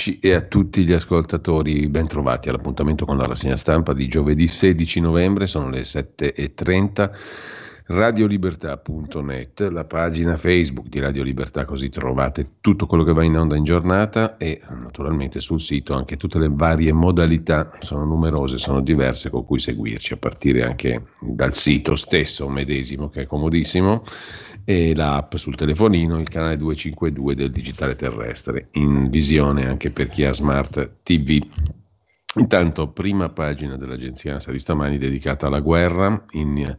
amici 0.00 0.18
e 0.20 0.32
a 0.32 0.40
tutti 0.40 0.84
gli 0.84 0.92
ascoltatori, 0.92 1.86
ben 1.88 2.06
trovati 2.06 2.48
all'appuntamento 2.48 3.04
con 3.04 3.18
la 3.18 3.24
rassegna 3.24 3.56
stampa 3.56 3.92
di 3.92 4.08
giovedì 4.08 4.48
16 4.48 5.00
novembre, 5.00 5.46
sono 5.46 5.68
le 5.68 5.82
7.30 5.82 7.10
radiolibertà.net, 7.90 9.60
la 9.68 9.84
pagina 9.84 10.36
Facebook 10.36 10.86
di 10.88 11.00
Radio 11.00 11.24
Libertà, 11.24 11.64
così 11.64 11.88
trovate 11.90 12.46
tutto 12.60 12.86
quello 12.86 13.02
che 13.02 13.12
va 13.12 13.24
in 13.24 13.36
onda 13.36 13.56
in 13.56 13.64
giornata 13.64 14.36
e 14.36 14.60
naturalmente 14.70 15.40
sul 15.40 15.60
sito 15.60 15.94
anche 15.94 16.16
tutte 16.16 16.38
le 16.38 16.48
varie 16.50 16.92
modalità, 16.92 17.72
sono 17.80 18.04
numerose, 18.04 18.58
sono 18.58 18.80
diverse 18.80 19.28
con 19.28 19.44
cui 19.44 19.58
seguirci, 19.58 20.12
a 20.12 20.18
partire 20.18 20.62
anche 20.62 21.02
dal 21.20 21.52
sito 21.52 21.96
stesso 21.96 22.48
medesimo 22.48 23.08
che 23.08 23.22
è 23.22 23.26
comodissimo 23.26 24.04
e 24.64 24.94
l'app 24.94 25.34
sul 25.36 25.56
telefonino, 25.56 26.18
il 26.18 26.28
canale 26.28 26.56
252 26.56 27.34
del 27.34 27.50
digitale 27.50 27.94
terrestre, 27.96 28.68
in 28.72 29.08
visione 29.08 29.66
anche 29.66 29.90
per 29.90 30.08
chi 30.08 30.24
ha 30.24 30.32
smart 30.32 31.02
TV. 31.02 31.38
Intanto, 32.36 32.92
prima 32.92 33.28
pagina 33.30 33.76
dell'agenzia 33.76 34.34
ANSA 34.34 34.52
di 34.52 34.58
stamani 34.58 34.98
dedicata 34.98 35.48
alla 35.48 35.60
guerra 35.60 36.24
in 36.32 36.76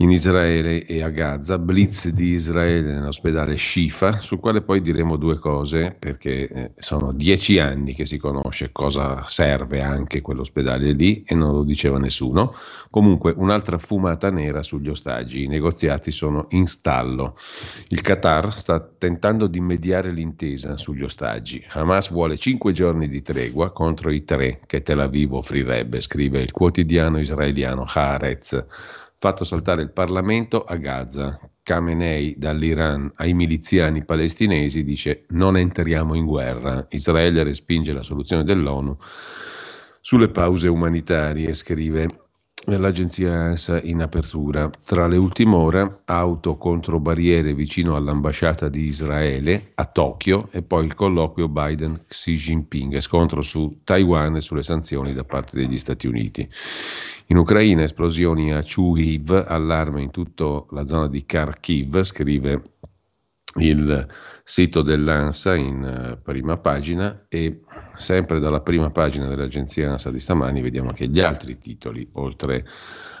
in 0.00 0.12
Israele 0.12 0.84
e 0.86 1.02
a 1.02 1.08
Gaza, 1.08 1.58
blitz 1.58 2.10
di 2.10 2.30
Israele 2.30 2.92
nell'ospedale 2.92 3.56
Shifa, 3.56 4.12
sul 4.12 4.38
quale 4.38 4.62
poi 4.62 4.80
diremo 4.80 5.16
due 5.16 5.38
cose 5.38 5.96
perché 5.98 6.48
eh, 6.48 6.70
sono 6.76 7.12
dieci 7.12 7.58
anni 7.58 7.94
che 7.94 8.04
si 8.04 8.16
conosce 8.16 8.70
cosa 8.70 9.26
serve 9.26 9.82
anche 9.82 10.20
quell'ospedale 10.20 10.92
lì 10.92 11.24
e 11.26 11.34
non 11.34 11.52
lo 11.52 11.64
diceva 11.64 11.98
nessuno. 11.98 12.54
Comunque 12.90 13.34
un'altra 13.36 13.76
fumata 13.78 14.30
nera 14.30 14.62
sugli 14.62 14.88
ostaggi, 14.88 15.42
i 15.42 15.48
negoziati 15.48 16.12
sono 16.12 16.46
in 16.50 16.66
stallo. 16.66 17.34
Il 17.88 18.00
Qatar 18.00 18.56
sta 18.56 18.80
tentando 18.80 19.48
di 19.48 19.58
mediare 19.58 20.12
l'intesa 20.12 20.76
sugli 20.76 21.02
ostaggi. 21.02 21.64
Hamas 21.70 22.12
vuole 22.12 22.36
cinque 22.36 22.72
giorni 22.72 23.08
di 23.08 23.20
tregua 23.20 23.72
contro 23.72 24.12
i 24.12 24.22
tre 24.22 24.60
che 24.64 24.80
Tel 24.80 25.00
Aviv 25.00 25.32
offrirebbe, 25.32 26.00
scrive 26.00 26.40
il 26.40 26.52
quotidiano 26.52 27.18
israeliano 27.18 27.84
Haaretz 27.84 28.66
fatto 29.18 29.44
saltare 29.44 29.82
il 29.82 29.92
Parlamento 29.92 30.64
a 30.64 30.76
Gaza. 30.76 31.38
Khamenei 31.62 32.34
dall'Iran 32.38 33.10
ai 33.16 33.34
miliziani 33.34 34.04
palestinesi 34.04 34.84
dice 34.84 35.26
non 35.30 35.56
entriamo 35.56 36.14
in 36.14 36.24
guerra. 36.24 36.86
Israele 36.90 37.42
respinge 37.42 37.92
la 37.92 38.02
soluzione 38.02 38.44
dell'ONU 38.44 38.96
sulle 40.00 40.30
pause 40.30 40.68
umanitarie, 40.68 41.52
scrive 41.52 42.27
l'agenzia 42.66 43.32
ANSA 43.32 43.80
in 43.82 44.02
apertura. 44.02 44.70
Tra 44.84 45.06
le 45.06 45.16
ultime 45.16 45.54
ore, 45.54 46.00
auto 46.04 46.56
contro 46.56 47.00
barriere 47.00 47.54
vicino 47.54 47.96
all'ambasciata 47.96 48.68
di 48.68 48.82
Israele 48.82 49.72
a 49.74 49.84
Tokyo 49.86 50.48
e 50.50 50.62
poi 50.62 50.84
il 50.84 50.94
colloquio 50.94 51.48
Biden-Xi 51.48 52.34
Jinping, 52.34 52.98
scontro 53.00 53.40
su 53.40 53.80
Taiwan 53.84 54.36
e 54.36 54.40
sulle 54.40 54.62
sanzioni 54.62 55.14
da 55.14 55.24
parte 55.24 55.58
degli 55.58 55.78
Stati 55.78 56.06
Uniti. 56.06 56.48
In 57.26 57.36
Ucraina 57.36 57.82
esplosioni 57.82 58.52
a 58.52 58.62
Chuhiv, 58.62 59.30
allarme 59.46 60.02
in 60.02 60.10
tutta 60.10 60.64
la 60.70 60.84
zona 60.84 61.08
di 61.08 61.24
Kharkiv, 61.24 62.02
scrive 62.02 62.62
il 63.56 64.06
sito 64.48 64.80
dell'ANSA 64.80 65.56
in 65.56 65.84
eh, 65.84 66.16
prima 66.16 66.56
pagina 66.56 67.26
e 67.28 67.64
sempre 67.92 68.40
dalla 68.40 68.62
prima 68.62 68.88
pagina 68.88 69.28
dell'agenzia 69.28 69.90
ANSA 69.90 70.10
di 70.10 70.18
stamani 70.18 70.62
vediamo 70.62 70.88
anche 70.88 71.06
gli 71.06 71.20
altri 71.20 71.58
titoli, 71.58 72.08
oltre 72.12 72.64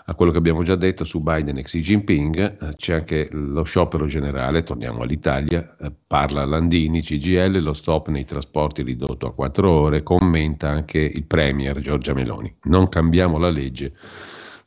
a 0.06 0.14
quello 0.14 0.32
che 0.32 0.38
abbiamo 0.38 0.62
già 0.62 0.74
detto 0.74 1.04
su 1.04 1.22
Biden 1.22 1.58
e 1.58 1.64
Xi 1.64 1.80
Jinping, 1.82 2.62
eh, 2.62 2.74
c'è 2.76 2.94
anche 2.94 3.28
lo 3.30 3.62
sciopero 3.62 4.06
generale, 4.06 4.62
torniamo 4.62 5.02
all'Italia, 5.02 5.76
eh, 5.78 5.92
parla 6.06 6.46
Landini, 6.46 7.02
CGL, 7.02 7.60
lo 7.60 7.74
stop 7.74 8.08
nei 8.08 8.24
trasporti 8.24 8.82
ridotto 8.82 9.26
a 9.26 9.34
quattro 9.34 9.70
ore, 9.70 10.02
commenta 10.02 10.70
anche 10.70 10.98
il 10.98 11.24
Premier 11.26 11.78
Giorgia 11.80 12.14
Meloni. 12.14 12.56
Non 12.62 12.88
cambiamo 12.88 13.36
la 13.36 13.50
legge 13.50 13.92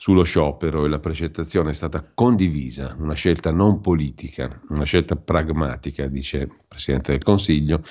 sullo 0.02 0.24
sciopero 0.24 0.84
e 0.84 0.90
la 0.90 0.98
precettazione 0.98 1.70
è 1.70 1.74
stata 1.74 2.04
condivisa, 2.16 2.96
una 2.98 3.14
scelta 3.14 3.52
non 3.52 3.81
politica, 3.81 4.50
una 4.70 4.84
scelta 4.84 5.16
pragmatica, 5.16 6.08
dice 6.08 6.38
il 6.38 6.52
Presidente 6.68 7.12
del 7.12 7.22
Consiglio, 7.22 7.84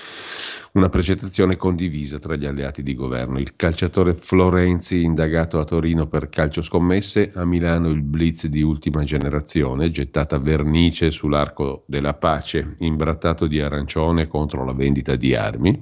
una 0.72 0.88
precettazione 0.88 1.54
condivisa 1.54 2.18
tra 2.18 2.34
gli 2.34 2.46
alleati 2.46 2.82
di 2.82 2.96
governo. 2.96 3.38
Il 3.38 3.54
calciatore 3.54 4.14
Florenzi, 4.14 5.04
indagato 5.04 5.60
a 5.60 5.64
Torino 5.64 6.08
per 6.08 6.30
calcio 6.30 6.62
scommesse, 6.62 7.30
a 7.32 7.44
Milano 7.44 7.90
il 7.90 8.02
blitz 8.02 8.48
di 8.48 8.62
ultima 8.62 9.04
generazione, 9.04 9.92
gettata 9.92 10.36
vernice 10.40 11.12
sull'arco 11.12 11.84
della 11.86 12.14
pace, 12.14 12.74
imbrattato 12.78 13.46
di 13.46 13.60
arancione 13.60 14.26
contro 14.26 14.64
la 14.64 14.72
vendita 14.72 15.14
di 15.14 15.36
armi 15.36 15.80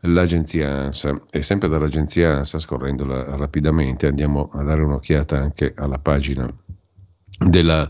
l'agenzia 0.00 0.86
ANSA. 0.86 1.26
E 1.30 1.40
sempre 1.42 1.68
dall'agenzia 1.68 2.38
ANSA, 2.38 2.58
scorrendola 2.58 3.36
rapidamente, 3.36 4.08
andiamo 4.08 4.50
a 4.52 4.64
dare 4.64 4.82
un'occhiata 4.82 5.38
anche 5.38 5.72
alla 5.76 5.98
pagina 5.98 6.48
della 7.38 7.88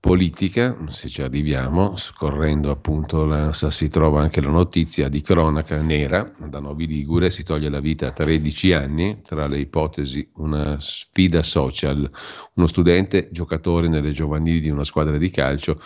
politica, 0.00 0.76
se 0.86 1.08
ci 1.08 1.22
arriviamo, 1.22 1.96
scorrendo 1.96 2.70
appunto 2.70 3.24
l'ANSA 3.24 3.68
si 3.70 3.88
trova 3.88 4.22
anche 4.22 4.40
la 4.40 4.48
notizia 4.48 5.08
di 5.08 5.20
cronaca 5.20 5.80
nera 5.82 6.32
da 6.38 6.60
Novi 6.60 6.86
Ligure, 6.86 7.30
si 7.30 7.42
toglie 7.42 7.68
la 7.68 7.80
vita 7.80 8.06
a 8.06 8.12
13 8.12 8.72
anni, 8.72 9.20
tra 9.22 9.48
le 9.48 9.58
ipotesi 9.58 10.30
una 10.34 10.78
sfida 10.78 11.42
social, 11.42 12.08
uno 12.54 12.66
studente 12.68 13.28
giocatore 13.32 13.88
nelle 13.88 14.12
giovanili 14.12 14.60
di 14.60 14.70
una 14.70 14.84
squadra 14.84 15.18
di 15.18 15.30
calcio 15.30 15.80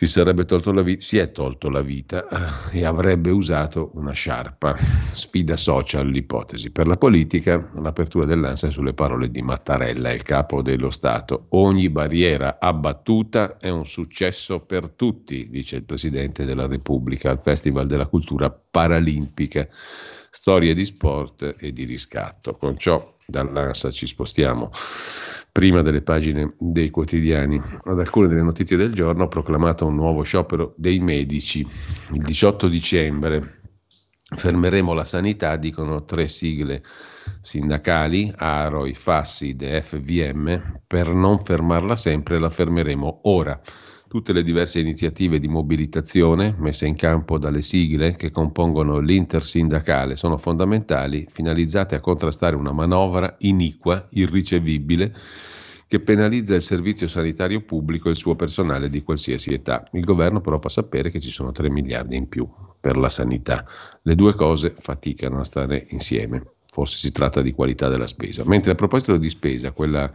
si 0.00 0.06
sarebbe 0.06 0.46
tolto 0.46 0.72
la 0.72 0.80
vita, 0.80 1.02
si 1.02 1.18
è 1.18 1.30
tolto 1.30 1.68
la 1.68 1.82
vita 1.82 2.26
eh, 2.26 2.78
e 2.78 2.84
avrebbe 2.86 3.28
usato 3.28 3.90
una 3.96 4.12
sciarpa. 4.12 4.74
Sfida 5.08 5.58
social 5.58 6.08
l'ipotesi. 6.08 6.70
Per 6.70 6.86
la 6.86 6.96
politica, 6.96 7.70
l'apertura 7.74 8.24
dell'ANSA 8.24 8.70
sulle 8.70 8.94
parole 8.94 9.30
di 9.30 9.42
Mattarella, 9.42 10.10
il 10.10 10.22
capo 10.22 10.62
dello 10.62 10.88
Stato. 10.88 11.48
Ogni 11.50 11.90
barriera 11.90 12.56
abbattuta 12.58 13.58
è 13.58 13.68
un 13.68 13.84
successo 13.84 14.60
per 14.60 14.88
tutti, 14.88 15.50
dice 15.50 15.76
il 15.76 15.84
Presidente 15.84 16.46
della 16.46 16.66
Repubblica 16.66 17.28
al 17.28 17.42
Festival 17.42 17.86
della 17.86 18.06
Cultura 18.06 18.48
Paralimpica. 18.50 19.68
Storie 20.30 20.72
di 20.72 20.86
sport 20.86 21.56
e 21.58 21.74
di 21.74 21.84
riscatto. 21.84 22.56
Con 22.56 22.78
ciò 22.78 23.16
dall'ANSA 23.26 23.90
ci 23.90 24.06
spostiamo 24.06 24.70
prima 25.52 25.82
delle 25.82 26.02
pagine 26.02 26.54
dei 26.58 26.90
quotidiani. 26.90 27.60
Ad 27.84 27.98
alcune 27.98 28.28
delle 28.28 28.42
notizie 28.42 28.76
del 28.76 28.92
giorno 28.92 29.24
ho 29.24 29.28
proclamato 29.28 29.86
un 29.86 29.94
nuovo 29.94 30.22
sciopero 30.22 30.74
dei 30.76 30.98
medici. 30.98 31.66
Il 32.12 32.22
18 32.22 32.68
dicembre 32.68 33.60
fermeremo 34.36 34.92
la 34.92 35.04
sanità, 35.04 35.56
dicono 35.56 36.04
tre 36.04 36.28
sigle 36.28 36.82
sindacali, 37.40 38.32
AROI, 38.34 38.94
FASSID 38.94 39.62
e 39.62 39.82
FVM, 39.82 40.80
per 40.86 41.12
non 41.12 41.38
fermarla 41.38 41.96
sempre 41.96 42.38
la 42.38 42.50
fermeremo 42.50 43.20
ora. 43.24 43.60
Tutte 44.10 44.32
le 44.32 44.42
diverse 44.42 44.80
iniziative 44.80 45.38
di 45.38 45.46
mobilitazione 45.46 46.52
messe 46.58 46.84
in 46.84 46.96
campo 46.96 47.38
dalle 47.38 47.62
sigle 47.62 48.16
che 48.16 48.32
compongono 48.32 48.98
l'intersindacale 48.98 50.16
sono 50.16 50.36
fondamentali, 50.36 51.28
finalizzate 51.30 51.94
a 51.94 52.00
contrastare 52.00 52.56
una 52.56 52.72
manovra 52.72 53.36
iniqua, 53.38 54.08
irricevibile, 54.10 55.14
che 55.86 56.00
penalizza 56.00 56.56
il 56.56 56.62
servizio 56.62 57.06
sanitario 57.06 57.60
pubblico 57.60 58.08
e 58.08 58.10
il 58.10 58.16
suo 58.16 58.34
personale 58.34 58.90
di 58.90 59.04
qualsiasi 59.04 59.52
età. 59.52 59.88
Il 59.92 60.02
governo 60.02 60.40
però 60.40 60.58
fa 60.58 60.70
sapere 60.70 61.08
che 61.12 61.20
ci 61.20 61.30
sono 61.30 61.52
3 61.52 61.70
miliardi 61.70 62.16
in 62.16 62.28
più 62.28 62.48
per 62.80 62.96
la 62.96 63.08
sanità. 63.08 63.64
Le 64.02 64.16
due 64.16 64.34
cose 64.34 64.74
faticano 64.76 65.38
a 65.38 65.44
stare 65.44 65.86
insieme. 65.90 66.54
Forse 66.72 66.98
si 66.98 67.10
tratta 67.10 67.42
di 67.42 67.52
qualità 67.52 67.88
della 67.88 68.06
spesa. 68.06 68.44
Mentre 68.46 68.72
a 68.72 68.74
proposito 68.76 69.16
di 69.16 69.28
spesa, 69.28 69.72
quella 69.72 70.10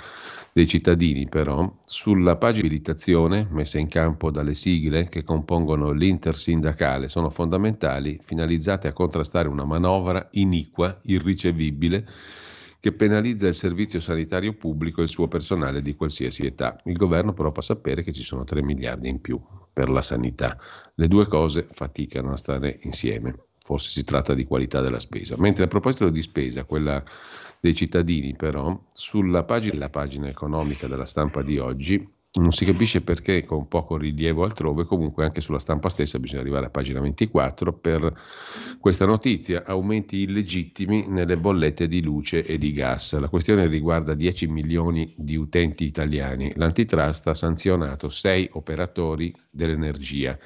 dei 0.53 0.67
cittadini, 0.67 1.27
però, 1.27 1.69
sulla 1.83 2.37
pagina 2.37 2.61
di 2.61 2.75
abilitazione 2.75 3.45
messa 3.51 3.77
in 3.77 3.89
campo 3.89 4.31
dalle 4.31 4.53
sigle 4.53 5.09
che 5.09 5.21
compongono 5.23 5.91
l'intersindacale 5.91 7.09
sono 7.09 7.29
fondamentali, 7.29 8.19
finalizzate 8.23 8.87
a 8.87 8.93
contrastare 8.93 9.49
una 9.49 9.65
manovra 9.65 10.29
iniqua, 10.31 10.97
irricevibile, 11.03 12.07
che 12.79 12.93
penalizza 12.93 13.47
il 13.47 13.53
servizio 13.53 13.99
sanitario 13.99 14.53
pubblico 14.53 15.01
e 15.01 15.03
il 15.03 15.09
suo 15.09 15.27
personale 15.27 15.81
di 15.81 15.95
qualsiasi 15.95 16.45
età. 16.45 16.79
Il 16.85 16.95
governo 16.95 17.33
però 17.33 17.51
fa 17.51 17.61
sapere 17.61 18.01
che 18.01 18.13
ci 18.13 18.23
sono 18.23 18.45
3 18.45 18.61
miliardi 18.61 19.09
in 19.09 19.19
più 19.19 19.41
per 19.73 19.89
la 19.89 20.01
sanità. 20.01 20.57
Le 20.93 21.07
due 21.09 21.27
cose 21.27 21.65
faticano 21.69 22.31
a 22.31 22.37
stare 22.37 22.79
insieme. 22.83 23.35
Forse 23.65 23.89
si 23.89 24.03
tratta 24.03 24.35
di 24.35 24.45
qualità 24.45 24.79
della 24.79 24.99
spesa. 24.99 25.35
Mentre 25.39 25.63
a 25.63 25.67
proposito 25.67 26.11
di 26.11 26.21
spesa, 26.21 26.65
quella 26.65 27.03
dei 27.59 27.73
cittadini, 27.73 28.35
però, 28.35 28.79
sulla 28.93 29.43
pagina, 29.43 29.89
pagina 29.89 30.27
economica 30.27 30.85
della 30.85 31.05
stampa 31.05 31.41
di 31.41 31.57
oggi, 31.57 32.07
non 32.33 32.51
si 32.51 32.63
capisce 32.63 33.01
perché 33.01 33.43
con 33.43 33.67
poco 33.67 33.97
rilievo 33.97 34.43
altrove, 34.43 34.85
comunque 34.85 35.23
anche 35.23 35.41
sulla 35.41 35.57
stampa 35.57 35.89
stessa 35.89 36.19
bisogna 36.19 36.41
arrivare 36.41 36.67
a 36.67 36.69
pagina 36.69 36.99
24 36.99 37.73
per 37.73 38.13
questa 38.79 39.07
notizia, 39.07 39.63
aumenti 39.65 40.17
illegittimi 40.17 41.07
nelle 41.07 41.35
bollette 41.35 41.87
di 41.87 42.03
luce 42.03 42.45
e 42.45 42.59
di 42.59 42.71
gas. 42.71 43.17
La 43.19 43.29
questione 43.29 43.65
riguarda 43.65 44.13
10 44.13 44.45
milioni 44.45 45.11
di 45.17 45.35
utenti 45.35 45.85
italiani. 45.85 46.53
L'antitrust 46.55 47.29
ha 47.29 47.33
sanzionato 47.33 48.09
6 48.09 48.49
operatori 48.53 49.33
dell'energia 49.49 50.37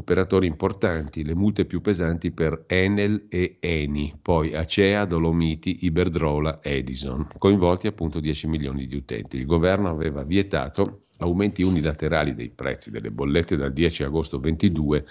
operatori 0.00 0.46
importanti, 0.46 1.24
le 1.24 1.34
multe 1.34 1.66
più 1.66 1.80
pesanti 1.80 2.30
per 2.30 2.64
Enel 2.66 3.26
e 3.28 3.58
Eni, 3.60 4.18
poi 4.20 4.54
Acea, 4.54 5.04
Dolomiti, 5.04 5.84
Iberdrola, 5.84 6.60
Edison, 6.62 7.26
coinvolti 7.38 7.86
appunto 7.86 8.18
10 8.18 8.48
milioni 8.48 8.86
di 8.86 8.96
utenti. 8.96 9.36
Il 9.36 9.46
governo 9.46 9.88
aveva 9.90 10.22
vietato 10.24 11.04
aumenti 11.18 11.62
unilaterali 11.62 12.34
dei 12.34 12.48
prezzi 12.48 12.90
delle 12.90 13.10
bollette 13.10 13.56
dal 13.56 13.72
10 13.72 14.04
agosto 14.04 14.40
22 14.40 15.04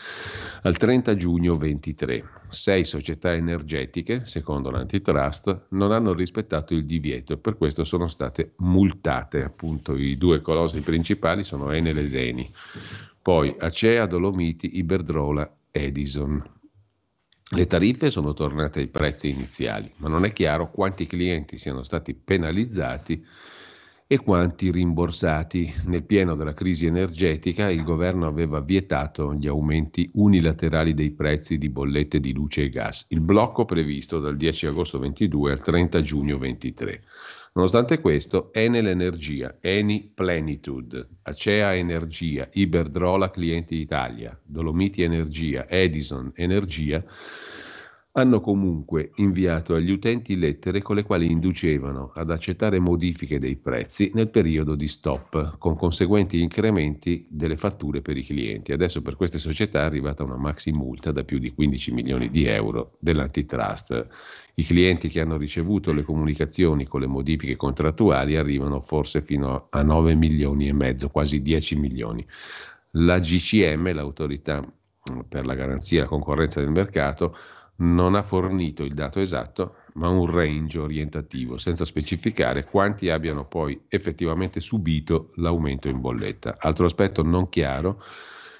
al 0.64 0.76
30 0.76 1.16
giugno 1.16 1.56
23. 1.56 2.24
Sei 2.48 2.84
società 2.84 3.34
energetiche, 3.34 4.26
secondo 4.26 4.72
l'antitrust, 4.72 5.68
non 5.70 5.92
hanno 5.92 6.14
rispettato 6.14 6.74
il 6.74 6.86
divieto 6.86 7.34
e 7.34 7.38
per 7.38 7.58
questo 7.58 7.84
sono 7.84 8.08
state 8.08 8.54
multate. 8.58 9.44
Appunto 9.44 9.96
i 9.96 10.18
due 10.18 10.42
colossi 10.42 10.82
principali 10.82 11.44
sono 11.44 11.72
Enel 11.72 12.00
ed 12.00 12.16
Eni. 12.16 12.50
Poi 13.30 13.56
Acea, 13.60 14.08
Dolomiti, 14.08 14.80
Iberdrola, 14.80 15.58
Edison. 15.70 16.42
Le 17.52 17.66
tariffe 17.68 18.10
sono 18.10 18.34
tornate 18.34 18.80
ai 18.80 18.88
prezzi 18.88 19.30
iniziali, 19.30 19.94
ma 19.98 20.08
non 20.08 20.26
è 20.26 20.34
chiaro 20.34 20.72
quanti 20.72 21.06
clienti 21.06 21.60
siano 21.60 21.84
stati 21.84 22.16
penalizzati 22.16 23.24
e 24.08 24.18
quanti 24.18 24.72
rimborsati. 24.72 25.72
Nel 25.86 26.06
pieno 26.06 26.34
della 26.34 26.56
crisi 26.56 26.88
energetica 26.88 27.70
il 27.70 27.84
governo 27.84 28.26
aveva 28.26 28.62
vietato 28.62 29.36
gli 29.36 29.46
aumenti 29.46 30.10
unilaterali 30.16 30.96
dei 30.96 31.12
prezzi 31.12 31.60
di 31.60 31.70
bollette 31.70 32.20
di 32.20 32.34
luce 32.34 32.64
e 32.64 32.70
gas, 32.70 33.06
il 33.10 33.22
blocco 33.22 33.64
previsto 33.64 34.20
dal 34.20 34.38
10 34.38 34.66
agosto 34.66 34.98
22 34.98 35.52
al 35.52 35.62
30 35.62 36.02
giugno 36.02 36.40
23. 36.40 37.04
Nonostante 37.54 38.00
questo, 38.00 38.54
Enel 38.54 38.88
Energia, 38.88 39.56
Eni 39.60 40.12
Plenitude, 40.14 41.08
Acea 41.24 41.76
Energia, 41.76 42.48
Iberdrola 42.54 43.30
Clienti 43.30 43.76
Italia, 43.76 44.40
Dolomiti 44.44 45.02
Energia, 45.02 45.68
Edison 45.68 46.32
Energia 46.36 47.04
hanno 48.14 48.42
comunque 48.42 49.12
inviato 49.16 49.76
agli 49.76 49.92
utenti 49.92 50.36
lettere 50.36 50.82
con 50.82 50.96
le 50.96 51.04
quali 51.04 51.30
inducevano 51.30 52.12
ad 52.16 52.32
accettare 52.32 52.80
modifiche 52.80 53.38
dei 53.38 53.56
prezzi 53.56 54.12
nel 54.16 54.30
periodo 54.30 54.74
di 54.76 54.88
stop, 54.88 55.58
con 55.60 55.76
conseguenti 55.76 56.42
incrementi 56.42 57.28
delle 57.30 57.56
fatture 57.56 58.02
per 58.02 58.18
i 58.18 58.24
clienti. 58.24 58.72
Adesso 58.72 59.04
per 59.04 59.16
queste 59.16 59.38
società 59.38 59.82
è 59.82 59.84
arrivata 59.84 60.24
una 60.24 60.38
maxi 60.38 60.72
multa 60.72 61.12
da 61.12 61.24
più 61.24 61.38
di 61.38 61.54
15 61.54 61.92
milioni 61.92 62.30
di 62.30 62.46
euro 62.46 62.98
dell'antitrust. 63.00 64.08
I 64.56 64.64
clienti 64.64 65.08
che 65.08 65.22
hanno 65.22 65.38
ricevuto 65.38 65.94
le 65.94 66.02
comunicazioni 66.02 66.88
con 66.88 67.02
le 67.02 67.08
modifiche 67.08 67.56
contrattuali 67.56 68.36
arrivano 68.38 68.82
forse 68.82 69.22
fino 69.22 69.68
a 69.70 69.84
9 69.84 70.16
milioni 70.16 70.68
e 70.68 70.74
mezzo, 70.74 71.10
quasi 71.10 71.44
10 71.44 71.76
milioni. 71.78 72.26
La 72.94 73.20
GCM, 73.20 73.94
l'autorità 73.94 74.62
per 75.28 75.46
la 75.46 75.54
garanzia 75.54 76.00
e 76.00 76.02
la 76.02 76.08
concorrenza 76.08 76.60
del 76.60 76.72
mercato, 76.72 77.36
non 77.80 78.16
ha 78.16 78.24
fornito 78.24 78.84
il 78.84 78.94
dato 78.94 79.20
esatto, 79.20 79.76
ma 79.94 80.10
un 80.10 80.26
range 80.30 80.80
orientativo, 80.80 81.58
senza 81.58 81.86
specificare 81.86 82.66
quanti 82.66 83.10
abbiano 83.10 83.46
poi 83.46 83.80
effettivamente 83.88 84.60
subito 84.60 85.32
l'aumento 85.36 85.88
in 85.88 86.00
bolletta. 86.00 86.58
Altro 86.60 86.86
aspetto 86.86 87.22
non 87.24 87.48
chiaro 87.50 88.04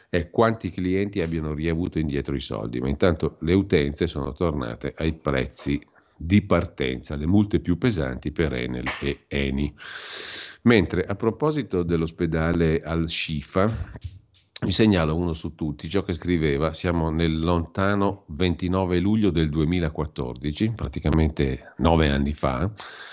è 0.10 0.30
quanti 0.30 0.72
clienti 0.72 1.22
abbiano 1.22 1.54
riavuto 1.54 2.00
indietro 2.00 2.36
i 2.36 2.42
soldi, 2.42 2.80
ma 2.80 2.88
intanto 2.88 3.38
le 3.42 3.54
utenze 3.54 4.08
sono 4.08 4.34
tornate 4.34 4.94
ai 4.98 5.14
prezzi 5.14 5.80
di 6.16 6.42
partenza, 6.42 7.16
le 7.16 7.28
multe 7.28 7.60
più 7.60 7.78
pesanti 7.78 8.32
per 8.32 8.54
Enel 8.54 8.86
e 9.02 9.26
Eni. 9.28 9.74
Mentre 10.64 11.06
a 11.06 11.16
proposito 11.16 11.84
dell'ospedale 11.84 12.82
al 12.82 13.10
Shifa, 13.10 13.66
vi 14.62 14.74
segnalo 14.74 15.16
uno 15.16 15.32
su 15.32 15.56
tutti, 15.56 15.88
ciò 15.88 16.04
che 16.04 16.12
scriveva, 16.14 16.74
siamo 16.74 17.10
nel 17.10 17.40
lontano 17.40 18.26
29 18.28 19.00
luglio 19.00 19.32
del 19.32 19.48
2014, 19.50 20.72
praticamente 20.72 21.76
nove 21.78 22.10
anni 22.10 22.34
fa, 22.34 22.70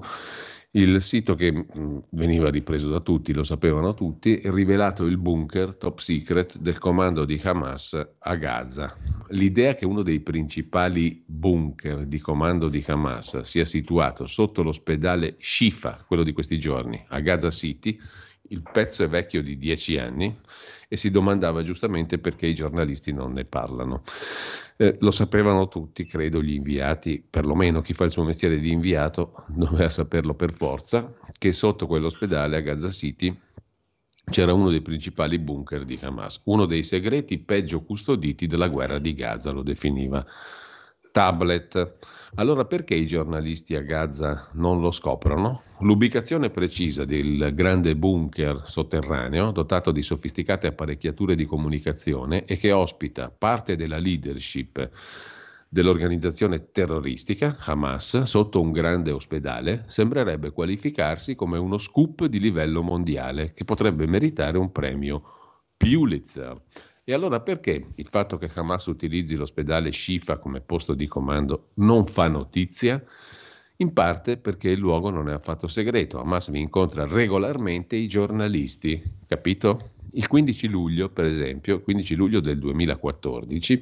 il 0.73 1.01
sito 1.01 1.35
che 1.35 1.51
mm, 1.51 1.97
veniva 2.11 2.49
ripreso 2.49 2.89
da 2.89 3.01
tutti, 3.01 3.33
lo 3.33 3.43
sapevano 3.43 3.93
tutti, 3.93 4.39
rivelato 4.45 5.05
il 5.05 5.17
bunker 5.17 5.75
top 5.75 5.99
secret 5.99 6.57
del 6.59 6.77
comando 6.77 7.25
di 7.25 7.39
Hamas 7.43 7.99
a 8.19 8.35
Gaza. 8.35 8.95
L'idea 9.29 9.73
che 9.73 9.85
uno 9.85 10.01
dei 10.01 10.21
principali 10.21 11.21
bunker 11.25 12.05
di 12.05 12.19
comando 12.19 12.69
di 12.69 12.83
Hamas 12.87 13.41
sia 13.41 13.65
situato 13.65 14.25
sotto 14.25 14.61
l'ospedale 14.61 15.35
Shifa, 15.39 16.05
quello 16.07 16.23
di 16.23 16.31
questi 16.31 16.57
giorni, 16.57 17.03
a 17.09 17.19
Gaza 17.19 17.49
City, 17.49 17.99
il 18.51 18.63
pezzo 18.71 19.03
è 19.03 19.09
vecchio 19.09 19.41
di 19.41 19.57
dieci 19.57 19.97
anni 19.97 20.33
e 20.93 20.97
si 20.97 21.09
domandava 21.09 21.63
giustamente 21.63 22.17
perché 22.17 22.47
i 22.47 22.53
giornalisti 22.53 23.13
non 23.13 23.31
ne 23.31 23.45
parlano. 23.45 24.03
Eh, 24.75 24.97
lo 24.99 25.11
sapevano 25.11 25.69
tutti, 25.69 26.05
credo, 26.05 26.41
gli 26.41 26.51
inviati, 26.51 27.23
perlomeno 27.29 27.79
chi 27.79 27.93
fa 27.93 28.03
il 28.03 28.11
suo 28.11 28.25
mestiere 28.25 28.59
di 28.59 28.73
inviato 28.73 29.45
doveva 29.47 29.87
saperlo 29.87 30.33
per 30.33 30.51
forza, 30.51 31.09
che 31.37 31.53
sotto 31.53 31.87
quell'ospedale 31.87 32.57
a 32.57 32.59
Gaza 32.59 32.89
City 32.89 33.33
c'era 34.29 34.51
uno 34.51 34.69
dei 34.69 34.81
principali 34.81 35.39
bunker 35.39 35.85
di 35.85 35.97
Hamas, 36.01 36.41
uno 36.43 36.65
dei 36.65 36.83
segreti 36.83 37.37
peggio 37.37 37.83
custoditi 37.83 38.45
della 38.45 38.67
guerra 38.67 38.99
di 38.99 39.13
Gaza, 39.13 39.51
lo 39.51 39.63
definiva 39.63 40.25
tablet. 41.11 41.97
Allora 42.35 42.65
perché 42.65 42.95
i 42.95 43.05
giornalisti 43.05 43.75
a 43.75 43.81
Gaza 43.81 44.49
non 44.53 44.79
lo 44.79 44.91
scoprono? 44.91 45.61
L'ubicazione 45.79 46.49
precisa 46.49 47.05
del 47.05 47.51
grande 47.53 47.95
bunker 47.95 48.63
sotterraneo, 48.65 49.51
dotato 49.51 49.91
di 49.91 50.01
sofisticate 50.01 50.67
apparecchiature 50.67 51.35
di 51.35 51.45
comunicazione 51.45 52.45
e 52.45 52.57
che 52.57 52.71
ospita 52.71 53.29
parte 53.29 53.75
della 53.75 53.97
leadership 53.97 54.89
dell'organizzazione 55.73 56.71
terroristica 56.71 57.55
Hamas 57.59 58.23
sotto 58.23 58.59
un 58.59 58.73
grande 58.73 59.11
ospedale, 59.11 59.85
sembrerebbe 59.87 60.51
qualificarsi 60.51 61.33
come 61.33 61.57
uno 61.57 61.77
scoop 61.77 62.25
di 62.25 62.41
livello 62.41 62.81
mondiale 62.81 63.53
che 63.53 63.63
potrebbe 63.63 64.05
meritare 64.05 64.57
un 64.57 64.71
premio 64.73 65.23
Pulitzer. 65.77 66.61
E 67.03 67.13
allora 67.13 67.41
perché 67.41 67.87
il 67.95 68.07
fatto 68.07 68.37
che 68.37 68.49
Hamas 68.53 68.85
utilizzi 68.85 69.35
l'ospedale 69.35 69.91
Shifa 69.91 70.37
come 70.37 70.61
posto 70.61 70.93
di 70.93 71.07
comando 71.07 71.69
non 71.75 72.05
fa 72.05 72.27
notizia? 72.27 73.03
In 73.77 73.91
parte 73.91 74.37
perché 74.37 74.69
il 74.69 74.77
luogo 74.77 75.09
non 75.09 75.27
è 75.27 75.33
affatto 75.33 75.67
segreto. 75.67 76.19
Hamas 76.19 76.51
vi 76.51 76.59
incontra 76.59 77.07
regolarmente 77.07 77.95
i 77.95 78.07
giornalisti, 78.07 79.01
capito? 79.25 79.93
Il 80.11 80.27
15 80.27 80.67
luglio, 80.67 81.09
per 81.09 81.25
esempio, 81.25 81.81
15 81.81 82.13
luglio 82.15 82.39
del 82.39 82.59
2014, 82.59 83.81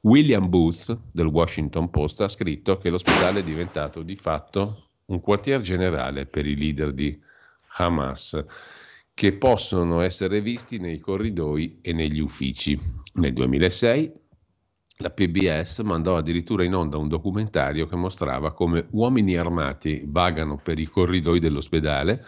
William 0.00 0.48
Booth 0.48 0.98
del 1.12 1.26
Washington 1.26 1.90
Post 1.90 2.22
ha 2.22 2.28
scritto 2.28 2.78
che 2.78 2.88
l'ospedale 2.88 3.40
è 3.40 3.42
diventato 3.42 4.02
di 4.02 4.16
fatto 4.16 4.88
un 5.06 5.20
quartier 5.20 5.60
generale 5.60 6.24
per 6.24 6.46
i 6.46 6.56
leader 6.56 6.92
di 6.94 7.20
Hamas 7.76 8.42
che 9.14 9.32
possono 9.32 10.00
essere 10.00 10.40
visti 10.40 10.78
nei 10.78 10.98
corridoi 10.98 11.78
e 11.80 11.92
negli 11.92 12.18
uffici. 12.18 12.78
Nel 13.14 13.32
2006 13.32 14.12
la 14.98 15.10
PBS 15.10 15.78
mandò 15.80 16.16
addirittura 16.16 16.64
in 16.64 16.74
onda 16.74 16.96
un 16.96 17.08
documentario 17.08 17.86
che 17.86 17.94
mostrava 17.94 18.52
come 18.52 18.86
uomini 18.90 19.36
armati 19.36 20.02
vagano 20.04 20.60
per 20.62 20.80
i 20.80 20.86
corridoi 20.86 21.38
dell'ospedale, 21.38 22.24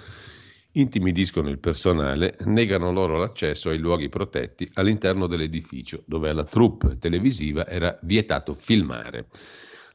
intimidiscono 0.73 1.49
il 1.49 1.59
personale, 1.59 2.37
negano 2.45 2.93
loro 2.93 3.19
l'accesso 3.19 3.71
ai 3.71 3.79
luoghi 3.79 4.09
protetti 4.09 4.71
all'interno 4.75 5.27
dell'edificio, 5.27 6.03
dove 6.07 6.29
alla 6.29 6.45
troupe 6.45 6.99
televisiva 6.99 7.67
era 7.67 7.99
vietato 8.03 8.55
filmare. 8.55 9.27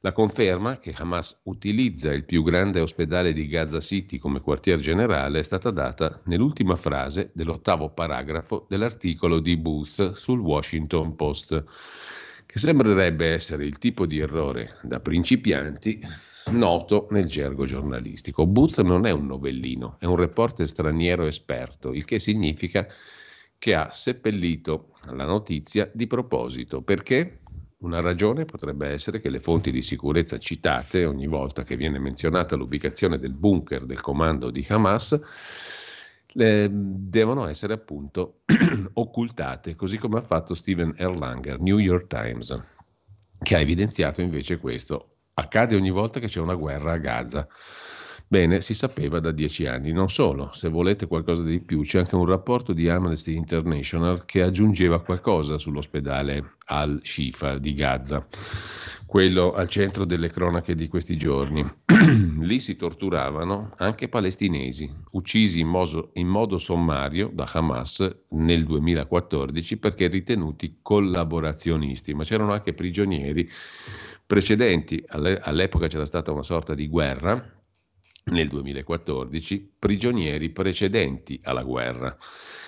La 0.04 0.14
conferma 0.14 0.80
che 0.80 0.96
Hamas 0.98 1.42
utilizza 1.44 2.12
il 2.12 2.26
più 2.26 2.42
grande 2.42 2.80
ospedale 2.80 3.34
di 3.34 3.46
Gaza 3.46 3.80
City 3.80 4.18
come 4.18 4.40
quartier 4.40 4.80
generale 4.80 5.38
è 5.38 5.44
stata 5.44 5.70
data 5.70 6.22
nell'ultima 6.26 6.76
frase 6.76 7.30
dell'ottavo 7.36 7.92
paragrafo 7.92 8.66
dell'articolo 8.68 9.40
di 9.40 9.58
Booth 9.58 10.14
sul 10.14 10.40
Washington 10.40 11.16
Post, 11.16 11.64
che 12.48 12.58
sembrerebbe 12.58 13.28
essere 13.28 13.64
il 13.64 13.78
tipo 13.78 14.08
di 14.08 14.18
errore 14.18 14.80
da 14.82 15.00
principianti 15.00 16.04
noto 16.50 17.06
nel 17.12 17.28
gergo 17.28 17.66
giornalistico. 17.66 18.48
Booth 18.48 18.82
non 18.82 19.06
è 19.06 19.12
un 19.12 19.28
novellino, 19.28 19.98
è 20.00 20.06
un 20.06 20.16
reporter 20.16 20.68
straniero 20.68 21.28
esperto, 21.28 21.94
il 21.94 22.06
che 22.06 22.18
significa 22.18 22.88
che 23.60 23.76
ha 23.76 23.92
seppellito 23.92 24.96
la 25.12 25.26
notizia 25.26 25.88
di 25.94 26.08
proposito. 26.08 26.82
Perché? 26.82 27.41
Una 27.82 28.00
ragione 28.00 28.46
potrebbe 28.46 28.90
essere 28.90 29.20
che 29.20 29.30
le 29.30 29.40
fonti 29.40 29.72
di 29.72 29.82
sicurezza 29.82 30.38
citate 30.38 31.06
ogni 31.06 31.26
volta 31.26 31.64
che 31.64 31.76
viene 31.76 31.98
menzionata 31.98 32.56
l'ubicazione 32.56 33.18
del 33.18 33.34
bunker 33.34 33.86
del 33.86 34.02
comando 34.02 34.52
di 34.52 34.64
Hamas 34.70 35.20
eh, 36.34 36.70
devono 36.72 37.48
essere 37.48 37.74
appunto 37.74 38.42
occultate, 38.94 39.76
così 39.76 39.98
come 39.98 40.20
ha 40.20 40.22
fatto 40.22 40.54
Steven 40.54 40.94
Erlanger, 40.96 41.60
New 41.60 41.80
York 41.80 42.06
Times, 42.06 42.64
che 43.42 43.56
ha 43.56 43.60
evidenziato 43.60 44.22
invece 44.22 44.60
questo. 44.60 45.16
Accade 45.34 45.76
ogni 45.76 45.90
volta 45.90 46.20
che 46.20 46.28
c'è 46.28 46.40
una 46.40 46.54
guerra 46.54 46.92
a 46.92 46.98
Gaza. 46.98 47.48
Bene, 48.32 48.62
si 48.62 48.74
sapeva 48.74 49.20
da 49.20 49.32
dieci 49.32 49.66
anni, 49.66 49.92
non 49.92 50.10
solo, 50.10 50.52
se 50.54 50.70
volete 50.70 51.06
qualcosa 51.06 51.44
di 51.44 51.60
più, 51.60 51.82
c'è 51.82 51.98
anche 51.98 52.16
un 52.16 52.26
rapporto 52.26 52.72
di 52.72 52.88
Amnesty 52.88 53.36
International 53.36 54.24
che 54.24 54.42
aggiungeva 54.42 55.02
qualcosa 55.02 55.58
sull'ospedale 55.58 56.54
al-Shifa 56.68 57.58
di 57.58 57.74
Gaza, 57.74 58.26
quello 59.06 59.52
al 59.52 59.68
centro 59.68 60.06
delle 60.06 60.30
cronache 60.30 60.76
di 60.76 60.88
questi 60.88 61.18
giorni. 61.18 61.62
Lì 62.40 62.62
si 62.62 62.78
torturavano 62.78 63.74
anche 63.76 64.08
palestinesi, 64.08 64.90
uccisi 65.12 65.60
in 65.60 65.68
modo, 65.68 66.12
in 66.14 66.28
modo 66.28 66.58
sommario 66.58 67.30
da 67.34 67.50
Hamas 67.52 68.28
nel 68.30 68.64
2014 68.64 69.76
perché 69.76 70.08
ritenuti 70.08 70.78
collaborazionisti, 70.82 72.14
ma 72.14 72.24
c'erano 72.24 72.54
anche 72.54 72.74
prigionieri 72.74 73.50
precedenti, 74.26 75.04
all'epoca 75.10 75.88
c'era 75.88 76.06
stata 76.06 76.32
una 76.32 76.44
sorta 76.44 76.74
di 76.74 76.88
guerra 76.88 77.60
nel 78.26 78.48
2014 78.48 79.74
prigionieri 79.80 80.52
precedenti 80.52 81.40
alla 81.44 81.64
guerra 81.64 82.16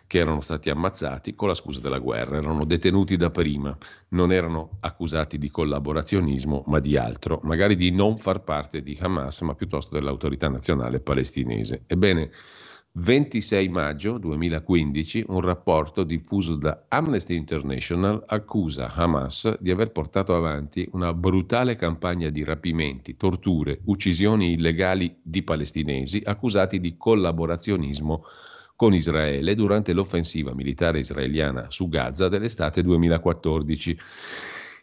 che 0.07 0.19
erano 0.19 0.41
stati 0.41 0.69
ammazzati 0.69 1.36
con 1.36 1.48
la 1.48 1.53
scusa 1.53 1.79
della 1.79 2.00
guerra, 2.00 2.38
erano 2.38 2.65
detenuti 2.65 3.15
da 3.15 3.29
prima, 3.29 3.75
non 4.10 4.31
erano 4.31 4.77
accusati 4.81 5.38
di 5.38 5.50
collaborazionismo 5.50 6.63
ma 6.67 6.79
di 6.79 6.98
altro, 6.98 7.39
magari 7.43 7.75
di 7.75 7.91
non 7.91 8.17
far 8.17 8.43
parte 8.43 8.83
di 8.83 8.98
Hamas 9.00 9.41
ma 9.41 9.55
piuttosto 9.55 9.95
dell'autorità 9.95 10.50
nazionale 10.50 11.00
palestinese. 11.00 11.83
Ebbene, 11.88 12.31
26 12.95 13.69
maggio 13.69 14.19
2015 14.19 15.23
un 15.29 15.41
rapporto 15.41 16.03
diffuso 16.03 16.57
da 16.57 16.85
Amnesty 16.89 17.35
International 17.35 18.23
accusa 18.27 18.93
Hamas 18.93 19.57
di 19.59 19.71
aver 19.71 19.91
portato 19.91 20.35
avanti 20.35 20.88
una 20.91 21.12
brutale 21.12 21.73
campagna 21.75 22.29
di 22.29 22.43
rapimenti, 22.43 23.17
torture, 23.17 23.79
uccisioni 23.85 24.51
illegali 24.51 25.17
di 25.23 25.41
palestinesi 25.41 26.21
accusati 26.23 26.79
di 26.79 26.95
collaborazionismo 26.95 28.25
con 28.75 28.93
Israele 28.93 29.55
durante 29.55 29.91
l'offensiva 29.91 30.53
militare 30.53 31.00
israeliana 31.00 31.71
su 31.71 31.89
Gaza 31.89 32.29
dell'estate 32.29 32.83
2014. 32.83 33.97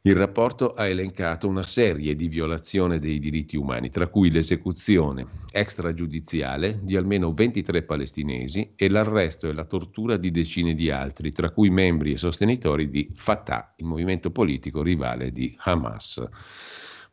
Il 0.03 0.17
rapporto 0.17 0.73
ha 0.73 0.87
elencato 0.87 1.47
una 1.47 1.63
serie 1.63 2.15
di 2.15 2.29
violazioni 2.29 2.99
dei 2.99 3.19
diritti 3.19 3.59
umani, 3.59 3.91
tra 3.91 4.07
cui 4.07 4.31
l'esecuzione 4.31 5.27
extragiudiziale 5.53 6.81
di 6.83 6.97
almeno 6.97 7.35
23 7.35 7.83
palestinesi 7.83 8.73
e 8.77 8.89
l'arresto 8.89 9.47
e 9.47 9.53
la 9.53 9.67
tortura 9.67 10.17
di 10.17 10.31
decine 10.31 10.73
di 10.73 10.91
altri, 10.91 11.33
tra 11.33 11.51
cui 11.51 11.69
membri 11.69 12.13
e 12.13 12.17
sostenitori 12.17 12.89
di 12.89 13.11
Fatah, 13.13 13.75
il 13.77 13.85
movimento 13.85 14.31
politico 14.31 14.83
rivale 14.83 15.33
di 15.33 15.55
Hamas. 15.59 16.27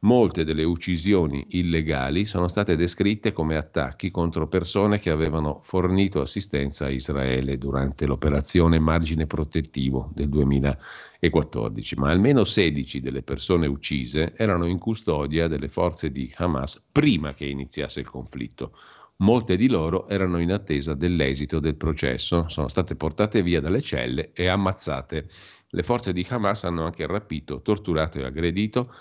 Molte 0.02 0.44
delle 0.44 0.64
uccisioni 0.64 1.44
illegali 1.50 2.26
sono 2.26 2.48
state 2.48 2.76
descritte 2.76 3.34
come 3.34 3.56
attacchi 3.56 4.12
contro 4.12 4.48
persone 4.48 5.00
che 5.00 5.10
avevano 5.10 5.60
fornito 5.64 6.22
assistenza 6.22 6.86
a 6.86 6.90
Israele 6.90 7.58
durante 7.58 8.06
l'operazione 8.06 8.78
Margine 8.78 9.26
Protettivo 9.26 10.12
del 10.14 10.30
2014, 10.30 11.96
ma 11.96 12.12
almeno 12.12 12.44
16 12.44 13.02
delle 13.02 13.24
persone 13.24 13.66
uccise 13.66 14.36
erano 14.38 14.68
in 14.68 14.78
custodia 14.78 15.48
delle 15.48 15.68
forze 15.68 16.12
di 16.12 16.32
Hamas 16.36 16.90
prima 16.92 17.34
che 17.34 17.46
iniziasse 17.46 18.02
il 18.02 18.10
conflitto. 18.10 18.74
Molte 19.18 19.58
di 19.58 19.68
loro 19.68 20.08
erano 20.08 20.40
in 20.40 20.52
attesa 20.52 20.94
dell'esito 20.94 21.60
del 21.60 21.76
processo, 21.76 22.48
sono 22.50 22.68
state 22.68 22.96
portate 22.96 23.42
via 23.42 23.62
dalle 23.62 23.82
celle 23.82 24.30
e 24.34 24.46
ammazzate. 24.46 25.28
Le 25.70 25.84
forze 25.84 26.14
di 26.14 26.24
Hamas 26.30 26.66
hanno 26.66 26.86
anche 26.86 27.08
rapito, 27.08 27.64
torturato 27.64 28.20
e 28.20 28.26
aggredito 28.26 28.94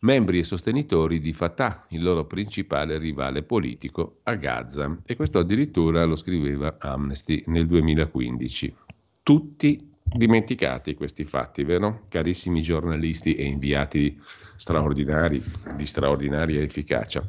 membri 0.00 0.38
e 0.38 0.44
sostenitori 0.44 1.20
di 1.20 1.32
Fatah, 1.32 1.86
il 1.88 2.02
loro 2.02 2.26
principale 2.26 2.98
rivale 2.98 3.42
politico 3.42 4.18
a 4.24 4.34
Gaza. 4.34 4.98
E 5.04 5.16
questo 5.16 5.38
addirittura 5.38 6.04
lo 6.04 6.16
scriveva 6.16 6.76
Amnesty 6.78 7.42
nel 7.46 7.66
2015. 7.66 8.76
Tutti 9.22 9.88
dimenticati 10.02 10.94
questi 10.94 11.24
fatti, 11.24 11.64
vero? 11.64 12.04
Carissimi 12.08 12.62
giornalisti 12.62 13.34
e 13.34 13.44
inviati 13.44 14.18
straordinari, 14.56 15.42
di 15.76 15.86
straordinaria 15.86 16.60
efficacia. 16.60 17.26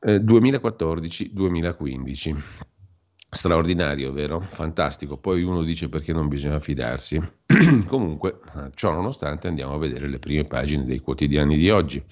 Eh, 0.00 0.18
2014-2015. 0.18 2.70
Straordinario, 3.34 4.12
vero? 4.12 4.40
Fantastico. 4.40 5.16
Poi 5.16 5.42
uno 5.42 5.62
dice 5.62 5.88
perché 5.88 6.12
non 6.12 6.28
bisogna 6.28 6.60
fidarsi. 6.60 7.18
Comunque, 7.88 8.40
ciò 8.74 8.92
nonostante, 8.92 9.48
andiamo 9.48 9.72
a 9.72 9.78
vedere 9.78 10.06
le 10.06 10.18
prime 10.18 10.42
pagine 10.42 10.84
dei 10.84 10.98
quotidiani 10.98 11.56
di 11.56 11.70
oggi 11.70 12.04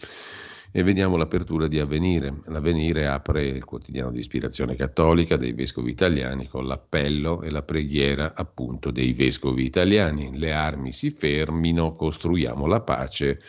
e 0.73 0.83
vediamo 0.83 1.19
l'apertura 1.19 1.67
di 1.67 1.79
Avvenire. 1.79 2.37
L'Avvenire 2.47 3.07
apre 3.07 3.45
il 3.45 3.65
quotidiano 3.65 4.11
di 4.11 4.19
ispirazione 4.19 4.75
cattolica 4.75 5.37
dei 5.37 5.53
vescovi 5.53 5.91
italiani 5.91 6.49
con 6.49 6.67
l'appello 6.67 7.43
e 7.43 7.51
la 7.51 7.63
preghiera 7.63 8.33
appunto 8.35 8.91
dei 8.91 9.13
vescovi 9.13 9.67
italiani. 9.67 10.39
Le 10.39 10.53
armi 10.53 10.91
si 10.91 11.11
fermino, 11.11 11.93
costruiamo 11.93 12.65
la 12.65 12.81
pace 12.81 13.43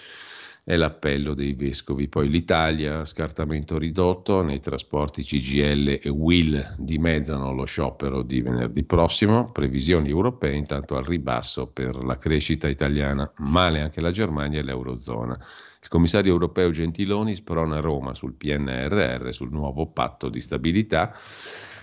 è 0.64 0.76
l'appello 0.76 1.34
dei 1.34 1.54
vescovi. 1.54 2.08
Poi 2.08 2.30
l'Italia, 2.30 3.04
scartamento 3.04 3.78
ridotto, 3.78 4.42
nei 4.42 4.60
trasporti 4.60 5.24
CGL 5.24 6.00
e 6.02 6.10
Will 6.10 6.76
dimezzano 6.78 7.52
lo 7.52 7.66
sciopero 7.66 8.22
di 8.22 8.42
venerdì 8.42 8.84
prossimo, 8.84 9.52
previsioni 9.52 10.10
europee 10.10 10.56
intanto 10.56 10.96
al 10.96 11.04
ribasso 11.04 11.68
per 11.68 12.04
la 12.04 12.18
crescita 12.18 12.68
italiana, 12.68 13.32
male 13.38 13.82
anche 13.82 14.02
la 14.02 14.12
Germania 14.12 14.60
e 14.60 14.64
l'Eurozona. 14.64 15.34
Il 15.82 15.88
commissario 15.88 16.32
europeo 16.32 16.70
Gentiloni 16.70 17.34
sprona 17.34 17.80
Roma 17.80 18.14
sul 18.14 18.34
PNRR, 18.34 19.34
sul 19.34 19.52
nuovo 19.52 19.88
patto 19.88 20.30
di 20.30 20.40
stabilità. 20.40 21.12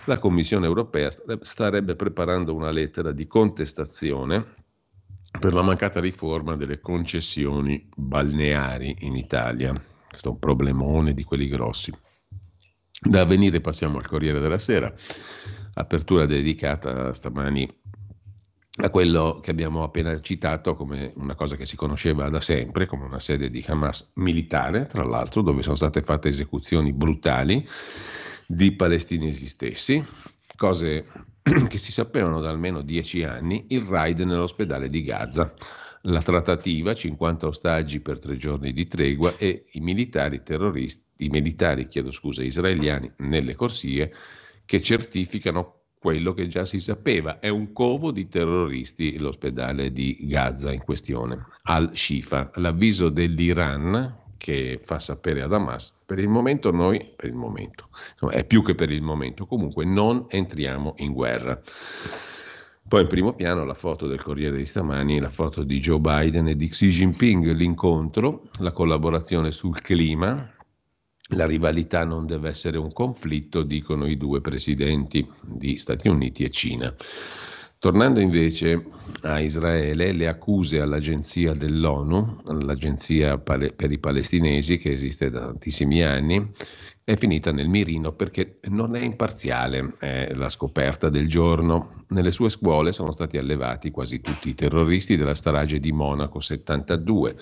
La 0.05 0.19
Commissione 0.19 0.65
europea 0.65 1.09
starebbe 1.41 1.97
preparando 1.97 2.55
una 2.55 2.71
lettera 2.71 3.11
di 3.11 3.27
contestazione 3.27 4.55
per 5.37 5.53
la 5.53 5.61
mancata 5.61 5.99
riforma 5.99 6.55
delle 6.55 6.79
concessioni 6.79 7.87
balneari 7.95 8.95
in 8.99 9.15
Italia. 9.15 9.73
Questo 10.07 10.29
è 10.29 10.31
un 10.31 10.39
problemone 10.39 11.13
di 11.13 11.23
quelli 11.23 11.47
grossi. 11.47 11.93
Da 13.01 13.21
avvenire 13.21 13.61
passiamo 13.61 13.97
al 13.97 14.07
Corriere 14.07 14.39
della 14.39 14.57
Sera, 14.57 14.93
apertura 15.75 16.25
dedicata 16.25 17.13
stamani 17.13 17.67
a 18.81 18.89
quello 18.89 19.39
che 19.41 19.51
abbiamo 19.51 19.83
appena 19.83 20.17
citato 20.19 20.75
come 20.75 21.11
una 21.15 21.35
cosa 21.35 21.55
che 21.55 21.65
si 21.65 21.75
conosceva 21.75 22.29
da 22.29 22.39
sempre, 22.39 22.85
come 22.85 23.05
una 23.05 23.19
sede 23.19 23.49
di 23.49 23.63
Hamas 23.67 24.13
militare, 24.15 24.85
tra 24.85 25.03
l'altro, 25.03 25.41
dove 25.41 25.63
sono 25.63 25.75
state 25.75 26.01
fatte 26.01 26.29
esecuzioni 26.29 26.93
brutali 26.93 27.67
di 28.47 28.73
palestinesi 28.73 29.47
stessi, 29.47 30.03
cose 30.55 31.05
che 31.67 31.77
si 31.77 31.91
sapevano 31.91 32.41
da 32.41 32.49
almeno 32.49 32.81
dieci 32.81 33.23
anni, 33.23 33.65
il 33.69 33.81
raid 33.81 34.19
nell'ospedale 34.19 34.87
di 34.87 35.03
Gaza, 35.03 35.53
la 36.03 36.21
trattativa, 36.21 36.93
50 36.93 37.47
ostaggi 37.47 37.99
per 37.99 38.19
tre 38.19 38.37
giorni 38.37 38.71
di 38.71 38.87
tregua 38.87 39.35
e 39.37 39.65
i 39.71 39.79
militari 39.79 40.41
i 41.17 41.29
militari, 41.29 41.87
scusa, 42.11 42.41
israeliani 42.41 43.11
nelle 43.17 43.55
corsie 43.55 44.13
che 44.65 44.81
certificano 44.81 45.79
quello 45.99 46.33
che 46.33 46.47
già 46.47 46.63
si 46.63 46.79
sapeva, 46.79 47.39
è 47.39 47.49
un 47.49 47.73
covo 47.73 48.11
di 48.11 48.29
terroristi 48.29 49.17
l'ospedale 49.17 49.91
di 49.91 50.17
Gaza 50.21 50.71
in 50.71 50.81
questione, 50.81 51.47
al-Shifa. 51.63 52.51
L'avviso 52.55 53.09
dell'Iran, 53.09 54.15
che 54.39 54.79
fa 54.81 54.97
sapere 54.97 55.43
ad 55.43 55.53
Hamas, 55.53 56.01
per 56.05 56.17
il 56.17 56.29
momento 56.29 56.71
noi, 56.71 57.11
per 57.15 57.29
il 57.29 57.35
momento, 57.35 57.89
insomma, 58.13 58.31
è 58.31 58.45
più 58.45 58.63
che 58.63 58.73
per 58.73 58.89
il 58.89 59.03
momento, 59.03 59.45
comunque 59.45 59.85
non 59.85 60.25
entriamo 60.29 60.95
in 60.99 61.13
guerra. 61.13 61.61
Poi 62.87 63.01
in 63.01 63.07
primo 63.07 63.33
piano 63.33 63.65
la 63.65 63.75
foto 63.75 64.07
del 64.07 64.23
Corriere 64.23 64.57
di 64.57 64.65
stamani, 64.65 65.19
la 65.19 65.29
foto 65.29 65.63
di 65.63 65.79
Joe 65.79 65.99
Biden 65.99 66.47
e 66.47 66.55
di 66.55 66.69
Xi 66.69 66.87
Jinping, 66.87 67.51
l'incontro, 67.51 68.49
la 68.59 68.71
collaborazione 68.71 69.51
sul 69.51 69.79
clima, 69.79 70.51
la 71.33 71.45
rivalità 71.45 72.05
non 72.05 72.25
deve 72.25 72.49
essere 72.49 72.79
un 72.79 72.91
conflitto, 72.91 73.61
dicono 73.61 74.07
i 74.07 74.17
due 74.17 74.41
presidenti 74.41 75.29
di 75.43 75.77
Stati 75.77 76.07
Uniti 76.07 76.43
e 76.43 76.49
Cina. 76.49 76.95
Tornando 77.79 78.19
invece 78.19 78.87
a 79.21 79.39
Israele, 79.39 80.11
le 80.11 80.27
accuse 80.27 80.81
all'agenzia 80.81 81.53
dell'ONU, 81.53 82.41
l'agenzia 82.61 83.37
per 83.37 83.89
i 83.89 83.99
palestinesi 83.99 84.77
che 84.77 84.91
esiste 84.91 85.29
da 85.29 85.45
tantissimi 85.45 86.03
anni, 86.03 86.51
è 87.05 87.15
finita 87.15 87.53
nel 87.53 87.69
mirino 87.69 88.11
perché 88.11 88.59
non 88.65 88.97
è 88.97 89.01
imparziale, 89.01 89.93
è 89.97 90.33
la 90.33 90.49
scoperta 90.49 91.07
del 91.07 91.29
giorno. 91.29 92.03
Nelle 92.09 92.31
sue 92.31 92.49
scuole 92.49 92.91
sono 92.91 93.11
stati 93.11 93.37
allevati 93.37 93.91
quasi 93.91 94.19
tutti 94.19 94.49
i 94.49 94.55
terroristi 94.55 95.15
della 95.15 95.33
strage 95.33 95.79
di 95.79 95.93
Monaco 95.93 96.41
72. 96.41 97.37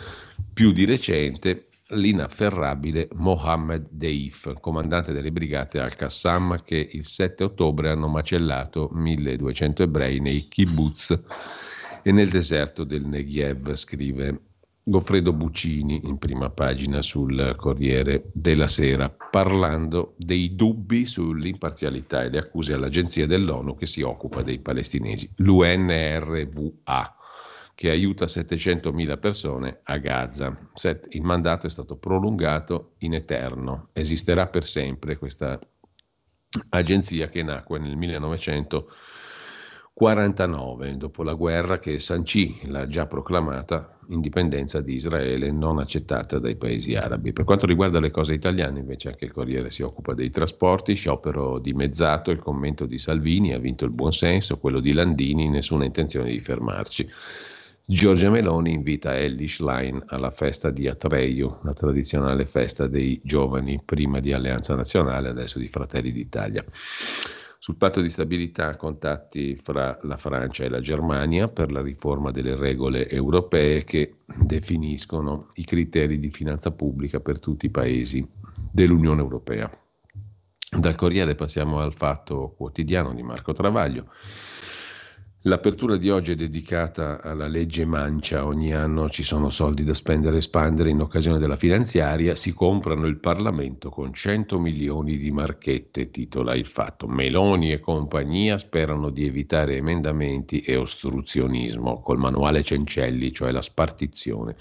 Più 0.54 0.72
di 0.72 0.86
recente 0.86 1.66
l'inafferrabile 1.90 3.08
Mohammed 3.14 3.88
Deif, 3.90 4.54
comandante 4.60 5.14
delle 5.14 5.32
brigate 5.32 5.80
al-Qassam 5.80 6.62
che 6.64 6.90
il 6.92 7.06
7 7.06 7.46
ottobre 7.46 7.90
hanno 7.90 8.08
macellato 8.08 8.90
1200 8.92 9.84
ebrei 9.84 10.20
nei 10.20 10.48
kibbutz 10.48 11.20
e 12.04 12.12
nel 12.12 12.30
deserto 12.30 12.84
del 12.84 13.06
Negev, 13.06 13.74
scrive 13.76 14.42
Goffredo 14.84 15.34
Buccini 15.34 16.02
in 16.06 16.18
prima 16.18 16.50
pagina 16.50 17.02
sul 17.02 17.56
Corriere 17.58 18.30
della 18.34 18.70
Sera, 18.70 19.10
parlando 19.10 20.14
dei 20.18 20.56
dubbi 20.56 21.06
sull'imparzialità 21.06 22.24
e 22.24 22.30
le 22.30 22.38
accuse 22.38 22.74
all'agenzia 22.74 23.28
dell'ONU 23.28 23.76
che 23.76 23.86
si 23.86 24.02
occupa 24.02 24.44
dei 24.44 24.60
palestinesi, 24.60 25.30
l'UNRWA, 25.38 27.18
che 27.78 27.92
aiuta 27.92 28.26
700.000 28.26 29.20
persone 29.20 29.82
a 29.84 29.98
Gaza. 29.98 30.58
Il 31.10 31.22
mandato 31.22 31.68
è 31.68 31.70
stato 31.70 31.96
prolungato 31.96 32.94
in 33.02 33.14
eterno, 33.14 33.90
esisterà 33.94 34.48
per 34.48 34.66
sempre 34.66 35.16
questa 35.16 35.60
agenzia 36.70 37.30
che 37.30 37.44
nacque 37.44 37.78
nel 37.78 37.96
1900. 37.96 38.92
49, 39.94 40.98
dopo 40.98 41.22
la 41.22 41.34
guerra 41.36 41.78
che 41.78 42.00
sancì 42.00 42.60
la 42.64 42.88
già 42.88 43.06
proclamata 43.06 44.00
indipendenza 44.10 44.82
di 44.82 44.96
Israele 44.96 45.52
non 45.52 45.78
accettata 45.78 46.40
dai 46.40 46.56
paesi 46.56 46.96
arabi. 46.96 47.32
Per 47.32 47.46
quanto 47.46 47.68
riguarda 47.68 48.00
le 48.00 48.10
cose 48.10 48.34
italiane, 48.34 48.80
invece, 48.80 49.10
anche 49.10 49.26
il 49.26 49.32
Corriere 49.32 49.70
si 49.70 49.84
occupa 49.84 50.16
dei 50.16 50.32
trasporti, 50.32 50.96
sciopero 50.96 51.60
dimezzato, 51.60 52.32
il 52.32 52.40
commento 52.40 52.88
di 52.88 52.98
Salvini 52.98 53.54
ha 53.54 53.60
vinto 53.60 53.86
il 53.86 53.92
buonsenso, 53.92 54.58
quello 54.58 54.80
di 54.80 54.94
Landini, 54.94 55.48
nessuna 55.48 55.86
intenzione 55.86 56.32
di 56.32 56.40
fermarci. 56.40 57.08
Giorgia 57.90 58.30
Meloni 58.30 58.74
invita 58.74 59.16
Ellie 59.16 59.48
Schlein 59.48 60.04
alla 60.08 60.30
festa 60.30 60.72
di 60.72 60.90
Atreio, 60.90 61.62
la 61.64 61.72
tradizionale 61.72 62.46
festa 62.46 62.86
dei 62.86 63.22
giovani, 63.24 63.80
prima 63.86 64.20
di 64.20 64.34
Alleanza 64.34 64.76
Nazionale, 64.76 65.30
adesso 65.30 65.58
di 65.58 65.70
Fratelli 65.70 66.12
d'Italia. 66.12 66.66
Sul 67.58 67.78
patto 67.78 68.02
di 68.02 68.10
stabilità 68.10 68.76
contatti 68.76 69.56
fra 69.56 69.98
la 70.02 70.18
Francia 70.18 70.66
e 70.66 70.70
la 70.70 70.82
Germania 70.82 71.48
per 71.48 71.72
la 71.72 71.82
riforma 71.82 72.30
delle 72.32 72.58
regole 72.58 73.10
europee 73.10 73.86
che 73.86 74.16
definiscono 74.26 75.48
i 75.54 75.64
criteri 75.64 76.20
di 76.20 76.30
finanza 76.30 76.72
pubblica 76.72 77.22
per 77.22 77.40
tutti 77.40 77.68
i 77.68 77.72
paesi 77.72 78.28
dell'Unione 78.70 79.22
Europea. 79.22 79.70
Dal 80.78 80.96
Corriere 80.96 81.36
passiamo 81.36 81.80
al 81.80 81.94
fatto 81.94 82.54
quotidiano 82.58 83.14
di 83.14 83.24
Marco 83.24 83.54
Travaglio 83.54 84.12
L'apertura 85.48 85.96
di 85.96 86.10
oggi 86.10 86.34
è 86.34 86.36
dedicata 86.36 87.22
alla 87.22 87.48
legge 87.48 87.86
Mancia, 87.86 88.46
ogni 88.46 88.74
anno 88.74 89.10
ci 89.10 89.24
sono 89.24 89.50
soldi 89.50 89.86
da 89.86 89.94
spendere 89.94 90.36
e 90.36 90.42
spandere 90.42 90.90
in 90.90 91.00
occasione 91.00 91.40
della 91.40 91.56
finanziaria, 91.56 92.36
si 92.36 92.52
comprano 92.54 93.06
il 93.06 93.18
Parlamento 93.18 93.90
con 93.90 94.14
100 94.14 94.60
milioni 94.60 95.16
di 95.16 95.32
marchette, 95.32 96.12
titola 96.12 96.54
il 96.54 96.66
fatto. 96.66 97.08
Meloni 97.08 97.72
e 97.72 97.80
compagnia 97.80 98.58
sperano 98.58 99.10
di 99.10 99.26
evitare 99.26 99.78
emendamenti 99.78 100.60
e 100.60 100.76
ostruzionismo 100.76 102.02
col 102.02 102.18
manuale 102.18 102.62
Cencelli, 102.62 103.32
cioè 103.32 103.52
la 103.52 103.62
spartizione. 103.62 104.58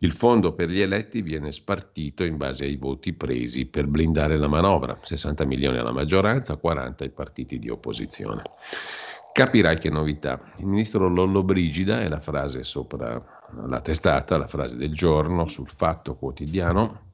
Il 0.00 0.12
fondo 0.12 0.52
per 0.52 0.68
gli 0.68 0.80
eletti 0.80 1.22
viene 1.22 1.50
spartito 1.50 2.24
in 2.24 2.36
base 2.36 2.66
ai 2.66 2.76
voti 2.76 3.14
presi 3.14 3.64
per 3.64 3.86
blindare 3.86 4.36
la 4.36 4.48
manovra, 4.48 4.98
60 5.00 5.46
milioni 5.46 5.78
alla 5.78 5.92
maggioranza, 5.92 6.56
40 6.56 7.04
ai 7.04 7.10
partiti 7.10 7.58
di 7.58 7.70
opposizione. 7.70 8.42
Capirai 9.32 9.78
che 9.78 9.90
novità. 9.90 10.40
Il 10.58 10.66
ministro 10.66 11.08
Lollobrigida 11.08 12.00
è 12.00 12.08
la 12.08 12.20
frase 12.20 12.64
sopra 12.64 13.38
la 13.66 13.80
testata, 13.80 14.36
la 14.36 14.46
frase 14.46 14.76
del 14.76 14.92
giorno 14.92 15.46
sul 15.48 15.68
fatto 15.68 16.16
quotidiano. 16.16 17.08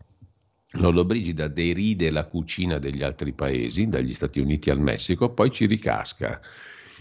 Lollobrigida 0.72 1.48
deride 1.48 2.10
la 2.10 2.24
cucina 2.24 2.78
degli 2.78 3.02
altri 3.02 3.32
paesi, 3.32 3.88
dagli 3.88 4.12
Stati 4.12 4.40
Uniti 4.40 4.70
al 4.70 4.80
Messico, 4.80 5.30
poi 5.30 5.50
ci 5.50 5.66
ricasca. 5.66 6.40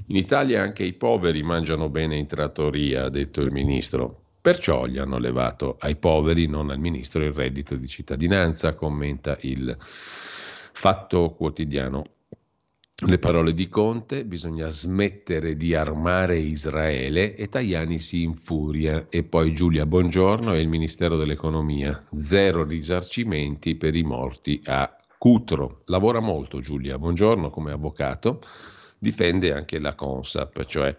In 0.08 0.18
Italia 0.18 0.62
anche 0.62 0.84
i 0.84 0.94
poveri 0.94 1.42
mangiano 1.44 1.90
bene 1.90 2.18
in 2.18 2.28
trattoria, 2.28 3.06
ha 3.06 3.10
detto 3.10 3.42
il 3.42 3.52
ministro. 3.52 4.22
Perciò 4.42 4.86
gli 4.86 4.98
hanno 4.98 5.18
levato 5.18 5.78
ai 5.80 5.96
poveri, 5.96 6.48
non 6.48 6.70
al 6.70 6.80
ministro, 6.80 7.24
il 7.24 7.34
reddito 7.34 7.76
di 7.76 7.88
cittadinanza, 7.88 8.76
commenta 8.76 9.38
il 9.42 9.76
fatto 9.80 11.32
quotidiano 11.32 12.04
le 12.98 13.20
parole 13.20 13.54
di 13.54 13.68
Conte, 13.68 14.24
bisogna 14.24 14.70
smettere 14.70 15.58
di 15.58 15.76
armare 15.76 16.38
Israele 16.38 17.36
e 17.36 17.50
Tajani 17.50 18.00
si 18.00 18.24
infuria 18.24 19.08
e 19.10 19.24
poi 19.24 19.54
Giulia 19.54 19.86
Bongiorno 19.86 20.54
e 20.54 20.62
il 20.62 20.70
Ministero 20.70 21.18
dell'Economia, 21.18 22.06
zero 22.14 22.64
risarcimenti 22.64 23.76
per 23.76 23.96
i 23.96 24.04
morti 24.04 24.62
a 24.64 24.96
Cutro. 25.18 25.82
Lavora 25.88 26.22
molto 26.22 26.62
Giulia 26.62 26.98
Bongiorno 26.98 27.50
come 27.50 27.74
avvocato, 27.74 28.42
difende 28.98 29.52
anche 29.52 29.78
la 29.80 29.94
Consap, 29.94 30.64
cioè 30.64 30.96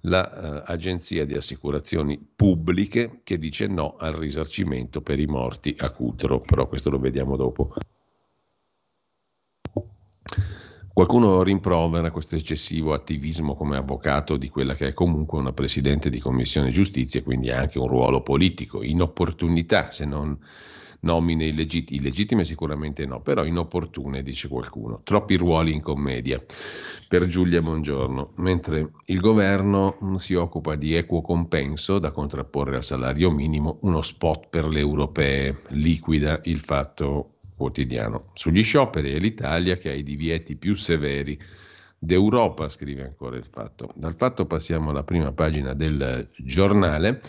l'agenzia 0.00 1.22
uh, 1.22 1.26
di 1.26 1.34
assicurazioni 1.34 2.18
pubbliche 2.34 3.20
che 3.22 3.38
dice 3.38 3.68
no 3.68 3.94
al 3.96 4.14
risarcimento 4.14 5.02
per 5.02 5.20
i 5.20 5.26
morti 5.26 5.72
a 5.78 5.90
Cutro, 5.90 6.40
però 6.40 6.66
questo 6.66 6.90
lo 6.90 6.98
vediamo 6.98 7.36
dopo. 7.36 7.74
Qualcuno 10.98 11.44
rimprovera 11.44 12.10
questo 12.10 12.34
eccessivo 12.34 12.92
attivismo 12.92 13.54
come 13.54 13.76
avvocato 13.76 14.36
di 14.36 14.48
quella 14.48 14.74
che 14.74 14.88
è 14.88 14.92
comunque 14.94 15.38
una 15.38 15.52
presidente 15.52 16.10
di 16.10 16.18
commissione 16.18 16.70
giustizia, 16.70 17.22
quindi 17.22 17.52
ha 17.52 17.60
anche 17.60 17.78
un 17.78 17.86
ruolo 17.86 18.20
politico, 18.20 18.82
inopportunità 18.82 19.92
se 19.92 20.04
non 20.04 20.36
nomine 21.02 21.46
illegittime, 21.46 22.00
illegittime 22.00 22.42
sicuramente 22.42 23.06
no, 23.06 23.20
però 23.20 23.44
inopportune, 23.44 24.24
dice 24.24 24.48
qualcuno. 24.48 25.02
Troppi 25.04 25.36
ruoli 25.36 25.72
in 25.72 25.82
commedia 25.82 26.42
per 27.06 27.26
Giulia 27.26 27.62
Buongiorno, 27.62 28.32
mentre 28.38 28.90
il 29.04 29.20
governo 29.20 29.94
si 30.16 30.34
occupa 30.34 30.74
di 30.74 30.96
equo 30.96 31.20
compenso 31.20 32.00
da 32.00 32.10
contrapporre 32.10 32.74
al 32.74 32.82
salario 32.82 33.30
minimo, 33.30 33.78
uno 33.82 34.02
spot 34.02 34.48
per 34.48 34.66
le 34.66 34.80
europee, 34.80 35.62
liquida 35.68 36.40
il 36.42 36.58
fatto 36.58 37.34
quotidiano. 37.58 38.30
Sugli 38.32 38.62
scioperi 38.62 39.12
è 39.12 39.18
l'Italia 39.18 39.76
che 39.76 39.90
ha 39.90 39.94
i 39.94 40.04
divieti 40.04 40.56
più 40.56 40.74
severi 40.74 41.38
d'Europa, 41.98 42.68
scrive 42.68 43.02
ancora 43.02 43.36
il 43.36 43.44
fatto. 43.44 43.88
Dal 43.94 44.14
fatto 44.14 44.46
passiamo 44.46 44.90
alla 44.90 45.02
prima 45.02 45.32
pagina 45.32 45.74
del 45.74 46.30
giornale. 46.36 47.20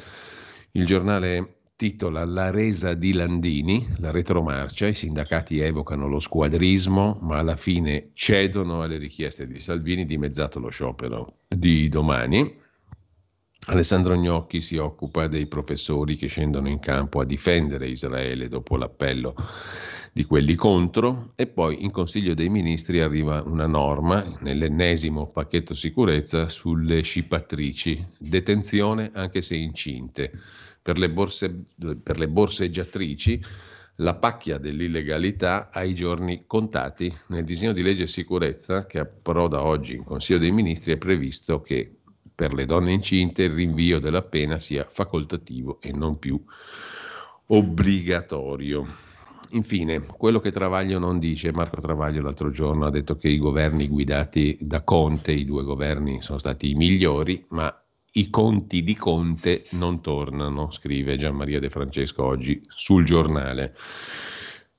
Il 0.73 0.85
giornale 0.85 1.55
titola 1.75 2.23
La 2.25 2.51
resa 2.51 2.93
di 2.93 3.13
Landini, 3.13 3.87
la 3.97 4.11
retromarcia, 4.11 4.87
i 4.87 4.93
sindacati 4.93 5.59
evocano 5.59 6.07
lo 6.07 6.19
squadrismo, 6.19 7.17
ma 7.21 7.39
alla 7.39 7.55
fine 7.55 8.11
cedono 8.13 8.83
alle 8.83 8.97
richieste 8.97 9.47
di 9.47 9.59
Salvini, 9.59 10.05
dimezzato 10.05 10.59
lo 10.59 10.69
sciopero 10.69 11.37
di 11.47 11.89
domani. 11.89 12.57
Alessandro 13.67 14.15
Gnocchi 14.15 14.61
si 14.61 14.77
occupa 14.77 15.27
dei 15.27 15.47
professori 15.47 16.15
che 16.15 16.27
scendono 16.27 16.69
in 16.69 16.79
campo 16.79 17.19
a 17.19 17.25
difendere 17.25 17.87
Israele 17.87 18.47
dopo 18.47 18.77
l'appello 18.77 19.35
di 20.11 20.23
quelli 20.23 20.55
contro 20.55 21.31
e 21.35 21.47
poi 21.47 21.83
in 21.83 21.91
Consiglio 21.91 22.33
dei 22.33 22.49
Ministri 22.49 23.01
arriva 23.01 23.41
una 23.43 23.67
norma 23.67 24.25
nell'ennesimo 24.39 25.27
pacchetto 25.27 25.73
sicurezza 25.73 26.49
sulle 26.49 27.01
scipatrici, 27.01 28.05
detenzione 28.17 29.11
anche 29.13 29.41
se 29.41 29.55
incinte. 29.55 30.31
Per 30.81 30.97
le, 30.97 31.09
borse, 31.09 31.65
per 32.01 32.17
le 32.17 32.27
borseggiatrici 32.27 33.43
la 33.99 34.15
pacchia 34.15 34.57
dell'illegalità 34.57 35.69
ha 35.71 35.83
i 35.83 35.93
giorni 35.93 36.43
contati. 36.47 37.13
Nel 37.27 37.43
disegno 37.43 37.73
di 37.73 37.81
legge 37.81 38.07
sicurezza 38.07 38.85
che 38.85 38.99
approda 38.99 39.63
oggi 39.63 39.95
in 39.95 40.03
Consiglio 40.03 40.39
dei 40.39 40.51
Ministri 40.51 40.93
è 40.93 40.97
previsto 40.97 41.61
che 41.61 41.95
per 42.33 42.53
le 42.53 42.65
donne 42.65 42.93
incinte 42.93 43.43
il 43.43 43.51
rinvio 43.51 43.99
della 43.99 44.21
pena 44.21 44.57
sia 44.59 44.85
facoltativo 44.89 45.79
e 45.81 45.91
non 45.91 46.17
più 46.17 46.41
obbligatorio. 47.47 48.87
Infine, 49.51 50.05
quello 50.05 50.39
che 50.39 50.51
Travaglio 50.51 50.99
non 50.99 51.17
dice, 51.17 51.51
Marco 51.51 51.81
Travaglio 51.81 52.21
l'altro 52.21 52.51
giorno 52.51 52.85
ha 52.85 52.91
detto 52.91 53.15
che 53.15 53.29
i 53.29 53.39
governi 53.39 53.87
guidati 53.87 54.57
da 54.61 54.83
Conte, 54.83 55.31
i 55.31 55.45
due 55.45 55.63
governi 55.63 56.21
sono 56.21 56.37
stati 56.37 56.69
i 56.69 56.75
migliori, 56.75 57.43
ma 57.49 57.73
i 58.13 58.29
conti 58.29 58.83
di 58.83 58.95
Conte 58.95 59.65
non 59.71 60.01
tornano, 60.01 60.69
scrive 60.71 61.15
Gian 61.15 61.35
Maria 61.35 61.59
De 61.59 61.69
Francesco 61.69 62.23
oggi 62.23 62.61
sul 62.67 63.03
giornale. 63.05 63.75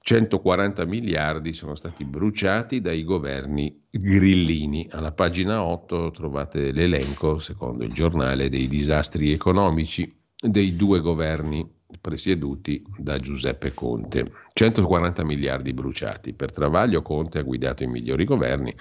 140 0.03 0.85
miliardi 0.87 1.53
sono 1.53 1.75
stati 1.75 2.05
bruciati 2.05 2.81
dai 2.81 3.05
governi 3.05 3.87
grillini. 3.91 4.89
Alla 4.91 5.13
pagina 5.13 5.63
8 5.63 6.11
trovate 6.11 6.73
l'elenco, 6.73 7.39
secondo 7.39 7.85
il 7.85 7.93
giornale, 7.93 8.49
dei 8.49 8.67
disastri 8.67 9.33
economici 9.33 10.13
dei 10.41 10.75
due 10.75 11.01
governi 11.01 11.69
presieduti 12.00 12.85
da 12.96 13.16
Giuseppe 13.16 13.72
Conte. 13.72 14.24
140 14.53 15.24
miliardi 15.24 15.72
bruciati. 15.72 16.33
Per 16.33 16.53
Travaglio 16.53 17.03
Conte 17.03 17.38
ha 17.38 17.42
guidato 17.42 17.83
i 17.83 17.88
migliori 17.88 18.24
governi 18.24 18.74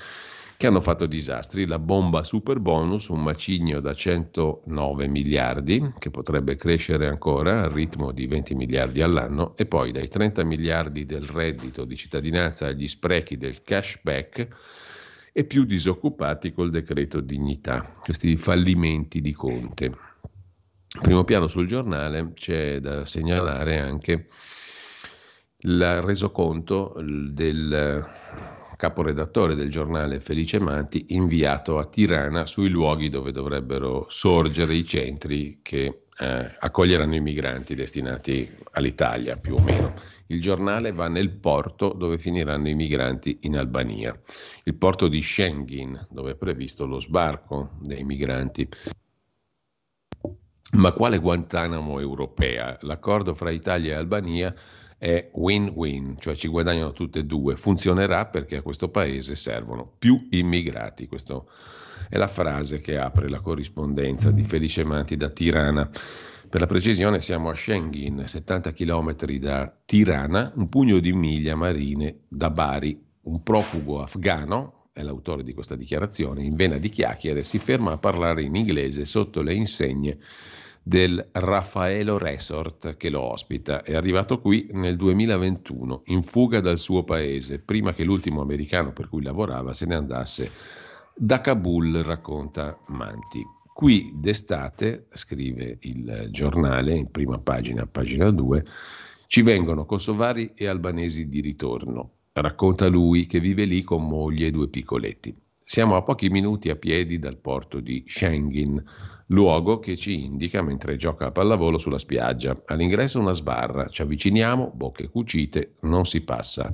che 0.59 0.67
hanno 0.67 0.81
fatto 0.81 1.05
disastri. 1.05 1.65
La 1.65 1.79
bomba 1.79 2.21
super 2.25 2.59
bonus, 2.59 3.07
un 3.07 3.23
macigno 3.23 3.79
da 3.79 3.93
109 3.93 5.07
miliardi, 5.07 5.93
che 5.97 6.09
potrebbe 6.09 6.57
crescere 6.57 7.07
ancora 7.07 7.61
al 7.61 7.69
ritmo 7.69 8.11
di 8.11 8.27
20 8.27 8.55
miliardi 8.55 9.01
all'anno, 9.01 9.55
e 9.55 9.65
poi 9.65 9.93
dai 9.93 10.09
30 10.09 10.43
miliardi 10.43 11.05
del 11.05 11.23
reddito 11.23 11.85
di 11.85 11.95
cittadinanza 11.95 12.67
agli 12.67 12.89
sprechi 12.89 13.37
del 13.37 13.61
cashback 13.61 14.47
e 15.31 15.45
più 15.45 15.63
disoccupati 15.63 16.51
col 16.51 16.71
decreto 16.71 17.21
dignità, 17.21 17.95
questi 18.01 18.35
fallimenti 18.35 19.21
di 19.21 19.31
Conte. 19.31 20.08
Primo 21.01 21.23
piano 21.23 21.47
sul 21.47 21.67
giornale 21.67 22.33
c'è 22.33 22.79
da 22.79 23.05
segnalare 23.05 23.79
anche 23.79 24.27
il 25.61 26.01
resoconto 26.01 26.95
del 26.97 28.05
caporedattore 28.75 29.55
del 29.55 29.69
giornale 29.69 30.19
Felice 30.19 30.59
Manti 30.59 31.07
inviato 31.09 31.79
a 31.79 31.85
Tirana 31.85 32.45
sui 32.45 32.69
luoghi 32.69 33.09
dove 33.09 33.31
dovrebbero 33.31 34.05
sorgere 34.07 34.75
i 34.75 34.85
centri 34.85 35.59
che 35.61 36.03
eh, 36.17 36.55
accoglieranno 36.59 37.15
i 37.15 37.21
migranti 37.21 37.75
destinati 37.75 38.49
all'Italia 38.71 39.37
più 39.37 39.55
o 39.55 39.61
meno. 39.61 39.93
Il 40.27 40.41
giornale 40.41 40.91
va 40.91 41.07
nel 41.07 41.29
porto 41.31 41.93
dove 41.93 42.19
finiranno 42.19 42.69
i 42.69 42.75
migranti 42.75 43.39
in 43.41 43.57
Albania, 43.57 44.17
il 44.63 44.75
porto 44.75 45.07
di 45.07 45.21
Schengen 45.21 46.07
dove 46.09 46.31
è 46.31 46.35
previsto 46.35 46.85
lo 46.85 46.99
sbarco 46.99 47.71
dei 47.81 48.03
migranti. 48.03 48.69
Ma 50.71 50.91
quale 50.91 51.17
Guantanamo 51.17 51.99
europea? 51.99 52.77
L'accordo 52.81 53.33
fra 53.33 53.49
Italia 53.49 53.93
e 53.93 53.97
Albania 53.97 54.53
è 54.99 55.29
win-win, 55.33 56.17
cioè 56.19 56.35
ci 56.35 56.47
guadagnano 56.47 56.91
tutte 56.91 57.19
e 57.19 57.25
due. 57.25 57.55
Funzionerà 57.55 58.27
perché 58.27 58.57
a 58.57 58.61
questo 58.61 58.89
paese 58.89 59.33
servono 59.35 59.91
più 59.97 60.27
immigrati. 60.29 61.07
Questa 61.07 61.41
è 62.07 62.17
la 62.17 62.27
frase 62.27 62.81
che 62.81 62.99
apre 62.99 63.29
la 63.29 63.39
corrispondenza 63.39 64.29
di 64.29 64.43
Felice 64.43 64.83
Manti 64.83 65.17
da 65.17 65.29
Tirana. 65.29 65.89
Per 66.49 66.61
la 66.61 66.67
precisione 66.67 67.19
siamo 67.19 67.49
a 67.49 67.55
Schengen, 67.55 68.27
70 68.27 68.71
km 68.71 69.15
da 69.39 69.73
Tirana, 69.85 70.51
un 70.55 70.69
pugno 70.69 70.99
di 70.99 71.13
miglia 71.13 71.55
marine 71.55 72.21
da 72.27 72.51
Bari. 72.51 73.07
Un 73.21 73.41
profugo 73.41 74.01
afgano, 74.01 74.89
è 74.93 75.01
l'autore 75.01 75.43
di 75.43 75.53
questa 75.53 75.75
dichiarazione, 75.75 76.43
in 76.43 76.55
vena 76.55 76.77
di 76.77 76.89
chiacchiere 76.89 77.43
si 77.43 77.57
ferma 77.57 77.93
a 77.93 77.97
parlare 77.97 78.43
in 78.43 78.55
inglese 78.55 79.05
sotto 79.05 79.41
le 79.41 79.53
insegne 79.53 80.17
del 80.89 81.29
Raffaello 81.31 82.17
Resort 82.17 82.97
che 82.97 83.11
lo 83.11 83.21
ospita. 83.21 83.83
È 83.83 83.93
arrivato 83.93 84.41
qui 84.41 84.69
nel 84.71 84.95
2021, 84.95 86.01
in 86.05 86.23
fuga 86.23 86.61
dal 86.61 86.79
suo 86.79 87.03
paese, 87.03 87.59
prima 87.59 87.93
che 87.93 88.03
l'ultimo 88.03 88.41
americano 88.41 88.91
per 88.91 89.07
cui 89.07 89.21
lavorava 89.21 89.75
se 89.75 89.85
ne 89.85 89.93
andasse 89.93 90.51
da 91.13 91.41
Kabul, 91.41 91.97
racconta 91.97 92.75
Manti. 92.87 93.45
Qui 93.71 94.13
d'estate, 94.15 95.09
scrive 95.13 95.77
il 95.81 96.29
giornale 96.31 96.95
in 96.95 97.11
prima 97.11 97.37
pagina, 97.37 97.85
pagina 97.85 98.31
2, 98.31 98.65
ci 99.27 99.43
vengono 99.43 99.85
kosovari 99.85 100.53
e 100.55 100.65
albanesi 100.65 101.29
di 101.29 101.39
ritorno. 101.39 102.13
Racconta 102.31 102.87
lui 102.87 103.27
che 103.27 103.39
vive 103.39 103.65
lì 103.65 103.83
con 103.83 104.07
moglie 104.07 104.47
e 104.47 104.51
due 104.51 104.69
piccoletti. 104.69 105.35
Siamo 105.63 105.95
a 105.95 106.01
pochi 106.01 106.29
minuti 106.29 106.71
a 106.71 106.75
piedi 106.75 107.19
dal 107.19 107.37
porto 107.37 107.79
di 107.79 108.03
Schengen, 108.07 108.83
luogo 109.31 109.79
che 109.79 109.95
ci 109.95 110.23
indica 110.23 110.61
mentre 110.61 110.95
gioca 110.95 111.27
a 111.27 111.31
pallavolo 111.31 111.77
sulla 111.77 111.97
spiaggia. 111.97 112.61
All'ingresso 112.65 113.19
una 113.19 113.31
sbarra, 113.31 113.87
ci 113.87 114.01
avviciniamo, 114.01 114.71
bocche 114.73 115.09
cucite, 115.09 115.73
non 115.81 116.05
si 116.05 116.23
passa. 116.23 116.71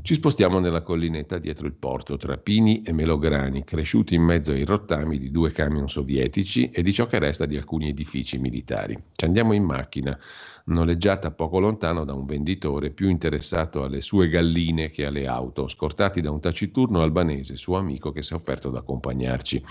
Ci 0.00 0.14
spostiamo 0.14 0.58
nella 0.58 0.82
collinetta 0.82 1.38
dietro 1.38 1.66
il 1.66 1.74
porto, 1.74 2.16
tra 2.16 2.38
pini 2.38 2.82
e 2.82 2.92
melograni, 2.92 3.62
cresciuti 3.62 4.14
in 4.14 4.22
mezzo 4.22 4.52
ai 4.52 4.64
rottami 4.64 5.18
di 5.18 5.30
due 5.30 5.52
camion 5.52 5.88
sovietici 5.88 6.70
e 6.70 6.82
di 6.82 6.92
ciò 6.92 7.06
che 7.06 7.18
resta 7.18 7.46
di 7.46 7.56
alcuni 7.56 7.90
edifici 7.90 8.38
militari. 8.38 9.00
Ci 9.14 9.24
andiamo 9.24 9.52
in 9.52 9.64
macchina, 9.64 10.18
noleggiata 10.66 11.30
poco 11.30 11.58
lontano 11.60 12.04
da 12.04 12.14
un 12.14 12.24
venditore 12.24 12.90
più 12.90 13.10
interessato 13.10 13.84
alle 13.84 14.00
sue 14.00 14.28
galline 14.28 14.90
che 14.90 15.04
alle 15.04 15.26
auto, 15.26 15.68
scortati 15.68 16.20
da 16.20 16.30
un 16.30 16.40
taciturno 16.40 17.02
albanese, 17.02 17.56
suo 17.56 17.76
amico 17.76 18.10
che 18.10 18.22
si 18.22 18.32
è 18.32 18.36
offerto 18.36 18.68
ad 18.68 18.76
accompagnarci. 18.76 19.64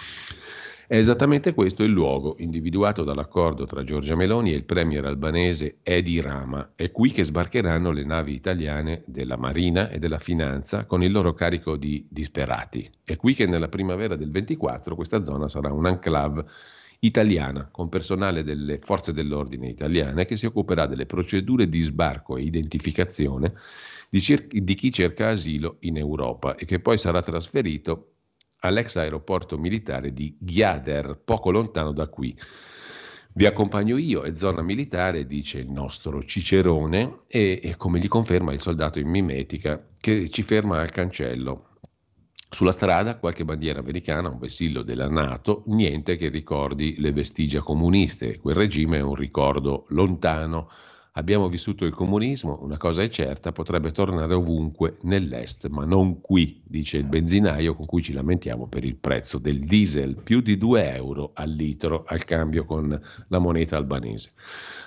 È 0.92 0.98
esattamente 0.98 1.54
questo 1.54 1.84
il 1.84 1.92
luogo 1.92 2.36
individuato 2.40 3.06
dall'accordo 3.06 3.64
tra 3.64 3.82
Giorgia 3.82 4.18
Meloni 4.18 4.52
e 4.52 4.58
il 4.58 4.66
premier 4.66 5.06
albanese 5.06 5.78
Edi 5.84 6.20
Rama. 6.20 6.74
È 6.76 6.92
qui 6.92 7.12
che 7.12 7.24
sbarcheranno 7.24 7.92
le 7.92 8.04
navi 8.04 8.34
italiane 8.34 9.04
della 9.06 9.38
Marina 9.38 9.90
e 9.90 10.00
della 10.00 10.18
Finanza 10.18 10.86
con 10.86 11.02
il 11.02 11.14
loro 11.14 11.34
carico 11.34 11.78
di 11.78 12.06
disperati. 12.10 12.92
È 13.06 13.16
qui 13.16 13.34
che 13.34 13.46
nella 13.46 13.70
primavera 13.70 14.18
del 14.18 14.32
24 14.32 14.94
questa 14.96 15.24
zona 15.24 15.48
sarà 15.48 15.72
un 15.72 15.88
enclave 15.88 16.44
italiana 17.00 17.70
con 17.72 17.88
personale 17.88 18.44
delle 18.44 18.78
forze 18.82 19.14
dell'ordine 19.14 19.70
italiane 19.70 20.26
che 20.26 20.36
si 20.36 20.46
occuperà 20.46 20.88
delle 20.88 21.06
procedure 21.06 21.70
di 21.70 21.80
sbarco 21.84 22.36
e 22.36 22.42
identificazione 22.42 23.54
di, 24.10 24.20
cer- 24.20 24.54
di 24.54 24.74
chi 24.74 24.92
cerca 24.92 25.30
asilo 25.30 25.78
in 25.80 25.96
Europa 25.96 26.56
e 26.56 26.66
che 26.66 26.82
poi 26.82 26.98
sarà 26.98 27.22
trasferito 27.22 28.08
all'ex 28.62 28.96
aeroporto 28.96 29.58
militare 29.58 30.14
di 30.14 30.36
Ghiader, 30.40 31.22
poco 31.24 31.52
lontano 31.52 31.92
da 31.92 32.08
qui. 32.08 32.38
Vi 33.34 33.46
accompagno 33.46 33.98
io, 33.98 34.24
è 34.24 34.36
zona 34.36 34.62
militare, 34.62 35.26
dice 35.26 35.60
il 35.60 35.72
nostro 35.72 36.22
Cicerone, 36.24 37.22
e, 37.28 37.60
e 37.64 37.78
come 37.78 38.00
gli 38.00 38.08
conferma 38.08 38.52
il 38.52 38.60
soldato 38.60 39.00
in 39.00 39.08
mimetica 39.08 39.88
che 40.00 40.30
ci 40.30 40.44
ferma 40.44 40.82
al 40.82 40.92
cancello. 40.92 41.68
Sulla 42.50 42.74
strada 42.74 43.18
qualche 43.18 43.46
bandiera 43.46 43.80
americana, 43.80 44.28
un 44.28 44.38
vessillo 44.38 44.84
della 44.84 45.08
Nato, 45.08 45.64
niente 45.68 46.18
che 46.18 46.28
ricordi 46.28 46.96
le 47.00 47.14
vestigia 47.14 47.62
comuniste. 47.62 48.38
Quel 48.40 48.56
regime 48.56 48.98
è 48.98 49.02
un 49.02 49.16
ricordo 49.16 49.86
lontano 49.90 50.70
Abbiamo 51.16 51.50
vissuto 51.50 51.84
il 51.84 51.94
comunismo, 51.94 52.60
una 52.62 52.78
cosa 52.78 53.04
è 53.04 53.10
certa, 53.10 53.52
potrebbe 53.52 53.92
tornare 53.92 54.34
ovunque 54.34 54.96
nell'est, 55.02 55.68
ma 55.68 55.84
non 55.84 56.22
qui, 56.22 56.62
dice 56.66 56.96
il 56.96 57.04
benzinaio 57.04 57.76
con 57.76 57.86
cui 57.86 58.02
ci 58.02 58.14
lamentiamo 58.14 58.68
per 58.68 58.86
il 58.86 58.96
prezzo 58.96 59.38
del 59.38 59.60
diesel, 59.60 60.16
più 60.16 60.40
di 60.40 60.58
2 60.58 60.96
euro 60.96 61.32
al 61.34 61.50
litro 61.50 62.06
al 62.08 62.24
cambio 62.24 62.64
con 62.64 62.98
la 63.28 63.40
moneta 63.40 63.76
albanese. 63.76 64.32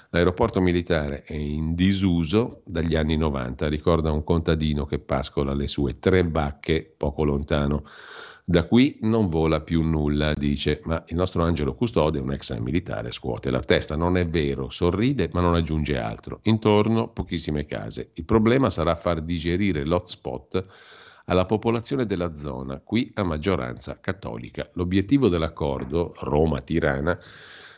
L'aeroporto 0.09 0.63
militare 0.63 1.25
è 1.25 1.35
in 1.35 1.75
disuso 1.75 2.63
dagli 2.65 2.97
anni 2.97 3.19
90, 3.19 3.69
ricorda 3.69 4.11
un 4.11 4.25
contadino 4.25 4.87
che 4.87 5.01
pascola 5.01 5.53
le 5.53 5.67
sue 5.67 5.99
tre 5.99 6.23
vacche 6.23 6.91
poco 6.97 7.25
lontano 7.25 7.85
da 8.47 8.67
qui 8.67 8.99
non 9.01 9.31
vola 9.31 9.63
più 9.63 9.83
nulla, 9.83 10.35
dice, 10.35 10.83
ma 10.85 11.03
il 11.07 11.17
nostro 11.17 11.43
angelo 11.43 11.75
custode, 11.75 12.19
un 12.19 12.31
ex 12.31 12.55
militare, 12.59 13.11
scuote 13.11 13.51
la 13.51 13.61
testa. 13.61 13.97
Non 13.97 14.19
è 14.19 14.29
vero, 14.29 14.69
sorride 14.69 15.31
ma 15.33 15.41
non 15.41 15.55
aggiunge 15.55 15.97
altro. 15.97 16.41
Intorno 16.43 17.09
pochissime 17.09 17.65
case. 17.65 18.11
Il 18.13 18.27
problema 18.27 18.69
sarà 18.69 18.95
far 18.97 19.23
digerire 19.23 19.87
l'hotspot 19.87 20.67
alla 21.25 21.47
popolazione 21.47 22.05
della 22.05 22.35
zona, 22.35 22.83
qui 22.85 23.11
a 23.15 23.23
maggioranza 23.23 23.99
cattolica. 23.99 24.69
L'obiettivo 24.75 25.29
dell'accordo 25.29 26.15
Roma-Tirana 26.21 27.19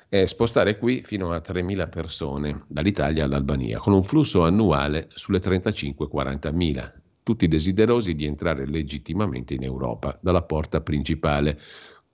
è 0.09 0.27
spostare 0.27 0.79
qui 0.79 1.05
fino 1.05 1.31
a 1.31 1.37
3.000 1.37 1.89
persone 1.89 2.65
dall'Italia 2.67 3.23
all'Albania, 3.23 3.79
con 3.79 3.93
un 3.93 4.03
flusso 4.03 4.43
annuale 4.43 5.07
sulle 5.11 5.39
35-40.000 5.39 7.05
tutti 7.27 7.49
desiderosi 7.49 8.15
di 8.15 8.25
entrare 8.25 8.69
legittimamente 8.69 9.55
in 9.55 9.65
Europa 9.65 10.17
dalla 10.23 10.43
porta 10.43 10.81
principale, 10.81 11.59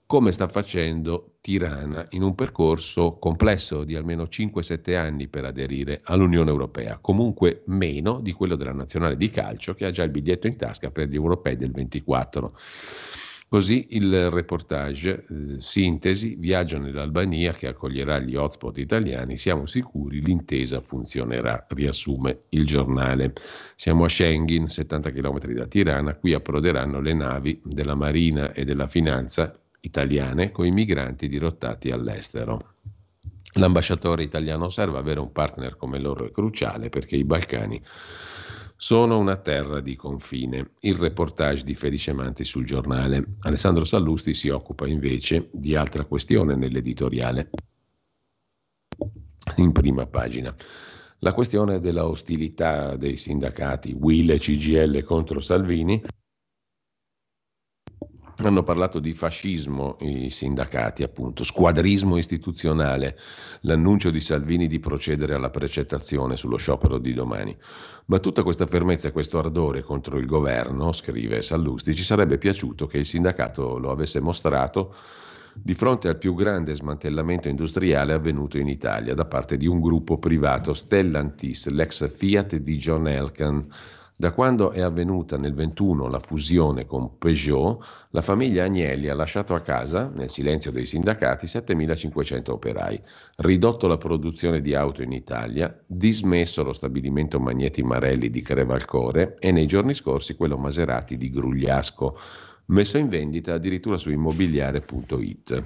come 0.07 0.31
sta 0.31 0.47
facendo 0.47 1.35
Tirana 1.39 2.03
in 2.13 2.23
un 2.23 2.33
percorso 2.33 3.19
complesso 3.19 3.83
di 3.83 3.95
almeno 3.95 4.23
5-7 4.23 4.95
anni 4.95 5.27
per 5.27 5.45
aderire 5.45 6.01
all'Unione 6.05 6.49
Europea, 6.49 6.97
comunque 6.99 7.61
meno 7.67 8.21
di 8.21 8.31
quello 8.31 8.55
della 8.55 8.73
nazionale 8.73 9.15
di 9.15 9.29
calcio 9.29 9.75
che 9.75 9.85
ha 9.85 9.91
già 9.91 10.01
il 10.01 10.09
biglietto 10.09 10.47
in 10.47 10.57
tasca 10.57 10.89
per 10.89 11.07
gli 11.07 11.15
europei 11.15 11.57
del 11.57 11.73
24. 11.73 12.57
Così 13.53 13.89
il 13.91 14.31
reportage, 14.31 15.25
eh, 15.29 15.61
sintesi, 15.61 16.33
viaggio 16.39 16.79
nell'Albania 16.79 17.51
che 17.51 17.67
accoglierà 17.67 18.17
gli 18.17 18.35
hotspot 18.35 18.79
italiani, 18.79 19.37
siamo 19.37 19.67
sicuri 19.67 20.23
l'intesa 20.23 20.81
funzionerà, 20.81 21.63
riassume 21.69 22.45
il 22.49 22.65
giornale. 22.65 23.33
Siamo 23.75 24.05
a 24.05 24.09
Schengen, 24.09 24.65
70 24.65 25.11
km 25.11 25.53
da 25.53 25.67
Tirana, 25.67 26.15
qui 26.15 26.33
approderanno 26.33 26.99
le 26.99 27.13
navi 27.13 27.61
della 27.63 27.93
Marina 27.93 28.53
e 28.53 28.65
della 28.65 28.87
Finanza 28.87 29.53
italiane 29.81 30.49
con 30.49 30.65
i 30.65 30.71
migranti 30.71 31.27
dirottati 31.27 31.91
all'estero. 31.91 32.57
L'ambasciatore 33.57 34.23
italiano 34.23 34.65
osserva 34.65 34.97
avere 34.97 35.19
un 35.19 35.31
partner 35.31 35.77
come 35.77 35.99
loro 35.99 36.25
è 36.25 36.31
cruciale 36.31 36.89
perché 36.89 37.17
i 37.17 37.23
Balcani 37.23 37.79
sono 38.75 39.17
una 39.17 39.37
terra 39.37 39.79
di 39.79 39.95
confine. 39.95 40.71
Il 40.79 40.95
reportage 40.95 41.63
di 41.63 41.75
Felice 41.75 42.13
Manti 42.13 42.43
sul 42.43 42.65
giornale. 42.65 43.35
Alessandro 43.41 43.85
Sallusti 43.85 44.33
si 44.33 44.49
occupa 44.49 44.87
invece 44.87 45.49
di 45.51 45.75
altra 45.75 46.05
questione 46.05 46.55
nell'editoriale. 46.55 47.49
In 49.57 49.71
prima 49.71 50.05
pagina. 50.05 50.55
la 51.19 51.33
questione 51.33 51.79
della 51.79 52.05
ostilità 52.05 52.97
dei 52.97 53.15
sindacati 53.15 53.93
Will 53.93 54.29
e 54.29 54.39
CGL 54.39 55.03
contro 55.03 55.39
Salvini 55.39 56.03
hanno 58.37 58.63
parlato 58.63 58.99
di 58.99 59.13
fascismo 59.13 59.97
i 59.99 60.29
sindacati, 60.29 61.03
appunto, 61.03 61.43
squadrismo 61.43 62.17
istituzionale, 62.17 63.17
l'annuncio 63.61 64.09
di 64.09 64.19
Salvini 64.19 64.67
di 64.67 64.79
procedere 64.79 65.35
alla 65.35 65.49
precettazione 65.49 66.35
sullo 66.35 66.57
sciopero 66.57 66.97
di 66.97 67.13
domani. 67.13 67.55
Ma 68.05 68.19
tutta 68.19 68.43
questa 68.43 68.65
fermezza 68.65 69.07
e 69.07 69.11
questo 69.11 69.39
ardore 69.39 69.81
contro 69.81 70.17
il 70.17 70.25
governo, 70.25 70.91
scrive 70.91 71.41
Sallusti, 71.41 71.93
ci 71.93 72.03
sarebbe 72.03 72.37
piaciuto 72.37 72.85
che 72.85 72.97
il 72.97 73.05
sindacato 73.05 73.77
lo 73.77 73.91
avesse 73.91 74.19
mostrato 74.19 74.95
di 75.55 75.75
fronte 75.75 76.07
al 76.07 76.17
più 76.17 76.33
grande 76.33 76.73
smantellamento 76.73 77.47
industriale 77.47 78.13
avvenuto 78.13 78.57
in 78.57 78.67
Italia 78.67 79.13
da 79.13 79.25
parte 79.25 79.55
di 79.55 79.67
un 79.67 79.79
gruppo 79.79 80.17
privato, 80.17 80.73
Stellantis, 80.73 81.67
l'ex 81.69 82.09
Fiat 82.09 82.55
di 82.55 82.77
John 82.77 83.07
Elkan 83.07 83.67
da 84.23 84.31
quando 84.31 84.71
è 84.71 84.79
avvenuta 84.79 85.37
nel 85.37 85.53
21 85.53 86.07
la 86.07 86.19
fusione 86.19 86.85
con 86.85 87.17
Peugeot, 87.17 88.07
la 88.11 88.21
famiglia 88.21 88.63
Agnelli 88.63 89.09
ha 89.09 89.13
lasciato 89.13 89.53
a 89.53 89.59
casa, 89.59 90.09
nel 90.15 90.29
silenzio 90.29 90.71
dei 90.71 90.85
sindacati, 90.85 91.45
7.500 91.45 92.51
operai, 92.51 93.01
ridotto 93.35 93.85
la 93.85 93.97
produzione 93.97 94.61
di 94.61 94.75
auto 94.75 95.01
in 95.01 95.11
Italia, 95.11 95.77
dismesso 95.85 96.63
lo 96.63 96.71
stabilimento 96.71 97.37
Magneti 97.37 97.83
Marelli 97.83 98.29
di 98.29 98.41
Crevalcore 98.41 99.35
e 99.39 99.51
nei 99.51 99.65
giorni 99.65 99.93
scorsi 99.93 100.37
quello 100.37 100.55
Maserati 100.55 101.17
di 101.17 101.29
Grugliasco, 101.29 102.17
messo 102.67 102.97
in 102.97 103.09
vendita 103.09 103.55
addirittura 103.55 103.97
su 103.97 104.09
immobiliare.it. 104.09 105.63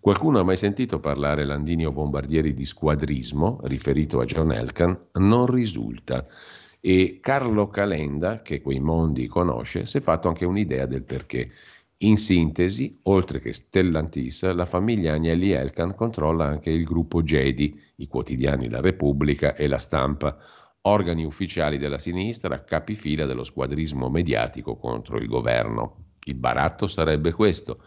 Qualcuno 0.00 0.38
ha 0.38 0.42
mai 0.42 0.56
sentito 0.56 1.00
parlare 1.00 1.44
Landini 1.44 1.84
o 1.84 1.92
Bombardieri 1.92 2.54
di 2.54 2.64
squadrismo, 2.64 3.60
riferito 3.64 4.20
a 4.20 4.24
John 4.24 4.52
Elkan? 4.52 4.98
Non 5.12 5.44
risulta 5.44 6.26
e 6.80 7.18
Carlo 7.20 7.68
Calenda, 7.68 8.40
che 8.40 8.62
quei 8.62 8.80
mondi 8.80 9.26
conosce, 9.26 9.84
si 9.84 9.98
è 9.98 10.00
fatto 10.00 10.28
anche 10.28 10.46
un'idea 10.46 10.86
del 10.86 11.02
perché. 11.02 11.50
In 12.02 12.16
sintesi, 12.16 13.00
oltre 13.02 13.40
che 13.40 13.52
Stellantis, 13.52 14.50
la 14.52 14.64
famiglia 14.64 15.12
Agnelli 15.12 15.50
Elkan 15.50 15.94
controlla 15.94 16.46
anche 16.46 16.70
il 16.70 16.84
gruppo 16.84 17.22
Gedi, 17.22 17.78
i 17.96 18.06
quotidiani 18.06 18.70
La 18.70 18.80
Repubblica 18.80 19.54
e 19.54 19.66
La 19.66 19.76
Stampa, 19.76 20.34
organi 20.82 21.26
ufficiali 21.26 21.76
della 21.76 21.98
sinistra, 21.98 22.64
capifila 22.64 23.26
dello 23.26 23.44
squadrismo 23.44 24.08
mediatico 24.08 24.76
contro 24.76 25.18
il 25.18 25.26
governo. 25.26 26.14
Il 26.24 26.36
baratto 26.36 26.86
sarebbe 26.86 27.32
questo. 27.32 27.82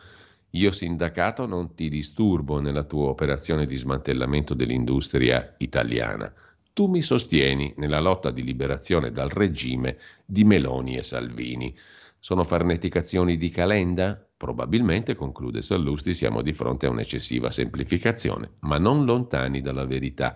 Io 0.51 0.69
sindacato 0.69 1.47
non 1.47 1.73
ti 1.73 1.89
disturbo 1.89 2.60
nella 2.60 2.84
tua 2.84 3.10
operazione 3.10 3.65
di 3.65 3.75
smantellamento 3.75 4.53
dell'industria 4.53 5.56
italiana 5.58 6.32
tu 6.73 6.88
mi 6.88 7.03
sostieni 7.03 7.73
nella 7.77 7.99
lotta 7.99 8.31
di 8.31 8.43
liberazione 8.43 9.12
dal 9.12 9.29
regime 9.29 9.97
di 10.25 10.43
Meloni 10.43 10.97
e 10.97 11.03
Salvini. 11.03 11.75
Sono 12.19 12.43
farneticazioni 12.43 13.38
di 13.38 13.49
Calenda? 13.49 14.27
Probabilmente, 14.36 15.13
conclude 15.15 15.62
Sallusti, 15.62 16.13
siamo 16.13 16.41
di 16.41 16.53
fronte 16.53 16.88
a 16.88 16.89
un'eccessiva 16.89 17.51
semplificazione, 17.51 18.53
ma 18.62 18.79
non 18.79 19.05
lontani 19.05 19.62
dalla 19.62 19.86
verità. 19.86 20.36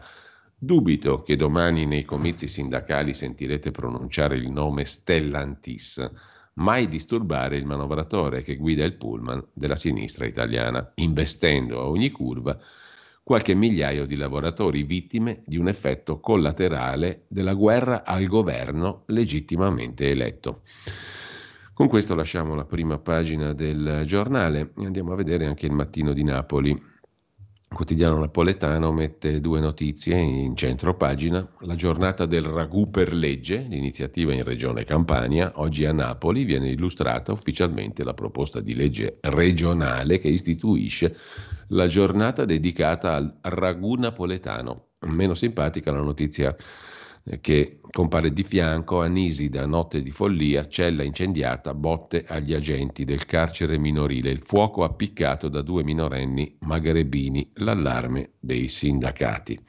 Dubito 0.55 1.17
che 1.17 1.35
domani 1.35 1.85
nei 1.85 2.03
comizi 2.03 2.47
sindacali 2.47 3.13
sentirete 3.13 3.71
pronunciare 3.71 4.37
il 4.37 4.51
nome 4.51 4.85
Stellantis, 4.85 6.11
mai 6.53 6.87
disturbare 6.87 7.57
il 7.57 7.65
manovratore 7.65 8.43
che 8.43 8.57
guida 8.57 8.83
il 8.83 8.95
pullman 8.95 9.43
della 9.53 9.75
sinistra 9.75 10.25
italiana, 10.25 10.91
investendo 10.95 11.79
a 11.81 11.87
ogni 11.87 12.11
curva 12.11 12.59
qualche 13.27 13.55
migliaio 13.55 14.05
di 14.05 14.15
lavoratori 14.15 14.83
vittime 14.83 15.41
di 15.45 15.57
un 15.57 15.67
effetto 15.67 16.21
collaterale 16.21 17.25
della 17.27 17.55
guerra 17.55 18.05
al 18.05 18.25
governo 18.25 19.03
legittimamente 19.07 20.09
eletto. 20.09 20.61
Con 21.73 21.89
questo 21.89 22.15
lasciamo 22.15 22.55
la 22.55 22.63
prima 22.63 22.99
pagina 22.99 23.51
del 23.51 24.03
giornale 24.05 24.71
e 24.77 24.85
andiamo 24.85 25.11
a 25.11 25.17
vedere 25.17 25.45
anche 25.45 25.65
il 25.65 25.73
mattino 25.73 26.13
di 26.13 26.23
Napoli. 26.23 26.81
Quotidiano 27.69 28.17
napoletano 28.17 28.91
mette 28.91 29.39
due 29.39 29.59
notizie 29.59 30.17
in 30.17 30.55
centro 30.55 30.95
pagina. 30.95 31.47
La 31.59 31.75
giornata 31.75 32.25
del 32.25 32.43
ragù 32.43 32.89
per 32.89 33.13
legge, 33.13 33.65
l'iniziativa 33.69 34.33
in 34.33 34.43
regione 34.43 34.83
Campania. 34.83 35.51
Oggi 35.55 35.85
a 35.85 35.91
Napoli 35.91 36.43
viene 36.43 36.69
illustrata 36.69 37.33
ufficialmente 37.33 38.03
la 38.03 38.13
proposta 38.13 38.61
di 38.61 38.73
legge 38.73 39.17
regionale 39.21 40.17
che 40.17 40.29
istituisce 40.29 41.15
la 41.67 41.87
giornata 41.87 42.45
dedicata 42.45 43.13
al 43.15 43.37
ragù 43.41 43.95
napoletano. 43.95 44.85
Meno 45.01 45.35
simpatica 45.35 45.91
la 45.91 46.01
notizia 46.01 46.55
che 47.41 47.79
compare 47.91 48.31
di 48.31 48.43
fianco 48.43 49.01
a 49.01 49.07
Nisida, 49.07 49.65
notte 49.65 50.01
di 50.01 50.11
follia, 50.11 50.67
cella 50.67 51.03
incendiata, 51.03 51.73
botte 51.73 52.23
agli 52.27 52.53
agenti 52.53 53.03
del 53.03 53.25
carcere 53.25 53.77
minorile, 53.77 54.29
il 54.29 54.41
fuoco 54.41 54.83
appiccato 54.83 55.49
da 55.49 55.61
due 55.61 55.83
minorenni 55.83 56.55
magrebini, 56.61 57.51
l'allarme 57.55 58.31
dei 58.39 58.67
sindacati. 58.67 59.59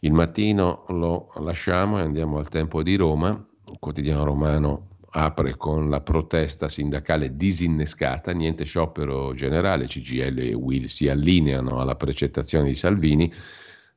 Il 0.00 0.12
mattino 0.12 0.84
lo 0.88 1.32
lasciamo 1.40 1.98
e 1.98 2.02
andiamo 2.02 2.38
al 2.38 2.48
tempo 2.48 2.82
di 2.82 2.96
Roma, 2.96 3.30
il 3.30 3.76
quotidiano 3.78 4.24
romano 4.24 4.88
apre 5.12 5.56
con 5.56 5.88
la 5.88 6.00
protesta 6.00 6.68
sindacale 6.68 7.36
disinnescata, 7.36 8.32
niente 8.32 8.64
sciopero 8.64 9.34
generale, 9.34 9.86
CGL 9.86 10.38
e 10.38 10.54
Will 10.54 10.84
si 10.84 11.08
allineano 11.08 11.80
alla 11.80 11.96
precettazione 11.96 12.68
di 12.68 12.74
Salvini, 12.74 13.32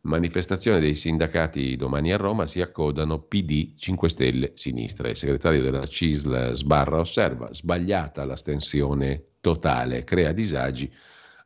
Manifestazione 0.06 0.82
dei 0.82 0.96
sindacati 0.96 1.78
domani 1.78 2.12
a 2.12 2.18
Roma 2.18 2.46
si 2.46 2.60
accodano 2.60 3.20
PD 3.20 3.74
5 3.74 4.10
Stelle 4.10 4.52
Sinistra. 4.54 5.08
Il 5.08 5.16
segretario 5.16 5.62
della 5.62 5.86
CISL 5.86 6.52
Sbarra 6.52 7.00
osserva 7.00 7.54
sbagliata 7.54 8.26
l'astensione 8.26 9.28
totale, 9.40 10.04
crea 10.04 10.34
disagi 10.34 10.92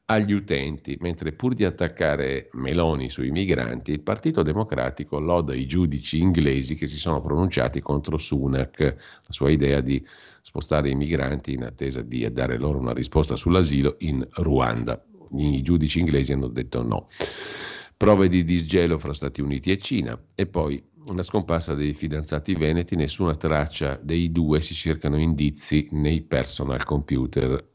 agli 0.05 0.31
utenti, 0.31 0.97
mentre 1.01 1.33
pur 1.33 1.53
di 1.53 1.65
attaccare 1.65 2.49
Meloni 2.53 3.09
sui 3.09 3.29
migranti, 3.29 3.91
il 3.91 4.01
Partito 4.01 4.41
Democratico 4.41 5.19
loda 5.19 5.53
i 5.53 5.67
giudici 5.67 6.19
inglesi 6.19 6.73
che 6.73 6.87
si 6.87 6.97
sono 6.97 7.21
pronunciati 7.21 7.79
contro 7.79 8.17
Sunak, 8.17 8.79
la 8.79 8.95
sua 9.27 9.51
idea 9.51 9.81
di 9.81 10.03
spostare 10.41 10.89
i 10.89 10.95
migranti 10.95 11.53
in 11.53 11.63
attesa 11.63 12.01
di 12.01 12.27
dare 12.31 12.57
loro 12.57 12.79
una 12.79 12.93
risposta 12.93 13.35
sull'asilo 13.35 13.97
in 13.99 14.27
Ruanda. 14.31 14.99
I 15.33 15.61
giudici 15.61 15.99
inglesi 15.99 16.33
hanno 16.33 16.47
detto 16.47 16.81
no 16.81 17.07
prove 17.97 18.29
di 18.29 18.43
disgelo 18.43 18.99
fra 18.99 19.13
Stati 19.13 19.41
Uniti 19.41 19.71
e 19.71 19.77
Cina 19.79 20.17
e 20.36 20.45
poi 20.45 20.81
una 21.07 21.23
scomparsa 21.23 21.73
dei 21.73 21.93
fidanzati 21.93 22.53
veneti, 22.53 22.95
nessuna 22.95 23.33
traccia 23.36 23.99
dei 24.01 24.31
due, 24.31 24.62
si 24.62 24.73
cercano 24.73 25.17
indizi 25.17 25.88
nei 25.91 26.21
personal 26.21 26.83
computer. 26.83 27.65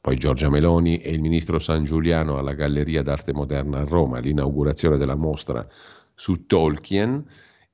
Poi 0.00 0.16
Giorgia 0.16 0.50
Meloni 0.50 0.98
e 0.98 1.10
il 1.10 1.20
ministro 1.20 1.58
San 1.58 1.84
Giuliano 1.84 2.36
alla 2.36 2.54
Galleria 2.54 3.02
d'Arte 3.02 3.32
Moderna 3.32 3.80
a 3.80 3.84
Roma, 3.84 4.18
l'inaugurazione 4.18 4.96
della 4.96 5.14
mostra 5.14 5.66
su 6.14 6.46
Tolkien 6.46 7.24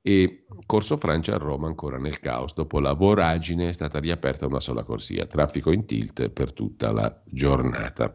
e 0.01 0.45
Corso 0.65 0.97
Francia 0.97 1.35
a 1.35 1.37
Roma 1.37 1.67
ancora 1.67 1.97
nel 1.97 2.19
caos. 2.19 2.53
Dopo 2.53 2.79
la 2.79 2.93
voragine 2.93 3.69
è 3.69 3.71
stata 3.73 3.99
riaperta 3.99 4.45
una 4.45 4.59
sola 4.59 4.83
corsia, 4.83 5.25
traffico 5.25 5.71
in 5.71 5.85
tilt 5.85 6.29
per 6.29 6.53
tutta 6.53 6.91
la 6.91 7.21
giornata. 7.25 8.13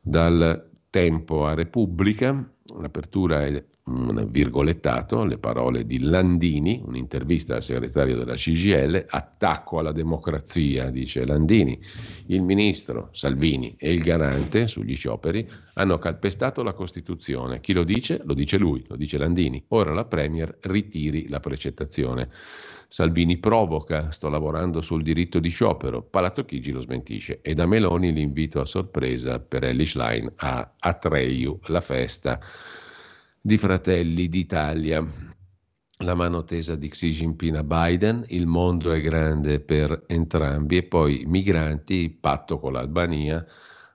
Dal 0.00 0.70
tempo 0.98 1.46
a 1.46 1.54
Repubblica 1.54 2.44
L'apertura 2.76 3.46
è 3.46 3.64
un 3.84 4.28
virgolettato, 4.30 5.24
le 5.24 5.38
parole 5.38 5.86
di 5.86 6.00
Landini, 6.00 6.82
un'intervista 6.84 7.54
al 7.54 7.62
segretario 7.62 8.14
della 8.14 8.34
CGL, 8.34 9.06
attacco 9.08 9.78
alla 9.78 9.92
democrazia, 9.92 10.90
dice 10.90 11.24
Landini. 11.24 11.80
Il 12.26 12.42
ministro 12.42 13.08
Salvini 13.12 13.74
e 13.78 13.90
il 13.90 14.02
garante 14.02 14.66
sugli 14.66 14.94
scioperi 14.94 15.48
hanno 15.74 15.96
calpestato 15.96 16.62
la 16.62 16.74
Costituzione. 16.74 17.60
Chi 17.60 17.72
lo 17.72 17.84
dice? 17.84 18.20
Lo 18.24 18.34
dice 18.34 18.58
lui, 18.58 18.84
lo 18.86 18.96
dice 18.96 19.16
Landini. 19.16 19.64
Ora 19.68 19.94
la 19.94 20.04
Premier 20.04 20.58
ritiri 20.60 21.26
la 21.28 21.40
precettazione. 21.40 22.28
Salvini 22.90 23.36
provoca, 23.36 24.10
sto 24.10 24.30
lavorando 24.30 24.80
sul 24.80 25.02
diritto 25.02 25.40
di 25.40 25.50
sciopero, 25.50 26.00
Palazzo 26.00 26.46
Chigi 26.46 26.70
lo 26.70 26.80
smentisce 26.80 27.40
e 27.42 27.52
da 27.52 27.66
Meloni 27.66 28.14
l'invito 28.14 28.62
a 28.62 28.64
sorpresa 28.64 29.40
per 29.40 29.64
Ellie 29.64 29.84
Schlein 29.84 30.32
a 30.36 30.72
Atreiu, 30.78 31.60
la 31.64 31.82
festa 31.82 32.40
di 33.38 33.58
Fratelli 33.58 34.30
d'Italia. 34.30 35.06
La 35.98 36.14
mano 36.14 36.44
tesa 36.44 36.76
di 36.76 36.88
Xi 36.88 37.10
Jinping 37.10 37.56
a 37.56 37.62
Biden, 37.62 38.24
il 38.28 38.46
mondo 38.46 38.90
è 38.92 39.02
grande 39.02 39.60
per 39.60 40.04
entrambi 40.06 40.78
e 40.78 40.84
poi 40.84 41.24
migranti, 41.26 42.08
patto 42.08 42.58
con 42.58 42.72
l'Albania, 42.72 43.44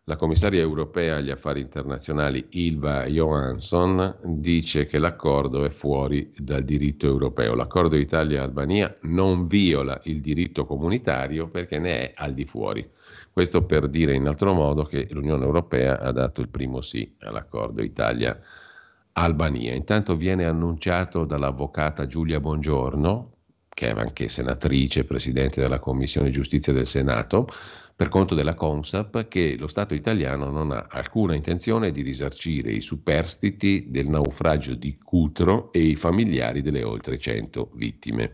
la 0.06 0.16
commissaria 0.16 0.60
europea 0.60 1.18
agli 1.18 1.30
affari 1.30 1.62
internazionali 1.62 2.48
Ilva 2.52 3.06
Johansson 3.06 4.18
dice 4.24 4.86
che 4.86 4.98
l'accordo 4.98 5.64
è 5.64 5.70
fuori 5.70 6.32
dal 6.36 6.64
diritto 6.64 7.06
europeo. 7.06 7.56
L'accordo 7.56 7.96
Italia-Albania 7.96 8.98
non 9.04 9.48
viola 9.48 10.00
il 10.04 10.20
diritto 10.20 10.66
comunitario 10.66 11.48
perché 11.48 11.80
ne 11.80 12.00
è 12.00 12.14
al 12.16 12.34
di 12.34 12.46
fuori. 12.46 12.90
Questo 13.32 13.64
per 13.64 13.88
dire 13.88 14.14
in 14.14 14.28
altro 14.28 14.54
modo 14.54 14.84
che 14.84 15.08
l'Unione 15.12 15.46
Europea 15.46 16.00
ha 16.00 16.12
dato 16.12 16.42
il 16.42 16.50
primo 16.50 16.82
sì 16.82 17.16
all'accordo 17.20 17.82
Italia-Albania. 17.82 18.62
Albania. 19.14 19.74
Intanto 19.74 20.16
viene 20.16 20.46
annunciato 20.46 21.26
dall'avvocata 21.26 22.08
Giulia 22.08 22.40
Bongiorno, 22.40 23.32
che 23.70 23.90
è 23.90 24.00
anche 24.00 24.28
senatrice, 24.28 25.04
presidente 25.04 25.62
della 25.62 25.80
Commissione 25.80 26.30
Giustizia 26.30 26.74
del 26.74 26.86
Senato, 26.86 27.48
per 27.96 28.10
conto 28.10 28.34
della 28.36 28.56
Consap, 28.56 29.28
che 29.28 29.56
lo 29.58 29.68
Stato 29.68 29.94
italiano 29.94 30.50
non 30.50 30.72
ha 30.72 30.88
alcuna 30.90 31.36
intenzione 31.36 31.92
di 31.92 32.02
risarcire 32.02 32.72
i 32.72 32.82
superstiti 32.82 33.86
del 33.90 34.08
naufragio 34.08 34.74
di 34.74 34.98
Cutro 34.98 35.72
e 35.72 35.82
i 35.82 35.96
familiari 35.96 36.62
delle 36.62 36.84
oltre 36.84 37.18
100 37.18 37.72
vittime. 37.74 38.34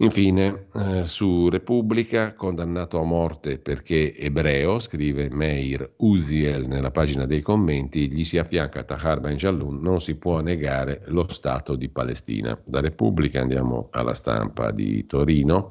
Infine, 0.00 0.66
eh, 0.74 1.04
su 1.04 1.48
Repubblica, 1.48 2.34
condannato 2.34 3.00
a 3.00 3.04
morte 3.04 3.58
perché 3.58 4.14
ebreo, 4.14 4.78
scrive 4.78 5.28
Meir 5.28 5.94
Uziel 5.96 6.68
nella 6.68 6.92
pagina 6.92 7.26
dei 7.26 7.40
commenti, 7.40 8.08
gli 8.08 8.22
si 8.22 8.38
affianca 8.38 8.84
Tahar 8.84 9.18
Ben 9.18 9.34
Jalloun, 9.34 9.80
non 9.80 10.00
si 10.00 10.16
può 10.16 10.38
negare 10.38 11.02
lo 11.06 11.26
Stato 11.32 11.74
di 11.74 11.88
Palestina. 11.88 12.56
Da 12.64 12.80
Repubblica 12.80 13.40
andiamo 13.40 13.88
alla 13.90 14.14
stampa 14.14 14.70
di 14.70 15.04
Torino, 15.04 15.68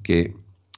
che 0.00 0.34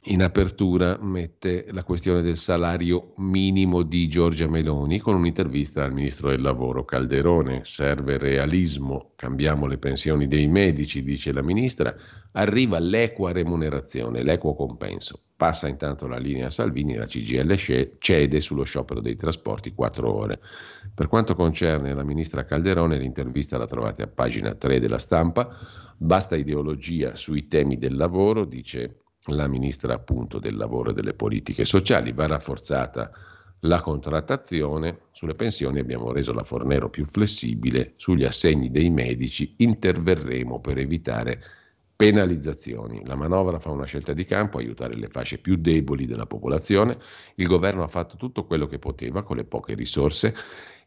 in 0.09 0.23
apertura 0.23 0.99
mette 1.01 1.66
la 1.71 1.83
questione 1.83 2.23
del 2.23 2.37
salario 2.37 3.14
minimo 3.16 3.83
di 3.83 4.07
Giorgia 4.09 4.49
Meloni 4.49 5.01
con 5.01 5.16
un'intervista 5.16 5.83
al 5.83 5.92
ministro 5.92 6.31
del 6.31 6.42
lavoro 6.42 6.85
Calderone. 6.85 7.62
Serve 7.64 8.16
realismo, 8.16 9.12
cambiamo 9.16 9.66
le 9.66 9.79
pensioni 9.79 10.29
dei 10.29 10.47
medici, 10.47 11.03
dice 11.03 11.33
la 11.33 11.42
ministra, 11.42 11.92
arriva 12.33 12.79
l'equa 12.79 13.33
remunerazione, 13.33 14.23
l'equo 14.23 14.55
compenso. 14.55 15.23
Passa 15.35 15.66
intanto 15.66 16.07
la 16.07 16.19
linea 16.19 16.51
Salvini, 16.51 16.95
la 16.95 17.07
CGL 17.07 17.97
cede 17.99 18.40
sullo 18.40 18.62
sciopero 18.62 19.01
dei 19.01 19.16
trasporti 19.16 19.73
4 19.73 20.14
ore. 20.14 20.38
Per 20.95 21.09
quanto 21.09 21.35
concerne 21.35 21.92
la 21.95 22.05
ministra 22.05 22.45
Calderone, 22.45 22.97
l'intervista 22.97 23.59
la 23.59 23.66
trovate 23.66 24.03
a 24.03 24.07
pagina 24.07 24.55
3 24.55 24.79
della 24.79 24.99
stampa. 24.99 25.49
Basta 25.97 26.37
ideologia 26.37 27.16
sui 27.16 27.49
temi 27.49 27.77
del 27.77 27.97
lavoro, 27.97 28.45
dice 28.45 29.01
la 29.35 29.49
ministra 29.49 29.95
appunto 29.95 30.39
del 30.39 30.57
lavoro 30.57 30.91
e 30.91 30.95
delle 30.95 31.15
politiche 31.15 31.65
sociali. 31.65 32.12
Va 32.12 32.27
rafforzata 32.27 33.11
la 33.61 33.81
contrattazione, 33.81 35.01
sulle 35.11 35.35
pensioni 35.35 35.81
abbiamo 35.81 36.12
reso 36.12 36.33
la 36.33 36.45
Fornero 36.45 36.91
più 36.91 37.05
flessibile, 37.05 37.95
sugli 37.97 38.25
assegni 38.25 38.71
dei 38.71 38.91
medici 38.91 39.55
interverremo 39.59 40.61
per 40.61 40.79
evitare 40.79 41.43
penalizzazioni. 41.97 43.03
La 43.05 43.17
manovra 43.17 43.59
fa 43.59 43.71
una 43.71 43.87
scelta 43.87 44.13
di 44.13 44.25
campo, 44.25 44.59
aiutare 44.59 44.95
le 44.95 45.09
fasce 45.09 45.39
più 45.39 45.57
deboli 45.57 46.07
della 46.07 46.27
popolazione. 46.27 46.99
Il 47.37 47.47
governo 47.47 47.83
ha 47.83 47.89
fatto 47.89 48.17
tutto 48.17 48.45
quello 48.45 48.67
che 48.67 48.79
poteva 48.79 49.23
con 49.23 49.37
le 49.37 49.45
poche 49.45 49.75
risorse 49.75 50.35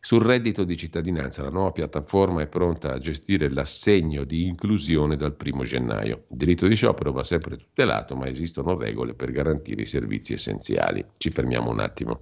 sul 0.01 0.21
reddito 0.23 0.63
di 0.63 0.77
cittadinanza 0.77 1.43
la 1.43 1.49
nuova 1.49 1.73
piattaforma 1.73 2.41
è 2.41 2.47
pronta 2.47 2.93
a 2.93 2.99
gestire 2.99 3.49
l'assegno 3.51 4.23
di 4.23 4.47
inclusione 4.47 5.17
dal 5.17 5.35
1 5.37 5.63
gennaio. 5.63 6.23
Il 6.29 6.37
diritto 6.37 6.67
di 6.67 6.75
sciopero 6.75 7.11
va 7.11 7.23
sempre 7.25 7.57
tutelato, 7.57 8.15
ma 8.15 8.27
esistono 8.29 8.77
regole 8.77 9.13
per 9.13 9.31
garantire 9.31 9.81
i 9.81 9.85
servizi 9.85 10.33
essenziali. 10.33 11.05
Ci 11.17 11.29
fermiamo 11.31 11.69
un 11.69 11.81
attimo. 11.81 12.21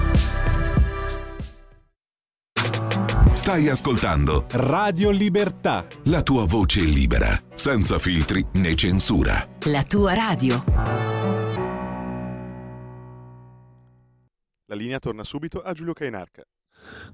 Stai 3.41 3.69
ascoltando 3.69 4.45
Radio 4.51 5.09
Libertà. 5.09 5.87
La 6.03 6.21
tua 6.21 6.45
voce 6.45 6.81
libera, 6.81 7.29
senza 7.55 7.97
filtri 7.97 8.45
né 8.53 8.75
censura. 8.75 9.47
La 9.65 9.83
tua 9.83 10.13
radio. 10.13 10.63
La 14.67 14.75
linea 14.75 14.99
torna 14.99 15.23
subito 15.23 15.59
a 15.59 15.73
Giulio 15.73 15.93
Cainarca. 15.93 16.43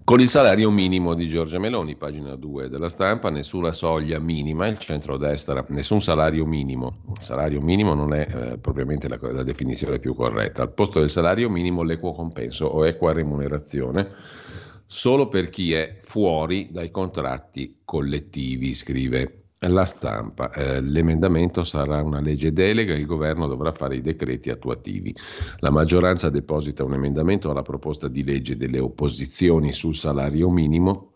Con 0.03 0.19
il 0.19 0.27
salario 0.27 0.69
minimo 0.69 1.13
di 1.13 1.29
Giorgia 1.29 1.59
Meloni, 1.59 1.95
pagina 1.95 2.35
2 2.35 2.67
della 2.67 2.89
stampa, 2.89 3.29
nessuna 3.29 3.71
soglia 3.71 4.19
minima, 4.19 4.67
il 4.67 4.77
centrodestra, 4.77 5.63
nessun 5.69 6.01
salario 6.01 6.45
minimo. 6.45 7.03
Il 7.15 7.23
salario 7.23 7.61
minimo 7.61 7.93
non 7.93 8.13
è 8.13 8.27
eh, 8.27 8.57
propriamente 8.57 9.07
la, 9.07 9.17
la 9.21 9.43
definizione 9.43 9.97
più 9.99 10.13
corretta. 10.13 10.61
Al 10.61 10.73
posto 10.73 10.99
del 10.99 11.09
salario 11.09 11.49
minimo 11.49 11.83
l'equo 11.83 12.11
compenso 12.11 12.65
o 12.65 12.85
equa 12.85 13.13
remunerazione 13.13 14.65
solo 14.87 15.27
per 15.27 15.49
chi 15.49 15.73
è 15.73 15.99
fuori 16.01 16.69
dai 16.71 16.89
contratti 16.89 17.81
collettivi, 17.83 18.73
scrive 18.73 19.43
la 19.59 19.85
stampa. 19.85 20.51
Eh, 20.51 20.81
l'emendamento 20.81 21.63
sarà 21.63 22.01
una 22.01 22.21
legge 22.21 22.53
delega 22.53 22.93
e 22.93 22.99
il 22.99 23.05
governo 23.05 23.47
dovrà 23.47 23.71
fare 23.71 23.97
i 23.97 24.01
decreti 24.01 24.49
attuativi. 24.49 25.15
La 25.59 25.71
maggioranza 25.71 26.29
deposita 26.29 26.83
un 26.83 26.93
emendamento 26.93 27.49
alla 27.49 27.63
proposta 27.63 28.07
di 28.07 28.23
legge 28.23 28.55
delle 28.55 28.79
opposizioni 28.79 29.73
sul 29.73 29.95
salario 29.95 30.49
minimo. 30.49 31.13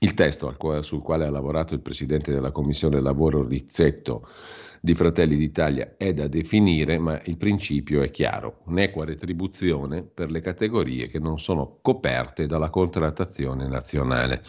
Il 0.00 0.14
testo 0.14 0.54
sul 0.82 1.02
quale 1.02 1.24
ha 1.24 1.30
lavorato 1.30 1.72
il 1.72 1.80
presidente 1.80 2.32
della 2.32 2.52
Commissione 2.52 3.00
Lavoro 3.00 3.46
Rizzetto 3.46 4.28
di 4.84 4.94
Fratelli 4.94 5.36
d'Italia 5.36 5.94
è 5.96 6.12
da 6.12 6.28
definire, 6.28 6.98
ma 6.98 7.18
il 7.24 7.38
principio 7.38 8.02
è 8.02 8.10
chiaro, 8.10 8.60
un'equa 8.66 9.06
retribuzione 9.06 10.02
per 10.02 10.30
le 10.30 10.40
categorie 10.40 11.06
che 11.06 11.18
non 11.18 11.38
sono 11.38 11.78
coperte 11.80 12.44
dalla 12.44 12.68
contrattazione 12.68 13.66
nazionale. 13.66 14.42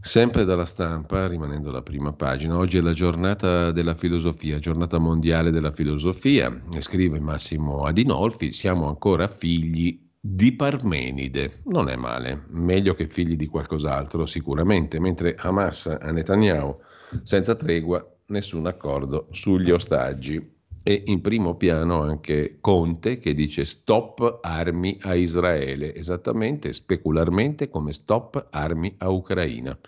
Sempre 0.00 0.44
dalla 0.44 0.66
stampa, 0.66 1.26
rimanendo 1.28 1.70
alla 1.70 1.80
prima 1.80 2.12
pagina, 2.12 2.58
oggi 2.58 2.76
è 2.76 2.82
la 2.82 2.92
giornata 2.92 3.72
della 3.72 3.94
filosofia, 3.94 4.58
giornata 4.58 4.98
mondiale 4.98 5.50
della 5.50 5.72
filosofia, 5.72 6.54
scrive 6.80 7.18
Massimo 7.18 7.84
Adinolfi, 7.84 8.52
siamo 8.52 8.86
ancora 8.86 9.28
figli 9.28 9.98
di 10.20 10.52
Parmenide. 10.52 11.60
Non 11.68 11.88
è 11.88 11.96
male, 11.96 12.44
meglio 12.50 12.92
che 12.92 13.08
figli 13.08 13.36
di 13.36 13.46
qualcos'altro 13.46 14.26
sicuramente, 14.26 15.00
mentre 15.00 15.36
Hamas 15.38 15.86
a 15.86 16.10
Netanyahu 16.10 16.76
senza 17.22 17.54
tregua 17.54 18.11
nessun 18.32 18.66
accordo 18.66 19.28
sugli 19.30 19.70
ostaggi. 19.70 20.60
E 20.84 21.02
in 21.06 21.20
primo 21.20 21.54
piano 21.54 22.02
anche 22.02 22.58
Conte 22.60 23.20
che 23.20 23.34
dice 23.34 23.64
stop 23.64 24.40
armi 24.42 24.98
a 25.02 25.14
Israele, 25.14 25.94
esattamente 25.94 26.72
specularmente 26.72 27.68
come 27.68 27.92
stop 27.92 28.48
armi 28.50 28.92
a 28.98 29.08
Ucraina. 29.08 29.78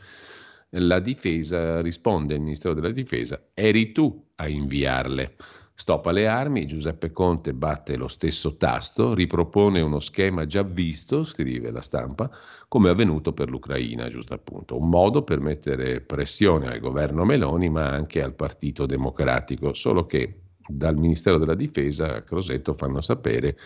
La 0.76 1.00
difesa 1.00 1.80
risponde 1.80 2.35
il 2.35 2.40
Ministero 2.40 2.74
della 2.74 2.90
Difesa, 2.90 3.48
eri 3.54 3.90
tu 3.90 4.24
a 4.37 4.46
inviarle. 4.48 5.35
Stop 5.76 6.07
alle 6.07 6.28
armi, 6.28 6.66
Giuseppe 6.66 7.11
Conte 7.11 7.52
batte 7.52 7.96
lo 7.96 8.07
stesso 8.07 8.57
tasto, 8.57 9.12
ripropone 9.14 9.80
uno 9.80 9.98
schema 9.98 10.46
già 10.46 10.62
visto, 10.62 11.24
scrive 11.24 11.72
la 11.72 11.80
stampa, 11.80 12.30
come 12.74 12.88
avvenuto 12.88 13.32
per 13.32 13.50
l'Ucraina, 13.50 14.08
giusto 14.08 14.34
appunto, 14.34 14.76
un 14.76 14.88
modo 14.88 15.22
per 15.22 15.38
mettere 15.38 16.00
pressione 16.00 16.66
al 16.66 16.80
governo 16.80 17.24
Meloni 17.24 17.68
ma 17.68 17.88
anche 17.88 18.20
al 18.20 18.34
Partito 18.34 18.84
Democratico, 18.84 19.74
solo 19.74 20.06
che 20.06 20.40
dal 20.66 20.96
Ministero 20.96 21.38
della 21.38 21.54
Difesa 21.54 22.16
a 22.16 22.22
Crosetto 22.22 22.74
fanno 22.74 23.00
sapere 23.00 23.56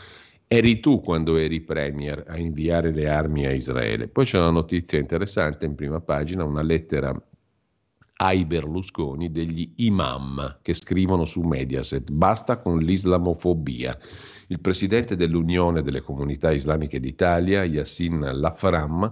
eri 0.47 0.79
tu 0.81 1.01
quando 1.01 1.39
eri 1.39 1.63
premier 1.63 2.23
a 2.29 2.37
inviare 2.37 2.93
le 2.93 3.09
armi 3.09 3.47
a 3.47 3.53
Israele. 3.53 4.09
Poi 4.09 4.27
c'è 4.27 4.37
una 4.37 4.51
notizia 4.51 4.99
interessante 4.99 5.65
in 5.65 5.75
prima 5.75 6.01
pagina, 6.01 6.45
una 6.45 6.61
lettera 6.61 7.19
ai 8.17 8.45
Berlusconi 8.45 9.31
degli 9.31 9.73
imam 9.77 10.59
che 10.61 10.75
scrivono 10.75 11.25
su 11.25 11.41
Mediaset 11.41 12.11
basta 12.11 12.59
con 12.59 12.79
l'islamofobia. 12.81 13.99
Il 14.51 14.61
presidente 14.61 15.15
dell'Unione 15.15 15.83
delle 15.83 16.01
Comunità 16.01 16.51
Islamiche 16.53 17.01
d'Italia, 17.01 17.65
Yassin 17.65 18.19
Lafram, 18.33 19.11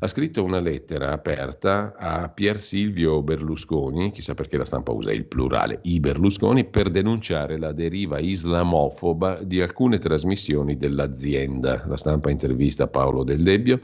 ha 0.00 0.06
scritto 0.06 0.44
una 0.44 0.60
lettera 0.60 1.10
aperta 1.10 1.94
a 1.96 2.28
Pier 2.28 2.58
Silvio 2.58 3.22
Berlusconi, 3.22 4.10
chissà 4.10 4.34
perché 4.34 4.58
la 4.58 4.66
stampa 4.66 4.92
usa 4.92 5.10
il 5.10 5.24
plurale, 5.24 5.78
i 5.84 6.00
Berlusconi, 6.00 6.66
per 6.66 6.90
denunciare 6.90 7.58
la 7.58 7.72
deriva 7.72 8.18
islamofoba 8.18 9.42
di 9.42 9.62
alcune 9.62 9.98
trasmissioni 9.98 10.76
dell'azienda. 10.76 11.84
La 11.86 11.96
stampa 11.96 12.28
intervista 12.28 12.88
Paolo 12.88 13.24
Del 13.24 13.42
Debbio, 13.42 13.80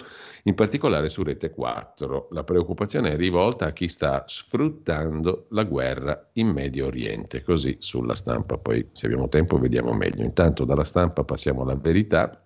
in 0.46 0.54
particolare 0.54 1.08
su 1.08 1.22
Rete 1.22 1.50
4. 1.50 2.28
La 2.30 2.44
preoccupazione 2.44 3.12
è 3.12 3.16
rivolta 3.16 3.66
a 3.66 3.72
chi 3.72 3.88
sta 3.88 4.24
sfruttando 4.26 5.46
la 5.50 5.64
guerra 5.64 6.30
in 6.34 6.48
Medio 6.48 6.86
Oriente, 6.86 7.42
così 7.42 7.76
sulla 7.78 8.14
stampa. 8.14 8.58
Poi 8.58 8.88
se 8.92 9.06
abbiamo 9.06 9.28
tempo 9.28 9.58
vediamo 9.58 9.92
meglio. 9.94 10.22
Intanto 10.22 10.64
dalla 10.64 10.84
stampa 10.84 11.24
passiamo 11.24 11.62
alla 11.62 11.76
verità 11.76 12.42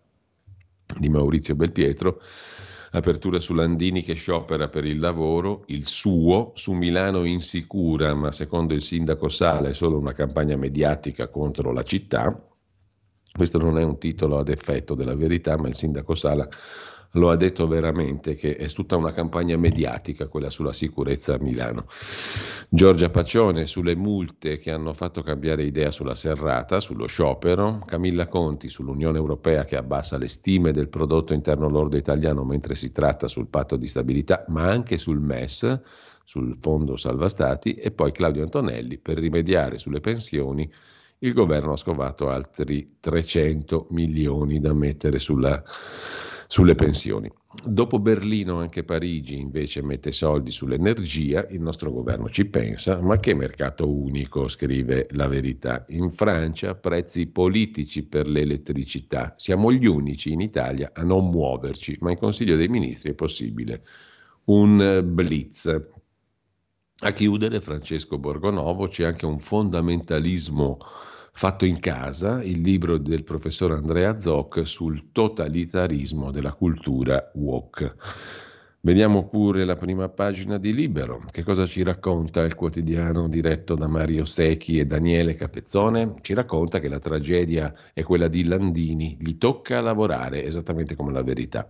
di 0.99 1.09
Maurizio 1.09 1.55
Belpietro 1.55 2.21
Apertura 2.91 3.39
su 3.39 3.53
Landini 3.53 4.03
che 4.03 4.15
sciopera 4.15 4.69
per 4.69 4.87
il 4.87 4.99
lavoro, 4.99 5.65
il 5.67 5.87
suo, 5.87 6.53
su 6.55 6.73
Milano 6.73 7.25
insicura, 7.25 8.15
ma 8.15 8.33
secondo 8.33 8.73
il 8.73 8.81
sindaco 8.81 9.29
Sala 9.29 9.69
è 9.69 9.75
solo 9.75 9.99
una 9.99 10.15
campagna 10.15 10.57
mediatica 10.57 11.29
contro 11.29 11.71
la 11.73 11.83
città. 11.83 12.49
Questo 13.31 13.59
non 13.59 13.79
è 13.79 13.85
un 13.85 13.99
titolo 13.99 14.39
ad 14.39 14.49
effetto 14.49 14.95
della 14.95 15.15
verità, 15.15 15.59
ma 15.59 15.69
il 15.69 15.75
sindaco 15.75 16.15
Sala 16.15 16.49
lo 17.13 17.31
ha 17.31 17.37
detto 17.37 17.67
veramente 17.67 18.35
che 18.35 18.57
è 18.57 18.69
tutta 18.69 18.97
una 18.97 19.13
campagna 19.13 19.57
mediatica 19.57 20.27
quella 20.27 20.51
sulla 20.51 20.73
sicurezza 20.73 21.35
a 21.35 21.39
Milano. 21.39 21.87
Giorgia 22.69 23.09
Paccione 23.09 23.67
sulle 23.67 23.97
multe 23.97 24.59
che 24.59 24.71
hanno 24.71 24.93
fatto 24.93 25.23
cambiare 25.23 25.63
idea 25.63 25.91
sulla 25.91 26.15
serrata, 26.15 26.81
sullo 26.81 27.07
sciopero, 27.07 27.83
Camilla 27.87 28.27
Conti 28.27 28.69
sull'Unione 28.69 29.17
Europea 29.17 29.65
che 29.65 29.77
abbassa 29.77 30.19
le 30.19 30.29
stime 30.29 30.73
del 30.73 30.89
prodotto 30.89 31.33
interno 31.33 31.69
lordo 31.69 31.97
italiano 31.97 32.45
mentre 32.45 32.75
si 32.75 32.93
tratta 32.93 33.27
sul 33.27 33.49
patto 33.49 33.77
di 33.77 33.87
stabilità, 33.87 34.45
ma 34.49 34.69
anche 34.69 34.99
sul 34.99 35.21
MES, 35.21 35.81
sul 36.25 36.59
fondo 36.61 36.97
salva 36.97 37.29
stati 37.29 37.75
e 37.75 37.91
poi 37.91 38.13
Claudio 38.13 38.43
Antonelli 38.43 38.99
per 38.99 39.17
rimediare 39.17 39.79
sulle 39.79 40.01
pensioni 40.01 40.71
il 41.21 41.33
governo 41.33 41.73
ha 41.73 41.77
scovato 41.77 42.29
altri 42.29 42.97
300 43.01 43.87
milioni 43.91 44.61
da 44.61 44.73
mettere 44.73 45.19
sulla 45.19 45.61
sulle 46.51 46.75
pensioni. 46.75 47.31
Dopo 47.63 47.99
Berlino 47.99 48.59
anche 48.59 48.83
Parigi 48.83 49.39
invece 49.39 49.83
mette 49.83 50.13
soldi 50.13 50.51
sull'energia, 50.51 51.47
il 51.51 51.61
nostro 51.61 51.93
governo 51.93 52.31
ci 52.31 52.47
pensa, 52.47 53.03
ma 53.03 53.21
che 53.21 53.35
mercato 53.35 53.87
unico, 53.87 54.49
scrive 54.49 55.09
la 55.11 55.29
verità. 55.29 55.85
In 55.91 56.11
Francia 56.11 56.75
prezzi 56.75 57.27
politici 57.27 58.03
per 58.03 58.27
l'elettricità, 58.27 59.35
siamo 59.37 59.71
gli 59.71 59.85
unici 59.85 60.33
in 60.33 60.41
Italia 60.41 60.91
a 60.95 61.03
non 61.03 61.29
muoverci, 61.29 61.99
ma 62.01 62.13
in 62.13 62.19
Consiglio 62.19 62.57
dei 62.57 62.69
Ministri 62.69 63.11
è 63.11 63.15
possibile 63.15 63.85
un 64.45 65.03
blitz. 65.05 65.67
A 67.01 67.13
chiudere 67.13 67.61
Francesco 67.61 68.17
Borgonovo 68.17 68.89
c'è 68.89 69.05
anche 69.05 69.27
un 69.27 69.39
fondamentalismo 69.39 70.79
fatto 71.39 71.65
in 71.65 71.79
casa, 71.79 72.43
il 72.43 72.61
libro 72.61 72.99
del 72.99 73.23
professor 73.23 73.71
Andrea 73.71 74.19
Zoc 74.19 74.67
sul 74.67 75.13
totalitarismo 75.13 76.33
della 76.33 76.53
cultura 76.53 77.31
woke. 77.35 77.95
Vediamo 78.81 79.29
pure 79.29 79.65
la 79.65 79.77
prima 79.77 80.09
pagina 80.09 80.59
di 80.59 80.75
Libero. 80.75 81.23
Che 81.31 81.45
cosa 81.45 81.65
ci 81.65 81.85
racconta 81.85 82.43
il 82.43 82.57
quotidiano 82.57 83.29
diretto 83.29 83.77
da 83.77 83.87
Mario 83.87 84.25
Secchi 84.25 84.81
e 84.81 84.85
Daniele 84.87 85.37
Capezzone? 85.37 86.15
Ci 86.23 86.35
racconta 86.35 86.81
che 86.81 86.89
la 86.89 86.99
tragedia 86.99 87.73
è 87.93 88.03
quella 88.03 88.27
di 88.27 88.43
Landini, 88.43 89.17
gli 89.21 89.39
tocca 89.39 89.81
lavorare 89.81 90.43
esattamente 90.43 90.97
come 90.97 91.13
la 91.13 91.23
verità. 91.23 91.69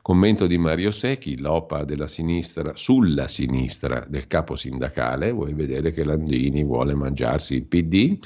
Commento 0.00 0.46
di 0.46 0.56
Mario 0.56 0.92
Secchi, 0.92 1.38
l'OPA 1.38 1.84
della 1.84 2.08
sinistra 2.08 2.72
sulla 2.74 3.28
sinistra 3.28 4.06
del 4.08 4.26
capo 4.26 4.56
sindacale, 4.56 5.30
vuoi 5.30 5.52
vedere 5.52 5.92
che 5.92 6.04
Landini 6.04 6.64
vuole 6.64 6.94
mangiarsi 6.94 7.54
il 7.54 7.64
PD? 7.64 8.18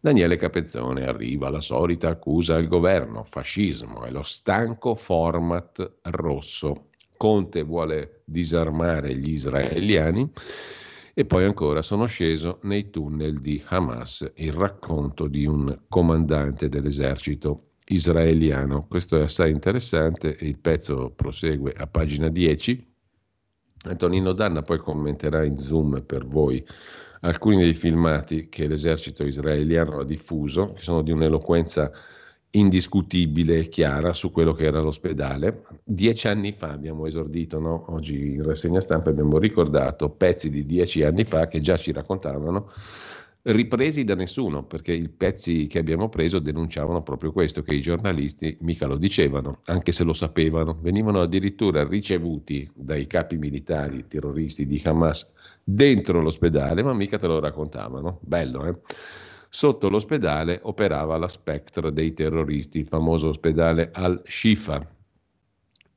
Daniele 0.00 0.36
Capezzone 0.36 1.06
arriva 1.06 1.50
la 1.50 1.60
solita 1.60 2.08
accusa 2.08 2.54
al 2.54 2.68
governo, 2.68 3.24
fascismo, 3.24 4.04
è 4.04 4.10
lo 4.10 4.22
stanco 4.22 4.94
format 4.94 5.98
rosso. 6.02 6.90
Conte 7.16 7.62
vuole 7.64 8.22
disarmare 8.24 9.16
gli 9.16 9.30
israeliani 9.30 10.30
e 11.12 11.24
poi 11.24 11.44
ancora 11.44 11.82
sono 11.82 12.06
sceso 12.06 12.60
nei 12.62 12.90
tunnel 12.90 13.40
di 13.40 13.60
Hamas, 13.66 14.30
il 14.36 14.52
racconto 14.52 15.26
di 15.26 15.46
un 15.46 15.76
comandante 15.88 16.68
dell'esercito 16.68 17.70
israeliano. 17.88 18.86
Questo 18.86 19.16
è 19.16 19.22
assai 19.22 19.50
interessante 19.50 20.36
e 20.36 20.46
il 20.46 20.58
pezzo 20.58 21.10
prosegue 21.10 21.72
a 21.72 21.88
pagina 21.88 22.28
10. 22.28 22.94
Antonino 23.88 24.32
Danna 24.32 24.62
poi 24.62 24.78
commenterà 24.78 25.44
in 25.44 25.58
zoom 25.58 26.04
per 26.06 26.24
voi 26.24 26.64
alcuni 27.20 27.56
dei 27.56 27.74
filmati 27.74 28.48
che 28.48 28.66
l'esercito 28.66 29.24
israeliano 29.24 30.00
ha 30.00 30.04
diffuso, 30.04 30.72
che 30.72 30.82
sono 30.82 31.02
di 31.02 31.10
un'eloquenza 31.10 31.90
indiscutibile 32.50 33.58
e 33.58 33.68
chiara 33.68 34.12
su 34.12 34.30
quello 34.30 34.52
che 34.52 34.64
era 34.64 34.80
l'ospedale. 34.80 35.64
Dieci 35.84 36.28
anni 36.28 36.52
fa 36.52 36.70
abbiamo 36.70 37.06
esordito, 37.06 37.58
no? 37.58 37.84
oggi 37.92 38.34
in 38.34 38.42
rassegna 38.42 38.80
stampa 38.80 39.10
abbiamo 39.10 39.38
ricordato 39.38 40.08
pezzi 40.10 40.50
di 40.50 40.64
dieci 40.64 41.02
anni 41.02 41.24
fa 41.24 41.46
che 41.46 41.60
già 41.60 41.76
ci 41.76 41.92
raccontavano 41.92 42.70
ripresi 43.42 44.04
da 44.04 44.14
nessuno, 44.14 44.64
perché 44.64 44.92
i 44.92 45.08
pezzi 45.08 45.66
che 45.66 45.78
abbiamo 45.78 46.08
preso 46.08 46.38
denunciavano 46.38 47.02
proprio 47.02 47.32
questo, 47.32 47.62
che 47.62 47.74
i 47.74 47.80
giornalisti 47.80 48.56
mica 48.60 48.86
lo 48.86 48.96
dicevano, 48.96 49.60
anche 49.66 49.92
se 49.92 50.04
lo 50.04 50.12
sapevano, 50.12 50.76
venivano 50.80 51.20
addirittura 51.20 51.86
ricevuti 51.86 52.68
dai 52.74 53.06
capi 53.06 53.36
militari 53.36 54.06
terroristi 54.06 54.66
di 54.66 54.80
Hamas 54.84 55.34
dentro 55.70 56.22
l'ospedale, 56.22 56.82
ma 56.82 56.94
mica 56.94 57.18
te 57.18 57.26
lo 57.26 57.40
raccontavano. 57.40 58.20
Bello, 58.22 58.64
eh? 58.64 58.78
Sotto 59.50 59.90
l'ospedale 59.90 60.60
operava 60.62 61.18
la 61.18 61.28
Spectre 61.28 61.92
dei 61.92 62.14
terroristi, 62.14 62.78
il 62.78 62.86
famoso 62.86 63.28
ospedale 63.28 63.90
Al-Shifa, 63.92 64.80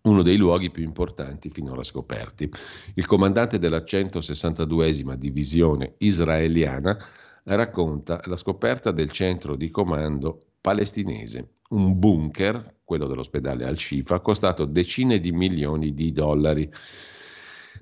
uno 0.03 0.22
dei 0.24 0.36
luoghi 0.36 0.72
più 0.72 0.84
importanti 0.84 1.49
finora 1.49 1.84
scoperti. 1.84 2.51
Il 2.95 3.05
comandante 3.05 3.59
della 3.59 3.80
162esima 3.80 5.13
divisione 5.15 5.93
israeliana 5.99 6.97
racconta 7.43 8.22
la 8.26 8.36
scoperta 8.36 8.91
del 8.91 9.11
centro 9.11 9.55
di 9.55 9.69
comando 9.69 10.47
palestinese, 10.59 11.59
un 11.69 11.97
bunker, 11.97 12.80
quello 12.84 13.07
dell'ospedale 13.07 13.65
Al-Shifa, 13.65 14.19
costato 14.19 14.65
decine 14.65 15.19
di 15.19 15.32
milioni 15.32 15.93
di 15.93 16.11
dollari. 16.11 16.69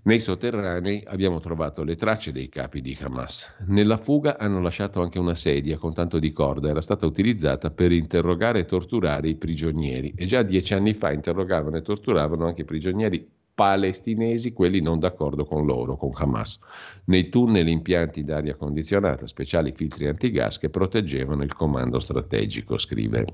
Nei 0.03 0.19
sotterranei 0.19 1.03
abbiamo 1.07 1.39
trovato 1.39 1.83
le 1.83 1.95
tracce 1.95 2.31
dei 2.31 2.47
capi 2.47 2.79
di 2.79 2.97
Hamas. 3.01 3.55
Nella 3.67 3.97
fuga 3.97 4.37
hanno 4.37 4.61
lasciato 4.61 5.01
anche 5.01 5.19
una 5.19 5.35
sedia 5.35 5.77
con 5.77 5.93
tanto 5.93 6.19
di 6.19 6.31
corda, 6.31 6.69
era 6.69 6.79
stata 6.79 7.05
utilizzata 7.05 7.69
per 7.69 7.91
interrogare 7.91 8.59
e 8.59 8.65
torturare 8.65 9.27
i 9.27 9.35
prigionieri 9.35 10.13
e 10.15 10.25
già 10.25 10.41
dieci 10.41 10.73
anni 10.73 10.93
fa 10.93 11.11
interrogavano 11.11 11.77
e 11.77 11.81
torturavano 11.81 12.45
anche 12.45 12.61
i 12.61 12.65
prigionieri 12.65 13.29
palestinesi, 13.53 14.53
quelli 14.53 14.79
non 14.79 14.99
d'accordo 14.99 15.43
con 15.43 15.65
loro, 15.65 15.97
con 15.97 16.11
Hamas. 16.13 16.59
Nei 17.05 17.27
tunnel 17.27 17.67
impianti 17.67 18.23
d'aria 18.23 18.55
condizionata, 18.55 19.27
speciali 19.27 19.73
filtri 19.75 20.07
antigas 20.07 20.57
che 20.59 20.69
proteggevano 20.69 21.43
il 21.43 21.53
comando 21.53 21.99
strategico, 21.99 22.77
scrive 22.77 23.25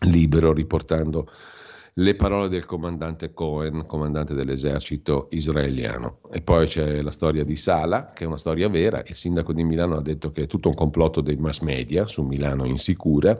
Libero 0.00 0.52
riportando 0.52 1.30
le 1.94 2.14
parole 2.16 2.48
del 2.48 2.64
comandante 2.64 3.32
Cohen, 3.32 3.86
comandante 3.86 4.34
dell'esercito 4.34 5.28
israeliano. 5.30 6.18
E 6.32 6.40
poi 6.40 6.66
c'è 6.66 7.00
la 7.02 7.12
storia 7.12 7.44
di 7.44 7.54
Sala, 7.54 8.06
che 8.06 8.24
è 8.24 8.26
una 8.26 8.36
storia 8.36 8.68
vera. 8.68 9.02
Il 9.06 9.14
sindaco 9.14 9.52
di 9.52 9.62
Milano 9.62 9.96
ha 9.96 10.02
detto 10.02 10.30
che 10.30 10.42
è 10.42 10.46
tutto 10.46 10.68
un 10.68 10.74
complotto 10.74 11.20
dei 11.20 11.36
mass 11.36 11.60
media 11.60 12.06
su 12.06 12.22
Milano 12.22 12.64
insicura 12.64 13.38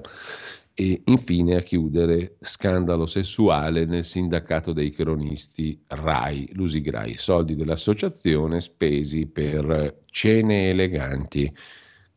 e 0.76 1.02
infine 1.04 1.56
a 1.56 1.60
chiudere 1.60 2.36
scandalo 2.40 3.06
sessuale 3.06 3.86
nel 3.86 4.04
sindacato 4.04 4.72
dei 4.72 4.90
cronisti 4.90 5.80
RAI, 5.86 6.50
Lusigrai, 6.52 7.16
soldi 7.16 7.54
dell'associazione 7.54 8.60
spesi 8.60 9.26
per 9.26 10.02
cene 10.06 10.70
eleganti, 10.70 11.52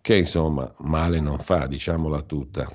che 0.08 0.16
insomma 0.16 0.74
male 0.84 1.20
non 1.20 1.38
fa, 1.38 1.68
diciamola 1.68 2.22
tutta. 2.22 2.66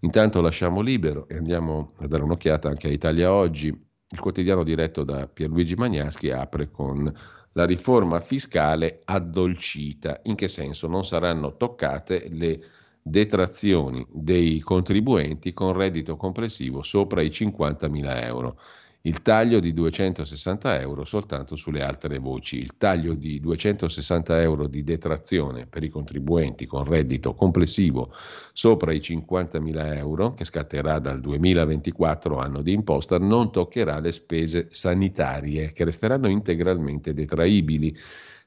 Intanto 0.00 0.42
lasciamo 0.42 0.82
libero 0.82 1.26
e 1.28 1.38
andiamo 1.38 1.94
a 2.00 2.06
dare 2.06 2.22
un'occhiata 2.24 2.68
anche 2.68 2.88
a 2.88 2.90
Italia 2.90 3.32
Oggi. 3.32 3.68
Il 3.68 4.20
quotidiano 4.20 4.62
diretto 4.62 5.02
da 5.02 5.26
Pierluigi 5.26 5.76
Magnaschi 5.76 6.30
apre 6.30 6.70
con 6.70 7.10
la 7.52 7.64
riforma 7.64 8.20
fiscale 8.20 9.00
addolcita. 9.02 10.20
In 10.24 10.34
che 10.34 10.48
senso? 10.48 10.86
Non 10.86 11.06
saranno 11.06 11.56
toccate 11.56 12.26
le 12.28 12.60
detrazioni 13.00 14.06
dei 14.10 14.60
contribuenti 14.60 15.54
con 15.54 15.72
reddito 15.72 16.16
complessivo 16.16 16.82
sopra 16.82 17.22
i 17.22 17.28
50.000 17.28 18.24
euro. 18.24 18.58
Il 19.06 19.20
taglio 19.20 19.60
di 19.60 19.74
260 19.74 20.80
euro 20.80 21.04
soltanto 21.04 21.56
sulle 21.56 21.82
altre 21.82 22.18
voci. 22.18 22.56
Il 22.58 22.78
taglio 22.78 23.12
di 23.12 23.38
260 23.38 24.40
euro 24.40 24.66
di 24.66 24.82
detrazione 24.82 25.66
per 25.66 25.82
i 25.84 25.90
contribuenti 25.90 26.64
con 26.64 26.84
reddito 26.84 27.34
complessivo 27.34 28.14
sopra 28.54 28.94
i 28.94 29.00
50.000 29.00 29.96
euro, 29.96 30.32
che 30.32 30.44
scatterà 30.44 31.00
dal 31.00 31.20
2024 31.20 32.38
anno 32.38 32.62
di 32.62 32.72
imposta, 32.72 33.18
non 33.18 33.52
toccherà 33.52 33.98
le 34.00 34.10
spese 34.10 34.68
sanitarie, 34.70 35.72
che 35.72 35.84
resteranno 35.84 36.28
integralmente 36.28 37.12
detraibili, 37.12 37.94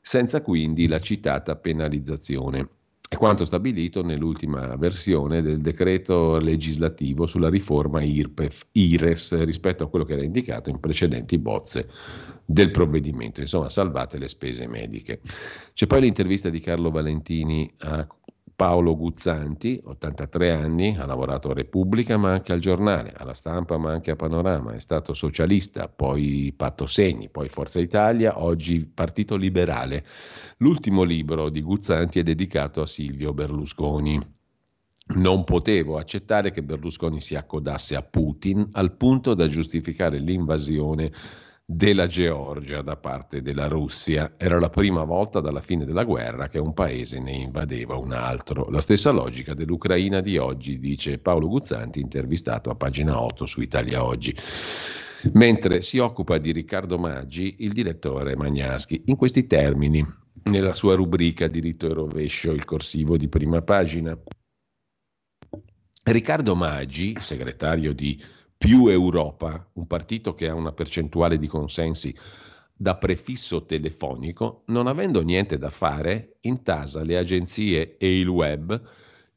senza 0.02 0.42
quindi 0.42 0.88
la 0.88 0.98
citata 0.98 1.56
penalizzazione. 1.56 2.77
È 3.10 3.16
quanto 3.16 3.46
stabilito 3.46 4.04
nell'ultima 4.04 4.76
versione 4.76 5.42
del 5.42 5.62
decreto 5.62 6.40
legislativo 6.40 7.26
sulla 7.26 7.50
riforma 7.50 8.02
IRPEF, 8.02 8.68
IRES 8.74 9.44
rispetto 9.44 9.86
a 9.86 9.90
quello 9.90 10.04
che 10.04 10.12
era 10.12 10.24
indicato 10.24 10.70
in 10.70 10.82
precedenti 10.82 11.38
bozze 11.38 11.88
del 12.44 12.70
provvedimento, 12.70 13.40
insomma 13.40 13.70
salvate 13.70 14.18
le 14.18 14.28
spese 14.28 14.68
mediche. 14.68 15.22
C'è 15.74 15.88
poi 15.88 16.02
l'intervista 16.02 16.50
di 16.50 16.60
Carlo 16.60 16.92
Valentini 16.92 17.72
a 17.78 18.06
Paolo 18.58 18.98
Guzzanti, 18.98 19.80
83 19.84 20.52
anni, 20.52 20.98
ha 20.98 21.06
lavorato 21.06 21.52
a 21.52 21.54
Repubblica 21.54 22.18
ma 22.18 22.32
anche 22.32 22.54
al 22.54 22.60
giornale, 22.60 23.14
alla 23.16 23.36
stampa 23.36 23.78
ma 23.78 23.92
anche 23.92 24.10
a 24.10 24.16
Panorama, 24.16 24.74
è 24.74 24.80
stato 24.80 25.14
socialista, 25.14 25.90
poi 25.90 26.52
Patto 26.58 26.88
Segni, 26.88 27.30
poi 27.30 27.50
Forza 27.50 27.80
Italia, 27.80 28.42
oggi 28.42 28.84
Partito 28.88 29.36
Liberale. 29.36 30.04
L'ultimo 30.58 31.04
libro 31.04 31.50
di 31.50 31.62
Guzzanti 31.62 32.18
è 32.18 32.24
dedicato 32.24 32.82
a 32.82 32.88
Silvio 32.88 33.32
Berlusconi. 33.32 34.20
Non 35.10 35.44
potevo 35.44 35.98
accettare 35.98 36.50
che 36.50 36.64
Berlusconi 36.64 37.22
si 37.22 37.36
accodasse 37.36 37.96
a 37.96 38.02
Putin 38.02 38.70
al 38.72 38.98
punto 38.98 39.36
da 39.36 39.48
giustificare 39.48 40.18
l'invasione 40.18 41.12
della 41.70 42.08
Georgia 42.08 42.82
da 42.82 42.96
parte 42.96 43.42
della 43.42 43.68
Russia. 43.68 44.36
Era 44.38 44.58
la 44.58 44.70
prima 44.70 45.04
volta 45.04 45.42
dalla 45.42 45.60
fine 45.60 45.84
della 45.84 46.06
guerra 46.06 46.48
che 46.48 46.60
un 46.60 46.74
paese 46.74 47.20
ne 47.20 47.34
invadeva 47.34 47.98
un 47.98 48.14
altro. 48.14 48.70
La 48.70 48.80
stessa 48.80 49.12
logica 49.12 49.54
dell'Ucraina 49.54 50.22
di 50.22 50.38
oggi, 50.38 50.80
dice 50.80 51.18
Paolo 51.18 51.50
Guzzanti, 51.50 52.00
intervistato 52.00 52.70
a 52.70 52.76
pagina 52.76 53.22
8 53.22 53.46
su 53.46 53.60
Italia 53.60 54.06
Oggi. 54.06 54.34
Mentre 55.34 55.82
si 55.82 55.98
occupa 55.98 56.38
di 56.38 56.54
Riccardo 56.54 56.98
Maggi 56.98 57.58
il 57.60 57.74
direttore 57.74 58.38
Magnaschi. 58.38 59.04
In 59.08 59.18
questi 59.18 59.46
termini, 59.46 60.06
nella 60.44 60.74
sua 60.74 60.96
rubrica 60.96 61.48
Diritto 61.48 61.90
e 61.90 61.94
rovescio, 61.94 62.54
il 62.54 62.64
corsivo 62.64 63.18
di 63.18 63.28
prima 63.28 63.62
pagina. 63.62 64.18
Riccardo 66.06 66.56
Maggi, 66.56 67.18
segretario 67.20 67.94
di 67.94 68.18
più 68.58 68.88
Europa, 68.88 69.70
un 69.74 69.86
partito 69.86 70.34
che 70.34 70.50
ha 70.50 70.54
una 70.54 70.72
percentuale 70.72 71.38
di 71.38 71.48
consensi 71.48 72.16
da 72.76 72.96
prefisso 72.96 73.66
telefonico, 73.66 74.64
non 74.68 74.88
avendo 74.88 75.22
niente 75.22 75.58
da 75.58 75.70
fare, 75.70 76.38
intasa 76.42 77.04
le 77.04 77.18
agenzie 77.18 77.98
e 77.98 78.20
il 78.20 78.28
web 78.28 78.82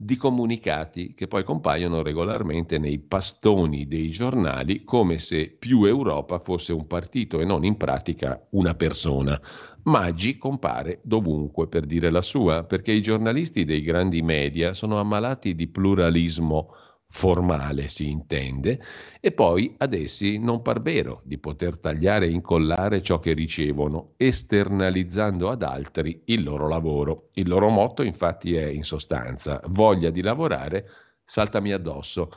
di 0.02 0.16
comunicati 0.16 1.12
che 1.12 1.28
poi 1.28 1.44
compaiono 1.44 2.02
regolarmente 2.02 2.78
nei 2.78 2.98
pastoni 2.98 3.86
dei 3.86 4.08
giornali 4.08 4.82
come 4.82 5.18
se 5.18 5.54
più 5.58 5.84
Europa 5.84 6.38
fosse 6.38 6.72
un 6.72 6.86
partito 6.86 7.40
e 7.40 7.44
non 7.44 7.64
in 7.64 7.76
pratica 7.76 8.46
una 8.50 8.74
persona. 8.74 9.38
Maggi 9.82 10.38
compare 10.38 11.00
dovunque 11.02 11.68
per 11.68 11.84
dire 11.84 12.10
la 12.10 12.22
sua, 12.22 12.64
perché 12.64 12.92
i 12.92 13.02
giornalisti 13.02 13.66
dei 13.66 13.82
grandi 13.82 14.22
media 14.22 14.72
sono 14.72 14.98
ammalati 14.98 15.54
di 15.54 15.68
pluralismo 15.68 16.72
formale 17.10 17.88
si 17.88 18.08
intende, 18.08 18.80
e 19.20 19.32
poi 19.32 19.74
ad 19.78 19.94
essi 19.94 20.38
non 20.38 20.62
par 20.62 20.80
vero 20.80 21.20
di 21.24 21.38
poter 21.38 21.78
tagliare 21.78 22.26
e 22.26 22.30
incollare 22.30 23.02
ciò 23.02 23.18
che 23.18 23.32
ricevono, 23.32 24.12
esternalizzando 24.16 25.50
ad 25.50 25.62
altri 25.62 26.22
il 26.26 26.44
loro 26.44 26.68
lavoro. 26.68 27.30
Il 27.34 27.48
loro 27.48 27.68
motto 27.68 28.02
infatti 28.02 28.54
è 28.54 28.64
in 28.64 28.84
sostanza 28.84 29.60
voglia 29.66 30.10
di 30.10 30.22
lavorare, 30.22 30.88
saltami 31.24 31.72
addosso. 31.72 32.30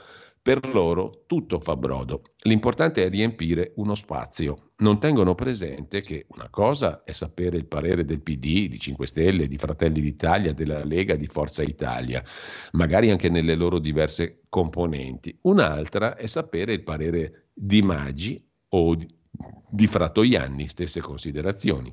Per 0.43 0.59
loro 0.73 1.23
tutto 1.25 1.61
fa 1.61 1.77
brodo. 1.77 2.33
L'importante 2.41 3.05
è 3.05 3.09
riempire 3.09 3.71
uno 3.77 3.95
spazio. 3.95 4.71
Non 4.79 4.99
tengono 4.99 5.35
presente 5.35 6.01
che 6.01 6.25
una 6.31 6.49
cosa 6.49 7.05
è 7.05 7.13
sapere 7.13 7.55
il 7.55 7.65
parere 7.65 8.03
del 8.03 8.19
PD, 8.19 8.67
di 8.67 8.77
5 8.77 9.07
Stelle, 9.07 9.47
di 9.47 9.57
Fratelli 9.57 10.01
d'Italia, 10.01 10.51
della 10.51 10.83
Lega, 10.83 11.15
di 11.15 11.27
Forza 11.27 11.63
Italia, 11.63 12.21
magari 12.71 13.09
anche 13.09 13.29
nelle 13.29 13.55
loro 13.55 13.79
diverse 13.79 14.41
componenti. 14.49 15.33
Un'altra 15.43 16.17
è 16.17 16.25
sapere 16.25 16.73
il 16.73 16.83
parere 16.83 17.47
di 17.53 17.81
Maggi 17.81 18.45
o 18.67 18.95
di, 18.95 19.07
di 19.71 19.87
Frattoianni, 19.87 20.67
stesse 20.67 20.99
considerazioni. 20.99 21.89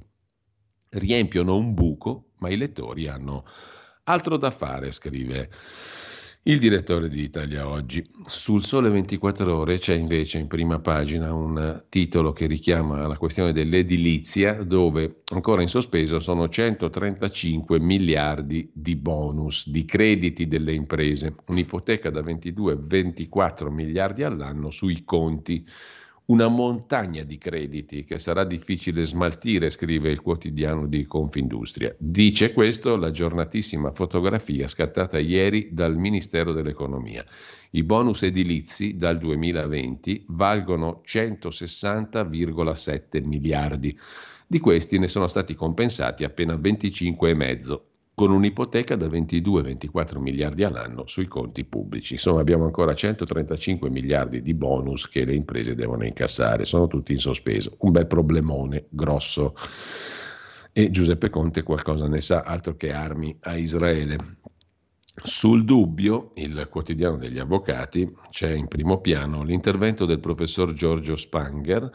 Riempiono 0.89 1.55
un 1.55 1.73
buco, 1.73 2.31
ma 2.39 2.49
i 2.49 2.57
lettori 2.57 3.07
hanno 3.07 3.45
altro 4.03 4.37
da 4.37 4.51
fare, 4.51 4.91
scrive 4.91 5.49
il 6.45 6.59
direttore 6.59 7.09
di 7.11 7.23
Italia 7.23 7.69
Oggi. 7.69 8.03
Sul 8.25 8.65
Sole 8.65 8.89
24 8.89 9.55
Ore 9.55 9.79
c'è 9.79 9.95
invece 9.95 10.39
in 10.39 10.47
prima 10.47 10.81
pagina 10.81 11.35
un 11.35 11.85
titolo 11.91 12.33
che 12.33 12.47
richiama 12.47 13.07
la 13.07 13.19
questione 13.19 13.53
dell'edilizia, 13.53 14.63
dove 14.63 15.21
ancora 15.33 15.61
in 15.61 15.69
sospeso 15.69 16.19
sono 16.19 16.49
135 16.49 17.79
miliardi 17.79 18.71
di 18.73 18.97
bonus, 18.97 19.69
di 19.69 19.85
crediti 19.85 20.49
delle 20.49 20.73
imprese, 20.73 21.35
un'ipoteca 21.49 22.09
da 22.09 22.23
22-24 22.23 23.69
miliardi 23.69 24.23
all'anno 24.23 24.71
sui 24.71 25.05
conti 25.05 25.63
una 26.31 26.47
montagna 26.47 27.25
di 27.25 27.39
crediti 27.39 28.05
che 28.05 28.21
sarà 28.21 28.45
difficile 28.45 29.05
smaltire, 29.05 29.69
scrive 29.69 30.11
il 30.11 30.23
quotidiano 30.23 30.87
di 30.87 31.05
Confindustria. 31.05 31.93
Dice 31.99 32.53
questo 32.53 32.97
la 32.97 33.11
giornatissima 33.11 33.91
fotografia 33.91 34.69
scattata 34.69 35.19
ieri 35.19 35.71
dal 35.73 35.97
Ministero 35.97 36.53
dell'Economia. 36.53 37.25
I 37.71 37.83
bonus 37.83 38.23
edilizi 38.23 38.97
dal 38.97 39.19
2020 39.19 40.27
valgono 40.29 41.03
160,7 41.05 43.25
miliardi. 43.25 43.99
Di 44.47 44.61
questi 44.61 44.99
ne 44.99 45.09
sono 45.09 45.27
stati 45.27 45.55
compensati 45.55 46.23
appena 46.23 46.55
25,5 46.55 47.35
con 48.21 48.33
un'ipoteca 48.33 48.97
da 48.97 49.07
22-24 49.07 50.19
miliardi 50.19 50.63
all'anno 50.63 51.07
sui 51.07 51.27
conti 51.27 51.65
pubblici. 51.65 52.13
Insomma, 52.13 52.41
abbiamo 52.41 52.67
ancora 52.67 52.93
135 52.93 53.89
miliardi 53.89 54.43
di 54.43 54.53
bonus 54.53 55.09
che 55.09 55.25
le 55.25 55.33
imprese 55.35 55.75
devono 55.75 56.05
incassare, 56.05 56.67
sono 56.67 56.87
tutti 56.87 57.13
in 57.13 57.19
sospeso. 57.19 57.77
Un 57.79 57.93
bel 57.93 58.07
problemone 58.07 58.85
grosso. 58.91 59.55
E 60.71 60.91
Giuseppe 60.91 61.31
Conte 61.31 61.63
qualcosa 61.63 62.09
ne 62.09 62.21
sa, 62.21 62.43
altro 62.43 62.77
che 62.77 62.93
armi 62.93 63.35
a 63.41 63.57
Israele. 63.57 64.19
Sul 65.23 65.65
dubbio, 65.65 66.33
il 66.35 66.69
quotidiano 66.69 67.17
degli 67.17 67.39
avvocati, 67.39 68.15
c'è 68.29 68.51
in 68.51 68.69
primo 68.69 69.01
piano 69.01 69.43
l'intervento 69.43 70.05
del 70.05 70.21
professor 70.21 70.75
Giorgio 70.75 71.17
Spanger, 71.17 71.91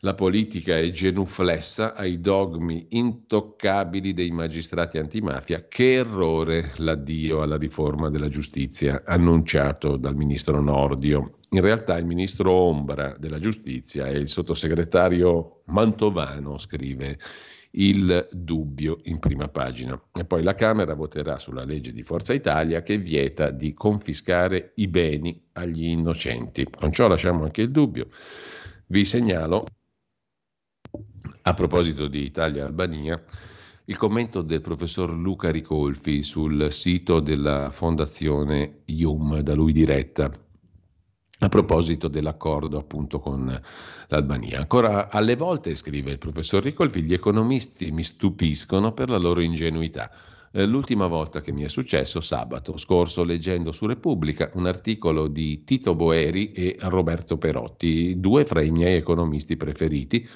la 0.00 0.14
politica 0.14 0.76
è 0.76 0.90
genuflessa 0.90 1.94
ai 1.94 2.20
dogmi 2.20 2.86
intoccabili 2.90 4.12
dei 4.12 4.30
magistrati 4.30 4.98
antimafia. 4.98 5.66
Che 5.68 5.94
errore 5.94 6.72
l'addio 6.76 7.42
alla 7.42 7.56
riforma 7.56 8.10
della 8.10 8.28
giustizia 8.28 9.02
annunciato 9.04 9.96
dal 9.96 10.16
ministro 10.16 10.60
Nordio. 10.60 11.38
In 11.50 11.60
realtà 11.60 11.96
il 11.96 12.06
ministro 12.06 12.52
Ombra 12.52 13.16
della 13.18 13.38
giustizia 13.38 14.06
è 14.06 14.14
il 14.14 14.28
sottosegretario 14.28 15.62
Mantovano, 15.66 16.58
scrive 16.58 17.18
il 17.78 18.28
dubbio 18.30 18.98
in 19.04 19.18
prima 19.18 19.48
pagina. 19.48 20.00
E 20.14 20.24
poi 20.24 20.42
la 20.42 20.54
Camera 20.54 20.94
voterà 20.94 21.38
sulla 21.38 21.64
legge 21.64 21.92
di 21.92 22.02
Forza 22.02 22.32
Italia 22.32 22.82
che 22.82 22.98
vieta 22.98 23.50
di 23.50 23.72
confiscare 23.74 24.72
i 24.76 24.88
beni 24.88 25.48
agli 25.52 25.86
innocenti. 25.86 26.66
Con 26.70 26.92
ciò 26.92 27.08
lasciamo 27.08 27.44
anche 27.44 27.62
il 27.62 27.70
dubbio. 27.70 28.08
Vi 28.86 29.04
segnalo 29.04 29.64
a 31.48 31.54
proposito 31.54 32.08
di 32.08 32.24
Italia-Albania, 32.24 33.22
il 33.84 33.96
commento 33.96 34.42
del 34.42 34.60
professor 34.60 35.12
Luca 35.12 35.52
Ricolfi 35.52 36.24
sul 36.24 36.72
sito 36.72 37.20
della 37.20 37.70
fondazione 37.70 38.80
IUM, 38.86 39.38
da 39.42 39.54
lui 39.54 39.72
diretta, 39.72 40.28
a 41.38 41.48
proposito 41.48 42.08
dell'accordo 42.08 42.78
appunto 42.78 43.20
con 43.20 43.60
l'Albania. 44.08 44.58
Ancora 44.58 45.08
alle 45.08 45.36
volte, 45.36 45.76
scrive 45.76 46.10
il 46.10 46.18
professor 46.18 46.64
Ricolfi, 46.64 47.02
gli 47.02 47.14
economisti 47.14 47.92
mi 47.92 48.02
stupiscono 48.02 48.92
per 48.92 49.08
la 49.08 49.18
loro 49.18 49.40
ingenuità. 49.40 50.10
Eh, 50.50 50.66
l'ultima 50.66 51.06
volta 51.06 51.40
che 51.40 51.52
mi 51.52 51.62
è 51.62 51.68
successo, 51.68 52.20
sabato 52.20 52.76
scorso, 52.76 53.22
leggendo 53.22 53.70
su 53.70 53.86
Repubblica 53.86 54.50
un 54.54 54.66
articolo 54.66 55.28
di 55.28 55.62
Tito 55.62 55.94
Boeri 55.94 56.50
e 56.50 56.76
Roberto 56.80 57.38
Perotti, 57.38 58.18
due 58.18 58.44
fra 58.44 58.62
i 58.62 58.70
miei 58.72 58.96
economisti 58.96 59.56
preferiti, 59.56 60.28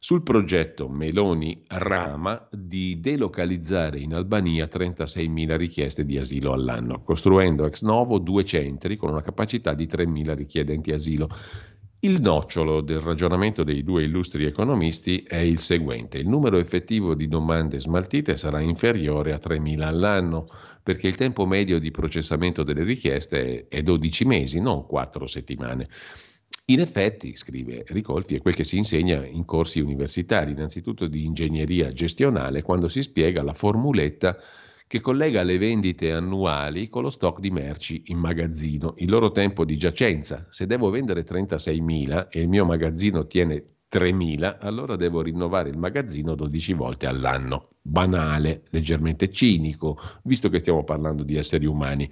sul 0.00 0.22
progetto 0.22 0.88
Meloni-Rama 0.88 2.48
di 2.52 3.00
delocalizzare 3.00 3.98
in 3.98 4.14
Albania 4.14 4.66
36.000 4.66 5.56
richieste 5.56 6.04
di 6.04 6.16
asilo 6.16 6.52
all'anno, 6.52 7.02
costruendo 7.02 7.66
ex 7.66 7.82
novo 7.82 8.18
due 8.18 8.44
centri 8.44 8.96
con 8.96 9.10
una 9.10 9.22
capacità 9.22 9.74
di 9.74 9.86
3.000 9.86 10.34
richiedenti 10.34 10.92
asilo. 10.92 11.28
Il 12.00 12.20
nocciolo 12.20 12.80
del 12.80 13.00
ragionamento 13.00 13.64
dei 13.64 13.82
due 13.82 14.04
illustri 14.04 14.44
economisti 14.44 15.24
è 15.26 15.38
il 15.38 15.58
seguente. 15.58 16.18
Il 16.18 16.28
numero 16.28 16.58
effettivo 16.58 17.16
di 17.16 17.26
domande 17.26 17.80
smaltite 17.80 18.36
sarà 18.36 18.60
inferiore 18.60 19.32
a 19.32 19.40
3.000 19.42 19.82
all'anno, 19.82 20.46
perché 20.80 21.08
il 21.08 21.16
tempo 21.16 21.44
medio 21.44 21.80
di 21.80 21.90
processamento 21.90 22.62
delle 22.62 22.84
richieste 22.84 23.66
è 23.66 23.82
12 23.82 24.24
mesi, 24.26 24.60
non 24.60 24.86
4 24.86 25.26
settimane. 25.26 25.88
In 26.70 26.80
effetti, 26.80 27.34
scrive 27.34 27.82
Ricolfi, 27.86 28.34
è 28.34 28.42
quel 28.42 28.54
che 28.54 28.62
si 28.62 28.76
insegna 28.76 29.24
in 29.24 29.46
corsi 29.46 29.80
universitari, 29.80 30.50
innanzitutto 30.50 31.06
di 31.06 31.24
ingegneria 31.24 31.92
gestionale, 31.92 32.60
quando 32.60 32.88
si 32.88 33.00
spiega 33.00 33.42
la 33.42 33.54
formuletta 33.54 34.36
che 34.86 35.00
collega 35.00 35.42
le 35.44 35.56
vendite 35.56 36.12
annuali 36.12 36.90
con 36.90 37.04
lo 37.04 37.10
stock 37.10 37.40
di 37.40 37.50
merci 37.50 38.02
in 38.06 38.18
magazzino, 38.18 38.94
il 38.98 39.08
loro 39.08 39.30
tempo 39.30 39.64
di 39.64 39.78
giacenza. 39.78 40.44
Se 40.50 40.66
devo 40.66 40.90
vendere 40.90 41.24
36.000 41.24 42.28
e 42.28 42.40
il 42.40 42.48
mio 42.48 42.66
magazzino 42.66 43.26
tiene 43.26 43.64
3.000, 43.90 44.58
allora 44.60 44.96
devo 44.96 45.22
rinnovare 45.22 45.70
il 45.70 45.78
magazzino 45.78 46.34
12 46.34 46.72
volte 46.74 47.06
all'anno. 47.06 47.70
Banale, 47.80 48.64
leggermente 48.70 49.30
cinico, 49.30 49.98
visto 50.24 50.50
che 50.50 50.58
stiamo 50.58 50.84
parlando 50.84 51.22
di 51.22 51.36
esseri 51.36 51.64
umani. 51.64 52.10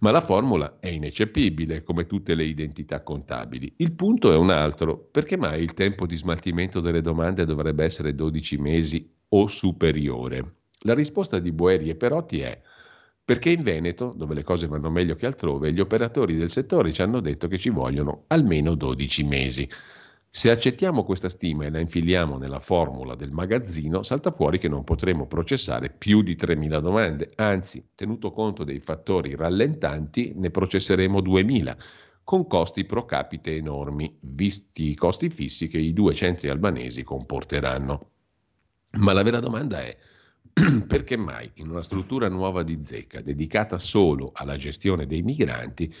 Ma 0.00 0.10
la 0.10 0.20
formula 0.20 0.76
è 0.78 0.88
ineccepibile, 0.88 1.82
come 1.82 2.06
tutte 2.06 2.34
le 2.34 2.44
identità 2.44 3.02
contabili. 3.02 3.72
Il 3.78 3.92
punto 3.92 4.30
è 4.30 4.36
un 4.36 4.50
altro. 4.50 5.08
Perché 5.10 5.38
mai 5.38 5.62
il 5.62 5.72
tempo 5.72 6.06
di 6.06 6.16
smaltimento 6.16 6.80
delle 6.80 7.00
domande 7.00 7.46
dovrebbe 7.46 7.84
essere 7.84 8.14
12 8.14 8.58
mesi 8.58 9.10
o 9.30 9.46
superiore? 9.46 10.56
La 10.80 10.92
risposta 10.92 11.38
di 11.38 11.50
Boeri 11.50 11.88
e 11.88 11.96
Perotti 11.96 12.40
è 12.40 12.60
perché 13.26 13.50
in 13.50 13.62
Veneto, 13.62 14.12
dove 14.14 14.34
le 14.34 14.44
cose 14.44 14.68
vanno 14.68 14.88
meglio 14.88 15.16
che 15.16 15.26
altrove, 15.26 15.72
gli 15.72 15.80
operatori 15.80 16.36
del 16.36 16.48
settore 16.48 16.92
ci 16.92 17.02
hanno 17.02 17.18
detto 17.18 17.48
che 17.48 17.58
ci 17.58 17.70
vogliono 17.70 18.22
almeno 18.28 18.76
12 18.76 19.24
mesi. 19.24 19.68
Se 20.36 20.50
accettiamo 20.50 21.02
questa 21.02 21.30
stima 21.30 21.64
e 21.64 21.70
la 21.70 21.80
infiliamo 21.80 22.36
nella 22.36 22.60
formula 22.60 23.14
del 23.14 23.30
magazzino, 23.30 24.02
salta 24.02 24.32
fuori 24.32 24.58
che 24.58 24.68
non 24.68 24.84
potremo 24.84 25.26
processare 25.26 25.88
più 25.88 26.20
di 26.20 26.36
3.000 26.36 26.78
domande, 26.80 27.32
anzi, 27.36 27.92
tenuto 27.94 28.32
conto 28.32 28.62
dei 28.62 28.78
fattori 28.80 29.34
rallentanti, 29.34 30.34
ne 30.36 30.50
processeremo 30.50 31.20
2.000, 31.20 31.76
con 32.22 32.46
costi 32.46 32.84
pro 32.84 33.06
capite 33.06 33.56
enormi, 33.56 34.14
visti 34.20 34.90
i 34.90 34.94
costi 34.94 35.30
fissi 35.30 35.68
che 35.68 35.78
i 35.78 35.94
due 35.94 36.12
centri 36.12 36.50
albanesi 36.50 37.02
comporteranno. 37.02 38.10
Ma 38.90 39.14
la 39.14 39.22
vera 39.22 39.40
domanda 39.40 39.80
è, 39.80 39.96
perché 40.88 41.16
mai 41.18 41.50
in 41.54 41.68
una 41.68 41.82
struttura 41.82 42.28
nuova 42.28 42.62
di 42.62 42.78
zecca 42.82 43.20
dedicata 43.20 43.76
solo 43.76 44.30
alla 44.32 44.56
gestione 44.56 45.06
dei 45.06 45.20
migranti 45.20 45.92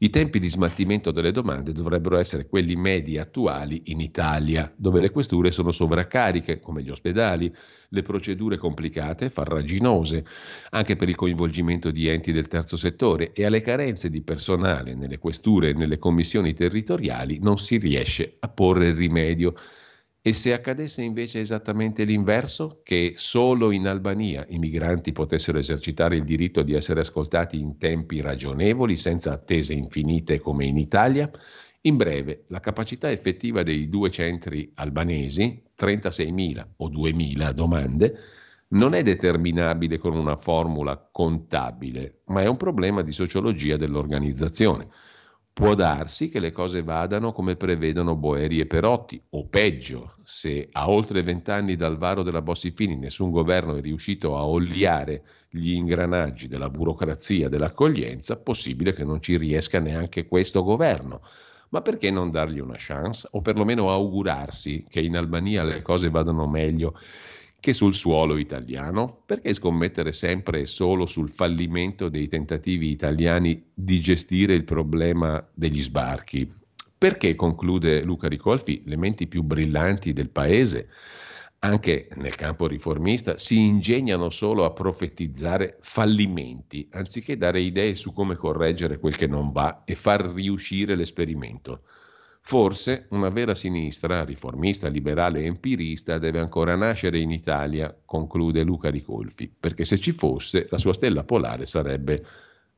i 0.00 0.10
tempi 0.10 0.38
di 0.38 0.48
smaltimento 0.48 1.10
delle 1.10 1.32
domande 1.32 1.72
dovrebbero 1.72 2.18
essere 2.18 2.46
quelli 2.46 2.76
medi 2.76 3.18
attuali 3.18 3.82
in 3.86 3.98
Italia, 3.98 4.72
dove 4.76 5.00
le 5.00 5.10
questure 5.10 5.50
sono 5.50 5.72
sovraccariche, 5.72 6.60
come 6.60 6.84
gli 6.84 6.90
ospedali, 6.90 7.52
le 7.88 8.02
procedure 8.02 8.58
complicate 8.58 9.28
farraginose, 9.28 10.24
anche 10.70 10.94
per 10.94 11.08
il 11.08 11.16
coinvolgimento 11.16 11.90
di 11.90 12.06
enti 12.06 12.30
del 12.30 12.46
terzo 12.46 12.76
settore 12.76 13.32
e 13.32 13.44
alle 13.44 13.60
carenze 13.60 14.08
di 14.08 14.22
personale 14.22 14.94
nelle 14.94 15.18
questure 15.18 15.70
e 15.70 15.74
nelle 15.74 15.98
commissioni 15.98 16.54
territoriali 16.54 17.40
non 17.40 17.58
si 17.58 17.76
riesce 17.78 18.36
a 18.38 18.48
porre 18.48 18.92
rimedio. 18.92 19.54
E 20.28 20.34
se 20.34 20.52
accadesse 20.52 21.00
invece 21.00 21.40
esattamente 21.40 22.04
l'inverso, 22.04 22.82
che 22.84 23.14
solo 23.16 23.70
in 23.70 23.86
Albania 23.86 24.44
i 24.50 24.58
migranti 24.58 25.10
potessero 25.12 25.56
esercitare 25.56 26.16
il 26.16 26.24
diritto 26.24 26.62
di 26.62 26.74
essere 26.74 27.00
ascoltati 27.00 27.58
in 27.58 27.78
tempi 27.78 28.20
ragionevoli, 28.20 28.94
senza 28.98 29.32
attese 29.32 29.72
infinite 29.72 30.38
come 30.38 30.66
in 30.66 30.76
Italia? 30.76 31.30
In 31.80 31.96
breve, 31.96 32.44
la 32.48 32.60
capacità 32.60 33.10
effettiva 33.10 33.62
dei 33.62 33.88
due 33.88 34.10
centri 34.10 34.70
albanesi, 34.74 35.62
36.000 35.74 36.72
o 36.76 36.90
2.000 36.90 37.50
domande, 37.52 38.18
non 38.72 38.92
è 38.92 39.00
determinabile 39.00 39.96
con 39.96 40.14
una 40.14 40.36
formula 40.36 41.08
contabile, 41.10 42.20
ma 42.26 42.42
è 42.42 42.46
un 42.46 42.58
problema 42.58 43.00
di 43.00 43.12
sociologia 43.12 43.78
dell'organizzazione. 43.78 44.88
Può 45.58 45.74
darsi 45.74 46.28
che 46.28 46.38
le 46.38 46.52
cose 46.52 46.84
vadano 46.84 47.32
come 47.32 47.56
prevedono 47.56 48.14
Boeri 48.14 48.60
e 48.60 48.66
Perotti, 48.66 49.20
o 49.30 49.48
peggio, 49.48 50.14
se 50.22 50.68
a 50.70 50.88
oltre 50.88 51.24
vent'anni 51.24 51.74
dal 51.74 51.98
varo 51.98 52.22
della 52.22 52.42
Bossi-Fini 52.42 52.94
nessun 52.94 53.32
governo 53.32 53.74
è 53.74 53.80
riuscito 53.80 54.36
a 54.36 54.46
oliare 54.46 55.24
gli 55.50 55.72
ingranaggi 55.72 56.46
della 56.46 56.70
burocrazia 56.70 57.48
dell'accoglienza, 57.48 58.38
possibile 58.38 58.92
che 58.92 59.02
non 59.02 59.20
ci 59.20 59.36
riesca 59.36 59.80
neanche 59.80 60.28
questo 60.28 60.62
governo. 60.62 61.22
Ma 61.70 61.82
perché 61.82 62.12
non 62.12 62.30
dargli 62.30 62.60
una 62.60 62.76
chance? 62.78 63.26
O 63.32 63.40
perlomeno 63.40 63.90
augurarsi 63.90 64.86
che 64.88 65.00
in 65.00 65.16
Albania 65.16 65.64
le 65.64 65.82
cose 65.82 66.08
vadano 66.08 66.46
meglio 66.46 66.94
che 67.60 67.72
sul 67.72 67.94
suolo 67.94 68.36
italiano? 68.36 69.22
Perché 69.26 69.52
scommettere 69.52 70.12
sempre 70.12 70.60
e 70.60 70.66
solo 70.66 71.06
sul 71.06 71.28
fallimento 71.28 72.08
dei 72.08 72.28
tentativi 72.28 72.90
italiani 72.90 73.70
di 73.74 74.00
gestire 74.00 74.54
il 74.54 74.64
problema 74.64 75.44
degli 75.52 75.82
sbarchi? 75.82 76.48
Perché, 76.96 77.34
conclude 77.34 78.02
Luca 78.02 78.28
Ricolfi, 78.28 78.82
le 78.84 78.96
menti 78.96 79.26
più 79.26 79.42
brillanti 79.42 80.12
del 80.12 80.30
paese, 80.30 80.88
anche 81.60 82.08
nel 82.14 82.36
campo 82.36 82.68
riformista, 82.68 83.38
si 83.38 83.58
ingegnano 83.58 84.30
solo 84.30 84.64
a 84.64 84.72
profetizzare 84.72 85.78
fallimenti, 85.80 86.88
anziché 86.92 87.36
dare 87.36 87.60
idee 87.60 87.96
su 87.96 88.12
come 88.12 88.36
correggere 88.36 88.98
quel 88.98 89.16
che 89.16 89.26
non 89.26 89.50
va 89.50 89.82
e 89.84 89.96
far 89.96 90.24
riuscire 90.26 90.94
l'esperimento? 90.94 91.82
Forse 92.40 93.06
una 93.10 93.28
vera 93.28 93.54
sinistra, 93.54 94.24
riformista, 94.24 94.88
liberale 94.88 95.40
e 95.40 95.46
empirista, 95.46 96.18
deve 96.18 96.38
ancora 96.38 96.76
nascere 96.76 97.18
in 97.18 97.30
Italia, 97.30 97.94
conclude 98.04 98.62
Luca 98.62 98.90
Ricolfi, 98.90 99.52
perché 99.58 99.84
se 99.84 99.98
ci 99.98 100.12
fosse 100.12 100.66
la 100.70 100.78
sua 100.78 100.94
stella 100.94 101.24
polare 101.24 101.66
sarebbe 101.66 102.24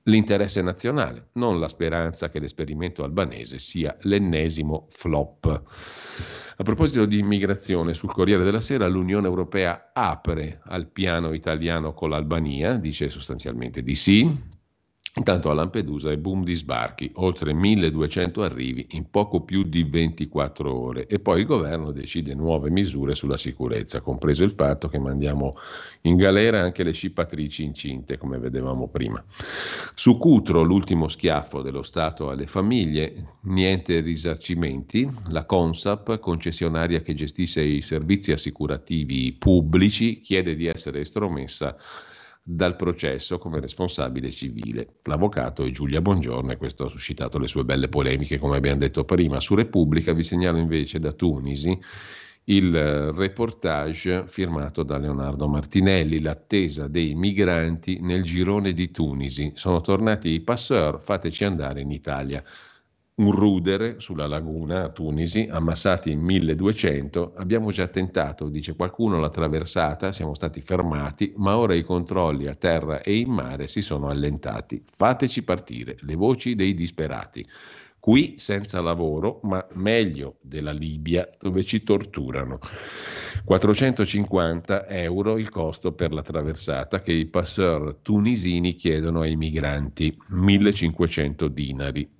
l'interesse 0.04 0.62
nazionale, 0.62 1.28
non 1.32 1.60
la 1.60 1.68
speranza 1.68 2.28
che 2.28 2.38
l'esperimento 2.38 3.04
albanese 3.04 3.58
sia 3.58 3.96
l'ennesimo 4.00 4.86
flop. 4.90 5.62
A 6.56 6.62
proposito 6.62 7.04
di 7.06 7.18
immigrazione, 7.18 7.94
sul 7.94 8.12
Corriere 8.12 8.44
della 8.44 8.60
Sera 8.60 8.88
l'Unione 8.88 9.26
Europea 9.26 9.90
apre 9.92 10.60
al 10.64 10.88
piano 10.88 11.32
italiano 11.32 11.92
con 11.92 12.10
l'Albania, 12.10 12.74
dice 12.74 13.08
sostanzialmente 13.08 13.82
di 13.82 13.94
sì, 13.94 14.58
Intanto 15.16 15.50
a 15.50 15.54
Lampedusa 15.54 16.12
è 16.12 16.16
boom 16.16 16.44
di 16.44 16.54
sbarchi, 16.54 17.10
oltre 17.16 17.52
1200 17.52 18.42
arrivi 18.42 18.86
in 18.90 19.10
poco 19.10 19.40
più 19.40 19.64
di 19.64 19.82
24 19.82 20.72
ore 20.72 21.06
e 21.08 21.18
poi 21.18 21.40
il 21.40 21.46
governo 21.46 21.90
decide 21.90 22.32
nuove 22.32 22.70
misure 22.70 23.16
sulla 23.16 23.36
sicurezza, 23.36 24.00
compreso 24.00 24.44
il 24.44 24.52
fatto 24.52 24.86
che 24.86 25.00
mandiamo 25.00 25.54
in 26.02 26.14
galera 26.14 26.60
anche 26.60 26.84
le 26.84 26.92
scippatrici 26.92 27.64
incinte, 27.64 28.18
come 28.18 28.38
vedevamo 28.38 28.86
prima. 28.86 29.22
Su 29.96 30.16
Cutro, 30.16 30.62
l'ultimo 30.62 31.08
schiaffo 31.08 31.60
dello 31.60 31.82
Stato 31.82 32.30
alle 32.30 32.46
famiglie, 32.46 33.38
niente 33.42 33.98
risarcimenti, 33.98 35.10
la 35.30 35.44
Consap, 35.44 36.20
concessionaria 36.20 37.00
che 37.00 37.14
gestisce 37.14 37.62
i 37.62 37.82
servizi 37.82 38.30
assicurativi 38.30 39.32
pubblici, 39.32 40.20
chiede 40.20 40.54
di 40.54 40.66
essere 40.66 41.00
estromessa 41.00 41.76
dal 42.42 42.76
processo 42.76 43.38
come 43.38 43.60
responsabile 43.60 44.30
civile. 44.30 44.98
L'avvocato 45.04 45.64
è 45.64 45.70
Giulia 45.70 46.00
Bongiorno 46.00 46.52
e 46.52 46.56
questo 46.56 46.84
ha 46.84 46.88
suscitato 46.88 47.38
le 47.38 47.46
sue 47.46 47.64
belle 47.64 47.88
polemiche, 47.88 48.38
come 48.38 48.56
abbiamo 48.56 48.78
detto 48.78 49.04
prima. 49.04 49.40
Su 49.40 49.54
Repubblica 49.54 50.12
vi 50.12 50.22
segnalo 50.22 50.58
invece 50.58 50.98
da 50.98 51.12
Tunisi 51.12 51.78
il 52.44 53.12
reportage 53.12 54.26
firmato 54.26 54.82
da 54.82 54.98
Leonardo 54.98 55.46
Martinelli, 55.46 56.20
l'attesa 56.20 56.88
dei 56.88 57.14
migranti 57.14 58.00
nel 58.00 58.24
girone 58.24 58.72
di 58.72 58.90
Tunisi. 58.90 59.52
Sono 59.54 59.80
tornati 59.80 60.30
i 60.30 60.40
passeur, 60.40 61.00
fateci 61.00 61.44
andare 61.44 61.82
in 61.82 61.90
Italia 61.90 62.42
un 63.16 63.32
rudere 63.32 64.00
sulla 64.00 64.26
laguna 64.26 64.84
a 64.84 64.88
Tunisi, 64.88 65.46
ammassati 65.50 66.10
in 66.10 66.20
1200. 66.20 67.34
Abbiamo 67.36 67.70
già 67.70 67.86
tentato, 67.88 68.48
dice 68.48 68.74
qualcuno, 68.74 69.18
la 69.18 69.28
traversata, 69.28 70.12
siamo 70.12 70.34
stati 70.34 70.62
fermati, 70.62 71.34
ma 71.36 71.58
ora 71.58 71.74
i 71.74 71.82
controlli 71.82 72.46
a 72.46 72.54
terra 72.54 73.02
e 73.02 73.18
in 73.18 73.30
mare 73.30 73.66
si 73.66 73.82
sono 73.82 74.08
allentati. 74.08 74.82
Fateci 74.90 75.44
partire, 75.44 75.96
le 76.00 76.14
voci 76.14 76.54
dei 76.54 76.72
disperati. 76.72 77.46
Qui 78.00 78.36
senza 78.38 78.80
lavoro, 78.80 79.40
ma 79.42 79.66
meglio 79.74 80.38
della 80.40 80.72
Libia, 80.72 81.28
dove 81.38 81.62
ci 81.62 81.82
torturano. 81.82 82.58
450 83.44 84.86
euro 84.88 85.36
il 85.36 85.50
costo 85.50 85.92
per 85.92 86.14
la 86.14 86.22
traversata 86.22 87.02
che 87.02 87.12
i 87.12 87.26
passeur 87.26 87.98
tunisini 88.00 88.72
chiedono 88.74 89.20
ai 89.20 89.36
migranti, 89.36 90.16
1500 90.28 91.48
dinari 91.48 92.10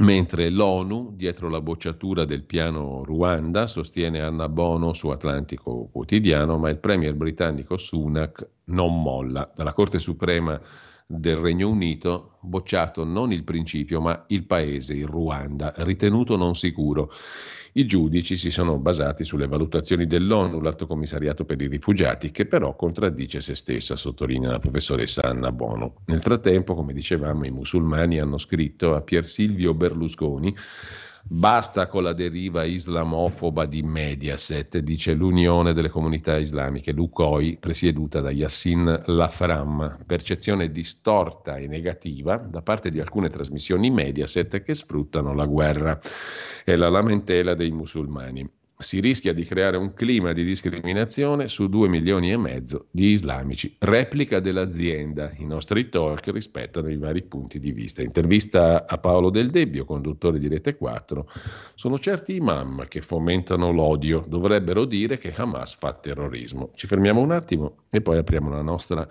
mentre 0.00 0.50
l'ONU, 0.50 1.12
dietro 1.14 1.48
la 1.48 1.60
bocciatura 1.60 2.24
del 2.24 2.42
piano 2.42 3.02
Ruanda, 3.04 3.66
sostiene 3.66 4.20
Anna 4.20 4.48
Bono 4.48 4.92
su 4.92 5.08
Atlantico 5.08 5.88
Quotidiano, 5.90 6.58
ma 6.58 6.70
il 6.70 6.78
premier 6.78 7.14
britannico 7.14 7.76
Sunak 7.76 8.46
non 8.64 9.02
molla. 9.02 9.50
Dalla 9.54 9.72
Corte 9.72 9.98
Suprema 9.98 10.60
del 11.06 11.36
Regno 11.36 11.68
Unito, 11.68 12.38
bocciato 12.40 13.04
non 13.04 13.32
il 13.32 13.44
principio, 13.44 14.00
ma 14.00 14.24
il 14.28 14.44
paese, 14.44 14.94
il 14.94 15.06
Ruanda, 15.06 15.72
ritenuto 15.78 16.36
non 16.36 16.56
sicuro. 16.56 17.12
I 17.74 17.86
giudici 17.86 18.36
si 18.36 18.50
sono 18.50 18.78
basati 18.78 19.22
sulle 19.22 19.46
valutazioni 19.46 20.06
dell'ONU, 20.06 20.60
l'Alto 20.60 20.86
Commissariato 20.86 21.44
per 21.44 21.60
i 21.60 21.68
Rifugiati, 21.68 22.30
che 22.30 22.46
però 22.46 22.74
contraddice 22.74 23.40
se 23.40 23.54
stessa, 23.54 23.96
sottolinea 23.96 24.50
la 24.50 24.58
professoressa 24.58 25.22
Anna 25.24 25.52
Bono. 25.52 25.96
Nel 26.06 26.20
frattempo, 26.20 26.74
come 26.74 26.92
dicevamo, 26.92 27.44
i 27.44 27.50
musulmani 27.50 28.18
hanno 28.18 28.38
scritto 28.38 28.94
a 28.94 29.02
Pier 29.02 29.24
Silvio 29.24 29.74
Berlusconi 29.74 30.56
Basta 31.28 31.88
con 31.88 32.04
la 32.04 32.12
deriva 32.12 32.62
islamofoba 32.62 33.66
di 33.66 33.82
Mediaset, 33.82 34.78
dice 34.78 35.12
l'Unione 35.12 35.72
delle 35.72 35.88
Comunità 35.88 36.36
Islamiche, 36.36 36.92
l'UCOI, 36.92 37.56
presieduta 37.58 38.20
da 38.20 38.30
Yassin 38.30 39.02
Lafram. 39.06 40.04
Percezione 40.06 40.70
distorta 40.70 41.56
e 41.56 41.66
negativa 41.66 42.36
da 42.36 42.62
parte 42.62 42.90
di 42.90 43.00
alcune 43.00 43.28
trasmissioni 43.28 43.90
Mediaset 43.90 44.62
che 44.62 44.74
sfruttano 44.74 45.34
la 45.34 45.46
guerra. 45.46 45.98
E 46.64 46.76
la 46.76 46.88
lamentela 46.88 47.54
dei 47.54 47.72
musulmani 47.72 48.48
si 48.78 49.00
rischia 49.00 49.32
di 49.32 49.44
creare 49.44 49.78
un 49.78 49.94
clima 49.94 50.32
di 50.32 50.44
discriminazione 50.44 51.48
su 51.48 51.68
due 51.68 51.88
milioni 51.88 52.30
e 52.30 52.36
mezzo 52.36 52.88
di 52.90 53.06
islamici. 53.08 53.74
Replica 53.78 54.38
dell'azienda. 54.38 55.32
I 55.38 55.46
nostri 55.46 55.88
talk 55.88 56.26
rispettano 56.28 56.90
i 56.90 56.98
vari 56.98 57.22
punti 57.22 57.58
di 57.58 57.72
vista. 57.72 58.02
Intervista 58.02 58.86
a 58.86 58.98
Paolo 58.98 59.30
Del 59.30 59.48
Debbio, 59.48 59.86
conduttore 59.86 60.38
di 60.38 60.48
Rete 60.48 60.76
4. 60.76 61.26
Sono 61.74 61.98
certi 61.98 62.34
imam 62.34 62.86
che 62.86 63.00
fomentano 63.00 63.72
l'odio. 63.72 64.24
Dovrebbero 64.28 64.84
dire 64.84 65.16
che 65.16 65.32
Hamas 65.34 65.74
fa 65.74 65.94
terrorismo. 65.94 66.72
Ci 66.74 66.86
fermiamo 66.86 67.20
un 67.20 67.30
attimo 67.30 67.84
e 67.88 68.02
poi 68.02 68.18
apriamo 68.18 68.50
la 68.50 68.62
nostra 68.62 69.08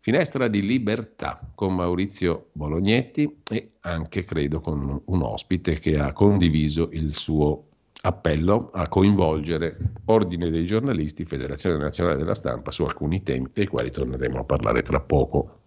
finestra 0.00 0.48
di 0.48 0.62
libertà 0.62 1.40
con 1.54 1.74
Maurizio 1.74 2.48
Bolognetti 2.52 3.42
e 3.48 3.72
anche 3.80 4.24
credo 4.24 4.60
con 4.60 5.02
un 5.04 5.22
ospite 5.22 5.74
che 5.74 5.98
ha 5.98 6.12
condiviso 6.12 6.88
il 6.92 7.14
suo 7.14 7.67
appello 8.02 8.70
a 8.72 8.88
coinvolgere 8.88 9.76
Ordine 10.06 10.50
dei 10.50 10.64
giornalisti, 10.64 11.24
Federazione 11.24 11.78
Nazionale 11.78 12.18
della 12.18 12.34
Stampa 12.34 12.70
su 12.70 12.84
alcuni 12.84 13.22
temi 13.22 13.50
dei 13.52 13.66
quali 13.66 13.90
torneremo 13.90 14.40
a 14.40 14.44
parlare 14.44 14.82
tra 14.82 15.00
poco. 15.00 15.60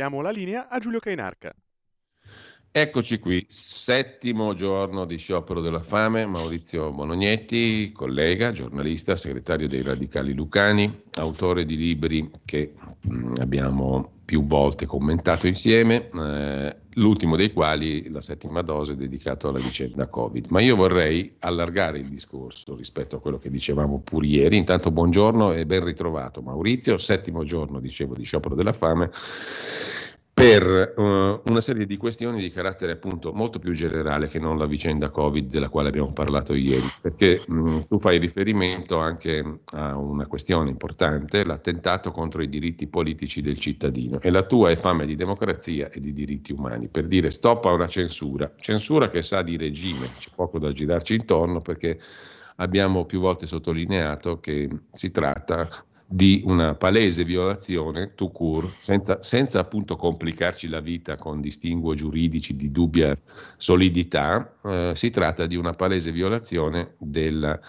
Diamo 0.00 0.22
la 0.22 0.30
linea 0.30 0.68
a 0.70 0.78
Giulio 0.78 0.98
Cainarca. 0.98 1.54
Eccoci 2.72 3.18
qui, 3.18 3.44
settimo 3.48 4.54
giorno 4.54 5.04
di 5.04 5.16
sciopero 5.16 5.60
della 5.60 5.82
fame, 5.82 6.24
Maurizio 6.26 6.92
Bonognetti, 6.92 7.90
collega, 7.90 8.52
giornalista, 8.52 9.16
segretario 9.16 9.66
dei 9.66 9.82
Radicali 9.82 10.32
Lucani, 10.32 11.02
autore 11.14 11.64
di 11.64 11.76
libri 11.76 12.30
che 12.44 12.74
mm, 13.12 13.34
abbiamo 13.40 14.12
più 14.24 14.46
volte 14.46 14.86
commentato 14.86 15.48
insieme, 15.48 16.10
eh, 16.10 16.76
l'ultimo 16.94 17.34
dei 17.34 17.52
quali, 17.52 18.08
la 18.08 18.20
settima 18.20 18.62
dose, 18.62 18.94
dedicato 18.94 19.48
alla 19.48 19.58
vicenda 19.58 20.06
Covid. 20.06 20.46
Ma 20.50 20.60
io 20.60 20.76
vorrei 20.76 21.34
allargare 21.40 21.98
il 21.98 22.08
discorso 22.08 22.76
rispetto 22.76 23.16
a 23.16 23.20
quello 23.20 23.38
che 23.38 23.50
dicevamo 23.50 23.98
pure 23.98 24.28
ieri. 24.28 24.56
Intanto 24.56 24.92
buongiorno 24.92 25.54
e 25.54 25.66
ben 25.66 25.84
ritrovato 25.84 26.40
Maurizio, 26.40 26.98
settimo 26.98 27.42
giorno, 27.42 27.80
dicevo, 27.80 28.14
di 28.14 28.22
sciopero 28.22 28.54
della 28.54 28.72
fame 28.72 29.10
per 30.40 30.94
uh, 30.96 31.50
una 31.50 31.60
serie 31.60 31.84
di 31.84 31.98
questioni 31.98 32.40
di 32.40 32.50
carattere 32.50 32.92
appunto 32.92 33.30
molto 33.34 33.58
più 33.58 33.74
generale 33.74 34.26
che 34.26 34.38
non 34.38 34.56
la 34.56 34.64
vicenda 34.64 35.10
Covid 35.10 35.50
della 35.50 35.68
quale 35.68 35.90
abbiamo 35.90 36.14
parlato 36.14 36.54
ieri, 36.54 36.86
perché 37.02 37.42
mh, 37.46 37.54
mm, 37.54 37.80
tu 37.86 37.98
fai 37.98 38.16
riferimento 38.16 38.98
anche 38.98 39.60
a 39.72 39.98
una 39.98 40.26
questione 40.26 40.70
importante, 40.70 41.44
l'attentato 41.44 42.10
contro 42.10 42.40
i 42.40 42.48
diritti 42.48 42.86
politici 42.86 43.42
del 43.42 43.58
cittadino. 43.58 44.18
E 44.18 44.30
la 44.30 44.42
tua 44.42 44.70
è 44.70 44.76
fame 44.76 45.04
di 45.04 45.14
democrazia 45.14 45.90
e 45.90 46.00
di 46.00 46.14
diritti 46.14 46.52
umani, 46.52 46.88
per 46.88 47.06
dire 47.06 47.28
stop 47.28 47.66
a 47.66 47.72
una 47.72 47.86
censura, 47.86 48.50
censura 48.56 49.10
che 49.10 49.20
sa 49.20 49.42
di 49.42 49.58
regime, 49.58 50.08
c'è 50.18 50.30
poco 50.34 50.58
da 50.58 50.72
girarci 50.72 51.16
intorno 51.16 51.60
perché 51.60 52.00
abbiamo 52.56 53.04
più 53.04 53.20
volte 53.20 53.44
sottolineato 53.44 54.40
che 54.40 54.70
si 54.94 55.10
tratta 55.10 55.68
di 56.12 56.42
una 56.44 56.74
palese 56.74 57.22
violazione 57.22 58.14
tout 58.16 58.32
court, 58.32 58.74
senza, 58.78 59.22
senza, 59.22 59.60
appunto 59.60 59.94
complicarci 59.94 60.66
la 60.66 60.80
vita 60.80 61.14
con 61.14 61.40
distinguo 61.40 61.94
giuridici 61.94 62.56
di 62.56 62.72
dubbia 62.72 63.16
solidità, 63.56 64.56
eh, 64.64 64.92
si 64.96 65.10
tratta 65.10 65.46
di 65.46 65.54
una 65.54 65.72
palese 65.72 66.10
violazione 66.10 66.94
del 66.98 67.60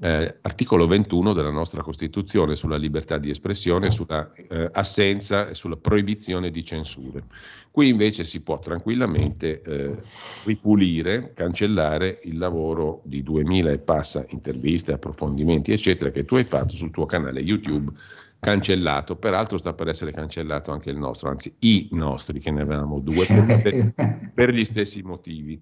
eh, 0.00 0.38
articolo 0.40 0.88
21 0.88 1.32
della 1.32 1.50
nostra 1.50 1.82
Costituzione 1.82 2.56
sulla 2.56 2.76
libertà 2.76 3.18
di 3.18 3.30
espressione, 3.30 3.90
sulla 3.90 4.32
eh, 4.32 4.68
assenza 4.72 5.48
e 5.48 5.54
sulla 5.54 5.76
proibizione 5.76 6.50
di 6.50 6.64
censure. 6.64 7.22
Qui 7.72 7.88
invece 7.88 8.24
si 8.24 8.42
può 8.42 8.58
tranquillamente 8.58 9.62
eh, 9.62 9.96
ripulire, 10.44 11.32
cancellare 11.34 12.20
il 12.24 12.36
lavoro 12.36 13.00
di 13.04 13.22
2000 13.22 13.70
e 13.70 13.78
passa 13.78 14.26
interviste, 14.30 14.92
approfondimenti, 14.92 15.70
eccetera, 15.70 16.10
che 16.10 16.24
tu 16.24 16.34
hai 16.34 16.44
fatto 16.44 16.74
sul 16.74 16.90
tuo 16.90 17.06
canale 17.06 17.40
YouTube 17.40 17.92
cancellato, 18.40 19.16
peraltro 19.16 19.58
sta 19.58 19.74
per 19.74 19.88
essere 19.88 20.12
cancellato 20.12 20.72
anche 20.72 20.90
il 20.90 20.96
nostro, 20.96 21.28
anzi 21.28 21.54
i 21.60 21.88
nostri, 21.92 22.40
che 22.40 22.50
ne 22.50 22.62
avevamo 22.62 22.98
due 22.98 23.26
per 23.26 23.44
gli 23.44 23.54
stessi, 23.54 23.92
per 24.34 24.52
gli 24.52 24.64
stessi 24.64 25.02
motivi. 25.02 25.60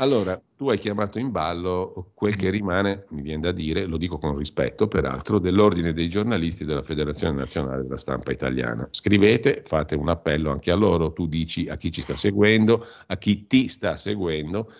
Allora, 0.00 0.40
tu 0.56 0.70
hai 0.70 0.78
chiamato 0.78 1.18
in 1.18 1.32
ballo 1.32 2.12
quel 2.14 2.36
che 2.36 2.50
rimane, 2.50 3.06
mi 3.10 3.20
viene 3.20 3.42
da 3.42 3.52
dire, 3.52 3.84
lo 3.84 3.96
dico 3.96 4.18
con 4.18 4.36
rispetto 4.36 4.86
peraltro, 4.86 5.40
dell'ordine 5.40 5.92
dei 5.92 6.08
giornalisti 6.08 6.64
della 6.64 6.84
Federazione 6.84 7.36
Nazionale 7.36 7.82
della 7.82 7.96
Stampa 7.96 8.30
Italiana. 8.30 8.86
Scrivete, 8.92 9.62
fate 9.64 9.96
un 9.96 10.08
appello 10.08 10.52
anche 10.52 10.70
a 10.70 10.76
loro, 10.76 11.12
tu 11.12 11.26
dici 11.26 11.68
a 11.68 11.76
chi 11.76 11.90
ci 11.90 12.02
sta 12.02 12.14
seguendo, 12.14 12.86
a 13.06 13.16
chi 13.16 13.48
ti 13.48 13.66
sta 13.66 13.96
seguendo 13.96 14.72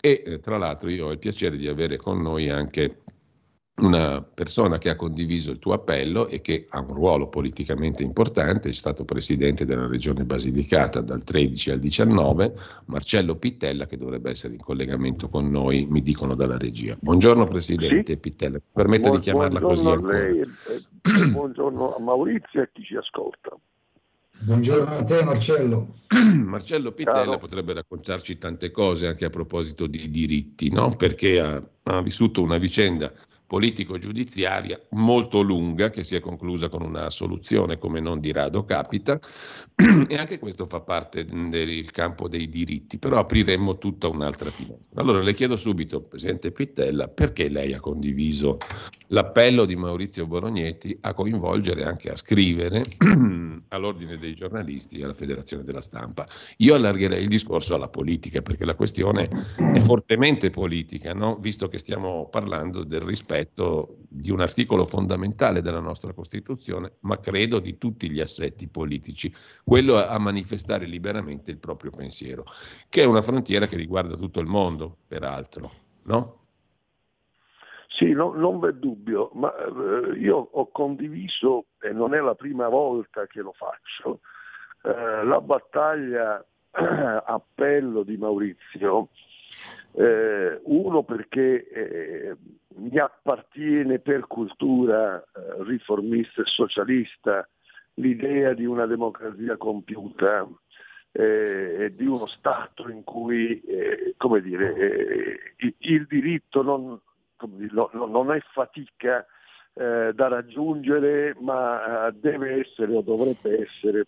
e 0.00 0.22
eh, 0.24 0.40
tra 0.40 0.56
l'altro 0.56 0.88
io 0.88 1.06
ho 1.06 1.12
il 1.12 1.18
piacere 1.18 1.58
di 1.58 1.68
avere 1.68 1.98
con 1.98 2.22
noi 2.22 2.48
anche 2.48 3.02
una 3.76 4.22
persona 4.22 4.76
che 4.78 4.90
ha 4.90 4.96
condiviso 4.96 5.50
il 5.50 5.58
tuo 5.58 5.72
appello 5.72 6.28
e 6.28 6.40
che 6.42 6.66
ha 6.68 6.80
un 6.80 6.92
ruolo 6.92 7.28
politicamente 7.28 8.02
importante, 8.02 8.68
è 8.68 8.72
stato 8.72 9.04
presidente 9.04 9.64
della 9.64 9.86
regione 9.86 10.24
Basilicata 10.24 11.00
dal 11.00 11.24
13 11.24 11.70
al 11.70 11.78
19, 11.78 12.54
Marcello 12.86 13.36
Pittella 13.36 13.86
che 13.86 13.96
dovrebbe 13.96 14.30
essere 14.30 14.54
in 14.54 14.60
collegamento 14.60 15.28
con 15.28 15.50
noi, 15.50 15.86
mi 15.88 16.02
dicono 16.02 16.34
dalla 16.34 16.58
regia. 16.58 16.96
Buongiorno 17.00 17.46
Presidente 17.46 18.12
sì. 18.12 18.18
Pittella, 18.18 18.60
permetta 18.72 19.08
Buon, 19.08 19.16
di 19.16 19.22
chiamarla 19.22 19.60
così. 19.60 19.82
Buongiorno 19.82 20.08
a 20.08 20.12
lei, 20.12 20.44
buongiorno 21.32 21.96
a 21.96 22.00
Maurizio 22.00 22.60
e 22.60 22.62
a 22.64 22.68
chi 22.70 22.82
ci 22.82 22.94
ascolta. 22.96 23.56
Buongiorno 24.44 24.96
a 24.96 25.04
te 25.04 25.24
Marcello. 25.24 25.94
Marcello 26.44 26.92
Pittella 26.92 27.24
Ciao. 27.24 27.38
potrebbe 27.38 27.72
raccontarci 27.72 28.38
tante 28.38 28.70
cose 28.70 29.06
anche 29.06 29.24
a 29.24 29.30
proposito 29.30 29.86
di 29.86 30.10
diritti, 30.10 30.70
no? 30.70 30.94
perché 30.96 31.40
ha, 31.40 31.60
ha 31.84 32.02
vissuto 32.02 32.42
una 32.42 32.58
vicenda 32.58 33.12
politico-giudiziaria 33.52 34.80
molto 34.92 35.42
lunga 35.42 35.90
che 35.90 36.04
si 36.04 36.16
è 36.16 36.20
conclusa 36.20 36.70
con 36.70 36.80
una 36.80 37.10
soluzione 37.10 37.76
come 37.76 38.00
non 38.00 38.18
di 38.18 38.32
rado 38.32 38.64
capita 38.64 39.20
e 40.08 40.16
anche 40.16 40.38
questo 40.38 40.64
fa 40.64 40.80
parte 40.80 41.26
del 41.26 41.90
campo 41.90 42.28
dei 42.28 42.48
diritti, 42.48 42.98
però 42.98 43.18
apriremmo 43.18 43.76
tutta 43.76 44.08
un'altra 44.08 44.48
finestra. 44.48 45.02
Allora 45.02 45.20
le 45.20 45.34
chiedo 45.34 45.56
subito, 45.56 46.00
Presidente 46.00 46.50
Pittella, 46.50 47.08
perché 47.08 47.50
lei 47.50 47.74
ha 47.74 47.80
condiviso 47.80 48.56
l'appello 49.08 49.66
di 49.66 49.76
Maurizio 49.76 50.26
Borognetti 50.26 50.96
a 51.02 51.12
coinvolgere 51.12 51.84
anche 51.84 52.08
a 52.08 52.16
scrivere 52.16 52.84
all'ordine 53.68 54.16
dei 54.16 54.32
giornalisti 54.32 54.98
e 54.98 55.04
alla 55.04 55.12
Federazione 55.12 55.62
della 55.62 55.82
Stampa. 55.82 56.24
Io 56.58 56.74
allargherei 56.74 57.20
il 57.20 57.28
discorso 57.28 57.74
alla 57.74 57.88
politica 57.88 58.40
perché 58.40 58.64
la 58.64 58.74
questione 58.74 59.28
è 59.56 59.80
fortemente 59.80 60.48
politica, 60.48 61.12
no? 61.12 61.36
visto 61.36 61.68
che 61.68 61.76
stiamo 61.76 62.30
parlando 62.30 62.82
del 62.84 63.02
rispetto 63.02 63.40
di 63.54 64.30
un 64.30 64.40
articolo 64.40 64.84
fondamentale 64.84 65.62
della 65.62 65.80
nostra 65.80 66.12
Costituzione, 66.12 66.94
ma 67.00 67.18
credo 67.18 67.58
di 67.58 67.78
tutti 67.78 68.10
gli 68.10 68.20
assetti 68.20 68.68
politici, 68.68 69.32
quello 69.64 69.96
a 69.96 70.18
manifestare 70.18 70.86
liberamente 70.86 71.50
il 71.50 71.58
proprio 71.58 71.90
pensiero, 71.90 72.44
che 72.88 73.02
è 73.02 73.06
una 73.06 73.22
frontiera 73.22 73.66
che 73.66 73.76
riguarda 73.76 74.16
tutto 74.16 74.40
il 74.40 74.46
mondo, 74.46 74.96
peraltro. 75.06 75.70
No? 76.04 76.40
Sì, 77.88 78.12
no, 78.12 78.32
non 78.32 78.58
v'è 78.58 78.72
dubbio, 78.72 79.30
ma 79.34 79.52
eh, 79.54 80.18
io 80.18 80.48
ho 80.50 80.70
condiviso, 80.70 81.66
e 81.80 81.92
non 81.92 82.14
è 82.14 82.20
la 82.20 82.34
prima 82.34 82.68
volta 82.68 83.26
che 83.26 83.40
lo 83.40 83.52
faccio, 83.52 84.20
eh, 84.82 85.24
la 85.24 85.40
battaglia 85.40 86.44
appello 87.24 88.02
di 88.02 88.16
Maurizio, 88.16 89.10
eh, 89.94 90.60
uno 90.64 91.02
perché 91.02 91.68
eh, 91.68 92.36
mi 92.76 92.98
appartiene 92.98 93.98
per 93.98 94.26
cultura 94.26 95.18
eh, 95.20 95.62
riformista 95.64 96.42
e 96.42 96.46
socialista 96.46 97.48
l'idea 97.94 98.54
di 98.54 98.64
una 98.64 98.86
democrazia 98.86 99.56
compiuta 99.56 100.48
eh, 101.12 101.76
e 101.78 101.94
di 101.94 102.06
uno 102.06 102.26
Stato 102.26 102.88
in 102.88 103.04
cui 103.04 103.62
come 104.16 104.40
dire, 104.40 105.54
il 105.56 106.06
diritto 106.06 106.62
non, 106.62 106.98
non 107.92 108.32
è 108.32 108.40
fatica 108.52 109.26
eh, 109.74 110.12
da 110.14 110.28
raggiungere, 110.28 111.34
ma 111.40 112.08
eh, 112.08 112.12
deve 112.12 112.60
essere 112.60 112.94
o 112.94 113.00
dovrebbe 113.00 113.62
essere 113.62 114.06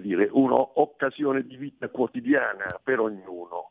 dire, 0.00 0.28
un'occasione 0.32 1.42
di 1.42 1.56
vita 1.56 1.88
quotidiana 1.88 2.80
per 2.82 3.00
ognuno. 3.00 3.70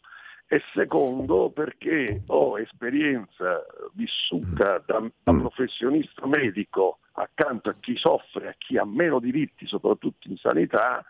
E 0.54 0.62
secondo 0.72 1.50
perché 1.50 2.22
ho 2.28 2.60
esperienza 2.60 3.66
vissuta 3.94 4.84
da, 4.86 5.04
da 5.24 5.34
mm. 5.34 5.40
professionista 5.40 6.28
medico 6.28 7.00
accanto 7.14 7.72
a 7.72 7.76
chi 7.80 7.98
soffre, 7.98 8.50
a 8.50 8.56
chi 8.56 8.78
ha 8.78 8.86
meno 8.86 9.20
diritti, 9.20 9.66
soprattutto 9.66 10.28
in 10.28 10.38
sanità, 10.38 11.04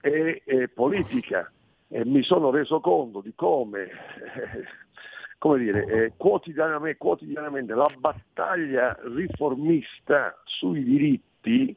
e, 0.00 0.42
e 0.44 0.66
politica. 0.66 1.48
E 1.86 2.04
mi 2.04 2.24
sono 2.24 2.50
reso 2.50 2.80
conto 2.80 3.20
di 3.20 3.32
come 3.36 3.82
eh, 3.84 4.64
come 5.38 5.58
dire, 5.60 5.84
eh, 5.84 6.12
quotidianamente, 6.16 6.98
quotidianamente 6.98 7.74
la 7.74 7.86
battaglia 7.96 8.98
riformista 9.04 10.36
sui 10.42 10.82
diritti 10.82 11.76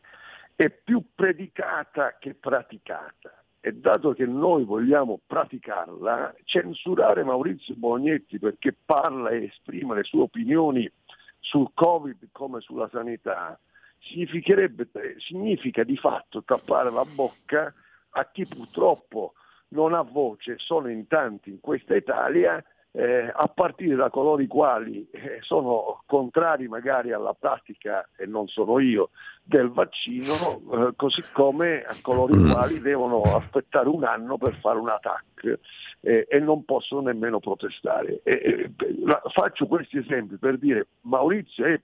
è 0.56 0.72
più 0.72 1.04
predicata 1.14 2.18
che 2.20 2.34
praticata. 2.34 3.43
E 3.66 3.72
dato 3.72 4.12
che 4.12 4.26
noi 4.26 4.66
vogliamo 4.66 5.22
praticarla, 5.26 6.36
censurare 6.44 7.24
Maurizio 7.24 7.76
Bolognetti 7.76 8.38
perché 8.38 8.74
parla 8.74 9.30
e 9.30 9.46
esprime 9.46 9.96
le 9.96 10.04
sue 10.04 10.20
opinioni 10.20 10.92
sul 11.40 11.70
Covid 11.74 12.28
come 12.34 12.60
sulla 12.60 12.90
sanità, 12.90 13.58
significa 14.00 15.84
di 15.86 15.96
fatto 15.96 16.44
tappare 16.44 16.92
la 16.92 17.06
bocca 17.06 17.74
a 18.10 18.26
chi 18.26 18.46
purtroppo 18.46 19.32
non 19.70 19.94
ha 19.94 20.02
voce, 20.02 20.56
sono 20.58 20.90
in 20.90 21.08
tanti 21.08 21.50
in 21.50 21.62
questa 21.62 21.96
Italia 21.96 22.62
eh, 22.96 23.32
a 23.34 23.48
partire 23.48 23.96
da 23.96 24.12
coloro 24.12 24.42
i 24.42 24.48
quali 24.48 25.08
eh, 25.10 25.40
sono 25.42 26.04
contrari 26.06 26.68
magari 26.68 27.12
alla 27.12 27.34
pratica, 27.34 28.08
e 28.16 28.28
non 28.28 28.48
sono 28.48 28.80
io, 28.80 29.10
del 29.44 29.70
vaccino, 29.70 30.62
eh, 30.72 30.94
così 30.96 31.24
come 31.34 31.82
a 31.82 31.96
coloro 32.02 32.36
i 32.36 32.38
mm. 32.40 32.52
quali 32.52 32.80
devono 32.80 33.22
aspettare 33.22 33.90
un 33.90 34.04
anno 34.04 34.38
per 34.38 34.56
fare 34.60 34.78
un 34.78 34.90
attack 34.90 35.60
eh, 36.02 36.28
e 36.30 36.40
non 36.40 36.66
possono 36.66 37.02
nemmeno 37.02 37.40
protestare. 37.40 38.22
faccio 39.34 39.66
questi 39.66 39.98
esempi 39.98 40.38
per 40.38 40.60
dire 40.60 40.88
Maurizio 41.02 41.66
è 41.66 41.82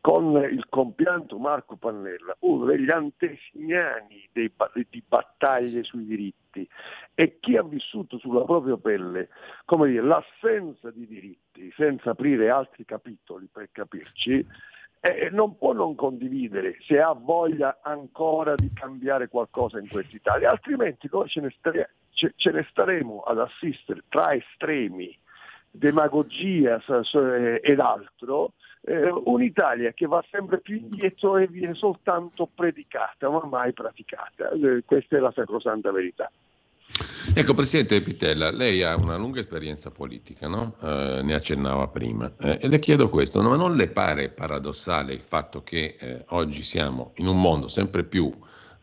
con 0.00 0.36
il 0.50 0.66
compianto 0.68 1.38
Marco 1.38 1.76
Pannella, 1.76 2.34
uno 2.40 2.64
degli 2.64 2.90
antesignani 2.90 4.28
dei, 4.32 4.50
di 4.88 5.02
battaglie 5.06 5.82
sui 5.82 6.04
diritti. 6.04 6.68
E 7.14 7.38
chi 7.40 7.56
ha 7.56 7.62
vissuto 7.62 8.18
sulla 8.18 8.44
propria 8.44 8.76
pelle 8.76 9.28
dire, 9.66 10.02
l'assenza 10.02 10.90
di 10.90 11.06
diritti, 11.06 11.72
senza 11.76 12.10
aprire 12.10 12.50
altri 12.50 12.84
capitoli 12.84 13.48
per 13.50 13.68
capirci, 13.72 14.46
eh, 15.00 15.28
non 15.32 15.56
può 15.58 15.72
non 15.72 15.94
condividere 15.94 16.76
se 16.86 17.00
ha 17.00 17.12
voglia 17.12 17.80
ancora 17.82 18.54
di 18.54 18.70
cambiare 18.72 19.28
qualcosa 19.28 19.78
in 19.78 19.88
quest'Italia, 19.88 20.50
altrimenti 20.50 21.08
noi 21.10 21.28
ce 21.28 21.40
ne, 21.40 21.50
stare, 21.58 21.94
ce, 22.10 22.32
ce 22.36 22.50
ne 22.52 22.64
staremo 22.70 23.20
ad 23.22 23.40
assistere 23.40 24.04
tra 24.08 24.32
estremi, 24.32 25.18
demagogia 25.72 26.80
ed 27.62 27.80
altro, 27.80 28.52
eh, 28.82 29.08
un'Italia 29.24 29.92
che 29.92 30.06
va 30.06 30.22
sempre 30.30 30.60
più 30.60 30.76
indietro 30.76 31.38
e 31.38 31.46
viene 31.46 31.74
soltanto 31.74 32.48
predicata, 32.52 33.30
ma 33.30 33.44
mai 33.44 33.72
praticata. 33.72 34.50
Eh, 34.50 34.82
questa 34.84 35.16
è 35.16 35.20
la 35.20 35.32
sacrosanta 35.34 35.90
verità. 35.90 36.30
Ecco, 37.34 37.54
Presidente 37.54 38.02
Pitella, 38.02 38.50
lei 38.50 38.82
ha 38.82 38.96
una 38.96 39.16
lunga 39.16 39.38
esperienza 39.38 39.90
politica, 39.90 40.46
no? 40.46 40.74
eh, 40.82 41.20
ne 41.22 41.34
accennava 41.34 41.88
prima, 41.88 42.30
eh, 42.38 42.58
e 42.60 42.68
le 42.68 42.78
chiedo 42.78 43.08
questo, 43.08 43.40
ma 43.40 43.56
non 43.56 43.76
le 43.76 43.88
pare 43.88 44.28
paradossale 44.28 45.14
il 45.14 45.20
fatto 45.20 45.62
che 45.62 45.96
eh, 45.98 46.24
oggi 46.28 46.62
siamo 46.62 47.12
in 47.16 47.28
un 47.28 47.40
mondo 47.40 47.68
sempre 47.68 48.04
più 48.04 48.30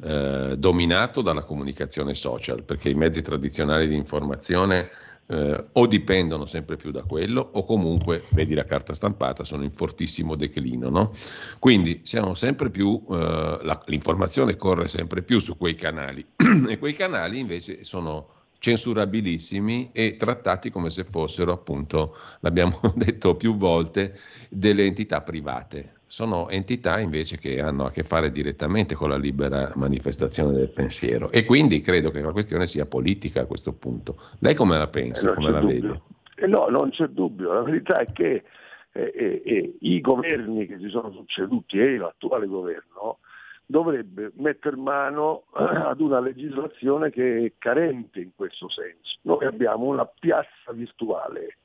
eh, 0.02 0.56
dominato 0.58 1.22
dalla 1.22 1.44
comunicazione 1.44 2.16
social, 2.16 2.64
perché 2.64 2.90
i 2.90 2.96
mezzi 2.96 3.22
tradizionali 3.22 3.88
di 3.88 3.96
informazione 3.96 4.90
eh, 5.30 5.66
o 5.74 5.88
dipendono 5.88 6.46
sempre 6.46 6.76
più 6.76 6.92
da 6.92 7.04
quello 7.04 7.48
o 7.54 7.64
comunque, 7.64 8.24
vedi 8.32 8.56
la 8.56 8.66
carta 8.66 8.94
stampata, 8.94 9.44
sono 9.44 9.64
in 9.64 9.72
fortissimo 9.72 10.36
declino. 10.36 10.90
No? 10.90 11.14
Quindi 11.60 12.02
siamo 12.04 12.34
sempre 12.34 12.70
più, 12.70 13.04
eh, 13.10 13.60
la, 13.62 13.82
l'informazione 13.86 14.56
corre 14.56 14.88
sempre 14.88 15.22
più 15.22 15.40
su 15.40 15.56
quei 15.56 15.76
canali 15.76 16.26
e 16.68 16.78
quei 16.80 16.94
canali 16.94 17.40
invece 17.40 17.84
sono 17.84 18.38
censurabilissimi 18.58 19.92
e 19.94 20.16
trattati 20.18 20.70
come 20.70 20.90
se 20.90 21.04
fossero 21.04 21.54
appunto, 21.54 22.18
l'abbiamo 22.42 22.80
detto 22.96 23.36
più 23.36 23.56
volte, 23.56 24.20
delle 24.50 24.86
entità 24.86 25.22
private 25.22 25.99
sono 26.10 26.50
entità 26.50 27.00
invece 27.00 27.38
che 27.38 27.62
hanno 27.62 27.86
a 27.86 27.92
che 27.92 28.02
fare 28.02 28.32
direttamente 28.32 28.96
con 28.96 29.10
la 29.10 29.16
libera 29.16 29.72
manifestazione 29.76 30.54
del 30.54 30.70
pensiero 30.70 31.30
e 31.30 31.46
quindi 31.46 31.82
credo 31.82 32.10
che 32.10 32.20
la 32.20 32.32
questione 32.32 32.66
sia 32.66 32.88
politica 32.88 33.42
a 33.42 33.46
questo 33.46 33.74
punto. 33.74 34.16
Lei 34.40 34.56
come 34.56 34.76
la 34.76 34.88
pensa, 34.88 35.30
eh, 35.30 35.36
come 35.36 35.52
la 35.52 35.60
dubbio. 35.60 35.76
vede? 35.76 36.02
Eh 36.36 36.48
no, 36.48 36.68
non 36.68 36.90
c'è 36.90 37.06
dubbio, 37.08 37.54
la 37.54 37.62
verità 37.62 38.00
è 38.00 38.12
che 38.12 38.44
eh, 38.92 39.12
eh, 39.16 39.42
eh 39.46 39.78
i 39.82 40.02
governi 40.02 40.66
che 40.66 40.80
si 40.80 40.90
sono 40.90 41.12
succeduti 41.12 41.80
e 41.80 41.98
l'attuale 41.98 42.48
governo 42.48 43.20
dovrebbe 43.68 44.32
mettere 44.38 44.78
mano 44.78 45.44
ad 45.52 46.02
una 46.02 46.20
legislazione 46.20 47.12
che 47.12 47.46
è 47.46 47.52
carente 47.60 48.20
in 48.20 48.32
questo 48.36 48.68
senso. 48.68 49.18
Noi 49.22 49.46
abbiamo 49.46 49.86
una 49.86 50.08
piazza 50.08 50.72
virtuale 50.74 51.58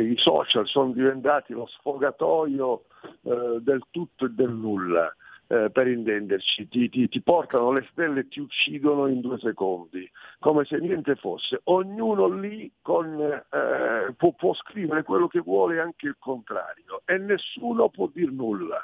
i 0.00 0.16
social 0.16 0.66
sono 0.66 0.92
diventati 0.92 1.52
lo 1.52 1.66
sfogatoio 1.66 2.84
eh, 3.22 3.58
del 3.60 3.84
tutto 3.90 4.26
e 4.26 4.30
del 4.30 4.50
nulla. 4.50 5.14
Eh, 5.48 5.68
per 5.70 5.86
intenderci, 5.86 6.66
ti, 6.68 6.88
ti, 6.88 7.08
ti, 7.10 7.20
portano 7.20 7.72
le 7.72 7.86
stelle 7.90 8.20
e 8.20 8.28
ti 8.28 8.40
uccidono 8.40 9.06
in 9.08 9.20
due 9.20 9.38
secondi, 9.38 10.10
come 10.38 10.64
se 10.64 10.78
niente 10.78 11.14
fosse. 11.16 11.60
Ognuno 11.64 12.26
lì 12.26 12.72
con, 12.80 13.20
eh, 13.20 14.14
può, 14.16 14.32
può, 14.32 14.54
scrivere 14.54 15.02
quello 15.02 15.28
che 15.28 15.40
vuole 15.40 15.74
e 15.74 15.80
anche 15.80 16.06
il 16.06 16.16
contrario 16.18 17.02
e 17.04 17.18
nessuno 17.18 17.90
può 17.90 18.08
dire 18.10 18.30
nulla. 18.30 18.80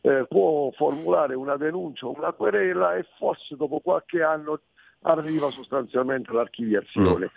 Eh, 0.00 0.24
può 0.28 0.70
formulare 0.70 1.34
una 1.34 1.56
denuncia 1.56 2.06
una 2.06 2.32
querela 2.32 2.94
e 2.94 3.04
forse 3.18 3.56
dopo 3.56 3.80
qualche 3.80 4.22
anno 4.22 4.60
arriva 5.02 5.50
sostanzialmente 5.50 6.32
l'archiviazione. 6.32 7.30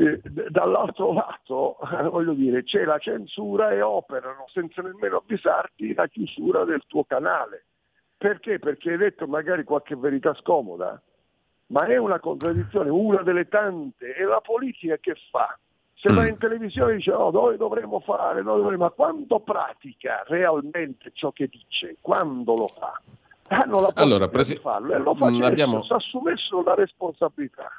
Mm. 0.00 0.06
Eh, 0.06 0.20
dall'altro 0.50 1.12
lato, 1.12 1.76
voglio 2.10 2.32
dire, 2.32 2.64
c'è 2.64 2.84
la 2.84 2.98
censura 2.98 3.70
e 3.70 3.80
operano 3.80 4.46
senza 4.52 4.82
nemmeno 4.82 5.18
avvisarti 5.18 5.94
la 5.94 6.06
chiusura 6.08 6.64
del 6.64 6.82
tuo 6.86 7.04
canale. 7.04 7.66
Perché? 8.18 8.58
Perché 8.58 8.92
hai 8.92 8.96
detto 8.96 9.26
magari 9.26 9.64
qualche 9.64 9.94
verità 9.94 10.34
scomoda, 10.34 11.00
ma 11.68 11.84
è 11.86 11.96
una 11.96 12.18
contraddizione, 12.18 12.88
una 12.88 13.22
delle 13.22 13.48
tante. 13.48 14.14
E 14.14 14.24
la 14.24 14.40
politica 14.40 14.96
che 14.98 15.14
fa? 15.30 15.58
Se 15.98 16.10
Mm. 16.10 16.14
va 16.16 16.26
in 16.28 16.38
televisione 16.38 16.96
dice 16.96 17.10
no, 17.10 17.30
noi 17.30 17.56
dovremmo 17.56 18.00
fare, 18.00 18.42
noi 18.42 18.60
dovremmo, 18.60 18.84
ma 18.84 18.90
quando 18.90 19.40
pratica 19.40 20.22
realmente 20.26 21.10
ciò 21.14 21.32
che 21.32 21.48
dice, 21.48 21.96
quando 22.00 22.54
lo 22.54 22.68
fa? 22.68 23.00
Hanno 23.48 23.80
la 23.80 23.90
Allora, 23.94 24.28
presi- 24.28 24.54
di 24.54 24.60
farlo 24.60 24.94
e 24.94 24.98
lo 24.98 25.14
Mm, 25.14 25.18
facesse, 25.18 25.44
abbiamo- 25.44 25.82
si 25.82 25.92
assumessero 25.92 26.62
la 26.62 26.74
responsabilità. 26.74 27.70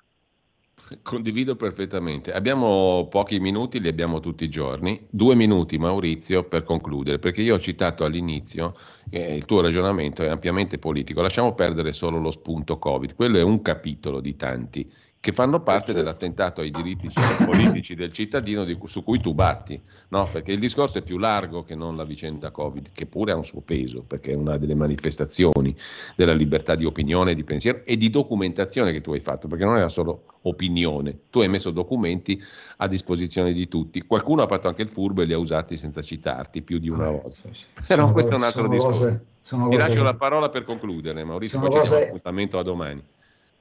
Condivido 1.01 1.55
perfettamente. 1.57 2.31
Abbiamo 2.31 3.07
pochi 3.09 3.39
minuti, 3.39 3.81
li 3.81 3.89
abbiamo 3.89 4.21
tutti 4.21 4.45
i 4.45 4.49
giorni. 4.49 5.05
Due 5.09 5.35
minuti, 5.35 5.77
Maurizio, 5.77 6.43
per 6.45 6.63
concludere, 6.63 7.19
perché 7.19 7.41
io 7.41 7.55
ho 7.55 7.59
citato 7.59 8.05
all'inizio 8.05 8.73
che 9.09 9.19
il 9.19 9.43
tuo 9.45 9.59
ragionamento 9.59 10.23
è 10.23 10.29
ampiamente 10.29 10.77
politico. 10.77 11.21
Lasciamo 11.21 11.53
perdere 11.55 11.91
solo 11.91 12.19
lo 12.19 12.31
spunto 12.31 12.77
Covid. 12.77 13.15
Quello 13.15 13.37
è 13.37 13.43
un 13.43 13.61
capitolo 13.61 14.21
di 14.21 14.35
tanti 14.37 14.89
che 15.19 15.31
fanno 15.31 15.59
parte 15.61 15.93
dell'attentato 15.93 16.61
ai 16.61 16.71
diritti 16.71 17.09
politici 17.43 17.95
del 17.95 18.13
cittadino 18.13 18.63
di 18.63 18.77
su 18.85 19.03
cui 19.03 19.19
tu 19.19 19.33
batti, 19.33 19.81
no? 20.09 20.29
perché 20.31 20.51
il 20.53 20.59
discorso 20.59 20.99
è 20.99 21.01
più 21.01 21.17
largo 21.17 21.63
che 21.63 21.75
non 21.75 21.95
la 21.97 22.03
vicenda 22.05 22.51
Covid, 22.51 22.91
che 22.93 23.05
pure 23.07 23.31
ha 23.31 23.35
un 23.35 23.43
suo 23.43 23.61
peso, 23.61 24.03
perché 24.03 24.31
è 24.31 24.35
una 24.35 24.57
delle 24.57 24.75
manifestazioni 24.75 25.75
della 26.15 26.33
libertà 26.33 26.75
di 26.75 26.85
opinione, 26.85 27.33
di 27.33 27.43
pensiero 27.43 27.81
e 27.83 27.97
di 27.97 28.09
documentazione 28.09 28.91
che 28.91 29.01
tu 29.01 29.11
hai 29.11 29.19
fatto, 29.19 29.47
perché 29.47 29.65
non 29.65 29.75
era 29.77 29.89
solo 29.89 30.23
opinione, 30.43 31.17
tu 31.29 31.39
hai 31.41 31.49
messo 31.49 31.71
documenti 31.71 32.41
a 32.77 32.87
disposizione 32.87 33.51
di 33.53 33.67
tutti, 33.67 34.01
qualcuno 34.03 34.43
ha 34.43 34.47
fatto 34.47 34.67
anche 34.67 34.83
il 34.83 34.89
furbo 34.89 35.23
e 35.23 35.25
li 35.25 35.33
ha 35.33 35.37
usati 35.37 35.75
senza 35.77 36.01
citarti 36.01 36.61
più 36.61 36.77
di 36.77 36.89
una 36.89 37.07
Eh, 37.07 37.11
volta. 37.11 37.29
sì, 37.31 37.49
sì. 37.53 37.65
Però 37.87 38.01
Sono 38.03 38.11
questo 38.13 38.31
è 38.33 38.35
un 38.35 38.43
altro 38.43 38.67
discorso. 38.67 38.99
cose- 39.03 39.25
Ti 39.69 39.77
lascio 39.77 39.95
che- 39.97 40.03
la 40.03 40.13
parola 40.15 40.49
per 40.49 40.63
concludere, 40.63 41.23
Maurizio, 41.23 41.57
Sono 41.57 41.69
poi 41.69 41.79
diamo 41.81 41.95
cose- 41.95 42.07
appuntamento 42.07 42.59
a 42.59 42.63
domani. 42.63 43.01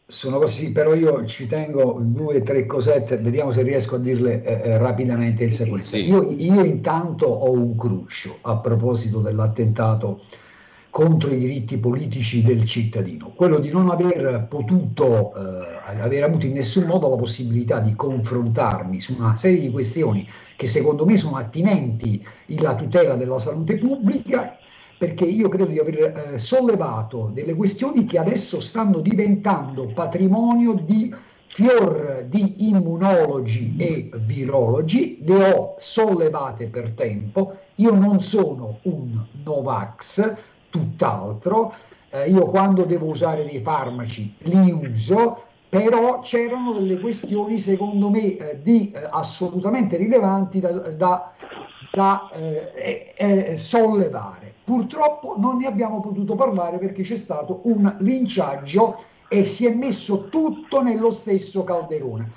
Sono 0.08 0.38
così, 0.38 0.70
però 0.70 0.94
io 0.94 1.26
ci 1.26 1.48
tengo 1.48 1.98
due 2.00 2.36
o 2.36 2.42
tre 2.42 2.64
cosette, 2.64 3.18
vediamo 3.18 3.50
se 3.50 3.62
riesco 3.62 3.96
a 3.96 3.98
dirle 3.98 4.40
eh, 4.40 4.70
eh, 4.70 4.78
rapidamente 4.78 5.42
in 5.42 5.50
sequenza. 5.50 5.96
Sì. 5.96 6.08
Io, 6.08 6.30
io 6.30 6.62
intanto 6.62 7.26
ho 7.26 7.50
un 7.50 7.76
cruccio 7.76 8.36
a 8.42 8.56
proposito 8.58 9.18
dell'attentato 9.18 10.22
contro 10.90 11.32
i 11.32 11.38
diritti 11.38 11.76
politici 11.78 12.42
del 12.44 12.64
cittadino, 12.64 13.32
quello 13.34 13.58
di 13.58 13.68
non 13.68 13.90
aver 13.90 14.46
potuto, 14.48 15.34
eh, 15.34 16.00
aver 16.00 16.22
avuto 16.22 16.46
in 16.46 16.52
nessun 16.52 16.84
modo 16.84 17.10
la 17.10 17.16
possibilità 17.16 17.80
di 17.80 17.96
confrontarmi 17.96 19.00
su 19.00 19.16
una 19.18 19.34
serie 19.34 19.58
di 19.58 19.72
questioni 19.72 20.26
che 20.54 20.68
secondo 20.68 21.04
me 21.04 21.16
sono 21.16 21.36
attinenti 21.36 22.24
alla 22.58 22.76
tutela 22.76 23.16
della 23.16 23.38
salute 23.38 23.76
pubblica 23.76 24.56
perché 24.98 25.24
io 25.24 25.48
credo 25.48 25.66
di 25.66 25.78
aver 25.78 26.32
eh, 26.34 26.38
sollevato 26.38 27.30
delle 27.32 27.54
questioni 27.54 28.04
che 28.06 28.18
adesso 28.18 28.60
stanno 28.60 29.00
diventando 29.00 29.86
patrimonio 29.86 30.74
di 30.74 31.14
fior 31.48 32.24
di 32.28 32.68
immunologi 32.68 33.74
e 33.78 34.10
virologi, 34.14 35.20
le 35.22 35.52
ho 35.52 35.74
sollevate 35.78 36.66
per 36.66 36.92
tempo, 36.92 37.56
io 37.76 37.94
non 37.94 38.20
sono 38.20 38.78
un 38.82 39.24
Novax, 39.42 40.34
tutt'altro, 40.68 41.72
eh, 42.10 42.28
io 42.28 42.46
quando 42.46 42.84
devo 42.84 43.06
usare 43.06 43.44
dei 43.44 43.60
farmaci 43.60 44.34
li 44.40 44.70
uso, 44.70 45.44
però 45.68 46.20
c'erano 46.20 46.72
delle 46.72 46.98
questioni 47.00 47.58
secondo 47.58 48.10
me 48.10 48.36
eh, 48.36 48.60
di, 48.62 48.92
eh, 48.92 49.06
assolutamente 49.10 49.96
rilevanti 49.96 50.60
da, 50.60 50.70
da- 50.70 51.32
da 51.92 52.30
eh, 52.32 53.14
eh, 53.16 53.56
sollevare. 53.56 54.54
Purtroppo 54.64 55.36
non 55.38 55.58
ne 55.58 55.66
abbiamo 55.66 56.00
potuto 56.00 56.34
parlare 56.34 56.78
perché 56.78 57.02
c'è 57.02 57.14
stato 57.14 57.60
un 57.64 57.96
linciaggio 58.00 59.02
e 59.28 59.44
si 59.44 59.66
è 59.66 59.74
messo 59.74 60.28
tutto 60.28 60.82
nello 60.82 61.10
stesso 61.10 61.64
calderone. 61.64 62.30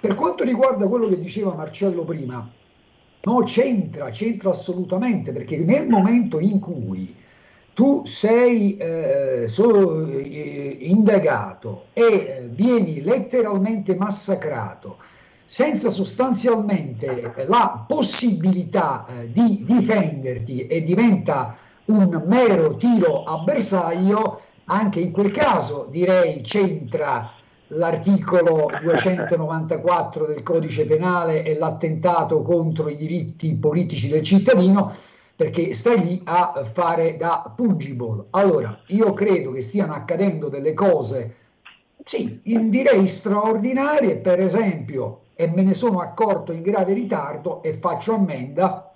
Per 0.00 0.14
quanto 0.14 0.44
riguarda 0.44 0.86
quello 0.86 1.08
che 1.08 1.18
diceva 1.18 1.54
Marcello 1.54 2.04
prima, 2.04 2.46
no, 3.22 3.42
c'entra, 3.42 4.10
c'entra 4.10 4.50
assolutamente, 4.50 5.32
perché 5.32 5.56
nel 5.58 5.88
momento 5.88 6.38
in 6.38 6.58
cui 6.60 7.14
tu 7.72 8.02
sei 8.04 8.76
eh, 8.76 9.44
so- 9.48 10.06
eh, 10.08 10.76
indagato 10.80 11.86
e 11.92 12.02
eh, 12.02 12.48
vieni 12.50 13.00
letteralmente 13.00 13.96
massacrato 13.96 14.98
senza 15.44 15.90
sostanzialmente 15.90 17.32
la 17.46 17.84
possibilità 17.86 19.06
eh, 19.06 19.30
di 19.30 19.64
difenderti 19.64 20.66
e 20.66 20.82
diventa 20.82 21.56
un 21.86 22.22
mero 22.26 22.76
tiro 22.76 23.24
a 23.24 23.38
bersaglio, 23.38 24.40
anche 24.64 25.00
in 25.00 25.12
quel 25.12 25.30
caso 25.30 25.86
direi 25.90 26.40
c'entra 26.40 27.30
l'articolo 27.68 28.70
294 28.82 30.26
del 30.26 30.42
codice 30.42 30.86
penale 30.86 31.42
e 31.42 31.56
l'attentato 31.58 32.42
contro 32.42 32.88
i 32.88 32.96
diritti 32.96 33.54
politici 33.54 34.08
del 34.08 34.22
cittadino 34.22 34.94
perché 35.36 35.72
stai 35.74 36.04
lì 36.04 36.20
a 36.24 36.64
fare 36.72 37.16
da 37.16 37.52
pungible. 37.54 38.26
Allora, 38.30 38.78
io 38.88 39.12
credo 39.14 39.50
che 39.50 39.60
stiano 39.60 39.92
accadendo 39.92 40.48
delle 40.48 40.74
cose, 40.74 41.36
sì, 42.04 42.40
direi 42.42 43.06
straordinarie, 43.08 44.16
per 44.16 44.40
esempio, 44.40 45.23
e 45.34 45.48
me 45.48 45.62
ne 45.62 45.74
sono 45.74 46.00
accorto 46.00 46.52
in 46.52 46.62
grave 46.62 46.92
ritardo 46.92 47.62
e 47.62 47.74
faccio 47.74 48.14
ammenda, 48.14 48.92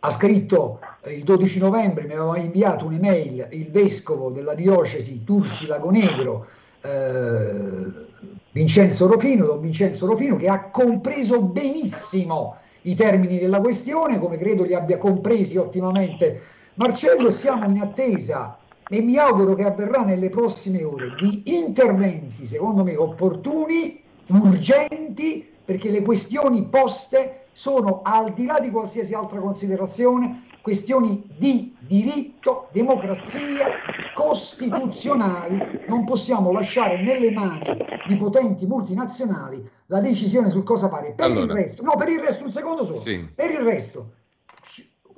ha 0.00 0.10
scritto 0.10 0.80
eh, 1.02 1.14
il 1.14 1.24
12 1.24 1.58
novembre, 1.58 2.04
mi 2.04 2.12
aveva 2.12 2.38
inviato 2.38 2.86
un'email 2.86 3.48
il 3.50 3.70
vescovo 3.70 4.30
della 4.30 4.54
diocesi 4.54 5.24
Tursi 5.24 5.66
Lagonegro, 5.66 6.46
eh, 6.80 8.04
Vincenzo 8.52 9.06
Rofino, 9.06 9.46
don 9.46 9.60
Vincenzo 9.60 10.06
Rofino, 10.06 10.36
che 10.36 10.48
ha 10.48 10.70
compreso 10.70 11.42
benissimo 11.42 12.56
i 12.82 12.94
termini 12.94 13.38
della 13.38 13.60
questione, 13.60 14.18
come 14.18 14.38
credo 14.38 14.64
li 14.64 14.74
abbia 14.74 14.96
compresi 14.96 15.56
ottimamente 15.56 16.40
Marcello, 16.74 17.30
siamo 17.30 17.68
in 17.68 17.80
attesa 17.80 18.58
e 18.88 19.00
mi 19.00 19.16
auguro 19.16 19.54
che 19.54 19.64
avverrà 19.64 20.04
nelle 20.04 20.28
prossime 20.28 20.84
ore 20.84 21.14
di 21.18 21.42
interventi, 21.56 22.46
secondo 22.46 22.84
me, 22.84 22.94
opportuni, 22.96 24.02
urgenti, 24.28 25.48
perché 25.64 25.90
le 25.90 26.02
questioni 26.02 26.66
poste 26.68 27.46
sono 27.52 28.00
al 28.02 28.32
di 28.32 28.44
là 28.46 28.60
di 28.60 28.70
qualsiasi 28.70 29.14
altra 29.14 29.40
considerazione 29.40 30.44
questioni 30.66 31.22
di 31.38 31.76
diritto, 31.78 32.66
democrazia, 32.72 33.68
costituzionali. 34.14 35.84
Non 35.86 36.04
possiamo 36.04 36.50
lasciare 36.50 37.00
nelle 37.00 37.30
mani 37.30 37.62
di 38.08 38.16
potenti 38.16 38.66
multinazionali 38.66 39.64
la 39.86 40.00
decisione 40.00 40.50
su 40.50 40.64
cosa 40.64 40.88
fare. 40.88 41.12
Per 41.12 41.30
il 41.30 41.36
Allora. 41.36 41.54
resto, 41.54 41.84
no, 41.84 41.94
per 41.94 42.08
il 42.08 42.18
resto, 42.18 42.42
un 42.42 42.50
secondo 42.50 42.82
solo. 42.82 42.96
Sì. 42.96 43.28
Per 43.32 43.48
il 43.48 43.58
resto, 43.58 44.10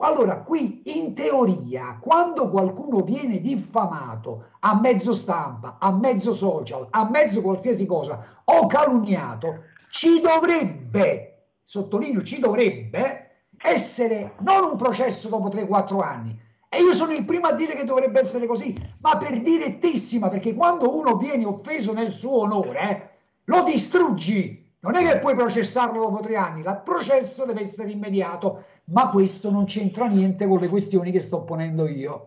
allora 0.07 0.37
qui 0.37 0.83
in 0.87 1.15
teoria, 1.15 1.99
quando 2.01 2.49
qualcuno 2.51 3.03
viene 3.03 3.41
diffamato 3.41 4.51
a 4.61 4.79
mezzo 4.79 5.13
stampa, 5.13 5.77
a 5.81 5.93
mezzo 5.93 6.33
social, 6.33 6.87
a 6.91 7.09
mezzo 7.09 7.41
qualsiasi 7.41 7.85
cosa 7.87 8.43
o 8.45 8.67
calunniato, 8.67 9.65
ci 9.91 10.21
dovrebbe, 10.21 11.47
sottolineo, 11.65 12.23
ci 12.23 12.39
dovrebbe 12.39 13.47
essere 13.61 14.35
non 14.41 14.65
un 14.65 14.77
processo 14.77 15.29
dopo 15.29 15.49
3-4 15.49 16.01
anni. 16.01 16.47
E 16.69 16.83
io 16.83 16.93
sono 16.93 17.13
il 17.13 17.25
primo 17.25 17.47
a 17.47 17.53
dire 17.53 17.75
che 17.75 17.85
dovrebbe 17.85 18.21
essere 18.21 18.47
così, 18.47 18.75
ma 19.01 19.17
per 19.17 19.41
direttissima, 19.41 20.29
perché 20.29 20.55
quando 20.55 20.97
uno 20.97 21.17
viene 21.17 21.47
offeso 21.47 21.93
nel 21.93 22.11
suo 22.11 22.41
onore, 22.41 22.79
eh, 22.79 23.09
lo 23.45 23.63
distruggi. 23.63 24.68
Non 24.81 24.95
è 24.95 25.11
che 25.11 25.19
puoi 25.19 25.35
processarlo 25.35 26.01
dopo 26.01 26.21
tre 26.23 26.37
anni, 26.37 26.61
il 26.61 26.81
processo 26.85 27.45
deve 27.45 27.63
essere 27.63 27.91
immediato, 27.91 28.65
ma 28.85 29.11
questo 29.11 29.51
non 29.51 29.65
c'entra 29.65 30.07
niente 30.07 30.47
con 30.47 30.61
le 30.61 30.69
questioni 30.69 31.11
che 31.11 31.19
sto 31.19 31.43
ponendo 31.43 31.89
io. 31.89 32.27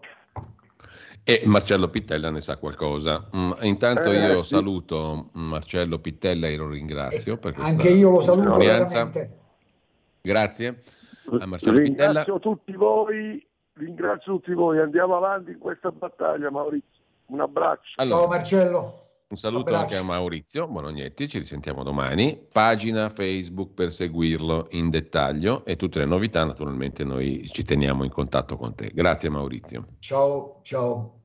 E 1.24 1.44
Marcello 1.46 1.88
Pittella 1.88 2.30
ne 2.30 2.42
sa 2.42 2.58
qualcosa. 2.58 3.30
Mm, 3.36 3.52
intanto 3.62 4.12
Eh, 4.12 4.20
io 4.20 4.44
sì. 4.44 4.56
saluto 4.56 5.30
Marcello 5.34 6.00
Pittella 6.00 6.48
e 6.48 6.58
lo 6.58 6.68
ringrazio 6.68 7.38
per 7.38 7.54
questa 7.54 7.72
Anche 7.72 7.90
io 7.90 8.10
lo 8.10 8.20
saluto. 8.22 8.58
Grazie 10.20 10.82
a 11.40 11.46
Marcello 11.46 11.80
Pittella. 11.80 12.06
Ringrazio 12.06 12.40
tutti 12.40 12.74
voi, 12.74 13.48
ringrazio 13.74 14.34
tutti 14.34 14.54
voi, 14.54 14.80
andiamo 14.80 15.16
avanti 15.16 15.52
in 15.52 15.58
questa 15.58 15.92
battaglia 15.92 16.50
Maurizio. 16.52 16.90
Un 17.28 17.40
abbraccio. 17.40 17.94
Ciao 17.96 18.04
Allora, 18.06 18.28
Marcello. 18.28 19.01
Un 19.32 19.38
saluto 19.38 19.74
anche 19.74 19.96
a 19.96 20.04
Maurizio 20.04 20.68
Bonognetti, 20.68 21.28
ci 21.28 21.40
risentiamo 21.40 21.84
domani. 21.84 22.40
Pagina 22.52 23.10
Facebook 23.10 23.74
per 23.74 23.92
seguirlo 23.92 24.68
in 24.72 24.90
dettaglio 24.90 25.66
e 25.66 25.78
tutte 25.78 26.00
le 26.00 26.06
novità 26.06 26.44
naturalmente 26.44 27.04
noi 27.04 27.48
ci 27.52 27.64
teniamo 27.64 28.04
in 28.04 28.12
contatto 28.12 28.58
con 28.58 28.76
te. 28.76 28.92
Grazie 28.94 29.30
Maurizio. 29.30 29.88
Ciao, 30.00 30.60
ciao. 30.64 31.16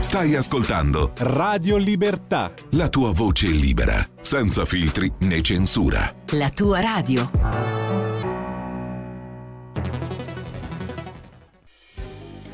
Stai 0.00 0.34
ascoltando 0.34 1.12
Radio 1.18 1.78
Libertà. 1.78 2.52
la 2.72 2.88
tua 2.90 3.12
voce 3.12 3.46
libera, 3.46 4.06
senza 4.20 4.66
filtri 4.66 5.10
né 5.20 5.40
censura. 5.40 6.12
La 6.32 6.50
tua 6.50 6.80
radio. 6.80 7.81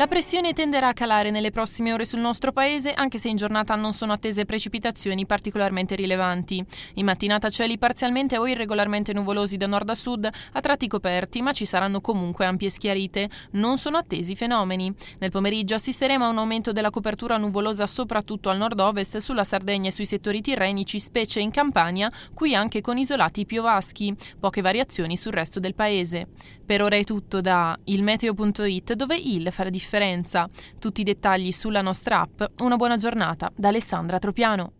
La 0.00 0.06
pressione 0.06 0.54
tenderà 0.54 0.88
a 0.88 0.92
calare 0.94 1.30
nelle 1.30 1.50
prossime 1.50 1.92
ore 1.92 2.06
sul 2.06 2.20
nostro 2.20 2.52
paese, 2.52 2.94
anche 2.94 3.18
se 3.18 3.28
in 3.28 3.36
giornata 3.36 3.74
non 3.74 3.92
sono 3.92 4.14
attese 4.14 4.46
precipitazioni 4.46 5.26
particolarmente 5.26 5.94
rilevanti. 5.94 6.64
In 6.94 7.04
mattinata 7.04 7.50
cieli 7.50 7.76
parzialmente 7.76 8.38
o 8.38 8.48
irregolarmente 8.48 9.12
nuvolosi 9.12 9.58
da 9.58 9.66
nord 9.66 9.90
a 9.90 9.94
sud, 9.94 10.26
a 10.52 10.60
tratti 10.62 10.88
coperti, 10.88 11.42
ma 11.42 11.52
ci 11.52 11.66
saranno 11.66 12.00
comunque 12.00 12.46
ampie 12.46 12.70
schiarite. 12.70 13.28
Non 13.50 13.76
sono 13.76 13.98
attesi 13.98 14.34
fenomeni. 14.34 14.90
Nel 15.18 15.30
pomeriggio 15.30 15.74
assisteremo 15.74 16.24
a 16.24 16.30
un 16.30 16.38
aumento 16.38 16.72
della 16.72 16.88
copertura 16.88 17.36
nuvolosa 17.36 17.86
soprattutto 17.86 18.48
al 18.48 18.56
nord-ovest, 18.56 19.18
sulla 19.18 19.44
Sardegna 19.44 19.88
e 19.88 19.92
sui 19.92 20.06
settori 20.06 20.40
tirrenici, 20.40 20.98
specie 20.98 21.40
in 21.40 21.50
Campania, 21.50 22.10
qui 22.32 22.54
anche 22.54 22.80
con 22.80 22.96
isolati 22.96 23.44
piovaschi. 23.44 24.16
Poche 24.38 24.62
variazioni 24.62 25.18
sul 25.18 25.32
resto 25.32 25.60
del 25.60 25.74
paese. 25.74 26.26
Per 26.64 26.80
ora 26.80 26.96
è 26.96 27.04
tutto 27.04 27.42
da 27.42 27.78
ilmeteo.it, 27.84 28.94
dove 28.94 29.16
il 29.16 29.52
farà 29.52 29.68
differenza 29.68 29.88
differenza. 29.90 30.48
Tutti 30.78 31.00
i 31.00 31.04
dettagli 31.04 31.50
sulla 31.50 31.82
nostra 31.82 32.20
app. 32.20 32.42
Una 32.60 32.76
buona 32.76 32.94
giornata 32.94 33.50
da 33.56 33.68
Alessandra 33.68 34.20
Tropiano. 34.20 34.72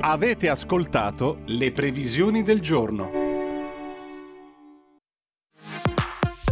Avete 0.00 0.48
ascoltato 0.48 1.40
le 1.46 1.70
previsioni 1.70 2.42
del 2.42 2.60
giorno. 2.60 3.24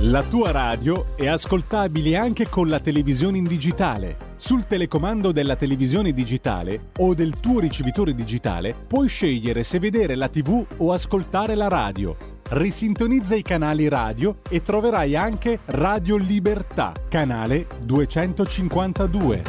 La 0.01 0.23
tua 0.23 0.51
radio 0.51 1.17
è 1.17 1.27
ascoltabile 1.27 2.17
anche 2.17 2.49
con 2.49 2.69
la 2.69 2.79
televisione 2.79 3.39
in 3.39 3.45
digitale. 3.45 4.35
Sul 4.37 4.67
telecomando 4.67 5.33
della 5.33 5.57
televisione 5.57 6.13
digitale 6.13 6.91
o 6.99 7.15
del 7.15 7.41
tuo 7.41 7.59
ricevitore 7.59 8.15
digitale 8.15 8.77
puoi 8.87 9.09
scegliere 9.09 9.65
se 9.65 9.79
vedere 9.79 10.15
la 10.15 10.29
TV 10.29 10.65
o 10.77 10.93
ascoltare 10.93 11.55
la 11.55 11.69
radio 11.69 12.34
risintonizza 12.51 13.35
i 13.35 13.43
canali 13.43 13.89
radio 13.89 14.41
e 14.49 14.63
troverai 14.63 15.17
anche 15.17 15.61
Radio 15.67 16.17
Libertà, 16.17 16.93
canale 17.09 17.67
252. 17.81 19.43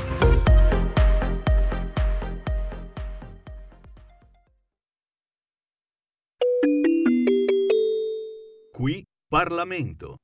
Qui 8.72 9.04
Parlamento. 9.28 10.18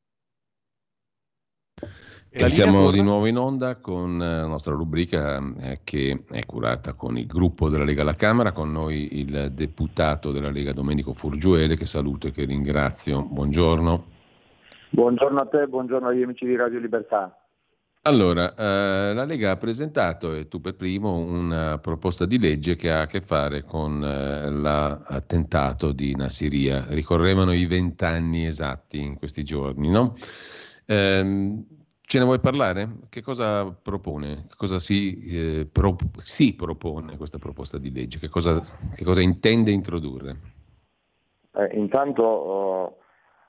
E 2.33 2.49
siamo 2.49 2.91
di 2.91 3.01
nuovo 3.01 3.25
in 3.25 3.37
onda 3.37 3.75
con 3.75 4.21
eh, 4.21 4.39
la 4.39 4.45
nostra 4.45 4.73
rubrica 4.73 5.43
eh, 5.59 5.79
che 5.83 6.23
è 6.29 6.45
curata 6.45 6.93
con 6.93 7.17
il 7.17 7.25
gruppo 7.25 7.67
della 7.67 7.83
Lega 7.83 8.03
alla 8.03 8.15
Camera, 8.15 8.53
con 8.53 8.71
noi 8.71 9.19
il 9.19 9.51
deputato 9.51 10.31
della 10.31 10.49
Lega 10.49 10.71
Domenico 10.71 11.13
Furgiuele, 11.13 11.75
che 11.75 11.85
saluto 11.85 12.27
e 12.27 12.31
che 12.31 12.45
ringrazio. 12.45 13.21
Buongiorno. 13.23 14.05
Buongiorno 14.91 15.41
a 15.41 15.45
te, 15.45 15.67
buongiorno 15.67 16.07
agli 16.07 16.21
amici 16.21 16.45
di 16.45 16.55
Radio 16.55 16.79
Libertà. 16.79 17.37
Allora, 18.03 18.55
eh, 18.55 19.13
la 19.13 19.25
Lega 19.25 19.51
ha 19.51 19.57
presentato, 19.57 20.33
e 20.33 20.47
tu 20.47 20.61
per 20.61 20.77
primo, 20.77 21.17
una 21.17 21.79
proposta 21.79 22.25
di 22.25 22.39
legge 22.39 22.77
che 22.77 22.91
ha 22.91 23.01
a 23.01 23.07
che 23.07 23.19
fare 23.19 23.61
con 23.61 24.01
eh, 24.01 24.49
l'attentato 24.49 25.91
di 25.91 26.15
Nassiria. 26.15 26.85
Ricorrevano 26.87 27.51
i 27.51 27.65
vent'anni 27.65 28.45
esatti 28.45 29.01
in 29.01 29.17
questi 29.17 29.43
giorni, 29.43 29.89
no? 29.89 30.15
Eh, 30.85 31.63
Ce 32.11 32.19
ne 32.19 32.25
vuoi 32.25 32.41
parlare? 32.41 32.89
Che 33.07 33.21
cosa 33.21 33.71
propone? 33.71 34.47
Che 34.49 34.55
cosa 34.57 34.79
si, 34.79 35.23
eh, 35.31 35.65
pro- 35.71 35.95
si 36.17 36.53
propone 36.53 37.15
questa 37.15 37.37
proposta 37.37 37.77
di 37.77 37.89
legge? 37.89 38.19
Che 38.19 38.27
cosa, 38.27 38.59
che 38.93 39.05
cosa 39.05 39.21
intende 39.21 39.71
introdurre? 39.71 40.35
Eh, 41.53 41.69
intanto 41.77 42.23
oh, 42.23 42.97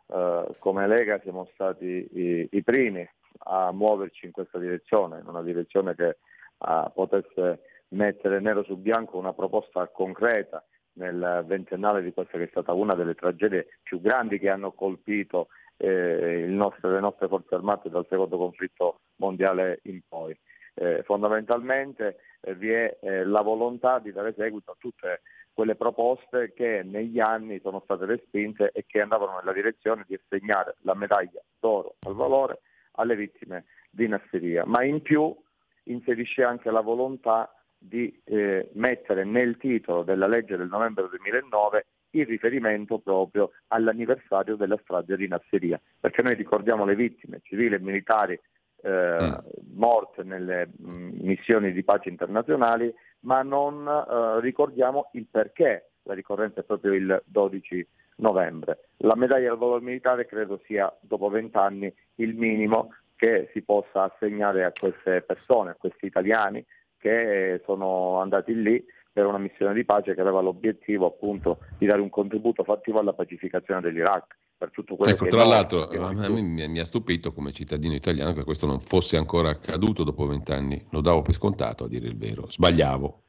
eh, 0.07 0.55
come 0.61 0.87
Lega 0.87 1.19
siamo 1.25 1.49
stati 1.55 2.09
i, 2.13 2.49
i, 2.53 2.63
primi 2.63 3.05
a 3.39 3.73
muoverci 3.73 4.27
in 4.27 4.31
questa 4.31 4.61
direzione, 4.61 5.19
in 5.19 5.27
una 5.27 5.43
direzione 5.43 5.97
che 5.97 6.19
uh, 6.59 6.89
potesse 6.95 7.63
mettere 7.89 8.39
nero 8.39 8.63
su 8.63 8.77
bianco 8.77 9.19
una 9.19 9.33
proposta 9.33 9.89
concreta 9.89 10.65
nel 10.93 11.43
ventennale 11.49 12.01
di 12.01 12.13
questa 12.13 12.39
che 12.39 12.45
è 12.45 12.49
stata 12.51 12.73
una 12.73 12.95
delle 12.95 13.17
tragedie 13.17 13.81
più 13.83 14.01
grandi 14.01 14.39
che 14.39 14.51
hanno 14.51 14.71
colpito 14.71 15.49
eh, 15.83 16.45
nostro, 16.47 16.93
le 16.93 17.01
nostre 17.01 17.27
forze 17.27 17.55
armate 17.57 17.91
dal 17.91 18.07
secondo 18.09 18.37
conflitto 18.37 19.01
mondiale 19.17 19.81
in 19.85 20.01
poi. 20.09 20.37
Eh, 20.75 21.03
fondamentalmente 21.03 22.19
eh, 22.41 22.55
vi 22.55 22.71
è 22.71 22.99
eh, 23.03 23.25
la 23.25 23.43
volontà 23.43 23.99
di 23.99 24.13
dare 24.13 24.33
seguito 24.35 24.71
a 24.71 24.77
tutte 24.79 25.23
quelle 25.53 25.75
proposte 25.75 26.53
che 26.55 26.83
negli 26.83 27.19
anni 27.19 27.61
sono 27.61 27.81
state 27.85 28.07
respinte 28.07 28.71
e 28.73 28.85
che 28.87 29.01
andavano 29.01 29.37
nella 29.37 29.53
direzione 29.53 30.05
di 30.07 30.15
assegnare 30.15 30.77
la 30.83 30.95
medaglia 30.95 31.43
d'oro 31.59 31.97
al 32.07 32.15
valore 32.15 32.61
alle 32.93 33.17
vittime 33.17 33.65
di 33.91 34.07
Nasseria, 34.07 34.65
ma 34.65 34.85
in 34.85 35.03
più 35.03 35.35
inserisce 35.85 36.43
anche 36.43 36.71
la 36.71 36.81
volontà 36.81 37.53
di 37.77 38.23
eh, 38.25 38.71
mettere 38.75 39.25
nel 39.25 39.57
titolo 39.59 40.05
della 40.05 40.29
legge 40.29 40.57
del 40.57 40.69
novembre 40.69 41.09
2009 41.09 41.87
il 42.13 42.27
riferimento 42.27 42.99
proprio 42.99 43.53
all'anniversario 43.69 44.57
della 44.57 44.79
strage 44.83 45.17
di 45.17 45.29
Nasseria, 45.29 45.81
perché 45.99 46.23
noi 46.23 46.35
ricordiamo 46.35 46.85
le 46.85 46.95
vittime 46.95 47.41
civili 47.43 47.75
e 47.75 47.81
militari 47.81 48.39
eh, 48.83 49.17
mm. 49.23 49.35
morte 49.75 50.23
nelle 50.23 50.69
mh, 50.77 50.91
mm, 50.91 51.11
missioni 51.21 51.73
di 51.73 51.85
pace 51.85 52.09
internazionali, 52.09 52.93
ma 53.21 53.43
non 53.43 53.87
eh, 53.87 54.41
ricordiamo 54.41 55.11
il 55.13 55.27
perché 55.31 55.91
la 56.03 56.15
ricorrenza 56.15 56.61
è 56.61 56.65
proprio 56.65 56.93
il 56.93 57.23
12 57.25 57.87
novembre. 58.17 58.89
La 58.99 59.15
medaglia 59.15 59.53
al 59.53 59.59
valore 59.59 59.83
militare 59.83 60.27
credo 60.27 60.61
sia 60.67 60.93
dopo 61.01 61.29
vent'anni 61.29 61.93
il 62.17 62.35
minimo 62.35 62.95
che 63.17 63.51
si 63.53 63.63
possa 63.63 64.05
assegnare 64.05 64.65
a 64.65 64.73
queste 64.73 65.23
persone, 65.23 65.71
a 65.71 65.77
questi 65.79 66.07
italiani 66.07 66.65
che 66.99 67.61
sono 67.65 68.21
andati 68.21 68.55
lì 68.61 68.85
per 69.13 69.27
una 69.27 69.39
missione 69.39 69.75
di 69.75 69.85
pace 69.85 70.15
che 70.15 70.21
aveva 70.21 70.41
l'obiettivo 70.41 71.07
appunto 71.07 71.59
di 71.79 71.87
dare 71.87 72.01
un 72.01 72.09
contributo 72.09 72.65
fattivo 72.65 72.99
alla 72.99 73.13
pacificazione 73.13 73.81
dell'Iraq. 73.81 74.37
Per 74.63 74.71
tutto 74.71 74.95
quello 74.95 75.13
ecco, 75.13 75.25
che 75.25 75.31
tra 75.31 75.45
l'altro 75.45 75.89
a 75.89 76.13
me 76.13 76.29
mi, 76.29 76.69
mi, 76.69 76.79
ha 76.79 76.85
stupito 76.85 77.33
come 77.33 77.51
cittadino 77.51 77.95
italiano 77.95 78.33
che 78.33 78.45
questo 78.45 78.65
non 78.65 78.79
fosse 78.79 79.17
ancora 79.17 79.51
accaduto 79.51 80.05
dopo 80.05 80.25
vent'anni, 80.25 80.87
lo 80.91 81.01
davo 81.01 81.21
per 81.21 81.35
scontato 81.35 81.85
a 81.85 81.89
dire 81.89 82.07
il 82.07 82.17
vero, 82.17 82.49
sbagliavo. 82.49 83.23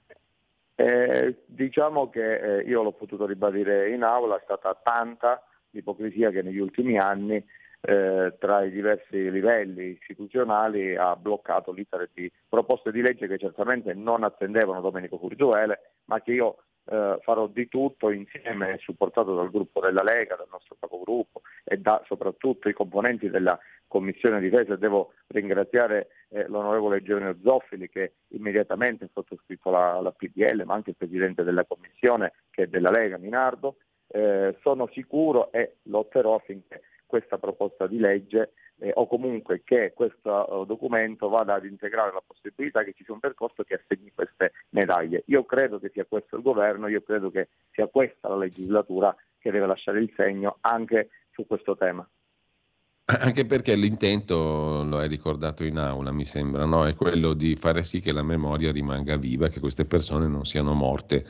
Eh, 0.75 1.43
diciamo 1.47 2.09
che 2.11 2.59
eh, 2.59 2.61
io 2.61 2.83
l'ho 2.83 2.91
potuto 2.91 3.25
ribadire 3.25 3.89
in 3.89 4.03
aula, 4.03 4.37
è 4.37 4.41
stata 4.43 4.79
tanta 4.83 5.43
l'ipocrisia 5.71 6.29
che 6.29 6.43
negli 6.43 6.59
ultimi 6.59 6.99
anni 6.99 7.43
eh, 7.85 8.35
tra 8.39 8.63
i 8.63 8.71
diversi 8.71 9.29
livelli 9.29 9.97
istituzionali 9.99 10.95
ha 10.95 11.17
bloccato 11.17 11.73
l'iter 11.73 12.09
di 12.13 12.31
proposte 12.47 12.91
di 12.91 13.01
legge 13.01 13.27
che 13.27 13.37
certamente 13.37 13.93
non 13.93 14.23
attendevano 14.23 14.79
Domenico 14.79 15.17
Furgiuele, 15.17 15.91
ma 16.05 16.21
che 16.21 16.31
io 16.31 16.57
eh, 16.85 17.17
farò 17.21 17.47
di 17.47 17.67
tutto 17.67 18.09
insieme, 18.09 18.77
supportato 18.79 19.35
dal 19.35 19.51
gruppo 19.51 19.81
della 19.81 20.01
Lega, 20.01 20.35
dal 20.35 20.47
nostro 20.49 20.77
capogruppo 20.79 21.41
e 21.65 21.75
da 21.77 22.01
soprattutto 22.05 22.69
i 22.69 22.73
componenti 22.73 23.29
della 23.29 23.59
Commissione 23.85 24.39
Difesa. 24.39 24.77
Devo 24.77 25.11
ringraziare 25.27 26.07
eh, 26.29 26.47
l'onorevole 26.47 26.97
Eugenio 26.97 27.35
Zoffili 27.43 27.89
che 27.89 28.13
immediatamente 28.29 29.03
ha 29.03 29.09
sottoscritto 29.11 29.69
la, 29.69 29.99
la, 29.99 30.11
PDL, 30.13 30.63
ma 30.63 30.73
anche 30.73 30.91
il 30.91 30.95
Presidente 30.95 31.43
della 31.43 31.65
Commissione 31.65 32.31
che 32.49 32.63
è 32.63 32.67
della 32.67 32.91
Lega, 32.91 33.17
Minardo. 33.17 33.75
Eh, 34.07 34.55
sono 34.61 34.87
sicuro 34.93 35.51
e 35.51 35.77
lotterò 35.83 36.35
affinché 36.35 36.81
questa 37.13 37.37
proposta 37.37 37.85
di 37.85 37.99
legge 37.99 38.53
eh, 38.79 38.91
o 38.95 39.05
comunque 39.05 39.61
che 39.63 39.93
questo 39.95 40.31
uh, 40.31 40.65
documento 40.65 41.29
vada 41.29 41.53
ad 41.53 41.65
integrare 41.65 42.11
la 42.11 42.23
possibilità 42.25 42.83
che 42.83 42.93
ci 42.93 43.03
sia 43.03 43.13
un 43.13 43.19
percorso 43.19 43.61
che 43.61 43.75
assegni 43.75 44.11
queste 44.15 44.53
medaglie. 44.69 45.21
Io 45.27 45.45
credo 45.45 45.77
che 45.77 45.91
sia 45.93 46.05
questo 46.05 46.37
il 46.37 46.41
governo, 46.41 46.87
io 46.87 47.03
credo 47.03 47.29
che 47.29 47.49
sia 47.71 47.85
questa 47.85 48.29
la 48.29 48.37
legislatura 48.37 49.15
che 49.37 49.51
deve 49.51 49.67
lasciare 49.67 49.99
il 49.99 50.11
segno 50.15 50.57
anche 50.61 51.09
su 51.33 51.45
questo 51.45 51.77
tema. 51.77 52.07
Anche 53.05 53.45
perché 53.45 53.75
l'intento, 53.75 54.83
lo 54.83 54.97
hai 54.97 55.07
ricordato 55.07 55.63
in 55.63 55.77
aula, 55.77 56.11
mi 56.11 56.25
sembra, 56.25 56.65
no? 56.65 56.87
è 56.87 56.95
quello 56.95 57.33
di 57.33 57.55
fare 57.55 57.83
sì 57.83 57.99
che 57.99 58.11
la 58.11 58.23
memoria 58.23 58.71
rimanga 58.71 59.17
viva, 59.17 59.49
che 59.49 59.59
queste 59.59 59.85
persone 59.85 60.25
non 60.27 60.45
siano 60.45 60.73
morte 60.73 61.25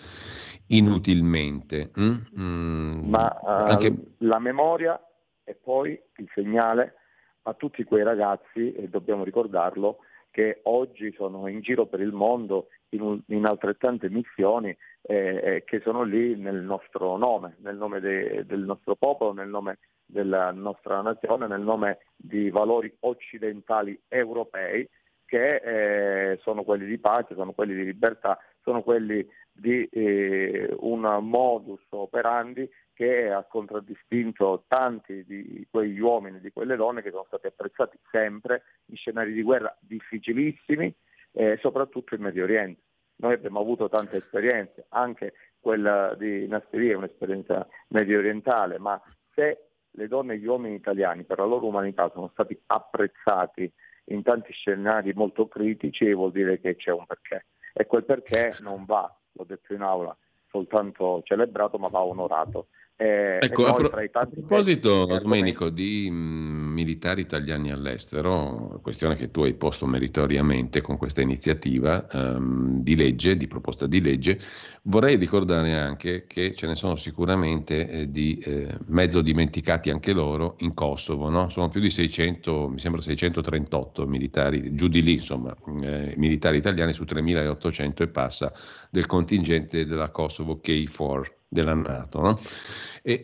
inutilmente. 0.68 1.92
Mm? 2.00 2.16
Mm, 2.40 3.10
Ma 3.10 3.38
uh, 3.42 3.48
anche... 3.48 3.94
la 4.20 4.40
memoria 4.40 4.98
è 5.44 5.54
poi 5.54 6.00
il 6.18 6.30
segnale 6.34 6.96
a 7.44 7.54
tutti 7.54 7.84
quei 7.84 8.04
ragazzi, 8.04 8.74
e 8.74 8.88
dobbiamo 8.88 9.24
ricordarlo, 9.24 10.00
che 10.32 10.62
oggi 10.64 11.14
sono 11.14 11.48
in 11.48 11.62
giro 11.62 11.86
per 11.86 12.00
il 12.00 12.12
mondo 12.12 12.70
in, 12.90 13.22
in 13.28 13.46
altrettante 13.46 14.10
missioni 14.10 14.76
eh, 15.02 15.42
eh, 15.44 15.64
che 15.64 15.80
sono 15.82 16.02
lì 16.04 16.36
nel 16.36 16.62
nostro 16.62 17.18
nome, 17.18 17.58
nel 17.60 17.76
nome 17.76 18.00
de, 18.00 18.44
del 18.46 18.62
nostro 18.62 18.96
popolo, 18.96 19.34
nel 19.34 19.50
nome 19.50 19.78
della 20.06 20.52
nostra 20.52 21.02
nazione, 21.02 21.48
nel 21.48 21.62
nome 21.62 22.00
di 22.16 22.50
valori 22.50 22.92
occidentali 23.02 24.00
europei 24.08 24.90
che 25.26 25.56
eh, 25.56 26.40
sono 26.42 26.64
quelli 26.64 26.86
di 26.86 26.98
pace, 26.98 27.36
sono 27.36 27.54
quelli 27.54 27.76
di 27.76 27.86
libertà, 27.86 28.38
sono 28.62 28.82
quelli 28.82 29.28
di 29.52 29.84
eh, 29.92 30.76
un 30.80 31.02
modus 31.22 31.82
operandi 31.90 32.70
che 32.94 33.30
ha 33.32 33.44
contraddistinto 33.44 34.66
tanti 34.68 35.24
di 35.26 35.68
quegli 35.70 36.00
uomini, 36.00 36.40
di 36.40 36.52
quelle 36.52 36.76
donne 36.76 37.02
che 37.02 37.10
sono 37.12 37.26
stati 37.28 37.48
apprezzati 37.48 37.98
sempre 38.12 38.64
in 38.86 38.96
scenari 38.96 39.34
di 39.34 39.42
guerra 39.42 39.76
difficilissimi, 39.80 40.94
eh, 41.32 41.58
soprattutto 41.62 42.16
in 42.16 42.22
Medio 42.22 42.44
Oriente. 42.44 42.82
Noi 43.16 43.34
abbiamo 43.34 43.60
avuto 43.60 43.90
tante 43.90 44.18
esperienze, 44.18 44.86
anche 44.90 45.34
quella 45.60 46.14
di 46.16 46.48
Nasseria 46.48 46.94
è 46.94 46.96
un'esperienza 46.96 47.68
medio 47.90 48.20
orientale, 48.20 48.80
ma 48.80 49.02
se 49.34 49.68
le 49.92 50.08
donne 50.08 50.34
e 50.34 50.38
gli 50.40 50.46
uomini 50.46 50.76
italiani 50.76 51.24
per 51.24 51.38
la 51.38 51.46
loro 51.46 51.68
umanità 51.68 52.10
sono 52.14 52.30
stati 52.34 52.60
apprezzati 52.68 53.72
in 54.06 54.24
tanti 54.24 54.52
scenari 54.52 55.14
molto 55.14 55.48
critici, 55.48 56.14
vuol 56.14 56.32
dire 56.32 56.60
che 56.60 56.76
c'è 56.76 56.92
un 56.92 57.06
perché. 57.06 57.46
E 57.74 57.86
quel 57.86 58.04
perché 58.04 58.56
non 58.60 58.86
va, 58.86 59.10
l'ho 59.32 59.44
detto 59.46 59.74
in 59.74 59.82
aula, 59.82 60.16
soltanto 60.50 61.22
celebrato, 61.24 61.78
ma 61.78 61.88
va 61.88 62.04
onorato. 62.04 62.68
Eh, 62.96 63.40
ecco, 63.42 63.66
a, 63.66 63.74
pro- 63.74 63.90
a, 63.90 64.26
proposito, 64.28 65.06
Domenico, 65.06 65.70
di 65.70 66.08
mh, 66.12 66.16
mm, 66.16 66.74
militari 66.74 67.22
italiani 67.22 67.72
all'estero, 67.72 68.80
questione 68.84 69.16
che 69.16 69.32
tu 69.32 69.42
hai 69.42 69.56
posto 69.56 69.88
meritoriamente 69.88 70.80
con 70.82 70.98
questa 70.98 71.22
iniziativa 71.22 72.08
um, 72.12 72.84
di 72.84 72.96
legge, 72.96 73.36
di 73.36 73.48
proposta 73.48 73.88
di 73.88 74.00
legge, 74.00 74.40
vorrei 74.84 75.16
ricordare 75.16 75.74
anche 75.74 76.26
che 76.28 76.54
ce 76.54 76.68
ne 76.68 76.76
sono 76.76 76.96
sicuramente 76.96 77.90
eh, 77.90 78.12
di 78.12 78.38
eh, 78.38 78.78
mezzo 78.86 79.22
dimenticati 79.22 79.90
anche 79.90 80.14
loro 80.14 80.56
in 80.60 80.76
Kosovo, 80.76 81.30
no? 81.30 81.50
sono 81.50 81.70
più 81.70 81.82
di 81.82 81.90
600, 81.90 82.70
mi 82.70 82.80
sembra 82.80 83.02
638 83.02 84.06
militari, 84.06 84.76
giù 84.76 84.88
di 84.88 85.02
lì 85.02 85.14
insomma, 85.14 85.56
eh, 85.82 86.14
militari 86.18 86.58
italiani 86.58 86.94
su 86.94 87.06
3800 87.06 88.04
e 88.04 88.08
passa 88.08 88.54
del 88.92 89.08
contingente 89.08 89.88
della 89.88 90.10
Kosovo 90.10 90.62
K4 90.64 91.42
della 91.54 91.74
Nato. 91.74 92.22
No? 92.22 92.40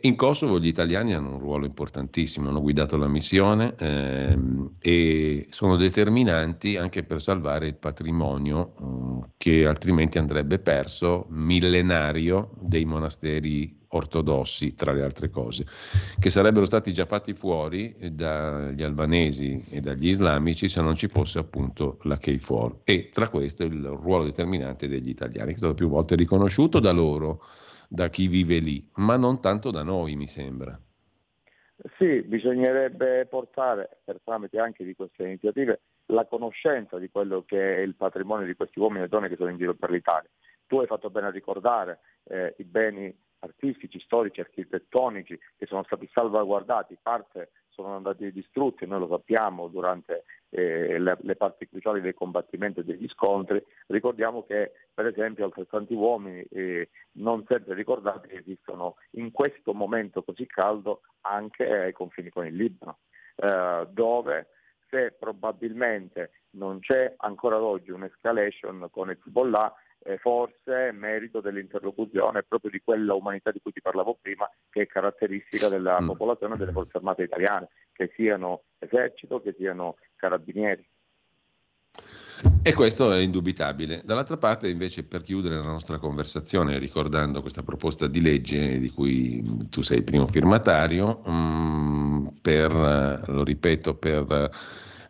In 0.02 0.18
Kosovo 0.18 0.60
gli 0.60 0.68
italiani 0.68 1.14
hanno 1.14 1.36
un 1.36 1.40
ruolo 1.40 1.66
importantissimo, 1.66 2.50
hanno 2.50 2.60
guidato 2.60 2.98
la 2.98 3.08
missione 3.08 3.76
ehm, 3.78 4.72
e 4.78 5.48
sono 5.52 5.78
determinanti 5.78 6.76
anche 6.76 7.04
per 7.04 7.22
salvare 7.22 7.68
il 7.68 7.76
patrimonio 7.76 8.74
eh, 8.78 9.30
che 9.38 9.66
altrimenti 9.66 10.18
andrebbe 10.18 10.60
perso, 10.60 11.28
millenario 11.30 12.52
dei 12.60 12.84
monasteri 12.84 13.78
ortodossi, 13.92 14.76
tra 14.76 14.92
le 14.92 15.02
altre 15.02 15.30
cose, 15.30 15.66
che 16.20 16.30
sarebbero 16.30 16.66
stati 16.66 16.92
già 16.92 17.06
fatti 17.06 17.34
fuori 17.34 17.96
dagli 18.12 18.84
albanesi 18.84 19.64
e 19.70 19.80
dagli 19.80 20.10
islamici 20.10 20.68
se 20.68 20.82
non 20.82 20.96
ci 20.96 21.08
fosse 21.08 21.40
appunto 21.40 22.00
la 22.04 22.20
K4 22.22 22.80
e 22.84 23.10
tra 23.12 23.30
questo 23.30 23.64
il 23.64 23.82
ruolo 23.82 24.26
determinante 24.26 24.90
degli 24.90 25.10
italiani, 25.10 25.52
che 25.52 25.56
è 25.56 25.58
stato 25.58 25.74
più 25.74 25.88
volte 25.88 26.16
riconosciuto 26.16 26.82
da 26.82 26.92
loro 26.92 27.42
da 27.92 28.08
chi 28.10 28.28
vive 28.28 28.60
lì, 28.60 28.88
ma 28.98 29.18
non 29.18 29.42
tanto 29.42 29.72
da 29.72 29.82
noi, 29.82 30.16
mi 30.16 30.28
sembra. 30.28 30.80
Sì, 31.98 32.22
bisognerebbe 32.22 33.26
portare, 33.26 34.02
per 34.04 34.20
tramite 34.24 34.60
anche 34.60 34.84
di 34.84 34.96
queste 34.96 35.24
iniziative, 35.24 35.82
la 36.08 36.26
conoscenza 36.26 37.00
di 37.00 37.10
quello 37.10 37.44
che 37.46 37.78
è 37.78 37.80
il 37.80 37.96
patrimonio 37.96 38.46
di 38.46 38.56
questi 38.56 38.80
uomini 38.80 39.06
e 39.06 39.08
donne 39.08 39.28
che 39.28 39.38
sono 39.38 39.50
in 39.50 39.58
giro 39.58 39.74
per 39.74 39.90
l'Italia. 39.90 40.30
Tu 40.68 40.80
hai 40.80 40.88
fatto 40.88 41.10
bene 41.10 41.28
a 41.28 41.32
ricordare 41.32 42.00
eh, 42.26 42.54
i 42.58 42.64
beni 42.64 43.14
artistici, 43.40 44.00
storici, 44.00 44.40
architettonici 44.40 45.40
che 45.58 45.66
sono 45.66 45.84
stati 45.84 46.08
salvaguardati, 46.12 46.98
parte 47.02 47.52
sono 47.82 47.96
andati 47.96 48.32
distrutti, 48.32 48.86
noi 48.86 49.00
lo 49.00 49.08
sappiamo 49.08 49.68
durante 49.68 50.26
eh, 50.50 51.00
le, 51.00 51.18
le, 51.22 51.36
parti 51.36 51.68
cruciali 51.68 52.02
dei 52.02 52.14
combattimenti 52.14 52.80
e 52.82 52.84
degli 52.84 53.08
scontri. 53.08 53.64
Ricordiamo 53.88 54.44
che 54.44 54.74
per 54.94 55.06
esempio 55.06 55.46
altrettanti 55.46 55.94
uomini 55.94 56.42
eh, 56.50 56.90
non 57.14 57.46
sempre 57.48 57.74
ricordati 57.76 58.34
esistono 58.34 58.96
in 59.12 59.32
questo 59.32 59.74
momento 59.74 60.24
così 60.24 60.46
caldo 60.46 61.02
anche 61.22 61.66
ai 61.66 61.94
confini 61.94 62.30
con 62.30 62.46
il 62.46 62.56
Libano, 62.56 63.00
eh, 63.36 63.88
dove 63.92 64.48
se 64.90 65.16
probabilmente 65.18 66.32
non 66.52 66.80
c'è 66.80 67.14
ancora 67.18 67.62
oggi 67.62 67.92
un'escalation 67.92 68.88
con 68.92 69.10
Hezbollah, 69.12 69.74
eh, 70.04 70.18
forse 70.18 70.92
merito 70.94 71.42
dell'interlocuzione 71.42 72.44
proprio 72.44 72.72
di 72.72 72.82
quella 72.84 73.14
umanità 73.14 73.52
di 73.52 73.60
cui 73.62 73.72
ti 73.72 73.82
parlavo 73.82 74.18
prima, 74.22 74.50
che 74.70 74.84
è 74.84 74.88
caratteristica 74.88 75.68
della 75.68 76.02
mm. 76.02 76.08
popolazione 76.08 76.56
delle 76.56 76.72
forze 76.72 76.98
armate 76.98 77.24
italiane, 77.24 77.70
che 77.92 78.12
siano 78.16 78.64
esercito, 78.80 79.42
che 79.42 79.54
siano 79.58 79.98
carabinieri. 80.16 80.88
E 82.62 82.74
questo 82.74 83.12
è 83.12 83.20
indubitabile. 83.20 84.02
Dall'altra 84.06 84.38
parte, 84.38 84.70
invece, 84.70 85.04
per 85.04 85.22
chiudere 85.22 85.56
la 85.56 85.64
nostra 85.64 85.98
conversazione, 85.98 86.78
ricordando 86.78 87.42
questa 87.42 87.64
proposta 87.64 88.08
di 88.08 88.22
legge 88.22 88.80
di 88.80 88.90
cui 88.90 89.68
tu 89.70 89.82
sei 89.82 90.04
primo 90.04 90.26
firmatario, 90.26 91.22
um, 91.26 92.32
per, 92.42 92.72
lo 93.28 93.44
ripeto, 93.44 93.96
per 93.96 94.50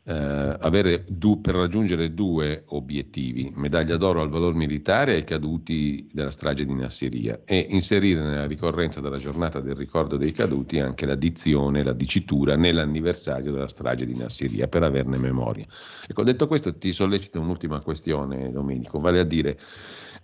eh, 0.10 1.04
du- 1.08 1.40
per 1.40 1.54
raggiungere 1.54 2.16
due 2.16 2.64
obiettivi, 2.68 3.52
medaglia 3.56 3.96
d'oro 3.96 4.22
al 4.22 4.30
valor 4.30 4.56
militare 4.56 5.14
ai 5.14 5.24
caduti 5.24 6.10
della 6.12 6.32
strage 6.32 6.66
di 6.66 6.74
Nassiria 6.74 7.42
e 7.46 7.68
inserire 7.70 8.22
nella 8.22 8.48
ricorrenza 8.48 9.02
della 9.02 9.20
giornata 9.20 9.60
del 9.60 9.76
ricordo 9.76 10.18
dei 10.18 10.32
caduti 10.32 10.80
anche 10.80 11.06
la 11.06 11.14
dizione, 11.14 11.84
la 11.84 11.94
dicitura 11.94 12.56
nell'anniversario 12.56 13.52
della 13.52 13.68
strage 13.68 14.06
di 14.06 14.16
Nassiria 14.16 14.68
per 14.68 14.82
averne 14.82 15.18
memoria. 15.18 15.66
Ecco, 16.08 16.24
detto 16.24 16.48
questo 16.48 16.76
ti 16.76 16.92
sollecito 16.92 17.40
un'ultima 17.40 17.80
questione 17.82 18.52
Domenico, 18.52 19.00
vale 19.00 19.20
a 19.20 19.24
dire 19.24 19.60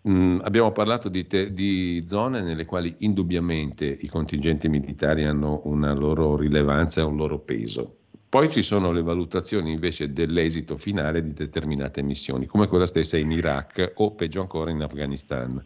mm, 0.09 0.39
abbiamo 0.41 0.71
parlato 0.71 1.09
di, 1.09 1.27
te- 1.27 1.53
di 1.53 2.01
zone 2.05 2.41
nelle 2.41 2.65
quali 2.65 2.95
indubbiamente 2.99 3.85
i 3.85 4.07
contingenti 4.07 4.67
militari 4.67 5.25
hanno 5.25 5.61
una 5.65 5.93
loro 5.93 6.35
rilevanza 6.35 7.01
e 7.01 7.03
un 7.03 7.17
loro 7.17 7.37
peso 7.39 7.97
poi 8.27 8.49
ci 8.49 8.61
sono 8.61 8.91
le 8.91 9.01
valutazioni 9.01 9.71
invece 9.71 10.11
dell'esito 10.11 10.77
finale 10.77 11.21
di 11.21 11.33
determinate 11.33 12.01
missioni, 12.01 12.45
come 12.45 12.67
quella 12.67 12.85
stessa 12.85 13.17
in 13.17 13.31
Iraq 13.31 13.93
o 13.95 14.11
peggio 14.13 14.41
ancora 14.41 14.71
in 14.71 14.81
Afghanistan. 14.81 15.63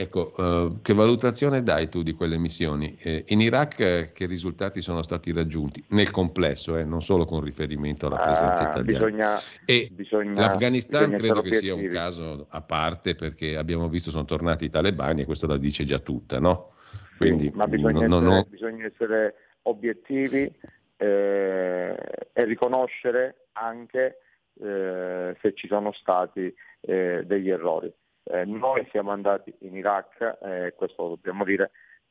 Ecco, 0.00 0.32
uh, 0.36 0.80
che 0.80 0.94
valutazione 0.94 1.64
dai 1.64 1.88
tu 1.88 2.04
di 2.04 2.12
quelle 2.12 2.38
missioni? 2.38 2.96
Eh, 3.00 3.24
in 3.28 3.40
Iraq 3.40 3.80
eh, 3.80 4.12
che 4.12 4.26
risultati 4.26 4.80
sono 4.80 5.02
stati 5.02 5.32
raggiunti 5.32 5.82
nel 5.88 6.12
complesso, 6.12 6.76
eh, 6.76 6.84
non 6.84 7.02
solo 7.02 7.24
con 7.24 7.40
riferimento 7.40 8.06
alla 8.06 8.18
presenza 8.18 8.68
ah, 8.68 8.70
italiana? 8.70 9.04
Bisogna, 9.04 9.38
e 9.64 9.88
bisogna, 9.90 10.40
l'Afghanistan 10.40 11.10
bisogna 11.10 11.18
credo 11.18 11.40
che 11.42 11.54
sia 11.56 11.74
un 11.74 11.90
caso 11.92 12.46
a 12.48 12.62
parte 12.62 13.16
perché 13.16 13.56
abbiamo 13.56 13.88
visto 13.88 14.12
sono 14.12 14.24
tornati 14.24 14.66
i 14.66 14.70
talebani 14.70 15.22
e 15.22 15.24
questo 15.24 15.48
la 15.48 15.56
dice 15.56 15.84
già 15.84 15.98
tutta, 15.98 16.38
no? 16.38 16.74
Quindi, 17.16 17.48
sì, 17.50 17.56
ma 17.56 17.66
bisogna, 17.66 18.06
non, 18.06 18.22
essere, 18.22 18.34
non... 18.34 18.46
bisogna 18.48 18.84
essere 18.84 19.34
obiettivi 19.62 20.48
eh, 20.98 21.96
e 22.32 22.44
riconoscere 22.44 23.46
anche 23.52 24.18
eh, 24.60 25.36
se 25.40 25.54
ci 25.54 25.68
sono 25.68 25.92
stati 25.92 26.52
eh, 26.80 27.22
degli 27.24 27.48
errori. 27.48 27.92
Eh, 28.24 28.44
noi 28.44 28.86
siamo 28.90 29.10
andati 29.10 29.54
in 29.60 29.76
Iraq, 29.76 30.38
eh, 30.42 30.74
questo 30.76 31.02
lo 31.02 31.08
dobbiamo 31.10 31.44
dire, 31.44 31.70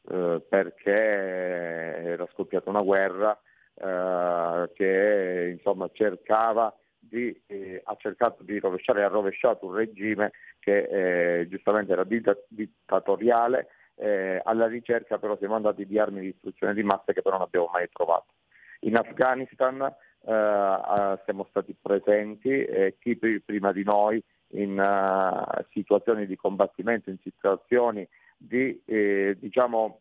eh, 0.10 0.42
perché 0.48 0.92
era 0.92 2.28
scoppiata 2.32 2.70
una 2.70 2.82
guerra 2.82 3.40
che 3.80 5.54
insomma, 5.56 5.88
cercava 5.94 6.76
di, 6.98 7.32
ha 7.84 7.96
cercato 8.00 8.42
di 8.42 8.58
rovesciare 8.58 9.02
e 9.02 9.04
ha 9.04 9.08
rovesciato 9.08 9.68
un 9.68 9.76
regime 9.76 10.32
che 10.58 11.46
giustamente 11.48 11.92
era 11.92 12.04
dittatoriale, 12.04 13.68
alla 14.42 14.66
ricerca 14.66 15.20
però 15.20 15.38
siamo 15.38 15.54
andati 15.54 15.86
di 15.86 16.00
armi 16.00 16.22
di 16.22 16.32
distruzione 16.32 16.74
di 16.74 16.82
massa 16.82 17.14
che 17.14 17.22
però 17.22 17.38
non 17.38 17.46
abbiamo 17.46 17.70
mai 17.72 17.88
trovato. 17.94 18.34
In 18.82 18.96
Afghanistan 18.96 19.82
eh, 19.82 20.34
eh, 20.34 21.20
siamo 21.24 21.46
stati 21.50 21.76
presenti 21.80 22.50
e 22.50 22.98
chi 23.00 23.16
prima 23.16 23.72
di 23.72 23.84
noi 23.84 24.24
in 24.52 24.80
uh, 24.80 25.66
situazioni 25.72 26.26
di 26.26 26.38
combattimento, 26.38 27.10
in 27.10 27.18
situazioni 27.22 28.08
di 28.38 28.82
eh, 28.86 29.36
diciamo, 29.40 30.00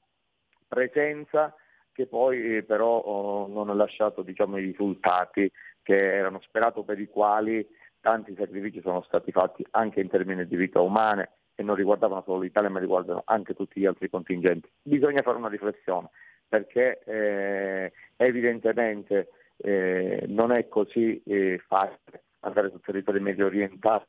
presenza 0.69 1.55
che 1.93 2.07
poi 2.07 2.57
eh, 2.57 2.63
però 2.63 2.99
oh, 2.99 3.49
non 3.49 3.71
ha 3.71 3.75
lasciato 3.75 4.23
diciamo, 4.23 4.59
i 4.59 4.65
risultati 4.65 5.51
che 5.83 6.15
erano 6.15 6.41
sperati 6.41 6.83
per 6.85 7.01
i 7.01 7.09
quali 7.09 7.67
tanti 8.01 8.35
sacrifici 8.37 8.81
sono 8.83 9.03
stati 9.03 9.33
fatti 9.33 9.67
anche 9.71 10.01
in 10.01 10.09
termini 10.09 10.47
di 10.47 10.57
vita 10.57 10.81
umane 10.81 11.31
e 11.55 11.63
non 11.63 11.75
riguardavano 11.75 12.23
solo 12.23 12.41
l'Italia 12.41 12.69
ma 12.69 12.79
riguardano 12.79 13.23
anche 13.25 13.55
tutti 13.55 13.81
gli 13.81 13.87
altri 13.87 14.11
contingenti. 14.11 14.71
Bisogna 14.83 15.23
fare 15.23 15.39
una 15.39 15.49
riflessione 15.49 16.11
perché 16.49 17.01
eh, 17.05 17.93
evidentemente 18.17 19.29
eh, 19.59 20.25
non 20.29 20.53
è 20.53 20.69
così 20.69 21.23
eh, 21.25 21.63
facile 21.67 22.25
andare 22.41 22.71
sul 22.71 22.81
territorio 22.81 23.21
medio 23.21 23.47
orientale 23.47 24.07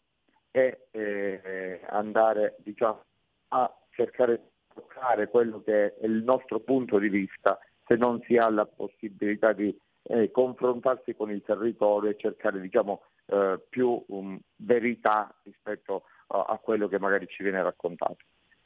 e 0.52 0.88
eh, 0.92 1.82
andare 1.90 2.56
diciamo, 2.60 3.04
a 3.50 3.74
cercare 3.92 4.38
di 4.38 4.50
toccare 4.76 5.28
quello 5.28 5.62
che 5.64 5.96
è 5.98 6.06
il 6.06 6.24
nostro 6.24 6.60
punto 6.60 7.00
di 7.00 7.10
vista 7.10 7.60
se 7.86 7.96
non 7.96 8.22
si 8.28 8.38
ha 8.38 8.50
la 8.50 8.66
possibilità 8.66 9.54
di 9.54 9.76
eh, 10.04 10.30
confrontarsi 10.32 11.16
con 11.16 11.32
il 11.32 11.42
territorio 11.44 12.10
e 12.10 12.18
cercare 12.18 12.60
diciamo, 12.60 13.04
eh, 13.28 13.60
più 13.70 14.04
um, 14.08 14.40
verità 14.58 15.34
rispetto 15.44 16.04
a, 16.28 16.46
a, 16.48 16.58
quello 16.58 16.88
che 16.88 17.00
magari 17.00 17.28
ci 17.28 17.44
viene 17.44 17.62
raccontato. 17.64 18.18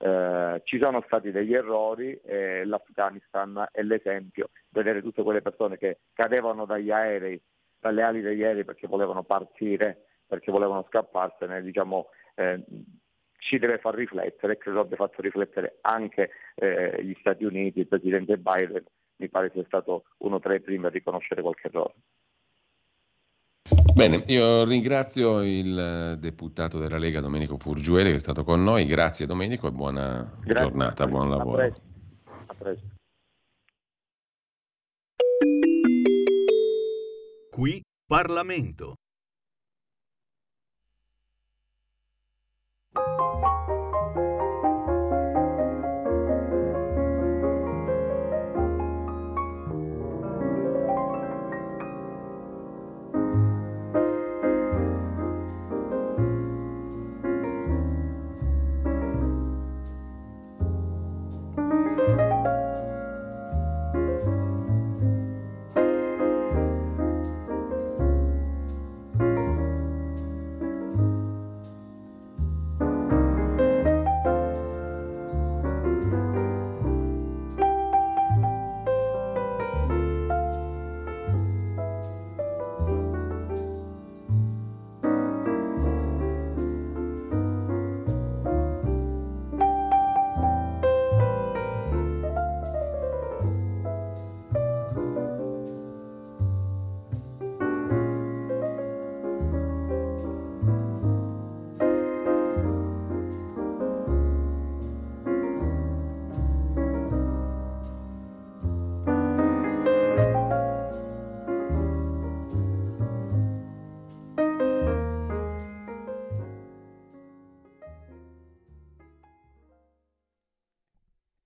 Eh, 0.03 0.61
ci 0.63 0.79
sono 0.79 1.03
stati 1.05 1.29
degli 1.29 1.53
errori 1.53 2.19
e 2.23 2.65
l'Afghanistan 2.65 3.67
è 3.71 3.83
l'esempio, 3.83 4.49
vedere 4.69 4.99
tutte 5.03 5.21
quelle 5.21 5.43
persone 5.43 5.77
che 5.77 5.99
cadevano 6.13 6.65
dagli 6.65 6.89
aerei, 6.89 7.39
dalle 7.79 8.01
ali 8.01 8.21
degli 8.21 8.43
aerei 8.43 8.65
perché 8.65 8.87
volevano 8.87 9.21
partire, 9.23 10.05
perché 10.25 10.51
volevano 10.51 10.85
scapparsene, 10.87 11.61
diciamo, 11.61 12.09
eh, 12.33 12.63
ci 13.37 13.59
deve 13.59 13.77
far 13.77 13.93
riflettere 13.93 14.53
e 14.53 14.57
credo 14.57 14.79
abbia 14.79 14.97
fatto 14.97 15.21
riflettere 15.21 15.77
anche 15.81 16.31
eh, 16.55 17.03
gli 17.03 17.15
Stati 17.19 17.43
Uniti, 17.43 17.81
il 17.81 17.87
Presidente 17.87 18.37
Biden 18.37 18.83
mi 19.17 19.29
pare 19.29 19.51
sia 19.51 19.63
stato 19.65 20.05
uno 20.19 20.39
tra 20.39 20.55
i 20.55 20.61
primi 20.61 20.87
a 20.87 20.89
riconoscere 20.89 21.43
qualche 21.43 21.67
errore. 21.67 21.93
Bene, 23.93 24.23
io 24.27 24.63
ringrazio 24.63 25.41
il 25.43 26.17
deputato 26.19 26.79
della 26.79 26.97
Lega 26.97 27.19
Domenico 27.19 27.57
Furgiuele 27.57 28.09
che 28.09 28.15
è 28.15 28.19
stato 28.19 28.43
con 28.43 28.63
noi, 28.63 28.85
grazie 28.85 29.25
Domenico 29.25 29.67
e 29.67 29.71
buona 29.71 30.31
Grazie. 30.39 30.65
giornata, 30.65 31.07
buon 31.07 31.29
lavoro. 31.29 31.61
A 31.61 31.65
presto. 31.65 31.81
A 32.47 32.53
presto. 32.53 32.87
Qui 37.51 37.81
Parlamento. 38.07 38.95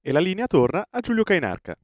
E 0.07 0.11
la 0.11 0.19
linea 0.19 0.45
torna 0.45 0.85
a 0.87 0.99
Giulio 0.99 1.23
Cainarca. 1.23 1.75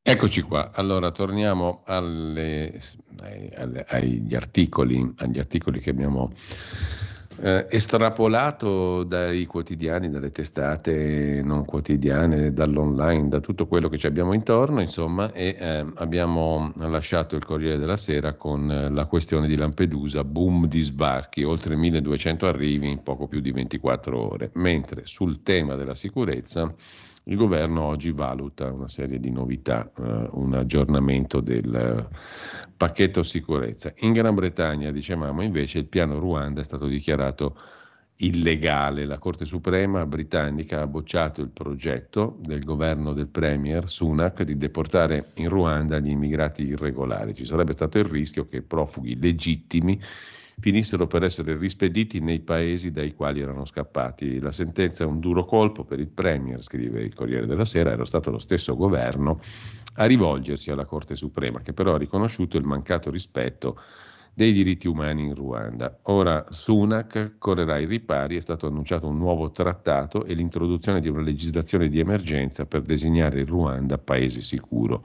Eccoci 0.00 0.40
qua, 0.42 0.70
allora 0.70 1.10
torniamo 1.10 1.82
alle, 1.84 2.80
alle, 3.56 3.84
agli, 3.88 4.36
articoli, 4.36 5.12
agli 5.16 5.40
articoli 5.40 5.80
che 5.80 5.90
abbiamo 5.90 6.30
eh, 7.38 7.66
estrapolato 7.70 9.04
dai 9.04 9.46
quotidiani, 9.46 10.10
dalle 10.10 10.30
testate 10.32 11.40
non 11.42 11.64
quotidiane, 11.64 12.52
dall'online, 12.52 13.28
da 13.28 13.40
tutto 13.40 13.66
quello 13.66 13.88
che 13.88 13.98
ci 13.98 14.06
abbiamo 14.06 14.32
intorno, 14.32 14.80
insomma, 14.80 15.32
e 15.32 15.56
eh, 15.58 15.86
abbiamo 15.94 16.72
lasciato 16.76 17.36
il 17.36 17.44
Corriere 17.44 17.78
della 17.78 17.96
Sera 17.96 18.34
con 18.34 18.70
eh, 18.70 18.90
la 18.90 19.06
questione 19.06 19.46
di 19.46 19.56
Lampedusa, 19.56 20.24
boom 20.24 20.66
di 20.66 20.80
sbarchi, 20.80 21.42
oltre 21.42 21.76
1200 21.76 22.46
arrivi 22.46 22.90
in 22.90 23.02
poco 23.02 23.26
più 23.28 23.40
di 23.40 23.52
24 23.52 24.18
ore, 24.18 24.50
mentre 24.54 25.02
sul 25.04 25.42
tema 25.42 25.76
della 25.76 25.94
sicurezza 25.94 26.74
il 27.30 27.36
governo 27.36 27.82
oggi 27.82 28.10
valuta 28.10 28.72
una 28.72 28.88
serie 28.88 29.20
di 29.20 29.30
novità, 29.30 29.90
eh, 29.98 30.28
un 30.32 30.52
aggiornamento 30.54 31.40
del 31.40 31.74
eh, 31.74 32.16
pacchetto 32.76 33.22
sicurezza. 33.22 33.92
In 33.98 34.12
Gran 34.12 34.34
Bretagna, 34.34 34.90
dicevamo, 34.90 35.40
invece 35.40 35.78
il 35.78 35.86
piano 35.86 36.18
Ruanda 36.18 36.60
è 36.60 36.64
stato 36.64 36.86
dichiarato 36.86 37.56
illegale. 38.16 39.06
La 39.06 39.18
Corte 39.18 39.44
Suprema 39.44 40.04
britannica 40.06 40.82
ha 40.82 40.86
bocciato 40.88 41.40
il 41.40 41.50
progetto 41.50 42.36
del 42.40 42.64
governo 42.64 43.12
del 43.12 43.28
Premier 43.28 43.88
Sunak 43.88 44.42
di 44.42 44.56
deportare 44.56 45.30
in 45.34 45.48
Ruanda 45.48 46.00
gli 46.00 46.10
immigrati 46.10 46.64
irregolari. 46.64 47.32
Ci 47.32 47.46
sarebbe 47.46 47.72
stato 47.72 47.96
il 47.98 48.06
rischio 48.06 48.48
che 48.48 48.62
profughi 48.62 49.18
legittimi 49.18 50.00
finissero 50.60 51.06
per 51.06 51.24
essere 51.24 51.56
rispediti 51.56 52.20
nei 52.20 52.40
paesi 52.40 52.90
dai 52.90 53.14
quali 53.14 53.40
erano 53.40 53.64
scappati. 53.64 54.38
La 54.38 54.52
sentenza 54.52 55.04
è 55.04 55.06
un 55.06 55.18
duro 55.18 55.44
colpo 55.44 55.84
per 55.84 55.98
il 55.98 56.08
Premier, 56.08 56.62
scrive 56.62 57.00
il 57.00 57.14
Corriere 57.14 57.46
della 57.46 57.64
Sera, 57.64 57.90
era 57.90 58.04
stato 58.04 58.30
lo 58.30 58.38
stesso 58.38 58.76
governo 58.76 59.40
a 59.94 60.04
rivolgersi 60.04 60.70
alla 60.70 60.84
Corte 60.84 61.16
Suprema, 61.16 61.60
che 61.60 61.72
però 61.72 61.94
ha 61.94 61.98
riconosciuto 61.98 62.56
il 62.56 62.64
mancato 62.64 63.10
rispetto 63.10 63.78
dei 64.32 64.52
diritti 64.52 64.86
umani 64.86 65.24
in 65.24 65.34
Ruanda. 65.34 65.98
Ora 66.04 66.46
Sunak 66.50 67.32
correrà 67.38 67.74
ai 67.74 67.86
ripari, 67.86 68.36
è 68.36 68.40
stato 68.40 68.66
annunciato 68.66 69.08
un 69.08 69.18
nuovo 69.18 69.50
trattato 69.50 70.24
e 70.24 70.34
l'introduzione 70.34 71.00
di 71.00 71.08
una 71.08 71.20
legislazione 71.20 71.88
di 71.88 71.98
emergenza 71.98 72.64
per 72.64 72.82
designare 72.82 73.40
il 73.40 73.46
Ruanda 73.46 73.98
paese 73.98 74.40
sicuro 74.40 75.04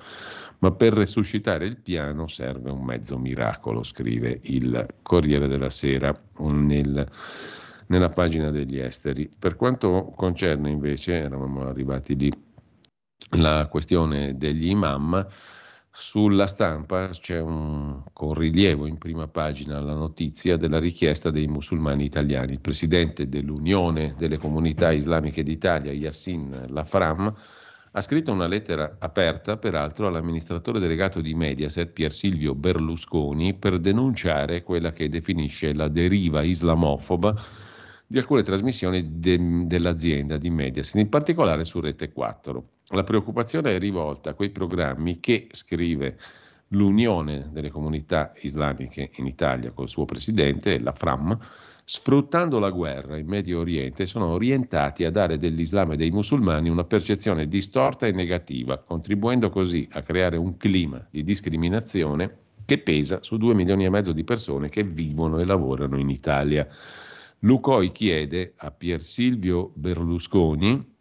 ma 0.60 0.72
per 0.72 0.94
resuscitare 0.94 1.66
il 1.66 1.78
piano 1.78 2.28
serve 2.28 2.70
un 2.72 2.84
mezzo 2.84 3.18
miracolo, 3.18 3.84
scrive 3.84 4.40
il 4.44 4.86
Corriere 5.02 5.48
della 5.48 5.70
Sera 5.70 6.18
nel, 6.40 7.10
nella 7.88 8.10
pagina 8.10 8.52
degli 8.52 8.78
esteri. 8.78 9.30
Per 9.38 9.56
quanto 9.56 10.12
concerne 10.16 10.70
invece, 10.70 11.14
eravamo 11.14 11.68
arrivati 11.68 12.16
lì, 12.16 12.32
la 13.38 13.68
questione 13.68 14.38
degli 14.38 14.70
imam, 14.70 15.28
sulla 15.98 16.46
stampa 16.46 17.08
c'è 17.08 17.40
un, 17.40 18.04
con 18.12 18.34
rilievo 18.34 18.86
in 18.86 18.98
prima 18.98 19.30
pagina 19.30 19.80
la 19.80 19.94
notizia 19.94 20.58
della 20.58 20.78
richiesta 20.78 21.32
dei 21.32 21.48
musulmani 21.48 22.04
italiani. 22.04 22.52
Il 22.52 22.60
presidente 22.60 23.30
dell'Unione 23.30 24.14
delle 24.18 24.38
Comunità 24.38 24.92
Islamiche 24.92 25.42
d'Italia, 25.42 25.94
Yassin 25.94 26.66
Lafram, 26.68 27.34
ha 27.98 28.02
scritto 28.02 28.34
una 28.34 28.48
lettera 28.48 28.98
aperta, 29.00 29.56
peraltro, 29.56 30.08
all'amministratore 30.08 30.80
delegato 30.80 31.22
di 31.22 31.34
Mediaset, 31.34 31.92
Pier 31.92 32.12
Silvio 32.12 32.54
Berlusconi, 32.54 33.54
per 33.54 33.80
denunciare 33.80 34.64
quella 34.64 34.92
che 34.92 35.08
definisce 35.08 35.74
la 35.74 35.88
deriva 35.88 36.44
islamofoba 36.44 37.34
di 38.06 38.18
alcune 38.18 38.44
trasmissioni 38.44 39.18
de- 39.18 39.66
dell'azienda 39.66 40.36
di 40.36 40.50
Mediaset, 40.50 40.96
in 40.96 41.08
particolare 41.08 41.64
su 41.64 41.80
Rete 41.80 42.12
4. 42.12 42.70
La 42.90 43.06
preoccupazione 43.06 43.74
è 43.74 43.80
rivolta 43.80 44.32
a 44.32 44.34
quei 44.34 44.50
programmi 44.50 45.22
che, 45.22 45.48
scrive 45.52 46.18
l'Unione 46.70 47.48
delle 47.54 47.70
Comunità 47.70 48.34
Islamiche 48.42 49.12
in 49.16 49.26
Italia 49.26 49.72
col 49.72 49.88
suo 49.88 50.04
presidente, 50.04 50.80
la 50.80 50.92
FRAM, 50.92 51.40
sfruttando 51.88 52.58
la 52.58 52.72
guerra 52.72 53.16
in 53.16 53.28
Medio 53.28 53.60
Oriente, 53.60 54.08
sono 54.08 54.26
orientati 54.26 55.06
a 55.06 55.12
dare 55.12 55.38
dell'Islam 55.38 55.92
e 55.92 55.96
dei 55.96 56.10
musulmani 56.10 56.68
una 56.68 56.84
percezione 56.84 57.48
distorta 57.48 58.08
e 58.08 58.12
negativa, 58.12 58.80
contribuendo 58.80 59.50
così 59.52 59.88
a 59.92 60.02
creare 60.02 60.36
un 60.36 60.58
clima 60.58 61.08
di 61.12 61.24
discriminazione 61.24 62.40
che 62.66 62.80
pesa 62.80 63.22
su 63.22 63.38
2 63.38 63.54
milioni 63.54 63.86
e 63.86 63.92
mezzo 63.92 64.12
di 64.12 64.24
persone 64.24 64.68
che 64.70 64.84
vivono 64.84 65.40
e 65.40 65.46
lavorano 65.46 66.00
in 66.00 66.10
Italia. 66.10 66.68
Lucoi 67.40 67.92
chiede 67.92 68.54
a 68.58 68.72
Pier 68.72 69.00
Silvio 69.00 69.72
Berlusconi 69.76 70.94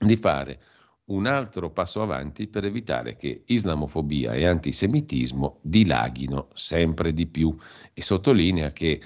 di 0.00 0.16
fare 0.16 0.60
un 1.06 1.26
altro 1.26 1.70
passo 1.70 2.02
avanti 2.02 2.48
per 2.48 2.64
evitare 2.64 3.16
che 3.16 3.44
islamofobia 3.46 4.34
e 4.34 4.44
antisemitismo 4.44 5.60
dilaghino 5.62 6.48
sempre 6.54 7.12
di 7.12 7.26
più 7.26 7.56
e 7.94 8.02
sottolinea 8.02 8.72
che 8.72 9.00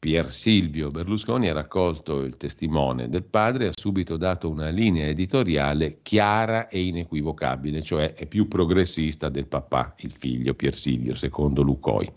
Pier 0.00 0.30
Silvio 0.30 0.92
Berlusconi 0.92 1.48
ha 1.48 1.52
raccolto 1.52 2.20
il 2.20 2.36
testimone 2.36 3.08
del 3.08 3.24
padre 3.24 3.64
e 3.64 3.68
ha 3.68 3.72
subito 3.74 4.16
dato 4.16 4.48
una 4.48 4.68
linea 4.68 5.08
editoriale 5.08 5.98
chiara 6.02 6.68
e 6.68 6.84
inequivocabile, 6.84 7.82
cioè 7.82 8.14
è 8.14 8.26
più 8.26 8.46
progressista 8.46 9.28
del 9.28 9.48
papà, 9.48 9.94
il 9.98 10.12
figlio 10.12 10.54
Pier 10.54 10.76
Silvio, 10.76 11.16
secondo 11.16 11.62
Lucoi. 11.62 12.08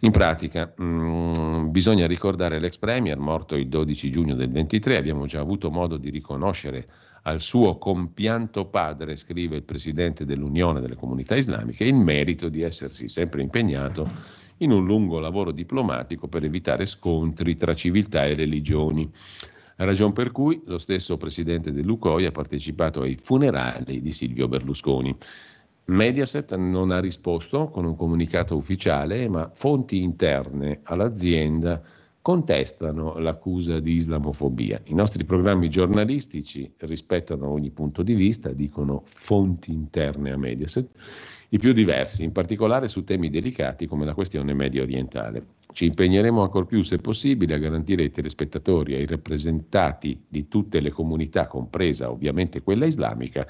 In 0.00 0.10
pratica 0.10 0.72
mh, 0.76 0.84
mm, 0.84 1.70
bisogna 1.70 2.08
ricordare 2.08 2.58
l'ex 2.58 2.76
premier 2.78 3.18
morto 3.18 3.54
il 3.54 3.68
12 3.68 4.10
giugno 4.10 4.34
del 4.34 4.50
23, 4.50 4.96
abbiamo 4.96 5.26
già 5.26 5.38
avuto 5.38 5.70
modo 5.70 5.98
di 5.98 6.10
riconoscere 6.10 6.86
al 7.22 7.40
suo 7.40 7.78
compianto 7.78 8.64
padre, 8.66 9.14
scrive 9.14 9.54
il 9.54 9.62
presidente 9.62 10.24
dell'Unione 10.24 10.80
delle 10.80 10.96
Comunità 10.96 11.36
Islamiche, 11.36 11.84
il 11.84 11.94
merito 11.94 12.48
di 12.48 12.62
essersi 12.62 13.08
sempre 13.08 13.42
impegnato 13.42 14.40
in 14.58 14.70
un 14.70 14.84
lungo 14.84 15.18
lavoro 15.18 15.50
diplomatico 15.50 16.28
per 16.28 16.44
evitare 16.44 16.86
scontri 16.86 17.56
tra 17.56 17.74
civiltà 17.74 18.24
e 18.24 18.34
religioni. 18.34 19.10
Ragion 19.76 20.12
per 20.12 20.30
cui 20.30 20.62
lo 20.66 20.78
stesso 20.78 21.16
presidente 21.16 21.72
dell'UCOI 21.72 22.26
ha 22.26 22.30
partecipato 22.30 23.02
ai 23.02 23.16
funerali 23.16 24.00
di 24.00 24.12
Silvio 24.12 24.46
Berlusconi. 24.46 25.16
Mediaset 25.86 26.54
non 26.54 26.92
ha 26.92 27.00
risposto 27.00 27.68
con 27.68 27.84
un 27.84 27.96
comunicato 27.96 28.56
ufficiale, 28.56 29.28
ma 29.28 29.50
fonti 29.52 30.00
interne 30.00 30.80
all'azienda 30.84 31.82
contestano 32.22 33.18
l'accusa 33.18 33.80
di 33.80 33.94
islamofobia. 33.94 34.80
I 34.84 34.94
nostri 34.94 35.24
programmi 35.24 35.68
giornalistici 35.68 36.72
rispettano 36.78 37.48
ogni 37.48 37.70
punto 37.70 38.04
di 38.04 38.14
vista, 38.14 38.52
dicono 38.52 39.02
fonti 39.06 39.72
interne 39.72 40.30
a 40.30 40.36
Mediaset, 40.36 40.88
i 41.54 41.58
più 41.58 41.72
diversi, 41.74 42.24
in 42.24 42.32
particolare 42.32 42.88
su 42.88 43.04
temi 43.04 43.28
delicati 43.28 43.86
come 43.86 44.06
la 44.06 44.14
questione 44.14 44.54
medio 44.54 44.82
orientale. 44.82 45.44
Ci 45.72 45.84
impegneremo 45.84 46.40
ancor 46.40 46.64
più, 46.64 46.82
se 46.82 46.96
possibile, 46.96 47.54
a 47.54 47.58
garantire 47.58 48.04
ai 48.04 48.10
telespettatori 48.10 48.94
e 48.94 48.96
ai 48.96 49.06
rappresentati 49.06 50.24
di 50.26 50.48
tutte 50.48 50.80
le 50.80 50.90
comunità, 50.90 51.46
compresa 51.48 52.10
ovviamente 52.10 52.62
quella 52.62 52.86
islamica, 52.86 53.46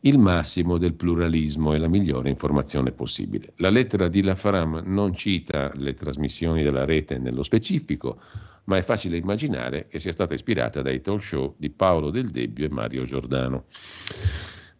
il 0.00 0.18
massimo 0.18 0.76
del 0.76 0.94
pluralismo 0.94 1.72
e 1.72 1.78
la 1.78 1.86
migliore 1.86 2.30
informazione 2.30 2.90
possibile. 2.90 3.52
La 3.56 3.70
lettera 3.70 4.08
di 4.08 4.22
Lafaram 4.22 4.82
non 4.86 5.14
cita 5.14 5.70
le 5.74 5.94
trasmissioni 5.94 6.64
della 6.64 6.84
rete 6.84 7.18
nello 7.18 7.44
specifico, 7.44 8.20
ma 8.64 8.76
è 8.76 8.82
facile 8.82 9.16
immaginare 9.16 9.86
che 9.86 10.00
sia 10.00 10.10
stata 10.10 10.34
ispirata 10.34 10.82
dai 10.82 11.00
talk 11.00 11.22
show 11.22 11.54
di 11.56 11.70
Paolo 11.70 12.10
Del 12.10 12.30
Debbio 12.30 12.66
e 12.66 12.70
Mario 12.70 13.04
Giordano. 13.04 13.66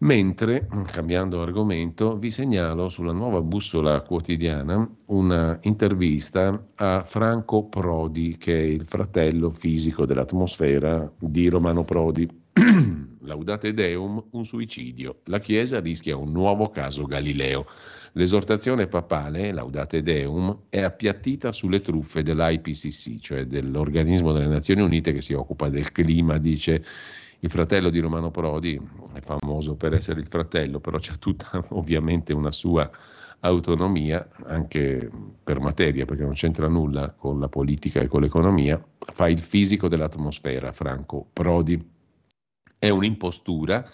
Mentre, 0.02 0.66
cambiando 0.90 1.42
argomento, 1.42 2.16
vi 2.16 2.30
segnalo 2.30 2.88
sulla 2.88 3.12
nuova 3.12 3.42
bussola 3.42 4.00
quotidiana 4.00 4.88
una 5.06 5.58
intervista 5.62 6.68
a 6.76 7.02
Franco 7.02 7.64
Prodi, 7.64 8.38
che 8.38 8.54
è 8.54 8.62
il 8.62 8.86
fratello 8.86 9.50
fisico 9.50 10.06
dell'atmosfera 10.06 11.12
di 11.18 11.48
Romano 11.48 11.84
Prodi. 11.84 12.26
Laudate 13.24 13.74
Deum, 13.74 14.24
un 14.30 14.44
suicidio. 14.46 15.20
La 15.24 15.38
Chiesa 15.38 15.80
rischia 15.80 16.16
un 16.16 16.32
nuovo 16.32 16.70
caso 16.70 17.04
Galileo. 17.04 17.66
L'esortazione 18.12 18.86
papale, 18.86 19.52
Laudate 19.52 20.00
Deum, 20.00 20.62
è 20.70 20.80
appiattita 20.80 21.52
sulle 21.52 21.82
truffe 21.82 22.22
dell'IPCC, 22.22 23.18
cioè 23.20 23.44
dell'organismo 23.44 24.32
delle 24.32 24.46
Nazioni 24.46 24.80
Unite 24.80 25.12
che 25.12 25.20
si 25.20 25.34
occupa 25.34 25.68
del 25.68 25.92
clima, 25.92 26.38
dice 26.38 26.82
il 27.40 27.50
fratello 27.50 27.90
di 27.90 28.00
Romano 28.00 28.30
Prodi 28.30 28.80
è 29.14 29.20
famoso 29.20 29.74
per 29.74 29.94
essere 29.94 30.20
il 30.20 30.28
fratello, 30.28 30.80
però 30.80 30.98
c'è 30.98 31.18
tutta 31.18 31.64
ovviamente 31.70 32.32
una 32.32 32.50
sua 32.50 32.90
autonomia 33.40 34.28
anche 34.44 35.10
per 35.42 35.60
materia, 35.60 36.04
perché 36.04 36.22
non 36.22 36.34
c'entra 36.34 36.68
nulla 36.68 37.10
con 37.10 37.40
la 37.40 37.48
politica 37.48 38.00
e 38.00 38.08
con 38.08 38.20
l'economia, 38.20 38.82
fa 38.98 39.28
il 39.28 39.38
fisico 39.38 39.88
dell'atmosfera, 39.88 40.72
Franco 40.72 41.26
Prodi. 41.32 41.98
È 42.78 42.88
un'impostura 42.88 43.84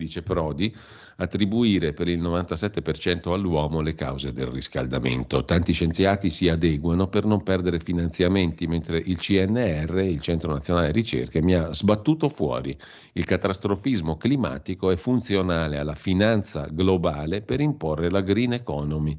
dice 0.00 0.22
Prodi, 0.22 0.74
attribuire 1.16 1.92
per 1.92 2.08
il 2.08 2.22
97% 2.22 3.30
all'uomo 3.32 3.82
le 3.82 3.94
cause 3.94 4.32
del 4.32 4.46
riscaldamento. 4.46 5.44
Tanti 5.44 5.72
scienziati 5.72 6.30
si 6.30 6.48
adeguano 6.48 7.08
per 7.08 7.26
non 7.26 7.42
perdere 7.42 7.78
finanziamenti, 7.78 8.66
mentre 8.66 8.98
il 8.98 9.18
CNR, 9.18 9.98
il 9.98 10.20
Centro 10.20 10.52
Nazionale 10.52 10.92
Ricerche, 10.92 11.42
mi 11.42 11.54
ha 11.54 11.72
sbattuto 11.72 12.28
fuori. 12.28 12.76
Il 13.12 13.24
catastrofismo 13.24 14.16
climatico 14.16 14.90
è 14.90 14.96
funzionale 14.96 15.78
alla 15.78 15.94
finanza 15.94 16.66
globale 16.70 17.42
per 17.42 17.60
imporre 17.60 18.10
la 18.10 18.22
green 18.22 18.54
economy. 18.54 19.18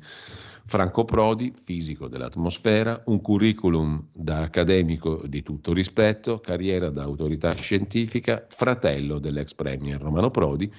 Franco 0.66 1.04
Prodi, 1.04 1.54
fisico 1.56 2.08
dell'atmosfera, 2.08 3.04
un 3.06 3.22
curriculum 3.22 4.08
da 4.14 4.40
accademico 4.40 5.24
di 5.26 5.42
tutto 5.42 5.74
rispetto, 5.74 6.40
carriera 6.40 6.90
da 6.90 7.04
autorità 7.04 7.54
scientifica, 7.54 8.46
fratello 8.48 9.20
dell'ex 9.20 9.54
premier 9.54 10.00
Romano 10.00 10.32
Prodi, 10.32 10.72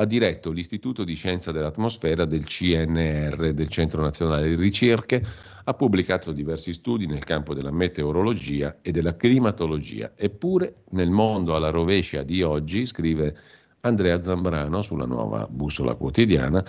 ha 0.00 0.04
diretto 0.04 0.50
l'Istituto 0.50 1.02
di 1.02 1.14
Scienza 1.14 1.50
dell'Atmosfera 1.50 2.24
del 2.24 2.44
CNR, 2.44 3.52
del 3.52 3.68
Centro 3.68 4.00
Nazionale 4.00 4.48
di 4.48 4.54
Ricerche, 4.54 5.22
ha 5.64 5.74
pubblicato 5.74 6.32
diversi 6.32 6.72
studi 6.72 7.06
nel 7.06 7.24
campo 7.24 7.52
della 7.52 7.72
meteorologia 7.72 8.78
e 8.80 8.92
della 8.92 9.16
climatologia. 9.16 10.12
Eppure 10.14 10.82
nel 10.90 11.10
mondo 11.10 11.56
alla 11.56 11.70
rovescia 11.70 12.22
di 12.22 12.42
oggi, 12.42 12.86
scrive 12.86 13.36
Andrea 13.80 14.22
Zambrano 14.22 14.82
sulla 14.82 15.04
nuova 15.04 15.46
bussola 15.50 15.94
quotidiana, 15.94 16.64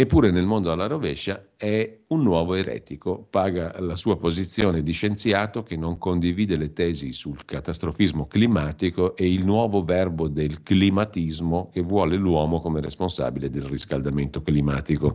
Eppure 0.00 0.30
nel 0.30 0.46
mondo 0.46 0.70
alla 0.70 0.86
rovescia 0.86 1.54
è 1.56 2.02
un 2.06 2.22
nuovo 2.22 2.54
eretico, 2.54 3.26
paga 3.28 3.74
la 3.80 3.96
sua 3.96 4.16
posizione 4.16 4.84
di 4.84 4.92
scienziato 4.92 5.64
che 5.64 5.74
non 5.76 5.98
condivide 5.98 6.56
le 6.56 6.72
tesi 6.72 7.12
sul 7.12 7.44
catastrofismo 7.44 8.28
climatico 8.28 9.16
e 9.16 9.28
il 9.28 9.44
nuovo 9.44 9.82
verbo 9.82 10.28
del 10.28 10.62
climatismo 10.62 11.68
che 11.72 11.80
vuole 11.80 12.14
l'uomo 12.14 12.60
come 12.60 12.80
responsabile 12.80 13.50
del 13.50 13.64
riscaldamento 13.64 14.40
climatico. 14.40 15.12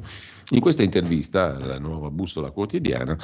In 0.49 0.60
questa 0.60 0.84
intervista 0.84 1.55
alla 1.55 1.80
nuova 1.80 2.11
bussola 2.11 2.51
quotidiana, 2.51 3.18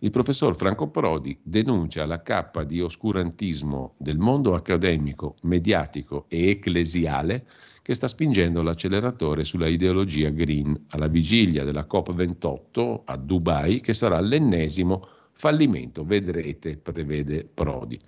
il 0.00 0.10
professor 0.10 0.56
Franco 0.56 0.88
Prodi 0.88 1.38
denuncia 1.44 2.04
la 2.06 2.22
cappa 2.22 2.64
di 2.64 2.80
oscurantismo 2.80 3.94
del 3.98 4.18
mondo 4.18 4.52
accademico, 4.52 5.36
mediatico 5.42 6.24
e 6.26 6.48
ecclesiale 6.50 7.46
che 7.84 7.92
sta 7.92 8.08
spingendo 8.08 8.62
l'acceleratore 8.62 9.44
sulla 9.44 9.68
ideologia 9.68 10.30
green 10.30 10.86
alla 10.88 11.06
vigilia 11.06 11.64
della 11.64 11.86
COP28 11.86 13.00
a 13.04 13.16
Dubai, 13.18 13.82
che 13.82 13.92
sarà 13.92 14.18
l'ennesimo 14.20 15.06
fallimento. 15.32 16.02
Vedrete, 16.02 16.78
prevede 16.78 17.44
Prodi. 17.44 18.00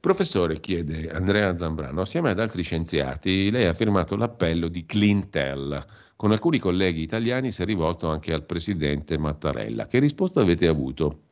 Professore, 0.00 0.60
chiede 0.60 1.10
Andrea 1.10 1.54
Zambrano, 1.54 2.00
assieme 2.00 2.30
ad 2.30 2.40
altri 2.40 2.62
scienziati, 2.62 3.50
lei 3.50 3.66
ha 3.66 3.74
firmato 3.74 4.16
l'appello 4.16 4.68
di 4.68 4.86
Clintel. 4.86 5.78
Con 6.16 6.30
alcuni 6.30 6.58
colleghi 6.58 7.02
italiani 7.02 7.50
si 7.50 7.60
è 7.60 7.66
rivolto 7.66 8.08
anche 8.08 8.32
al 8.32 8.46
presidente 8.46 9.18
Mattarella. 9.18 9.88
Che 9.88 9.98
risposta 9.98 10.40
avete 10.40 10.66
avuto? 10.66 11.29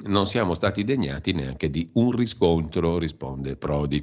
Non 0.00 0.26
siamo 0.26 0.54
stati 0.54 0.84
degnati 0.84 1.32
neanche 1.32 1.68
di 1.68 1.90
un 1.94 2.12
riscontro, 2.12 2.98
risponde 2.98 3.56
Prodi. 3.56 4.02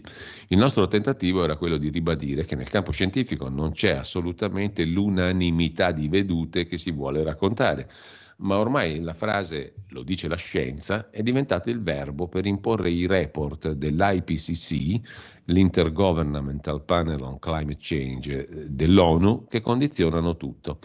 Il 0.50 0.58
nostro 0.60 0.88
tentativo 0.88 1.44
era 1.44 1.58
quello 1.58 1.78
di 1.78 1.90
ribadire 1.90 2.46
che 2.46 2.56
nel 2.56 2.70
campo 2.70 2.92
scientifico 2.92 3.50
non 3.50 3.72
c'è 3.72 3.96
assolutamente 3.96 4.86
l'unanimità 4.86 5.92
di 5.92 6.08
vedute 6.08 6.68
che 6.68 6.78
si 6.78 6.92
vuole 6.92 7.24
raccontare, 7.24 7.90
ma 8.38 8.60
ormai 8.60 9.02
la 9.02 9.16
frase 9.16 9.74
lo 9.88 10.04
dice 10.04 10.28
la 10.28 10.36
scienza 10.36 11.10
è 11.10 11.24
diventata 11.24 11.72
il 11.72 11.82
verbo 11.82 12.28
per 12.28 12.46
imporre 12.46 12.92
i 12.92 13.08
report 13.08 13.72
dell'IPCC, 13.72 15.02
l'Intergovernmental 15.46 16.84
Panel 16.84 17.22
on 17.22 17.40
Climate 17.40 17.78
Change 17.80 18.48
eh, 18.48 18.70
dell'ONU, 18.70 19.48
che 19.50 19.60
condizionano 19.60 20.38
tutto. 20.38 20.78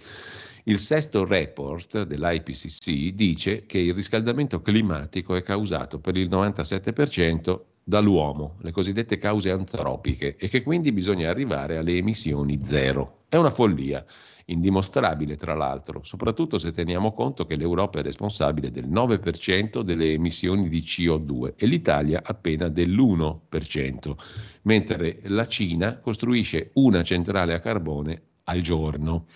Il 0.66 0.78
sesto 0.78 1.26
report 1.26 2.04
dell'IPCC 2.04 3.12
dice 3.12 3.66
che 3.66 3.76
il 3.76 3.92
riscaldamento 3.92 4.62
climatico 4.62 5.34
è 5.34 5.42
causato 5.42 6.00
per 6.00 6.16
il 6.16 6.30
97% 6.30 7.60
dall'uomo, 7.84 8.56
le 8.62 8.72
cosiddette 8.72 9.18
cause 9.18 9.50
antropiche, 9.50 10.36
e 10.38 10.48
che 10.48 10.62
quindi 10.62 10.90
bisogna 10.90 11.28
arrivare 11.28 11.76
alle 11.76 11.98
emissioni 11.98 12.64
zero. 12.64 13.24
È 13.28 13.36
una 13.36 13.50
follia 13.50 14.02
indimostrabile 14.46 15.36
tra 15.36 15.52
l'altro, 15.52 16.02
soprattutto 16.02 16.56
se 16.56 16.72
teniamo 16.72 17.12
conto 17.12 17.44
che 17.44 17.56
l'Europa 17.56 17.98
è 17.98 18.02
responsabile 18.02 18.70
del 18.70 18.88
9% 18.88 19.82
delle 19.82 20.12
emissioni 20.12 20.70
di 20.70 20.80
CO2 20.80 21.56
e 21.56 21.66
l'Italia 21.66 22.22
appena 22.24 22.68
dell'1%, 22.68 24.14
mentre 24.62 25.20
la 25.24 25.46
Cina 25.46 25.98
costruisce 25.98 26.70
una 26.72 27.02
centrale 27.02 27.52
a 27.52 27.58
carbone 27.58 28.22
al 28.44 28.60
giorno. 28.60 29.26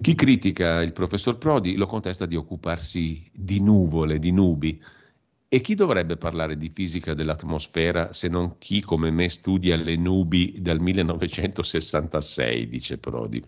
Chi 0.00 0.14
critica 0.14 0.82
il 0.82 0.92
professor 0.92 1.38
Prodi 1.38 1.76
lo 1.76 1.86
contesta 1.86 2.26
di 2.26 2.36
occuparsi 2.36 3.30
di 3.32 3.60
nuvole, 3.60 4.18
di 4.18 4.30
nubi. 4.32 4.82
E 5.48 5.60
chi 5.60 5.74
dovrebbe 5.74 6.16
parlare 6.16 6.56
di 6.56 6.68
fisica 6.68 7.14
dell'atmosfera 7.14 8.12
se 8.12 8.28
non 8.28 8.58
chi 8.58 8.80
come 8.80 9.10
me 9.10 9.28
studia 9.28 9.76
le 9.76 9.96
nubi 9.96 10.56
dal 10.60 10.80
1966, 10.80 12.68
dice 12.68 12.98
Prodi. 12.98 13.44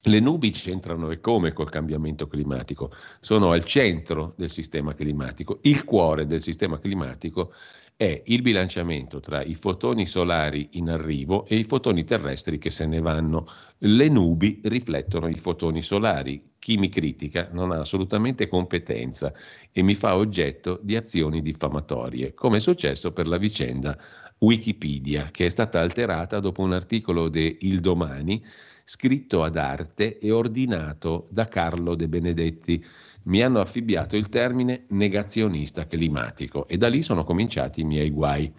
Le 0.00 0.20
nubi 0.20 0.50
c'entrano 0.52 1.10
e 1.10 1.20
come 1.20 1.52
col 1.52 1.68
cambiamento 1.68 2.28
climatico? 2.28 2.92
Sono 3.20 3.50
al 3.50 3.64
centro 3.64 4.32
del 4.36 4.48
sistema 4.48 4.94
climatico. 4.94 5.58
Il 5.62 5.84
cuore 5.84 6.24
del 6.24 6.40
sistema 6.40 6.78
climatico 6.78 7.52
è 7.98 8.22
il 8.26 8.42
bilanciamento 8.42 9.18
tra 9.18 9.42
i 9.42 9.56
fotoni 9.56 10.06
solari 10.06 10.68
in 10.74 10.88
arrivo 10.88 11.44
e 11.46 11.56
i 11.56 11.64
fotoni 11.64 12.04
terrestri 12.04 12.56
che 12.56 12.70
se 12.70 12.86
ne 12.86 13.00
vanno. 13.00 13.48
Le 13.78 14.08
nubi 14.08 14.60
riflettono 14.62 15.26
i 15.26 15.34
fotoni 15.34 15.82
solari. 15.82 16.52
Chi 16.60 16.76
mi 16.76 16.90
critica 16.90 17.48
non 17.50 17.72
ha 17.72 17.80
assolutamente 17.80 18.46
competenza 18.46 19.32
e 19.72 19.82
mi 19.82 19.96
fa 19.96 20.14
oggetto 20.14 20.78
di 20.80 20.94
azioni 20.94 21.42
diffamatorie, 21.42 22.34
come 22.34 22.58
è 22.58 22.60
successo 22.60 23.12
per 23.12 23.26
la 23.26 23.36
vicenda 23.36 23.98
Wikipedia, 24.38 25.30
che 25.32 25.46
è 25.46 25.48
stata 25.48 25.80
alterata 25.80 26.38
dopo 26.38 26.62
un 26.62 26.74
articolo 26.74 27.28
de 27.28 27.56
Il 27.62 27.80
Domani 27.80 28.40
scritto 28.84 29.42
ad 29.42 29.56
arte 29.56 30.18
e 30.20 30.30
ordinato 30.30 31.26
da 31.30 31.46
Carlo 31.46 31.96
De 31.96 32.06
Benedetti 32.06 32.84
mi 33.28 33.42
hanno 33.42 33.60
affibbiato 33.60 34.16
il 34.16 34.28
termine 34.28 34.84
negazionista 34.88 35.86
climatico 35.86 36.66
e 36.66 36.76
da 36.76 36.88
lì 36.88 37.02
sono 37.02 37.24
cominciati 37.24 37.82
i 37.82 37.84
miei 37.84 38.10
guai. 38.10 38.52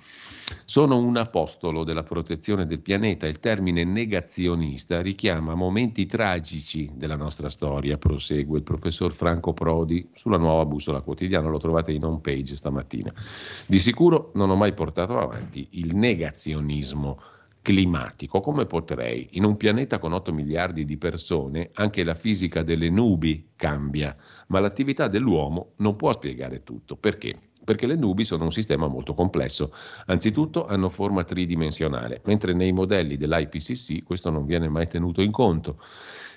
Sono 0.65 0.97
un 0.97 1.15
apostolo 1.17 1.83
della 1.83 2.01
protezione 2.01 2.65
del 2.65 2.81
pianeta. 2.81 3.27
Il 3.27 3.39
termine 3.39 3.83
negazionista 3.83 5.01
richiama 5.01 5.53
momenti 5.53 6.07
tragici 6.07 6.89
della 6.93 7.15
nostra 7.15 7.49
storia, 7.49 7.97
prosegue 7.97 8.57
il 8.57 8.63
professor 8.63 9.13
Franco 9.13 9.53
Prodi 9.53 10.09
sulla 10.13 10.37
nuova 10.37 10.65
bussola 10.65 11.01
quotidiana, 11.01 11.49
lo 11.49 11.59
trovate 11.59 11.91
in 11.91 12.03
home 12.03 12.19
page 12.19 12.55
stamattina. 12.55 13.13
Di 13.65 13.79
sicuro 13.79 14.31
non 14.35 14.49
ho 14.49 14.55
mai 14.55 14.73
portato 14.73 15.19
avanti 15.19 15.67
il 15.71 15.95
negazionismo 15.95 17.19
climatico, 17.61 18.39
come 18.39 18.65
potrei? 18.65 19.27
In 19.31 19.43
un 19.43 19.57
pianeta 19.57 19.99
con 19.99 20.13
8 20.13 20.33
miliardi 20.33 20.85
di 20.85 20.97
persone 20.97 21.69
anche 21.73 22.03
la 22.03 22.13
fisica 22.13 22.63
delle 22.63 22.89
nubi 22.89 23.49
cambia, 23.55 24.15
ma 24.47 24.59
l'attività 24.59 25.07
dell'uomo 25.07 25.73
non 25.77 25.95
può 25.95 26.11
spiegare 26.11 26.63
tutto. 26.63 26.95
Perché? 26.95 27.39
Perché 27.63 27.85
le 27.85 27.95
nubi 27.95 28.23
sono 28.23 28.45
un 28.45 28.51
sistema 28.51 28.87
molto 28.87 29.13
complesso. 29.13 29.73
Anzitutto 30.07 30.65
hanno 30.65 30.89
forma 30.89 31.23
tridimensionale, 31.23 32.21
mentre 32.25 32.53
nei 32.53 32.71
modelli 32.71 33.17
dell'IPCC 33.17 34.03
questo 34.03 34.29
non 34.29 34.45
viene 34.45 34.69
mai 34.69 34.87
tenuto 34.87 35.21
in 35.21 35.31
conto. 35.31 35.79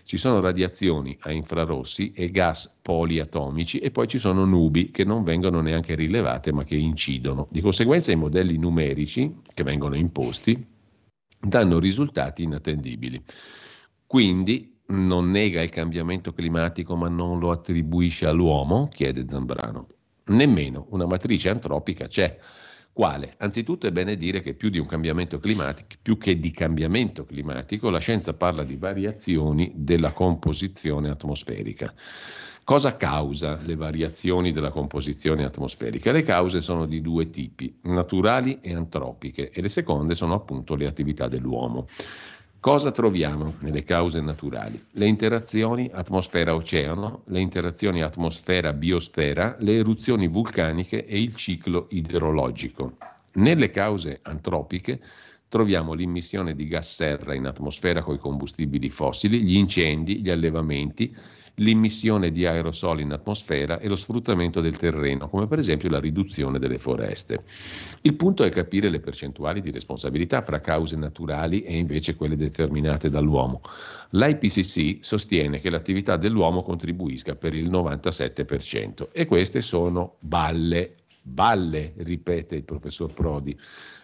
Ci 0.05 0.17
sono 0.17 0.41
radiazioni 0.41 1.17
a 1.21 1.33
infrarossi 1.33 2.13
e 2.13 2.31
gas 2.31 2.79
poliatomici 2.83 3.79
e 3.79 3.93
poi 3.93 4.09
ci 4.09 4.19
sono 4.19 4.45
nubi 4.45 4.91
che 4.91 5.05
non 5.05 5.23
vengono 5.23 5.61
neanche 5.61 5.95
rilevate 5.95 6.53
ma 6.53 6.65
che 6.65 6.75
incidono. 6.75 7.47
Di 7.51 7.61
conseguenza 7.61 8.11
i 8.11 8.17
modelli 8.17 8.59
numerici 8.59 9.41
che 9.55 9.63
vengono 9.63 9.95
imposti 9.95 10.72
danno 11.45 11.79
risultati 11.79 12.45
inattendibili. 12.45 13.23
Quindi 14.07 14.79
non 14.87 15.31
nega 15.31 15.63
il 15.63 15.71
cambiamento 15.71 16.33
climatico 16.33 16.97
ma 16.97 17.09
non 17.09 17.39
lo 17.39 17.51
attribuisce 17.51 18.27
all'uomo? 18.27 18.89
chiede 18.89 19.25
Zambrano. 19.27 19.87
Nemmeno 20.27 20.87
una 20.91 21.07
matrice 21.07 21.49
antropica 21.49 22.07
c'è. 22.07 22.39
Quale? 22.93 23.35
Anzitutto 23.39 23.87
è 23.87 23.91
bene 23.91 24.17
dire 24.17 24.43
che 24.43 24.55
più 24.55 24.69
più 26.01 26.19
che 26.19 26.39
di 26.39 26.51
cambiamento 26.51 27.25
climatico, 27.25 27.89
la 27.89 27.99
scienza 27.99 28.35
parla 28.35 28.65
di 28.65 28.77
variazioni 28.77 29.73
della 29.75 30.13
composizione 30.13 31.09
atmosferica. 31.09 31.93
Cosa 32.65 32.97
causa 32.97 33.61
le 33.65 33.75
variazioni 33.75 34.53
della 34.53 34.71
composizione 34.71 35.45
atmosferica? 35.45 36.13
Le 36.13 36.23
cause 36.23 36.61
sono 36.61 36.87
di 36.87 37.01
due 37.01 37.29
tipi, 37.29 37.79
naturali 37.83 38.61
e 38.61 38.73
antropiche, 38.73 39.51
e 39.51 39.61
le 39.61 39.69
seconde 39.69 40.15
sono 40.15 40.35
appunto 40.35 40.77
le 40.77 40.87
attività 40.87 41.27
dell'uomo. 41.27 41.89
Cosa 42.61 42.93
troviamo 42.93 43.55
nelle 43.59 43.83
cause 43.83 44.21
naturali? 44.21 44.81
Le 44.93 45.07
interazioni 45.09 45.91
atmosfera-oceano, 45.93 47.23
le 47.27 47.41
interazioni 47.41 48.01
atmosfera-biosfera, 48.01 49.57
le 49.59 49.79
eruzioni 49.79 50.29
vulcaniche 50.29 51.05
e 51.05 51.21
il 51.21 51.35
ciclo 51.35 51.89
idrologico. 51.91 52.97
Nelle 53.33 53.71
cause 53.71 54.21
antropiche 54.23 55.01
troviamo 55.49 55.95
l'immissione 55.95 56.55
di 56.55 56.69
gas 56.69 56.95
serra 56.95 57.35
in 57.35 57.47
atmosfera 57.47 58.03
con 58.03 58.15
i 58.15 58.19
combustibili 58.19 58.89
fossili, 58.89 59.43
gli 59.43 59.57
incendi, 59.57 60.21
gli 60.21 60.31
allevamenti, 60.31 61.13
l'immissione 61.57 62.31
di 62.31 62.47
aerosoli 62.47 63.03
in 63.03 63.13
atmosfera 63.13 63.79
e 63.79 63.89
lo 63.89 63.97
sfruttamento 63.97 64.61
del 64.61 64.77
terreno, 64.77 65.29
come 65.29 65.47
per 65.47 65.59
esempio 65.59 65.91
la 65.91 66.01
riduzione 66.01 66.59
delle 66.59 66.79
foreste. 66.79 67.45
Il 68.03 68.15
punto 68.15 68.45
è 68.45 68.51
capire 68.51 68.89
le 68.89 69.01
percentuali 69.01 69.61
di 69.61 69.71
responsabilità 69.71 70.41
fra 70.41 70.61
cause 70.61 70.97
naturali 70.97 71.63
e 71.63 71.77
invece 71.77 72.17
quelle 72.17 72.37
determinate 72.37 73.11
dall'uomo. 73.11 73.61
L'IPCC 74.11 74.99
sostiene 75.01 75.61
che 75.61 75.71
l'attività 75.71 76.17
dell'uomo 76.17 76.63
contribuisca 76.63 77.35
per 77.35 77.55
il 77.55 77.71
97% 77.71 79.09
e 79.13 79.27
queste 79.27 79.61
sono 79.61 80.17
balle, 80.21 80.97
balle, 81.23 81.93
ripete 81.99 82.57
il 82.57 82.65
professor 82.65 83.13
Prodi 83.13 83.59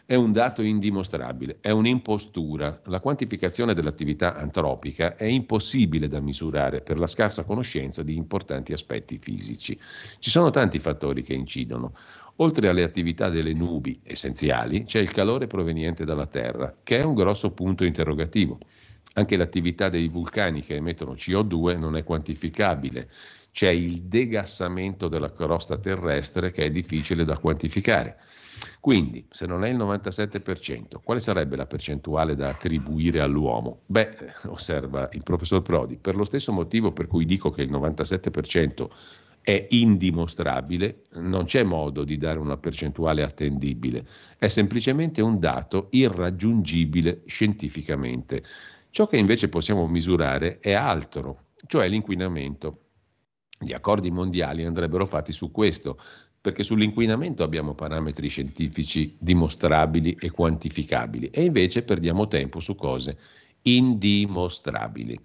è 0.08 0.14
un 0.14 0.32
dato 0.32 0.62
indimostrabile, 0.62 1.58
è 1.60 1.68
un'impostura. 1.68 2.80
La 2.86 2.98
quantificazione 2.98 3.74
dell'attività 3.74 4.34
antropica 4.36 5.16
è 5.16 5.26
impossibile 5.26 6.08
da 6.08 6.18
misurare 6.18 6.80
per 6.80 6.98
la 6.98 7.06
scarsa 7.06 7.44
conoscenza 7.44 8.02
di 8.02 8.16
importanti 8.16 8.72
aspetti 8.72 9.18
fisici. 9.20 9.78
Ci 10.18 10.30
sono 10.30 10.48
tanti 10.48 10.78
fattori 10.78 11.22
che 11.22 11.34
incidono. 11.34 11.92
Oltre 12.36 12.70
alle 12.70 12.84
attività 12.84 13.28
delle 13.28 13.52
nubi 13.52 14.00
essenziali, 14.02 14.84
c'è 14.84 14.98
il 14.98 15.10
calore 15.10 15.46
proveniente 15.46 16.06
dalla 16.06 16.26
Terra, 16.26 16.74
che 16.82 17.00
è 17.00 17.04
un 17.04 17.12
grosso 17.12 17.50
punto 17.50 17.84
interrogativo. 17.84 18.58
Anche 19.12 19.36
l'attività 19.36 19.90
dei 19.90 20.08
vulcani 20.08 20.62
che 20.62 20.76
emettono 20.76 21.12
CO2 21.12 21.78
non 21.78 21.96
è 21.96 22.02
quantificabile. 22.02 23.10
C'è 23.52 23.68
il 23.68 24.04
degassamento 24.04 25.06
della 25.08 25.30
crosta 25.30 25.76
terrestre 25.76 26.50
che 26.50 26.64
è 26.64 26.70
difficile 26.70 27.26
da 27.26 27.36
quantificare. 27.36 28.16
Quindi, 28.80 29.26
se 29.30 29.46
non 29.46 29.64
è 29.64 29.68
il 29.68 29.76
97%, 29.76 31.00
quale 31.02 31.20
sarebbe 31.20 31.56
la 31.56 31.66
percentuale 31.66 32.34
da 32.34 32.48
attribuire 32.48 33.20
all'uomo? 33.20 33.82
Beh, 33.86 34.10
osserva 34.46 35.08
il 35.12 35.22
professor 35.22 35.62
Prodi, 35.62 35.96
per 35.96 36.16
lo 36.16 36.24
stesso 36.24 36.52
motivo 36.52 36.92
per 36.92 37.06
cui 37.06 37.24
dico 37.24 37.50
che 37.50 37.62
il 37.62 37.70
97% 37.70 38.88
è 39.40 39.66
indimostrabile, 39.70 41.04
non 41.14 41.44
c'è 41.44 41.62
modo 41.62 42.04
di 42.04 42.18
dare 42.18 42.38
una 42.38 42.58
percentuale 42.58 43.22
attendibile, 43.22 44.06
è 44.36 44.48
semplicemente 44.48 45.22
un 45.22 45.38
dato 45.38 45.88
irraggiungibile 45.90 47.22
scientificamente. 47.24 48.42
Ciò 48.90 49.06
che 49.06 49.16
invece 49.16 49.48
possiamo 49.48 49.86
misurare 49.86 50.58
è 50.58 50.72
altro, 50.72 51.44
cioè 51.66 51.88
l'inquinamento. 51.88 52.82
Gli 53.58 53.72
accordi 53.72 54.10
mondiali 54.10 54.64
andrebbero 54.64 55.06
fatti 55.06 55.32
su 55.32 55.50
questo, 55.50 55.98
perché 56.40 56.62
sull'inquinamento 56.62 57.42
abbiamo 57.42 57.74
parametri 57.74 58.28
scientifici 58.28 59.16
dimostrabili 59.18 60.16
e 60.18 60.30
quantificabili 60.30 61.30
e 61.30 61.42
invece 61.44 61.82
perdiamo 61.82 62.28
tempo 62.28 62.60
su 62.60 62.74
cose 62.74 63.18
indimostrabili. 63.62 65.18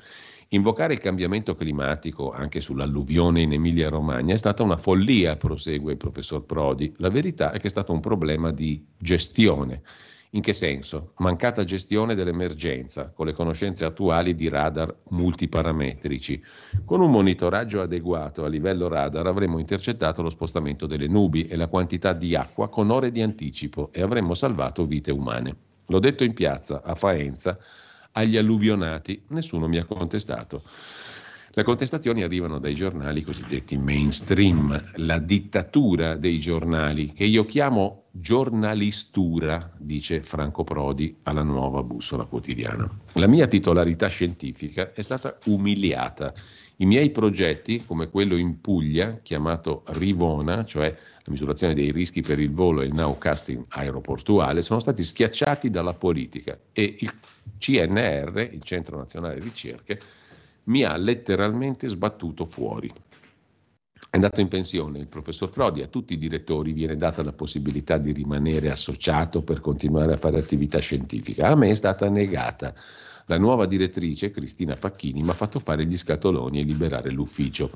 Invocare 0.50 0.94
il 0.94 1.00
cambiamento 1.00 1.56
climatico 1.56 2.32
anche 2.32 2.62
sull'alluvione 2.62 3.42
in 3.42 3.54
Emilia-Romagna 3.54 4.34
è 4.34 4.38
stata 4.38 4.62
una 4.62 4.78
follia, 4.78 5.36
prosegue 5.36 5.94
il 5.94 5.98
professor 5.98 6.46
Prodi. 6.46 6.94
La 6.98 7.10
verità 7.10 7.52
è 7.52 7.60
che 7.60 7.68
è 7.68 7.72
stato 7.72 7.92
un 7.92 8.00
problema 8.00 8.52
di 8.52 8.86
gestione. 8.96 9.82
In 10.36 10.42
che 10.42 10.54
senso? 10.54 11.14
Mancata 11.18 11.64
gestione 11.64 12.16
dell'emergenza 12.16 13.12
con 13.14 13.28
le 13.28 13.34
conoscenze 13.34 13.86
attuali 13.86 14.34
di 14.34 14.50
radar 14.50 14.92
multiparametrici. 15.10 16.42
Con 16.86 17.02
un 17.02 17.12
monitoraggio 17.12 17.82
adeguato 17.82 18.44
a 18.44 18.48
livello 18.48 18.88
radar 18.88 19.28
avremmo 19.28 19.60
intercettato 19.60 20.24
lo 20.24 20.32
spostamento 20.32 20.88
delle 20.88 21.08
nubi 21.08 21.46
e 21.46 21.56
la 21.56 21.68
quantità 21.68 22.14
di 22.14 22.34
acqua 22.34 22.68
con 22.68 22.90
ore 22.90 23.12
di 23.12 23.22
anticipo 23.22 23.90
e 23.92 24.02
avremmo 24.02 24.34
salvato 24.34 24.88
vite 24.88 25.12
umane. 25.12 25.56
L'ho 25.86 26.00
detto 26.00 26.24
in 26.24 26.34
piazza 26.34 26.82
a 26.82 26.96
Faenza 26.96 27.56
agli 28.14 28.36
alluvionati, 28.36 29.26
nessuno 29.28 29.68
mi 29.68 29.78
ha 29.78 29.86
contestato. 29.86 30.64
Le 31.56 31.62
contestazioni 31.62 32.24
arrivano 32.24 32.58
dai 32.58 32.74
giornali 32.74 33.22
cosiddetti 33.22 33.78
mainstream, 33.78 34.94
la 34.96 35.20
dittatura 35.20 36.16
dei 36.16 36.40
giornali, 36.40 37.14
che 37.14 37.26
io 37.26 37.46
chiamo 37.46 38.03
giornalistura, 38.16 39.72
dice 39.76 40.22
Franco 40.22 40.64
Prodi 40.64 41.18
alla 41.24 41.42
nuova 41.42 41.82
bussola 41.82 42.26
quotidiana. 42.26 42.88
La 43.14 43.26
mia 43.26 43.48
titolarità 43.48 44.08
scientifica 44.08 44.94
è 44.94 45.02
stata 45.02 45.40
umiliata. 45.46 46.32
I 46.78 46.86
miei 46.86 47.10
progetti, 47.10 47.84
come 47.84 48.10
quello 48.10 48.36
in 48.36 48.62
Puglia, 48.62 49.18
chiamato 49.24 49.82
Rivona, 49.88 50.64
cioè 50.64 50.90
la 50.90 51.32
misurazione 51.32 51.74
dei 51.74 51.92
rischi 51.92 52.22
per 52.22 52.40
il 52.40 52.52
volo 52.52 52.82
e 52.82 52.86
il 52.86 52.94
nowcasting 52.94 53.66
aeroportuale, 53.70 54.62
sono 54.62 54.80
stati 54.80 55.04
schiacciati 55.04 55.72
dalla 55.72 55.94
politica 55.94 56.56
e 56.72 56.98
il 57.00 57.12
CNR, 57.58 58.50
il 58.52 58.62
Centro 58.62 58.98
Nazionale 58.98 59.40
Ricerche, 59.40 60.00
mi 60.66 60.84
ha 60.84 60.96
letteralmente 60.98 61.88
sbattuto 61.88 62.46
fuori. 62.46 62.92
È 64.14 64.18
andato 64.18 64.42
in 64.42 64.48
pensione 64.48 65.00
il 65.00 65.08
professor 65.08 65.50
Prodi, 65.50 65.82
a 65.82 65.88
tutti 65.88 66.14
i 66.14 66.20
direttori 66.20 66.72
viene 66.72 66.96
data 66.96 67.24
la 67.24 67.34
possibilità 67.34 67.98
di 67.98 68.12
rimanere 68.12 68.70
associato 68.70 69.42
per 69.42 69.60
continuare 69.60 70.14
a 70.14 70.18
fare 70.18 70.38
attività 70.38 70.78
scientifica. 70.78 71.48
A 71.48 71.56
me 71.56 71.72
è 71.72 71.74
stata 71.74 72.08
negata. 72.10 72.76
La 73.26 73.40
nuova 73.40 73.66
direttrice, 73.66 74.30
Cristina 74.30 74.76
Facchini, 74.76 75.24
mi 75.24 75.30
ha 75.30 75.34
fatto 75.34 75.58
fare 75.58 75.88
gli 75.88 75.98
scatoloni 75.98 76.60
e 76.60 76.64
liberare 76.64 77.10
l'ufficio. 77.10 77.72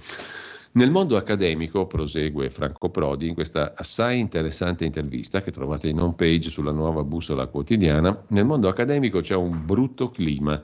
Nel 0.74 0.92
mondo 0.92 1.18
accademico, 1.18 1.88
prosegue 1.88 2.52
Franco 2.52 2.92
Prodi 2.92 3.28
in 3.28 3.34
questa 3.34 3.74
assai 3.76 4.20
interessante 4.20 4.86
intervista 4.86 5.42
che 5.42 5.50
trovate 5.50 5.88
in 5.88 6.00
home 6.00 6.14
page 6.14 6.52
sulla 6.52 6.72
nuova 6.72 7.04
bussola 7.04 7.48
quotidiana, 7.48 8.16
nel 8.28 8.46
mondo 8.46 8.68
accademico 8.68 9.22
c'è 9.22 9.34
un 9.34 9.66
brutto 9.66 10.12
clima 10.12 10.62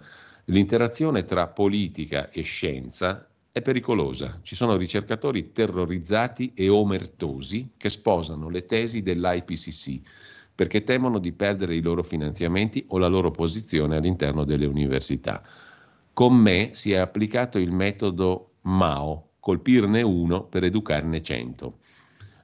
L'interazione 0.47 1.23
tra 1.23 1.47
politica 1.47 2.29
e 2.29 2.41
scienza 2.41 3.25
è 3.53 3.61
pericolosa. 3.61 4.39
Ci 4.41 4.55
sono 4.55 4.75
ricercatori 4.75 5.51
terrorizzati 5.51 6.53
e 6.55 6.69
omertosi 6.69 7.73
che 7.77 7.87
sposano 7.87 8.49
le 8.49 8.65
tesi 8.65 9.03
dell'IPCC 9.03 10.01
perché 10.55 10.81
temono 10.81 11.19
di 11.19 11.33
perdere 11.33 11.75
i 11.75 11.81
loro 11.81 12.01
finanziamenti 12.01 12.83
o 12.87 12.97
la 12.97 13.07
loro 13.07 13.29
posizione 13.29 13.95
all'interno 13.95 14.43
delle 14.43 14.65
università. 14.65 15.43
Con 16.13 16.35
me 16.35 16.71
si 16.73 16.93
è 16.93 16.97
applicato 16.97 17.59
il 17.59 17.71
metodo 17.71 18.53
Mao, 18.61 19.33
colpirne 19.39 20.01
uno 20.01 20.45
per 20.45 20.63
educarne 20.63 21.21
cento. 21.21 21.77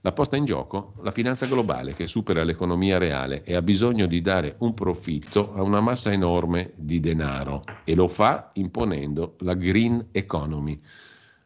La 0.01 0.13
posta 0.13 0.37
in 0.37 0.45
gioco? 0.45 0.93
La 1.01 1.11
finanza 1.11 1.45
globale 1.45 1.93
che 1.93 2.07
supera 2.07 2.45
l'economia 2.45 2.97
reale 2.97 3.43
e 3.43 3.53
ha 3.53 3.61
bisogno 3.61 4.05
di 4.05 4.21
dare 4.21 4.55
un 4.59 4.73
profitto 4.73 5.53
a 5.53 5.61
una 5.61 5.81
massa 5.81 6.09
enorme 6.13 6.71
di 6.75 7.01
denaro 7.01 7.63
e 7.83 7.95
lo 7.95 8.07
fa 8.07 8.49
imponendo 8.53 9.35
la 9.39 9.55
green 9.55 10.07
economy. 10.11 10.79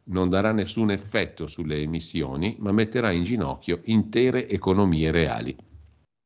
Non 0.06 0.30
darà 0.30 0.52
nessun 0.52 0.92
effetto 0.92 1.48
sulle 1.48 1.82
emissioni, 1.82 2.56
ma 2.60 2.72
metterà 2.72 3.10
in 3.10 3.24
ginocchio 3.24 3.80
intere 3.86 4.48
economie 4.48 5.10
reali. 5.10 5.56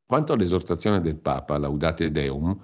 Quanto 0.04 0.34
all'esortazione 0.34 1.00
del 1.00 1.16
Papa, 1.16 1.56
Laudate 1.56 2.10
Deum, 2.10 2.54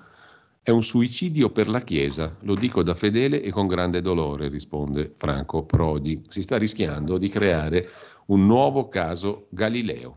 è 0.63 0.71
un 0.71 0.83
suicidio 0.83 1.51
per 1.51 1.69
la 1.69 1.81
Chiesa, 1.81 2.37
lo 2.41 2.55
dico 2.55 2.83
da 2.83 2.95
fedele 2.95 3.43
e 3.43 3.51
con 3.51 3.67
grande 3.67 4.01
dolore, 4.01 4.49
risponde 4.49 5.13
Franco 5.15 5.65
Prodi. 5.65 6.25
Si 6.29 6.41
sta 6.41 6.57
rischiando 6.57 7.19
di 7.19 7.29
creare 7.29 7.89
un 8.27 8.47
nuovo 8.47 8.89
caso 8.89 9.47
Galileo. 9.51 10.17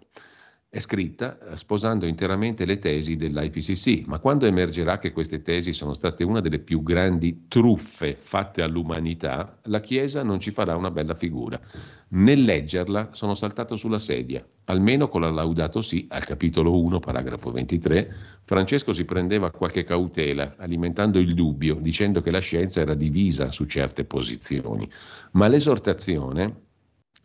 È 0.69 0.79
scritta 0.79 1.39
eh, 1.39 1.57
sposando 1.57 2.05
interamente 2.05 2.65
le 2.65 2.77
tesi 2.77 3.15
dell'IPCC, 3.15 4.05
ma 4.05 4.19
quando 4.19 4.45
emergerà 4.45 4.97
che 4.97 5.13
queste 5.13 5.41
tesi 5.41 5.71
sono 5.71 5.93
state 5.93 6.25
una 6.25 6.41
delle 6.41 6.59
più 6.59 6.83
grandi 6.83 7.45
truffe 7.47 8.15
fatte 8.19 8.61
all'umanità, 8.61 9.59
la 9.63 9.79
Chiesa 9.79 10.23
non 10.23 10.41
ci 10.41 10.51
farà 10.51 10.75
una 10.75 10.91
bella 10.91 11.15
figura. 11.15 11.59
Nel 12.09 12.41
leggerla 12.41 13.09
sono 13.13 13.33
saltato 13.33 13.77
sulla 13.77 13.97
sedia, 13.97 14.45
almeno 14.65 15.07
con 15.07 15.21
la 15.21 15.31
Laudato 15.31 15.81
Si, 15.81 16.05
al 16.09 16.25
capitolo 16.25 16.77
1, 16.79 16.99
paragrafo 16.99 17.49
23, 17.49 18.15
Francesco 18.43 18.91
si 18.91 19.05
prendeva 19.05 19.51
qualche 19.51 19.83
cautela, 19.83 20.55
alimentando 20.57 21.17
il 21.17 21.33
dubbio, 21.33 21.75
dicendo 21.75 22.21
che 22.21 22.29
la 22.29 22.39
scienza 22.39 22.81
era 22.81 22.93
divisa 22.93 23.51
su 23.51 23.65
certe 23.65 24.03
posizioni. 24.03 24.89
Ma 25.31 25.47
l'esortazione 25.47 26.66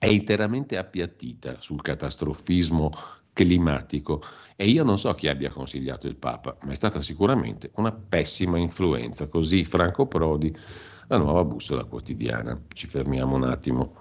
è 0.02 0.08
interamente 0.08 0.78
appiattita 0.78 1.58
sul 1.60 1.80
catastrofismo 1.80 2.90
climatico 3.32 4.20
e 4.56 4.66
io 4.66 4.82
non 4.82 4.98
so 4.98 5.12
chi 5.12 5.28
abbia 5.28 5.48
consigliato 5.48 6.08
il 6.08 6.16
Papa, 6.16 6.56
ma 6.62 6.72
è 6.72 6.74
stata 6.74 7.00
sicuramente 7.00 7.70
una 7.76 7.92
pessima 7.92 8.58
influenza. 8.58 9.28
Così 9.28 9.64
Franco 9.64 10.08
Prodi, 10.08 10.52
la 11.06 11.18
nuova 11.18 11.44
bussola 11.44 11.84
quotidiana. 11.84 12.60
Ci 12.74 12.88
fermiamo 12.88 13.36
un 13.36 13.44
attimo. 13.44 13.92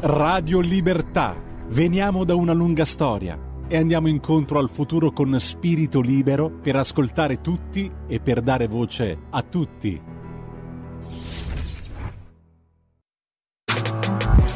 Radio 0.00 0.60
Libertà. 0.60 1.36
Veniamo 1.68 2.24
da 2.24 2.34
una 2.34 2.54
lunga 2.54 2.86
storia 2.86 3.38
e 3.68 3.76
andiamo 3.76 4.08
incontro 4.08 4.58
al 4.58 4.70
futuro 4.70 5.12
con 5.12 5.38
spirito 5.38 6.00
libero 6.00 6.50
per 6.50 6.76
ascoltare 6.76 7.42
tutti 7.42 7.92
e 8.08 8.20
per 8.20 8.40
dare 8.40 8.66
voce 8.68 9.18
a 9.28 9.42
tutti. 9.42 10.15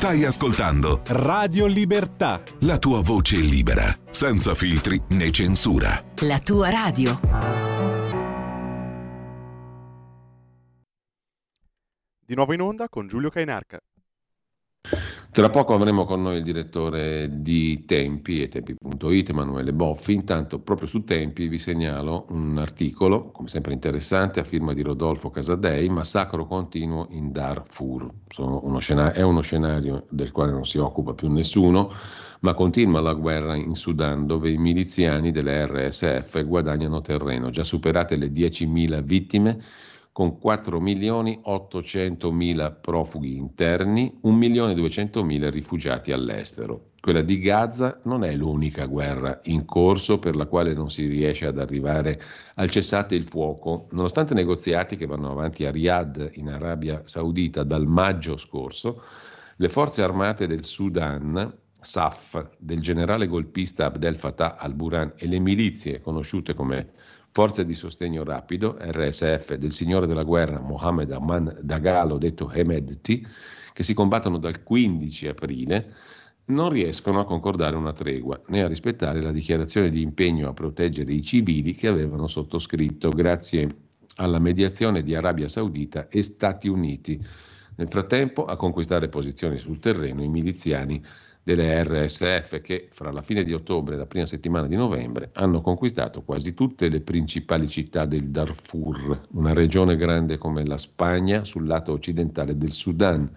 Stai 0.01 0.25
ascoltando 0.25 1.03
Radio 1.09 1.67
Libertà. 1.67 2.43
La 2.61 2.79
tua 2.79 3.03
voce 3.03 3.37
libera, 3.37 3.95
senza 4.09 4.55
filtri 4.55 4.99
né 5.11 5.31
censura. 5.31 6.03
La 6.21 6.39
tua 6.39 6.71
radio. 6.71 7.21
Di 12.19 12.35
nuovo 12.35 12.55
in 12.55 12.63
onda 12.63 12.89
con 12.89 13.09
Giulio 13.09 13.29
Cainarca. 13.29 13.79
Tra 15.33 15.49
poco 15.49 15.75
avremo 15.75 16.07
con 16.07 16.23
noi 16.23 16.39
il 16.39 16.43
direttore 16.43 17.29
di 17.31 17.85
Tempi 17.85 18.43
e 18.43 18.49
Tempi.it, 18.49 19.29
Emanuele 19.29 19.73
Boffi. 19.73 20.13
Intanto, 20.13 20.59
proprio 20.59 20.89
su 20.89 21.05
Tempi, 21.05 21.47
vi 21.47 21.57
segnalo 21.57 22.27
un 22.31 22.59
articolo, 22.59 23.31
come 23.31 23.47
sempre 23.47 23.73
interessante, 23.73 24.41
a 24.41 24.45
firma 24.45 24.75
di 24.75 24.83
Rodolfo 24.83 25.31
Casadei, 25.31 25.89
Massacro 25.89 26.47
continuo 26.47 27.07
in 27.11 27.31
Darfur. 27.31 28.11
Uno 28.39 28.81
scenario, 28.81 29.21
è 29.21 29.23
uno 29.23 29.41
scenario 29.41 30.07
del 30.11 30.33
quale 30.33 30.51
non 30.51 30.67
si 30.67 30.79
occupa 30.79 31.15
più 31.15 31.29
nessuno, 31.31 31.93
ma 32.41 32.53
continua 32.55 33.01
la 33.01 33.15
guerra 33.15 33.55
in 33.55 33.77
Sudan, 33.77 34.27
dove 34.27 34.51
i 34.51 34.59
miliziani 34.59 35.31
delle 35.31 35.65
RSF 35.65 36.45
guadagnano 36.45 37.03
terreno. 37.03 37.51
Già 37.51 37.63
superate 37.63 38.17
le 38.17 38.33
10.000 38.33 39.01
vittime 39.05 39.63
con 40.21 40.39
4 40.39 40.81
milioni 40.81 41.41
800 41.43 42.31
mila 42.31 42.73
profughi 42.73 43.39
interni, 43.39 44.19
1 44.21 44.37
milione 44.37 44.75
200 44.75 45.25
mila 45.25 45.49
rifugiati 45.49 46.13
all'estero. 46.13 46.91
Quella 47.01 47.23
di 47.23 47.39
Gaza 47.39 47.99
non 48.05 48.23
è 48.25 48.37
l'unica 48.37 48.85
guerra 48.85 49.41
in 49.45 49.65
corso 49.65 50.19
per 50.19 50.37
la 50.37 50.45
quale 50.45 50.75
non 50.75 50.91
si 50.91 51.07
riesce 51.07 51.47
ad 51.47 51.59
arrivare 51.59 52.21
al 52.57 52.69
cessate 52.69 53.15
il 53.15 53.27
fuoco, 53.27 53.87
nonostante 53.93 54.35
negoziati 54.35 54.99
che 54.99 55.07
vanno 55.07 55.31
avanti 55.31 55.65
a 55.65 55.71
Riyadh 55.71 56.33
in 56.35 56.51
Arabia 56.51 57.01
Saudita 57.07 57.63
dal 57.63 57.87
maggio 57.87 58.37
scorso, 58.37 59.03
le 59.57 59.69
forze 59.71 60.03
armate 60.03 60.47
del 60.47 60.65
Sudan 60.65 61.51
SAF 61.81 62.59
del 62.59 62.81
generale 62.81 63.27
golpista 63.27 63.87
Abdel 63.87 64.19
Fattah 64.19 64.57
al-Burhan 64.57 65.15
e 65.17 65.27
le 65.27 65.39
milizie 65.39 66.03
conosciute 66.03 66.53
come 66.53 66.91
Forze 67.33 67.65
di 67.65 67.75
sostegno 67.75 68.25
rapido, 68.25 68.77
RSF, 68.79 69.55
del 69.55 69.71
signore 69.71 70.07
della 70.07 70.25
guerra 70.25 70.61
Mohammed 70.61 71.13
Aman 71.13 71.59
Dagalo, 71.63 72.19
detto 72.19 72.51
Hemedti, 72.51 73.25
che 73.73 73.83
si 73.85 73.95
combattono 73.95 74.39
dal 74.39 74.63
15 74.63 75.29
aprile, 75.29 75.95
non 76.47 76.71
riescono 76.71 77.21
a 77.21 77.25
concordare 77.25 77.77
una 77.77 77.93
tregua 77.93 78.41
né 78.49 78.63
a 78.63 78.67
rispettare 78.67 79.23
la 79.23 79.31
dichiarazione 79.31 79.91
di 79.91 80.03
impegno 80.03 80.49
a 80.49 80.53
proteggere 80.53 81.13
i 81.13 81.23
civili 81.23 81.75
che 81.75 81.87
avevano 81.87 82.27
sottoscritto 82.27 83.11
grazie 83.11 83.69
alla 84.17 84.39
mediazione 84.39 85.03
di 85.03 85.15
Arabia 85.15 85.49
Saudita 85.49 86.09
e 86.09 86.23
Stati 86.23 86.69
Uniti. 86.69 87.25
Nel 87.77 87.89
frattempo, 87.89 88.45
a 88.45 88.57
conquistare 88.57 89.09
posizioni 89.09 89.59
sul 89.59 89.79
terreno 89.79 90.23
i 90.23 90.29
miliziani 90.29 91.03
delle 91.43 91.83
RSF 91.83 92.61
che 92.61 92.89
fra 92.91 93.11
la 93.11 93.23
fine 93.23 93.43
di 93.43 93.53
ottobre 93.53 93.95
e 93.95 93.99
la 93.99 94.07
prima 94.07 94.27
settimana 94.27 94.67
di 94.67 94.77
novembre 94.77 95.31
hanno 95.33 95.61
conquistato 95.61 96.23
quasi 96.23 96.55
tutte 96.55 96.89
le 96.89 97.01
principali 97.01 97.69
città 97.69 98.05
del 98.05 98.31
Darfur, 98.31 99.29
una 99.33 99.53
regione 99.53 99.97
grande 99.97 100.37
come 100.39 100.65
la 100.67 100.77
Spagna 100.77 101.45
sul 101.45 101.67
lato 101.67 101.93
occidentale 101.93 102.57
del 102.57 102.73
Sudan, 102.73 103.31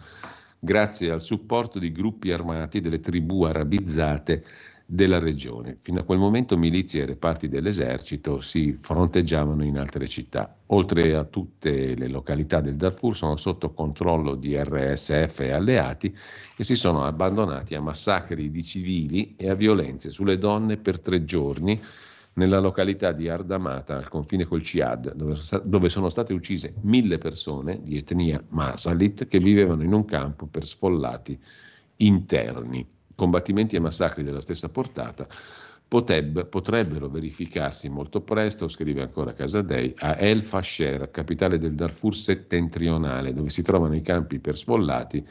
grazie 0.60 1.12
al 1.12 1.22
supporto 1.22 1.80
di 1.80 1.92
gruppi 1.92 2.32
armati 2.32 2.80
delle 2.80 3.00
tribù 3.00 3.44
arabizzate 3.44 4.44
della 4.86 5.20
regione. 5.20 5.78
Fino 5.82 6.02
a 6.02 6.04
quel 6.04 6.20
momento 6.20 6.58
milizie 6.58 7.04
e 7.04 7.06
reparti 7.06 7.48
dell'esercito 7.48 8.42
si 8.42 8.78
fronteggiavano 8.80 9.64
in 9.64 9.78
altre 9.78 10.08
città. 10.08 10.56
Oltre 10.68 11.16
a 11.16 11.24
tutte 11.24 11.96
le 11.96 12.08
località 12.08 12.62
del 12.62 12.76
Darfur 12.76 13.16
sono 13.16 13.36
sotto 13.36 13.72
controllo 13.72 14.36
di 14.36 14.56
RSF 14.56 15.40
e 15.40 15.52
alleati 15.52 16.16
che 16.56 16.64
si 16.64 16.76
sono 16.76 17.06
abbandonati 17.06 17.76
a 17.76 17.82
massacri 17.82 18.52
di 18.52 18.64
civili 18.64 19.36
e 19.38 19.50
a 19.50 19.56
violenze 19.56 20.12
sulle 20.12 20.38
donne 20.38 20.78
per 20.78 21.00
tre 21.00 21.24
giorni 21.26 21.82
nella 22.36 22.60
località 22.60 23.12
di 23.12 23.30
Ardamata, 23.30 23.96
al 23.96 24.10
confine 24.10 24.46
col 24.46 24.64
Ciad, 24.64 25.14
dove, 25.64 25.90
sono 25.90 26.10
state 26.10 26.34
uccise 26.34 26.74
mille 26.82 27.18
persone 27.18 27.82
di 27.84 27.98
etnia 27.98 28.44
Masalit 28.50 29.28
che 29.28 29.38
vivevano 29.38 29.84
in 29.84 29.94
un 29.94 30.06
campo 30.06 30.48
per 30.48 30.66
sfollati 30.66 31.40
interni. 31.98 32.93
Combattimenti 33.16 33.76
e 33.76 33.80
massacri 33.80 34.24
della 34.24 34.42
stessa 34.42 34.70
portata 34.70 35.28
poteb, 35.88 36.48
potrebbero 36.48 37.08
verificarsi 37.08 37.88
molto 37.88 38.22
presto, 38.22 38.68
scrive 38.68 39.04
ancora 39.04 39.34
Casadei, 39.34 39.94
a 39.98 40.18
El 40.18 40.44
Fasher, 40.44 41.12
capitale 41.12 41.60
del 41.60 41.76
Darfur 41.76 42.16
settentrionale, 42.16 43.32
dove 43.32 43.50
si 43.50 43.62
trovano 43.62 43.96
i 43.96 44.02
campi 44.02 44.40
per 44.40 44.58
sfollati 44.58 45.24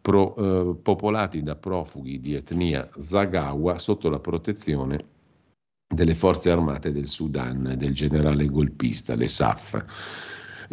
pro, 0.00 0.34
eh, 0.34 0.74
popolati 0.82 1.42
da 1.44 1.54
profughi 1.54 2.18
di 2.18 2.34
etnia 2.34 2.88
Zagawa 2.98 3.78
sotto 3.78 4.10
la 4.10 4.18
protezione 4.18 4.98
delle 5.86 6.16
forze 6.16 6.50
armate 6.50 6.90
del 6.90 7.06
Sudan, 7.06 7.74
del 7.76 7.94
generale 7.94 8.46
golpista, 8.46 9.14
le 9.14 9.28
SAF. 9.28 9.84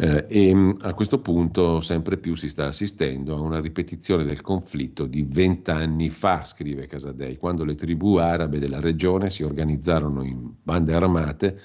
Eh, 0.02 0.24
e 0.28 0.54
mm, 0.54 0.70
a 0.80 0.94
questo 0.94 1.20
punto 1.20 1.80
sempre 1.80 2.16
più 2.16 2.34
si 2.34 2.48
sta 2.48 2.68
assistendo 2.68 3.36
a 3.36 3.40
una 3.40 3.60
ripetizione 3.60 4.24
del 4.24 4.40
conflitto 4.40 5.04
di 5.04 5.26
vent'anni 5.28 6.08
fa, 6.08 6.42
scrive 6.42 6.86
Casadei, 6.86 7.36
quando 7.36 7.64
le 7.64 7.74
tribù 7.74 8.14
arabe 8.14 8.58
della 8.58 8.80
regione 8.80 9.28
si 9.28 9.42
organizzarono 9.42 10.22
in 10.22 10.52
bande 10.62 10.94
armate 10.94 11.60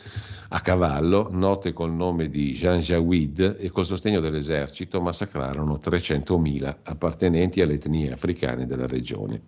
a 0.50 0.60
cavallo, 0.60 1.30
note 1.32 1.72
col 1.72 1.94
nome 1.94 2.28
di 2.28 2.52
Jean 2.52 2.80
Jawid, 2.80 3.56
e 3.58 3.72
col 3.72 3.86
sostegno 3.86 4.20
dell'esercito 4.20 5.00
massacrarono 5.00 5.80
300.000 5.82 6.76
appartenenti 6.84 7.62
alle 7.62 7.76
etnie 7.76 8.12
africane 8.12 8.66
della 8.66 8.86
regione. 8.86 9.44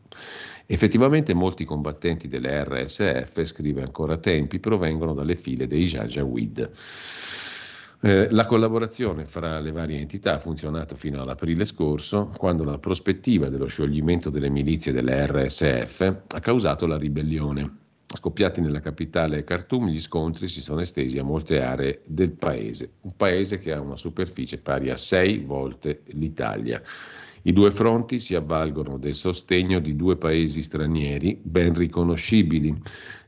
Effettivamente 0.66 1.34
molti 1.34 1.66
combattenti 1.66 2.30
delle 2.30 2.64
RSF, 2.64 3.44
scrive 3.44 3.82
ancora 3.82 4.18
Tempi, 4.18 4.60
provengono 4.60 5.14
dalle 5.14 5.36
file 5.36 5.68
dei 5.68 5.86
Jean 5.86 6.08
Jawid. 6.08 6.72
Eh, 8.00 8.30
la 8.30 8.46
collaborazione 8.46 9.26
fra 9.26 9.60
le 9.60 9.72
varie 9.72 10.00
entità 10.00 10.36
ha 10.36 10.40
funzionato 10.40 10.96
fino 10.96 11.22
all'aprile 11.22 11.66
scorso, 11.66 12.30
quando 12.38 12.64
la 12.64 12.78
prospettiva 12.78 13.50
dello 13.50 13.66
scioglimento 13.66 14.30
delle 14.30 14.50
milizie 14.50 14.92
delle 14.92 15.26
RSF 15.26 16.24
ha 16.28 16.40
causato 16.40 16.86
la 16.86 16.98
ribellione. 16.98 17.86
Scoppiati 18.06 18.62
nella 18.62 18.82
capitale 18.82 19.44
Khartoum, 19.44 19.88
gli 19.88 20.00
scontri 20.00 20.48
si 20.48 20.62
sono 20.62 20.80
estesi 20.80 21.18
a 21.18 21.24
molte 21.24 21.60
aree 21.60 22.02
del 22.06 22.32
paese, 22.32 22.92
un 23.02 23.16
paese 23.18 23.58
che 23.60 23.74
ha 23.74 23.82
una 23.82 23.98
superficie 23.98 24.60
pari 24.60 24.92
a 24.92 24.96
sei 24.96 25.40
volte 25.40 26.04
l'Italia. 26.10 26.82
I 27.48 27.54
due 27.54 27.72
fronti 27.72 28.20
si 28.20 28.36
avvalgono 28.36 28.98
del 28.98 29.16
sostegno 29.16 29.80
di 29.80 29.96
due 29.96 30.18
paesi 30.18 30.62
stranieri 30.62 31.40
ben 31.42 31.74
riconoscibili. 31.74 32.76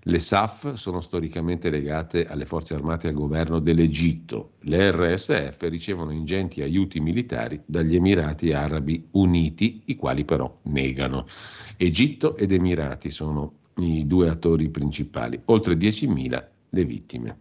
Le 0.02 0.20
SAF 0.20 0.74
sono 0.74 1.00
storicamente 1.00 1.70
legate 1.70 2.28
alle 2.28 2.46
forze 2.46 2.74
armate 2.74 3.08
e 3.08 3.12
al 3.12 3.16
governo 3.16 3.60
dell'Egitto. 3.60 4.50
Le 4.64 4.92
RSF 4.92 5.62
ricevono 5.70 6.12
ingenti 6.12 6.62
aiuti 6.62 7.00
militari 7.00 7.62
dagli 7.66 7.96
Emirati 7.96 8.52
Arabi 8.52 9.08
Uniti, 9.12 9.84
i 9.86 9.96
quali 9.96 10.26
però 10.26 10.54
negano. 10.64 11.26
Egitto 11.78 12.36
ed 12.36 12.52
Emirati 12.52 13.12
sono 13.12 13.54
i 13.78 14.06
due 14.06 14.28
attori 14.28 14.70
principali, 14.70 15.40
oltre 15.46 15.76
10.000 15.76 16.46
le 16.72 16.84
vittime. 16.84 17.38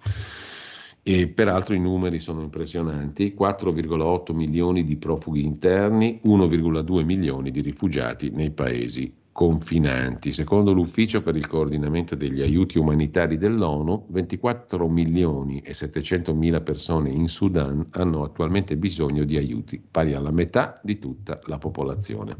E 1.10 1.26
peraltro 1.26 1.74
i 1.74 1.80
numeri 1.80 2.18
sono 2.18 2.42
impressionanti, 2.42 3.34
4,8 3.34 4.34
milioni 4.34 4.84
di 4.84 4.98
profughi 4.98 5.42
interni, 5.42 6.20
1,2 6.22 7.02
milioni 7.02 7.50
di 7.50 7.62
rifugiati 7.62 8.28
nei 8.28 8.50
paesi 8.50 9.10
confinanti. 9.32 10.32
Secondo 10.32 10.74
l'Ufficio 10.74 11.22
per 11.22 11.34
il 11.34 11.46
coordinamento 11.46 12.14
degli 12.14 12.42
aiuti 12.42 12.76
umanitari 12.76 13.38
dell'ONU, 13.38 14.04
24 14.10 14.86
milioni 14.86 15.60
e 15.60 15.72
700 15.72 16.34
mila 16.34 16.60
persone 16.60 17.08
in 17.08 17.26
Sudan 17.26 17.86
hanno 17.92 18.22
attualmente 18.22 18.76
bisogno 18.76 19.24
di 19.24 19.38
aiuti, 19.38 19.82
pari 19.90 20.12
alla 20.12 20.30
metà 20.30 20.78
di 20.82 20.98
tutta 20.98 21.40
la 21.46 21.56
popolazione. 21.56 22.36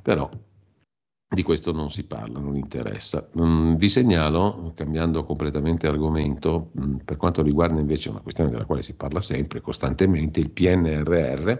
Però 0.00 0.30
di 1.32 1.42
questo 1.42 1.72
non 1.72 1.90
si 1.90 2.04
parla, 2.04 2.38
non 2.38 2.56
interessa. 2.56 3.28
Mm, 3.40 3.74
vi 3.76 3.88
segnalo, 3.88 4.72
cambiando 4.74 5.24
completamente 5.24 5.86
argomento, 5.86 6.70
mm, 6.78 6.96
per 7.04 7.16
quanto 7.16 7.42
riguarda 7.42 7.80
invece 7.80 8.10
una 8.10 8.20
questione 8.20 8.50
della 8.50 8.64
quale 8.64 8.82
si 8.82 8.94
parla 8.94 9.20
sempre, 9.20 9.60
costantemente, 9.60 10.40
il 10.40 10.50
PNRR, 10.50 11.58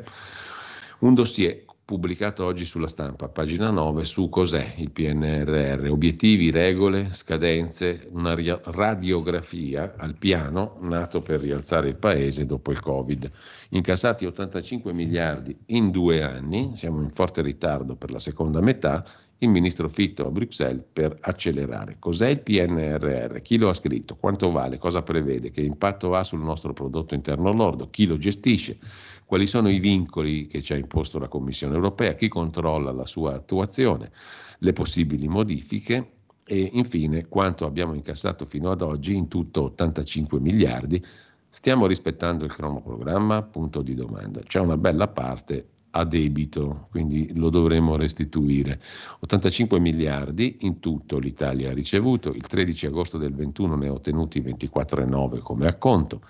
un 1.01 1.15
dossier 1.15 1.65
pubblicato 1.85 2.45
oggi 2.45 2.65
sulla 2.65 2.87
stampa, 2.87 3.29
pagina 3.29 3.71
9, 3.71 4.05
su 4.05 4.29
cos'è 4.29 4.75
il 4.77 4.91
PNRR, 4.91 5.89
obiettivi, 5.91 6.51
regole, 6.51 7.09
scadenze, 7.13 8.09
una 8.13 8.35
radiografia 8.35 9.95
al 9.97 10.15
piano 10.15 10.77
nato 10.81 11.21
per 11.21 11.41
rialzare 11.41 11.89
il 11.89 11.97
paese 11.97 12.47
dopo 12.47 12.71
il 12.71 12.81
Covid. 12.81 13.31
Incassati 13.71 14.25
85 14.25 14.93
miliardi 14.93 15.57
in 15.67 15.91
due 15.91 16.23
anni, 16.23 16.71
siamo 16.77 17.03
in 17.03 17.11
forte 17.11 17.43
ritardo 17.43 17.97
per 17.97 18.11
la 18.11 18.21
seconda 18.21 18.61
metà, 18.61 19.05
il 19.43 19.49
ministro 19.49 19.89
Fitto 19.89 20.27
a 20.27 20.31
Bruxelles 20.31 20.85
per 20.93 21.17
accelerare. 21.21 21.97
Cos'è 21.99 22.29
il 22.29 22.41
PNRR? 22.41 23.41
Chi 23.43 23.59
lo 23.59 23.69
ha 23.69 23.75
scritto? 23.75 24.17
Quanto 24.17 24.53
vale? 24.53 24.79
Cosa 24.79 25.03
prevede? 25.03 25.51
Che 25.51 25.61
impatto 25.61 26.15
ha 26.15 26.23
sul 26.23 26.41
nostro 26.41 26.73
prodotto 26.73 27.15
interno 27.15 27.53
lordo? 27.53 27.91
Chi 27.91 28.07
lo 28.07 28.19
gestisce? 28.19 28.79
Quali 29.25 29.47
sono 29.47 29.69
i 29.69 29.81
vincoli 29.81 30.47
che 30.47 30.63
ci 30.63 30.75
ha 30.75 30.77
imposto 30.77 31.19
la 31.19 31.27
Commissione 31.27 31.75
europea? 31.75 32.15
Chi 32.15 32.29
controlla 32.29 32.93
la 32.93 33.07
sua 33.07 33.35
attuazione? 33.35 34.13
Le 34.59 34.73
possibili 34.73 35.27
modifiche? 35.27 36.11
E 36.45 36.71
infine 36.73 37.27
quanto 37.27 37.67
abbiamo 37.67 37.95
incassato 37.95 38.47
fino 38.47 38.71
ad 38.71 38.81
oggi, 38.81 39.17
in 39.17 39.27
tutto 39.27 39.63
85 39.65 40.39
miliardi. 40.39 41.05
Stiamo 41.49 41.87
rispettando 41.87 42.45
il 42.45 42.53
cronoprogramma? 42.53 43.43
Punto 43.43 43.83
di 43.83 43.95
domanda. 43.97 44.41
C'è 44.41 44.61
una 44.61 44.77
bella 44.77 45.09
parte 45.09 45.67
a 45.93 46.05
debito, 46.05 46.87
quindi 46.91 47.33
lo 47.35 47.51
dovremo 47.51 47.97
restituire. 47.97 48.81
85 49.21 49.79
miliardi 49.79 50.59
in 50.61 50.81
tutto 50.81 51.19
l'Italia 51.19 51.71
ha 51.71 51.75
ricevuto, 51.75 52.31
il 52.31 52.47
13 52.47 52.87
agosto 52.87 53.19
del 53.19 53.35
21 53.35 53.77
ne 53.77 53.89
ha 53.89 53.93
ottenuti 53.93 54.41
24,9 54.41 55.41
come 55.41 55.67
acconto, 55.67 56.23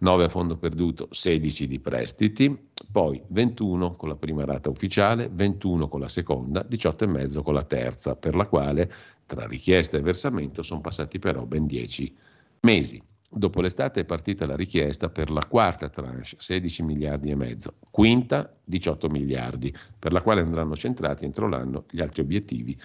9 0.00 0.24
a 0.24 0.28
fondo 0.28 0.56
perduto, 0.56 1.08
16 1.10 1.66
di 1.66 1.80
prestiti, 1.80 2.56
poi 2.92 3.20
21 3.28 3.92
con 3.92 4.08
la 4.08 4.16
prima 4.16 4.44
rata 4.44 4.68
ufficiale, 4.68 5.28
21 5.32 5.88
con 5.88 6.00
la 6.00 6.08
seconda, 6.08 6.66
18,5 6.68 7.42
con 7.42 7.54
la 7.54 7.64
terza, 7.64 8.14
per 8.14 8.36
la 8.36 8.46
quale 8.46 8.90
tra 9.26 9.46
richiesta 9.46 9.96
e 9.96 10.02
versamento 10.02 10.62
sono 10.62 10.80
passati 10.80 11.18
però 11.18 11.44
ben 11.44 11.66
10 11.66 12.14
mesi. 12.60 13.02
Dopo 13.30 13.60
l'estate 13.60 14.00
è 14.00 14.04
partita 14.06 14.46
la 14.46 14.56
richiesta 14.56 15.10
per 15.10 15.30
la 15.30 15.44
quarta 15.44 15.90
tranche, 15.90 16.36
16 16.38 16.82
miliardi 16.82 17.30
e 17.30 17.36
mezzo, 17.36 17.74
quinta 17.90 18.50
18 18.64 19.10
miliardi, 19.10 19.74
per 19.98 20.12
la 20.12 20.22
quale 20.22 20.40
andranno 20.40 20.74
centrati 20.74 21.26
entro 21.26 21.46
l'anno 21.46 21.84
gli 21.90 22.00
altri 22.00 22.22
obiettivi 22.22 22.76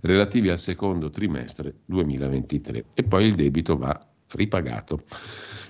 relativi 0.00 0.50
al 0.50 0.58
secondo 0.58 1.10
trimestre 1.10 1.76
2023 1.84 2.86
e 2.92 3.02
poi 3.04 3.26
il 3.26 3.36
debito 3.36 3.76
va 3.76 4.04
ripagato. 4.30 5.04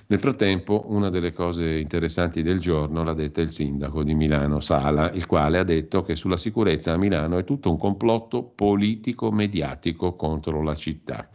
Nel 0.07 0.19
frattempo, 0.19 0.85
una 0.87 1.09
delle 1.11 1.31
cose 1.31 1.77
interessanti 1.77 2.41
del 2.41 2.59
giorno 2.59 3.03
l'ha 3.03 3.13
detta 3.13 3.41
il 3.41 3.51
sindaco 3.51 4.03
di 4.03 4.15
Milano, 4.15 4.59
Sala, 4.59 5.11
il 5.11 5.27
quale 5.27 5.59
ha 5.59 5.63
detto 5.63 6.01
che 6.01 6.15
sulla 6.15 6.37
sicurezza 6.37 6.93
a 6.93 6.97
Milano 6.97 7.37
è 7.37 7.43
tutto 7.43 7.69
un 7.69 7.77
complotto 7.77 8.41
politico-mediatico 8.43 10.15
contro 10.15 10.63
la 10.63 10.75
città 10.75 11.29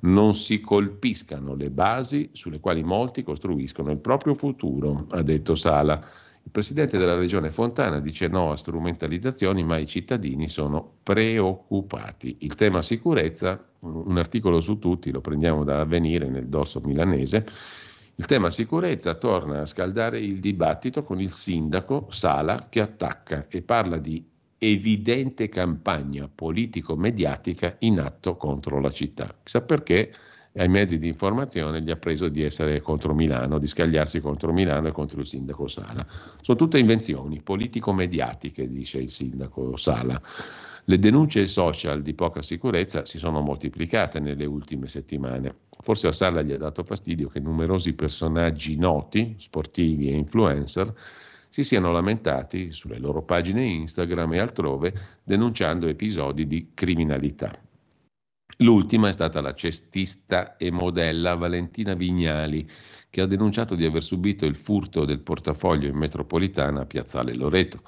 non 0.00 0.34
si 0.34 0.60
colpiscano 0.60 1.54
le 1.54 1.70
basi 1.70 2.30
sulle 2.32 2.60
quali 2.60 2.82
molti 2.82 3.22
costruiscono 3.22 3.90
il 3.90 3.98
proprio 3.98 4.34
futuro, 4.34 5.06
ha 5.10 5.22
detto 5.22 5.54
Sala. 5.54 5.94
Il 6.42 6.52
presidente 6.52 6.96
della 6.96 7.16
regione 7.16 7.50
Fontana 7.50 7.98
dice 7.98 8.28
no 8.28 8.52
a 8.52 8.56
strumentalizzazioni, 8.56 9.64
ma 9.64 9.78
i 9.78 9.86
cittadini 9.86 10.48
sono 10.48 10.98
preoccupati. 11.02 12.36
Il 12.40 12.54
tema 12.54 12.82
sicurezza, 12.82 13.60
un 13.80 14.16
articolo 14.16 14.60
su 14.60 14.78
tutti, 14.78 15.10
lo 15.10 15.20
prendiamo 15.20 15.64
da 15.64 15.80
avvenire 15.80 16.28
nel 16.28 16.46
dorso 16.46 16.80
milanese. 16.84 17.44
Il 18.14 18.26
tema 18.26 18.50
sicurezza 18.50 19.14
torna 19.14 19.60
a 19.60 19.66
scaldare 19.66 20.20
il 20.20 20.38
dibattito 20.38 21.02
con 21.02 21.20
il 21.20 21.32
sindaco 21.32 22.06
Sala 22.10 22.68
che 22.70 22.80
attacca 22.80 23.46
e 23.48 23.62
parla 23.62 23.98
di 23.98 24.24
evidente 24.58 25.48
campagna 25.48 26.28
politico-mediatica 26.32 27.76
in 27.80 28.00
atto 28.00 28.36
contro 28.36 28.80
la 28.80 28.90
città. 28.90 29.34
Chissà 29.42 29.62
perché 29.62 30.12
ai 30.54 30.68
mezzi 30.68 30.98
di 30.98 31.08
informazione 31.08 31.82
gli 31.82 31.90
ha 31.90 31.96
preso 31.96 32.28
di 32.28 32.42
essere 32.42 32.80
contro 32.80 33.14
Milano, 33.14 33.58
di 33.58 33.66
scagliarsi 33.66 34.20
contro 34.20 34.52
Milano 34.52 34.88
e 34.88 34.92
contro 34.92 35.20
il 35.20 35.26
sindaco 35.26 35.66
Sala. 35.66 36.06
Sono 36.40 36.56
tutte 36.56 36.78
invenzioni 36.78 37.42
politico-mediatiche, 37.42 38.68
dice 38.68 38.98
il 38.98 39.10
sindaco 39.10 39.76
Sala. 39.76 40.20
Le 40.88 40.98
denunce 40.98 41.46
social 41.46 42.00
di 42.00 42.14
poca 42.14 42.42
sicurezza 42.42 43.04
si 43.04 43.18
sono 43.18 43.40
moltiplicate 43.40 44.20
nelle 44.20 44.46
ultime 44.46 44.86
settimane. 44.86 45.54
Forse 45.82 46.06
a 46.06 46.12
Sala 46.12 46.42
gli 46.42 46.52
ha 46.52 46.58
dato 46.58 46.84
fastidio 46.84 47.28
che 47.28 47.40
numerosi 47.40 47.92
personaggi 47.94 48.78
noti, 48.78 49.34
sportivi 49.36 50.08
e 50.08 50.14
influencer, 50.14 50.94
si 51.56 51.62
siano 51.62 51.90
lamentati 51.90 52.70
sulle 52.70 52.98
loro 52.98 53.22
pagine 53.22 53.64
Instagram 53.64 54.34
e 54.34 54.40
altrove 54.40 54.92
denunciando 55.24 55.86
episodi 55.86 56.46
di 56.46 56.72
criminalità. 56.74 57.50
L'ultima 58.58 59.08
è 59.08 59.12
stata 59.12 59.40
la 59.40 59.54
cestista 59.54 60.58
e 60.58 60.70
modella 60.70 61.34
Valentina 61.34 61.94
Vignali, 61.94 62.68
che 63.08 63.22
ha 63.22 63.26
denunciato 63.26 63.74
di 63.74 63.86
aver 63.86 64.04
subito 64.04 64.44
il 64.44 64.54
furto 64.54 65.06
del 65.06 65.20
portafoglio 65.20 65.88
in 65.88 65.96
metropolitana 65.96 66.82
a 66.82 66.84
Piazzale 66.84 67.34
Loreto. 67.34 67.80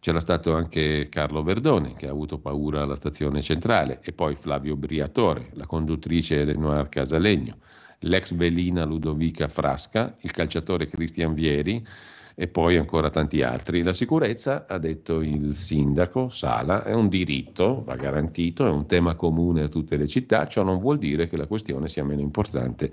C'era 0.00 0.18
stato 0.18 0.52
anche 0.52 1.08
Carlo 1.08 1.44
Verdone, 1.44 1.92
che 1.94 2.08
ha 2.08 2.10
avuto 2.10 2.40
paura 2.40 2.82
alla 2.82 2.96
stazione 2.96 3.42
centrale, 3.42 4.00
e 4.02 4.10
poi 4.12 4.34
Flavio 4.34 4.74
Briatore, 4.74 5.50
la 5.52 5.66
conduttrice 5.66 6.40
Eleonora 6.40 6.88
Casalegno, 6.88 7.58
l'ex 8.00 8.34
velina 8.34 8.84
Ludovica 8.84 9.46
Frasca, 9.46 10.16
il 10.22 10.32
calciatore 10.32 10.88
Cristian 10.88 11.32
Vieri, 11.32 11.86
e 12.34 12.48
poi 12.48 12.76
ancora 12.76 13.10
tanti 13.10 13.42
altri. 13.42 13.82
La 13.82 13.92
sicurezza, 13.92 14.66
ha 14.68 14.78
detto 14.78 15.20
il 15.20 15.54
sindaco 15.54 16.28
Sala, 16.28 16.84
è 16.84 16.92
un 16.92 17.08
diritto, 17.08 17.82
va 17.84 17.96
garantito, 17.96 18.66
è 18.66 18.70
un 18.70 18.86
tema 18.86 19.14
comune 19.14 19.62
a 19.62 19.68
tutte 19.68 19.96
le 19.96 20.06
città, 20.06 20.46
ciò 20.46 20.62
non 20.62 20.78
vuol 20.78 20.98
dire 20.98 21.28
che 21.28 21.36
la 21.36 21.46
questione 21.46 21.88
sia 21.88 22.04
meno 22.04 22.20
importante 22.20 22.92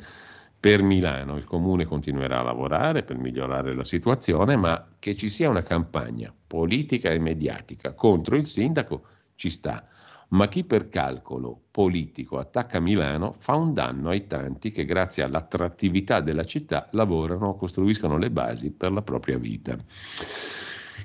per 0.59 0.83
Milano. 0.83 1.37
Il 1.37 1.45
comune 1.45 1.85
continuerà 1.85 2.39
a 2.39 2.43
lavorare 2.43 3.03
per 3.03 3.17
migliorare 3.17 3.73
la 3.73 3.83
situazione, 3.83 4.55
ma 4.55 4.87
che 4.99 5.15
ci 5.15 5.27
sia 5.27 5.49
una 5.49 5.63
campagna 5.63 6.31
politica 6.47 7.09
e 7.09 7.17
mediatica 7.17 7.93
contro 7.93 8.35
il 8.35 8.45
sindaco 8.45 9.05
ci 9.35 9.49
sta 9.49 9.83
ma 10.31 10.47
chi 10.47 10.63
per 10.63 10.89
calcolo 10.89 11.59
politico 11.71 12.37
attacca 12.37 12.79
Milano 12.79 13.33
fa 13.37 13.55
un 13.55 13.73
danno 13.73 14.09
ai 14.09 14.27
tanti 14.27 14.71
che 14.71 14.85
grazie 14.85 15.23
all'attrattività 15.23 16.21
della 16.21 16.43
città 16.43 16.87
lavorano 16.91 17.47
o 17.47 17.55
costruiscono 17.55 18.17
le 18.17 18.31
basi 18.31 18.71
per 18.71 18.91
la 18.91 19.01
propria 19.01 19.37
vita. 19.37 19.77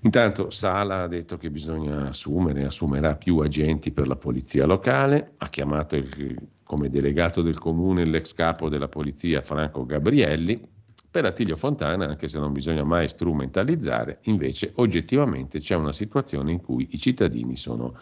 Intanto 0.02 0.50
Sala 0.50 1.02
ha 1.02 1.08
detto 1.08 1.36
che 1.36 1.50
bisogna 1.50 2.08
assumere, 2.08 2.64
assumerà 2.64 3.16
più 3.16 3.38
agenti 3.38 3.90
per 3.90 4.06
la 4.06 4.16
polizia 4.16 4.66
locale, 4.66 5.32
ha 5.38 5.48
chiamato 5.48 5.96
il, 5.96 6.36
come 6.62 6.90
delegato 6.90 7.42
del 7.42 7.58
comune 7.58 8.04
l'ex 8.04 8.32
capo 8.32 8.68
della 8.68 8.88
polizia 8.88 9.42
Franco 9.42 9.84
Gabrielli. 9.86 10.74
Per 11.10 11.24
Attilio 11.24 11.56
Fontana, 11.56 12.06
anche 12.06 12.28
se 12.28 12.38
non 12.38 12.52
bisogna 12.52 12.84
mai 12.84 13.08
strumentalizzare, 13.08 14.18
invece 14.24 14.72
oggettivamente 14.74 15.60
c'è 15.60 15.74
una 15.74 15.94
situazione 15.94 16.52
in 16.52 16.60
cui 16.60 16.88
i 16.90 16.98
cittadini 16.98 17.56
sono 17.56 17.94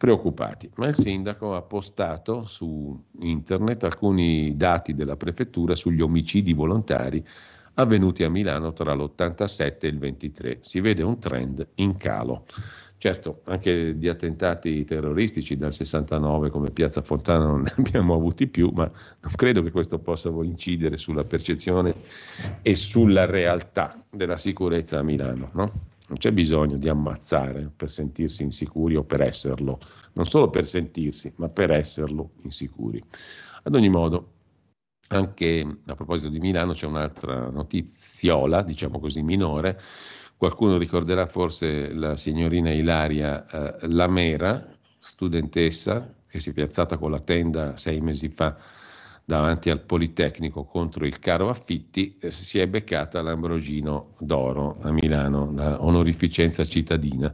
preoccupati, 0.00 0.70
ma 0.76 0.86
il 0.86 0.94
sindaco 0.94 1.54
ha 1.54 1.60
postato 1.60 2.46
su 2.46 2.98
internet 3.18 3.84
alcuni 3.84 4.56
dati 4.56 4.94
della 4.94 5.14
prefettura 5.14 5.76
sugli 5.76 6.00
omicidi 6.00 6.54
volontari 6.54 7.22
avvenuti 7.74 8.24
a 8.24 8.30
Milano 8.30 8.72
tra 8.72 8.94
l'87 8.94 9.76
e 9.80 9.86
il 9.88 9.98
23. 9.98 10.58
Si 10.62 10.80
vede 10.80 11.02
un 11.02 11.18
trend 11.18 11.68
in 11.74 11.98
calo. 11.98 12.46
Certo, 12.96 13.42
anche 13.44 13.98
di 13.98 14.08
attentati 14.08 14.84
terroristici 14.84 15.54
dal 15.56 15.74
69 15.74 16.48
come 16.48 16.70
Piazza 16.70 17.02
Fontana 17.02 17.44
non 17.44 17.60
ne 17.68 17.74
abbiamo 17.76 18.14
avuti 18.14 18.46
più, 18.46 18.70
ma 18.72 18.90
non 19.20 19.32
credo 19.36 19.62
che 19.62 19.70
questo 19.70 19.98
possa 19.98 20.30
incidere 20.30 20.96
sulla 20.96 21.24
percezione 21.24 21.92
e 22.62 22.74
sulla 22.74 23.26
realtà 23.26 24.02
della 24.08 24.38
sicurezza 24.38 25.00
a 25.00 25.02
Milano. 25.02 25.50
No? 25.52 25.72
Non 26.10 26.18
c'è 26.18 26.32
bisogno 26.32 26.76
di 26.76 26.88
ammazzare 26.88 27.70
per 27.74 27.88
sentirsi 27.88 28.42
insicuri 28.42 28.96
o 28.96 29.04
per 29.04 29.20
esserlo, 29.20 29.78
non 30.14 30.26
solo 30.26 30.50
per 30.50 30.66
sentirsi, 30.66 31.32
ma 31.36 31.48
per 31.48 31.70
esserlo 31.70 32.32
insicuri. 32.42 33.00
Ad 33.62 33.76
ogni 33.76 33.88
modo, 33.88 34.32
anche 35.10 35.60
a 35.86 35.94
proposito 35.94 36.28
di 36.28 36.40
Milano 36.40 36.72
c'è 36.72 36.86
un'altra 36.86 37.48
notiziola, 37.50 38.62
diciamo 38.62 38.98
così, 38.98 39.22
minore. 39.22 39.80
Qualcuno 40.36 40.78
ricorderà 40.78 41.26
forse 41.26 41.92
la 41.92 42.16
signorina 42.16 42.72
Ilaria 42.72 43.46
eh, 43.46 43.86
Lamera, 43.86 44.66
studentessa 44.98 46.12
che 46.26 46.40
si 46.40 46.50
è 46.50 46.52
piazzata 46.52 46.98
con 46.98 47.12
la 47.12 47.20
tenda 47.20 47.76
sei 47.76 48.00
mesi 48.00 48.28
fa 48.30 48.56
davanti 49.30 49.70
al 49.70 49.82
Politecnico 49.82 50.64
contro 50.64 51.06
il 51.06 51.20
caro 51.20 51.48
affitti, 51.48 52.16
eh, 52.20 52.32
si 52.32 52.58
è 52.58 52.66
beccata 52.66 53.22
l'Ambrogino 53.22 54.14
d'Oro 54.18 54.78
a 54.82 54.90
Milano, 54.90 55.52
la 55.54 55.84
onorificenza 55.84 56.64
cittadina. 56.64 57.32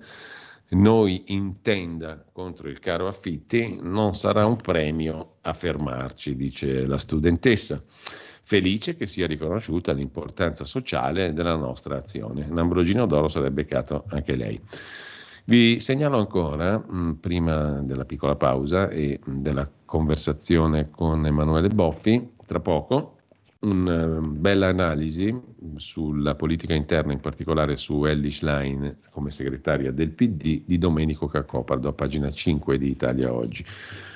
Noi 0.68 1.22
in 1.28 1.62
tenda 1.62 2.22
contro 2.32 2.68
il 2.68 2.80
caro 2.80 3.06
affitti 3.06 3.78
non 3.80 4.14
sarà 4.14 4.44
un 4.44 4.56
premio 4.56 5.36
a 5.40 5.54
fermarci, 5.54 6.36
dice 6.36 6.84
la 6.84 6.98
studentessa. 6.98 7.82
Felice 8.42 8.94
che 8.94 9.06
sia 9.06 9.26
riconosciuta 9.26 9.92
l'importanza 9.92 10.64
sociale 10.64 11.32
della 11.32 11.56
nostra 11.56 11.96
azione. 11.96 12.46
L'Ambrogino 12.50 13.06
d'Oro 13.06 13.28
sarebbe 13.28 13.62
beccato 13.62 14.04
anche 14.08 14.36
lei. 14.36 14.60
Vi 15.48 15.78
segnalo 15.78 16.18
ancora, 16.18 16.76
mh, 16.76 16.96
mm, 16.96 17.12
prima 17.12 17.80
della 17.82 18.04
piccola 18.04 18.34
pausa 18.34 18.88
e 18.88 19.20
mh, 19.24 19.42
della 19.42 19.70
conversazione 19.84 20.90
con 20.90 21.24
Emanuele 21.24 21.68
Boffi, 21.68 22.32
tra 22.44 22.58
poco, 22.58 23.18
una 23.60 24.18
uh, 24.18 24.20
bella 24.22 24.66
analisi 24.66 25.32
sulla 25.76 26.34
politica 26.34 26.74
interna, 26.74 27.12
in 27.12 27.20
particolare 27.20 27.76
su 27.76 28.04
Ellie 28.04 28.32
Schlein 28.32 28.96
come 29.12 29.30
segretaria 29.30 29.92
del 29.92 30.10
PD 30.10 30.62
di 30.64 30.78
Domenico 30.78 31.28
Cacopardo, 31.28 31.90
a 31.90 31.92
pagina 31.92 32.28
5 32.28 32.76
di 32.76 32.90
Italia 32.90 33.32
Oggi. 33.32 33.64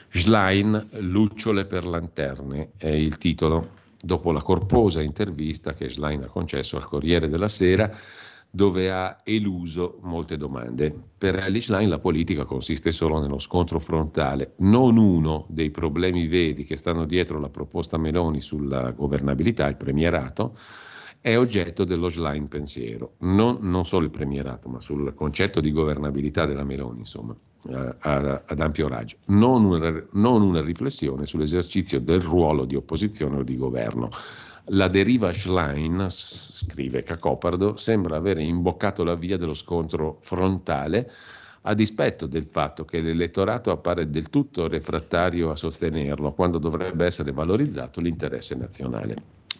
Schlein, 0.08 0.88
lucciole 0.98 1.64
per 1.64 1.86
lanterne 1.86 2.72
è 2.76 2.88
il 2.88 3.18
titolo, 3.18 3.68
dopo 4.00 4.32
la 4.32 4.42
corposa 4.42 5.00
intervista 5.00 5.74
che 5.74 5.90
Schlein 5.90 6.24
ha 6.24 6.26
concesso 6.26 6.76
al 6.76 6.88
Corriere 6.88 7.28
della 7.28 7.46
Sera 7.46 7.88
dove 8.50 8.90
ha 8.90 9.16
eluso 9.24 9.98
molte 10.02 10.36
domande. 10.36 10.94
Per 11.16 11.38
Alice 11.38 11.72
Line 11.72 11.88
la 11.88 12.00
politica 12.00 12.44
consiste 12.44 12.90
solo 12.90 13.20
nello 13.20 13.38
scontro 13.38 13.78
frontale, 13.78 14.54
non 14.58 14.96
uno 14.96 15.46
dei 15.48 15.70
problemi 15.70 16.26
veri 16.26 16.64
che 16.64 16.76
stanno 16.76 17.04
dietro 17.04 17.38
la 17.38 17.48
proposta 17.48 17.96
Meloni 17.96 18.40
sulla 18.40 18.90
governabilità, 18.90 19.68
il 19.68 19.76
premierato, 19.76 20.56
è 21.20 21.36
oggetto 21.36 21.84
dello 21.84 22.08
Schlein 22.08 22.48
pensiero, 22.48 23.14
non, 23.18 23.58
non, 23.60 23.84
solo 23.84 24.06
il 24.06 24.10
premierato, 24.10 24.68
ma 24.70 24.80
sul 24.80 25.12
concetto 25.14 25.60
di 25.60 25.70
governabilità 25.70 26.46
della 26.46 26.64
Meloni, 26.64 27.00
insomma, 27.00 27.36
eh, 27.68 27.94
ad 28.00 28.58
ampio 28.58 28.88
raggio, 28.88 29.18
non 29.26 29.64
una, 29.64 30.02
non 30.12 30.40
una 30.40 30.62
riflessione 30.62 31.26
sull'esercizio 31.26 32.00
del 32.00 32.22
ruolo 32.22 32.64
di 32.64 32.74
opposizione 32.74 33.36
o 33.36 33.42
di 33.42 33.56
governo. 33.56 34.08
La 34.72 34.86
deriva 34.86 35.32
Schlein, 35.32 36.06
scrive 36.08 37.02
Cacopardo, 37.02 37.76
sembra 37.76 38.16
avere 38.16 38.44
imboccato 38.44 39.02
la 39.02 39.16
via 39.16 39.36
dello 39.36 39.54
scontro 39.54 40.18
frontale 40.20 41.10
a 41.62 41.74
dispetto 41.74 42.26
del 42.26 42.44
fatto 42.44 42.84
che 42.84 43.00
l'elettorato 43.00 43.72
appare 43.72 44.08
del 44.10 44.30
tutto 44.30 44.68
refrattario 44.68 45.50
a 45.50 45.56
sostenerlo 45.56 46.32
quando 46.34 46.58
dovrebbe 46.58 47.04
essere 47.04 47.32
valorizzato 47.32 48.00
l'interesse 48.00 48.54
nazionale. 48.54 49.16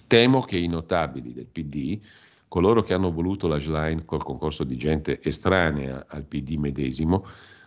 Temo 0.07 0.43
che 0.43 0.59
i 0.59 0.69
notabili 0.69 1.33
del 1.33 1.47
PD, 1.47 1.99
coloro 2.47 2.83
che 2.83 2.95
hanno 2.95 3.11
voluto 3.11 3.49
la 3.49 3.59
Schlein 3.59 4.05
col 4.05 4.23
concorso 4.23 4.63
di 4.63 4.77
gente 4.77 5.21
estranea 5.21 6.05
al 6.07 6.23
PD 6.23 6.51
medesimo, 6.51 7.27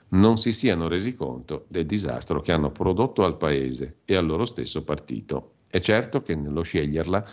non 0.09 0.37
si 0.37 0.53
siano 0.53 0.87
resi 0.87 1.13
conto 1.13 1.65
del 1.67 1.85
disastro 1.85 2.39
che 2.39 2.53
hanno 2.53 2.71
prodotto 2.71 3.25
al 3.25 3.35
Paese 3.35 3.97
e 4.05 4.15
al 4.15 4.25
loro 4.25 4.45
stesso 4.45 4.85
partito. 4.85 5.55
È 5.73 5.79
certo 5.79 6.21
che 6.21 6.35
nello 6.35 6.61
sceglierla 6.61 7.25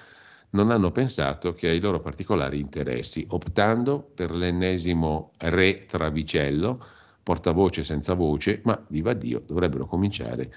non 0.52 0.70
hanno 0.70 0.90
pensato 0.92 1.52
che 1.52 1.68
ai 1.68 1.78
loro 1.78 2.00
particolari 2.00 2.58
interessi, 2.58 3.26
optando 3.28 4.00
per 4.00 4.34
l'ennesimo 4.34 5.32
re 5.36 5.84
travicello, 5.84 6.82
portavoce 7.22 7.84
senza 7.84 8.14
voce, 8.14 8.62
ma 8.64 8.82
viva 8.88 9.12
Dio, 9.12 9.42
dovrebbero 9.44 9.84
cominciare 9.84 10.54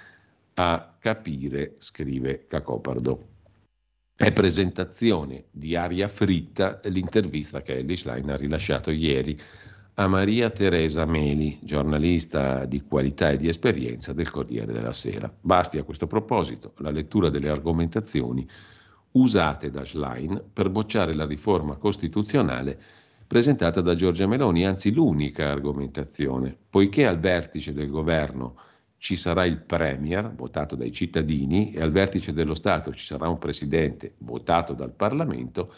a 0.54 0.96
capire, 0.98 1.76
scrive 1.80 2.46
Cacopardo. 2.46 3.28
È 4.16 4.32
presentazione 4.32 5.48
di 5.52 5.76
aria 5.76 6.08
fritta 6.08 6.80
l'intervista 6.86 7.62
che 7.62 7.80
Ellie 7.80 7.98
Schlein 7.98 8.30
ha 8.30 8.38
rilasciato 8.38 8.92
ieri 8.92 9.38
a 9.96 10.08
Maria 10.08 10.50
Teresa 10.50 11.06
Meli, 11.06 11.60
giornalista 11.62 12.66
di 12.66 12.82
qualità 12.82 13.30
e 13.30 13.38
di 13.38 13.48
esperienza 13.48 14.12
del 14.12 14.32
Corriere 14.32 14.74
della 14.74 14.94
Sera. 14.94 15.32
Basti 15.40 15.78
a 15.78 15.84
questo 15.84 16.08
proposito 16.08 16.74
la 16.78 16.90
lettura 16.90 17.30
delle 17.30 17.50
argomentazioni 17.50 18.48
usate 19.12 19.70
da 19.70 19.86
Schlein 19.86 20.42
per 20.52 20.70
bocciare 20.72 21.14
la 21.14 21.28
riforma 21.28 21.76
costituzionale 21.76 22.80
presentata 23.28 23.82
da 23.82 23.94
Giorgia 23.94 24.26
Meloni, 24.26 24.66
anzi 24.66 24.92
l'unica 24.92 25.52
argomentazione, 25.52 26.56
poiché 26.70 27.06
al 27.06 27.20
vertice 27.20 27.72
del 27.72 27.90
governo 27.90 28.56
ci 28.98 29.16
sarà 29.16 29.46
il 29.46 29.58
Premier, 29.58 30.34
votato 30.34 30.76
dai 30.76 30.92
cittadini, 30.92 31.72
e 31.72 31.82
al 31.82 31.92
vertice 31.92 32.34
dello 32.34 32.56
Stato 32.56 32.94
ci 32.94 33.06
sarà 33.06 33.28
un 33.28 33.38
Presidente, 33.38 34.16
votato 34.20 34.74
dal 34.74 34.92
Parlamento, 34.92 35.72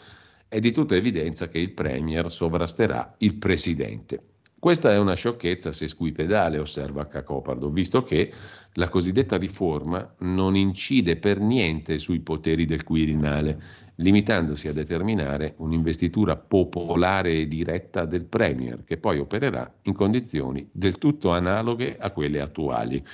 è 0.48 0.58
di 0.58 0.72
tutta 0.72 0.94
evidenza 0.94 1.48
che 1.48 1.58
il 1.58 1.72
Premier 1.72 2.30
sovrasterà 2.30 3.14
il 3.18 3.34
Presidente. 3.34 4.22
Questa 4.58 4.90
è 4.90 4.98
una 4.98 5.14
sciocchezza 5.14 5.70
se 5.70 5.86
squipedale, 5.86 6.58
osserva 6.58 7.06
Cacopardo, 7.06 7.68
visto 7.70 8.02
che 8.02 8.32
la 8.72 8.88
cosiddetta 8.88 9.36
riforma 9.36 10.14
non 10.20 10.56
incide 10.56 11.16
per 11.16 11.38
niente 11.40 11.98
sui 11.98 12.20
poteri 12.20 12.64
del 12.64 12.82
Quirinale, 12.82 13.60
limitandosi 13.96 14.66
a 14.68 14.72
determinare 14.72 15.54
un'investitura 15.58 16.36
popolare 16.36 17.32
e 17.32 17.46
diretta 17.46 18.06
del 18.06 18.24
Premier, 18.24 18.82
che 18.84 18.96
poi 18.96 19.18
opererà 19.18 19.72
in 19.82 19.92
condizioni 19.92 20.68
del 20.72 20.98
tutto 20.98 21.30
analoghe 21.30 21.96
a 21.98 22.10
quelle 22.10 22.40
attuali. 22.40 23.04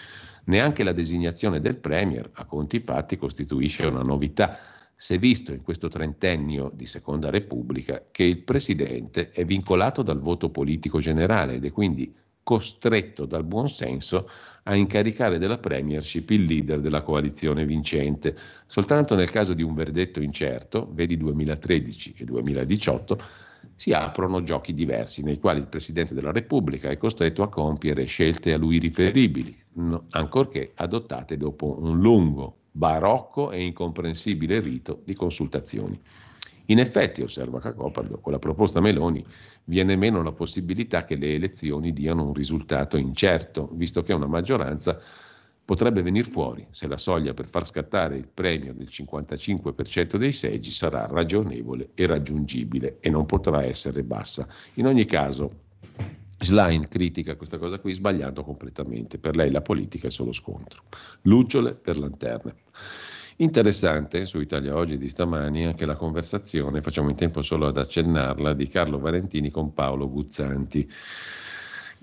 Neanche 0.44 0.82
la 0.82 0.92
designazione 0.92 1.60
del 1.60 1.76
Premier 1.76 2.30
a 2.34 2.44
conti 2.44 2.78
fatti 2.78 3.16
costituisce 3.16 3.86
una 3.86 4.02
novità. 4.02 4.58
Si 5.02 5.14
è 5.14 5.18
visto 5.18 5.52
in 5.52 5.64
questo 5.64 5.88
trentennio 5.88 6.70
di 6.72 6.86
Seconda 6.86 7.28
Repubblica 7.28 8.04
che 8.12 8.22
il 8.22 8.38
Presidente 8.38 9.32
è 9.32 9.44
vincolato 9.44 10.02
dal 10.02 10.20
voto 10.20 10.50
politico 10.50 11.00
generale 11.00 11.54
ed 11.54 11.64
è 11.64 11.72
quindi 11.72 12.14
costretto 12.40 13.26
dal 13.26 13.42
buonsenso 13.42 14.28
a 14.62 14.76
incaricare 14.76 15.38
della 15.38 15.58
premiership 15.58 16.30
il 16.30 16.44
leader 16.44 16.78
della 16.78 17.02
coalizione 17.02 17.66
vincente. 17.66 18.36
Soltanto 18.64 19.16
nel 19.16 19.28
caso 19.28 19.54
di 19.54 19.64
un 19.64 19.74
verdetto 19.74 20.20
incerto, 20.20 20.88
vedi 20.92 21.16
2013 21.16 22.14
e 22.18 22.24
2018, 22.24 23.22
si 23.74 23.92
aprono 23.92 24.44
giochi 24.44 24.72
diversi 24.72 25.24
nei 25.24 25.40
quali 25.40 25.58
il 25.58 25.66
Presidente 25.66 26.14
della 26.14 26.30
Repubblica 26.30 26.90
è 26.90 26.96
costretto 26.96 27.42
a 27.42 27.48
compiere 27.48 28.04
scelte 28.04 28.52
a 28.52 28.56
lui 28.56 28.78
riferibili, 28.78 29.52
ancorché 30.10 30.70
adottate 30.76 31.36
dopo 31.36 31.76
un 31.80 31.98
lungo, 31.98 32.58
barocco 32.72 33.52
e 33.52 33.62
incomprensibile 33.62 34.58
rito 34.58 35.02
di 35.04 35.14
consultazioni. 35.14 36.00
In 36.66 36.78
effetti, 36.78 37.22
osserva 37.22 37.60
Cacopardo, 37.60 38.18
con 38.18 38.32
la 38.32 38.38
proposta 38.38 38.80
Meloni 38.80 39.24
viene 39.64 39.94
meno 39.94 40.22
la 40.22 40.32
possibilità 40.32 41.04
che 41.04 41.16
le 41.16 41.34
elezioni 41.34 41.92
diano 41.92 42.24
un 42.24 42.32
risultato 42.32 42.96
incerto, 42.96 43.68
visto 43.72 44.02
che 44.02 44.12
una 44.12 44.26
maggioranza 44.26 44.98
potrebbe 45.64 46.02
venire 46.02 46.28
fuori 46.28 46.66
se 46.70 46.86
la 46.86 46.98
soglia 46.98 47.34
per 47.34 47.46
far 47.46 47.66
scattare 47.66 48.16
il 48.16 48.26
premio 48.26 48.72
del 48.74 48.88
55% 48.90 50.16
dei 50.16 50.32
seggi 50.32 50.70
sarà 50.70 51.06
ragionevole 51.06 51.90
e 51.94 52.06
raggiungibile 52.06 52.96
e 53.00 53.10
non 53.10 53.26
potrà 53.26 53.64
essere 53.64 54.02
bassa. 54.02 54.46
In 54.74 54.86
ogni 54.86 55.04
caso, 55.04 55.50
Schlein 56.42 56.88
critica 56.88 57.36
questa 57.36 57.58
cosa 57.58 57.78
qui 57.78 57.92
sbagliando 57.92 58.42
completamente. 58.44 59.18
Per 59.18 59.36
lei 59.36 59.50
la 59.50 59.62
politica 59.62 60.08
è 60.08 60.10
solo 60.10 60.32
scontro. 60.32 60.82
Lucciole 61.22 61.74
per 61.74 61.98
lanterne. 61.98 62.54
Interessante 63.36 64.24
su 64.24 64.40
Italia 64.40 64.76
Oggi 64.76 64.98
di 64.98 65.08
stamani 65.08 65.64
anche 65.64 65.86
la 65.86 65.96
conversazione, 65.96 66.82
facciamo 66.82 67.08
in 67.08 67.16
tempo 67.16 67.42
solo 67.42 67.66
ad 67.66 67.78
accennarla, 67.78 68.52
di 68.52 68.68
Carlo 68.68 68.98
Valentini 68.98 69.50
con 69.50 69.72
Paolo 69.72 70.10
Guzzanti 70.10 70.88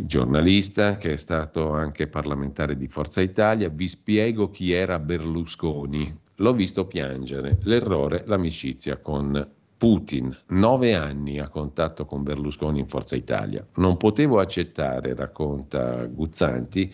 giornalista 0.06 0.96
che 0.96 1.14
è 1.14 1.16
stato 1.18 1.72
anche 1.72 2.08
parlamentare 2.08 2.78
di 2.78 2.88
Forza 2.88 3.22
Italia. 3.22 3.70
Vi 3.70 3.88
spiego 3.88 4.50
chi 4.50 4.72
era 4.72 5.00
Berlusconi. 5.00 6.18
L'ho 6.36 6.54
visto 6.54 6.86
piangere. 6.86 7.58
L'errore, 7.64 8.24
l'amicizia 8.26 8.98
con 8.98 9.58
Putin, 9.80 10.38
nove 10.48 10.94
anni 10.94 11.40
a 11.40 11.48
contatto 11.48 12.04
con 12.04 12.22
Berlusconi 12.22 12.82
in 12.82 12.88
Forza 12.90 13.16
Italia. 13.16 13.66
Non 13.76 13.96
potevo 13.96 14.42
accettare, 14.42 15.16
racconta 15.16 16.04
Guzzanti, 16.04 16.92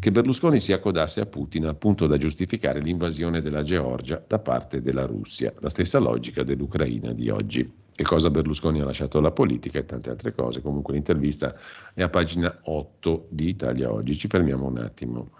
che 0.00 0.10
Berlusconi 0.10 0.58
si 0.58 0.72
accodasse 0.72 1.20
a 1.20 1.26
Putin 1.26 1.66
al 1.66 1.76
punto 1.76 2.06
da 2.06 2.16
giustificare 2.16 2.80
l'invasione 2.80 3.42
della 3.42 3.62
Georgia 3.62 4.24
da 4.26 4.38
parte 4.38 4.80
della 4.80 5.04
Russia, 5.04 5.52
la 5.58 5.68
stessa 5.68 5.98
logica 5.98 6.42
dell'Ucraina 6.42 7.12
di 7.12 7.28
oggi. 7.28 7.70
Che 7.94 8.02
cosa 8.02 8.30
Berlusconi 8.30 8.80
ha 8.80 8.86
lasciato 8.86 9.20
la 9.20 9.30
politica 9.30 9.78
e 9.78 9.84
tante 9.84 10.08
altre 10.08 10.32
cose. 10.32 10.62
Comunque 10.62 10.94
l'intervista 10.94 11.54
è 11.92 12.00
a 12.00 12.08
pagina 12.08 12.60
8 12.62 13.26
di 13.28 13.48
Italia 13.50 13.92
Oggi. 13.92 14.16
Ci 14.16 14.28
fermiamo 14.28 14.64
un 14.64 14.78
attimo. 14.78 15.30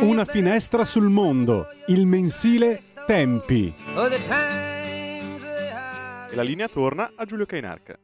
Una 0.00 0.24
finestra 0.24 0.84
sul 0.84 1.10
mondo, 1.10 1.66
il 1.88 2.06
mensile 2.06 2.80
Tempi. 3.06 3.74
E 6.30 6.34
la 6.34 6.42
linea 6.42 6.68
torna 6.68 7.12
a 7.14 7.24
Giulio 7.24 7.44
Cainarca. 7.44 7.98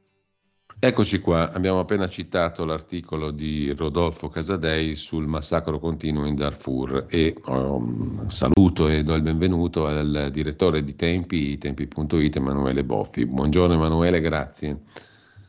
Eccoci 0.81 1.19
qua, 1.19 1.51
abbiamo 1.53 1.81
appena 1.81 2.07
citato 2.07 2.65
l'articolo 2.65 3.31
di 3.31 3.73
Rodolfo 3.73 4.29
Casadei 4.29 4.95
sul 4.97 5.27
massacro 5.27 5.79
continuo 5.79 6.27
in 6.27 6.37
Darfur 6.37 7.07
e 7.09 7.35
um, 7.47 8.29
saluto 8.29 8.89
e 8.89 9.03
do 9.03 9.15
il 9.15 9.23
benvenuto 9.23 9.87
al 9.87 10.29
direttore 10.31 10.85
di 10.85 10.95
Tempi, 10.95 11.59
tempi.it, 11.59 12.37
Emanuele 12.37 12.85
Boffi. 12.85 13.27
Buongiorno 13.27 13.75
Emanuele, 13.75 14.21
grazie. 14.21 14.79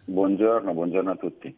Buongiorno, 0.06 0.74
buongiorno 0.74 1.12
a 1.12 1.16
tutti. 1.16 1.56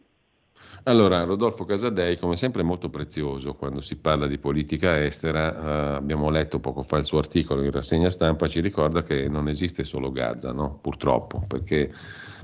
Allora, 0.84 1.22
Rodolfo 1.22 1.64
Casadei, 1.64 2.16
come 2.16 2.36
sempre, 2.36 2.62
è 2.62 2.64
molto 2.64 2.90
prezioso 2.90 3.54
quando 3.54 3.80
si 3.80 3.98
parla 3.98 4.26
di 4.26 4.38
politica 4.38 5.02
estera. 5.02 5.54
Eh, 5.54 5.94
abbiamo 5.96 6.28
letto 6.28 6.58
poco 6.58 6.82
fa 6.82 6.98
il 6.98 7.04
suo 7.04 7.18
articolo 7.18 7.62
in 7.62 7.70
rassegna 7.70 8.10
stampa, 8.10 8.48
ci 8.48 8.60
ricorda 8.60 9.02
che 9.02 9.28
non 9.28 9.48
esiste 9.48 9.84
solo 9.84 10.10
Gaza, 10.10 10.52
no? 10.52 10.78
purtroppo, 10.80 11.42
perché 11.46 11.92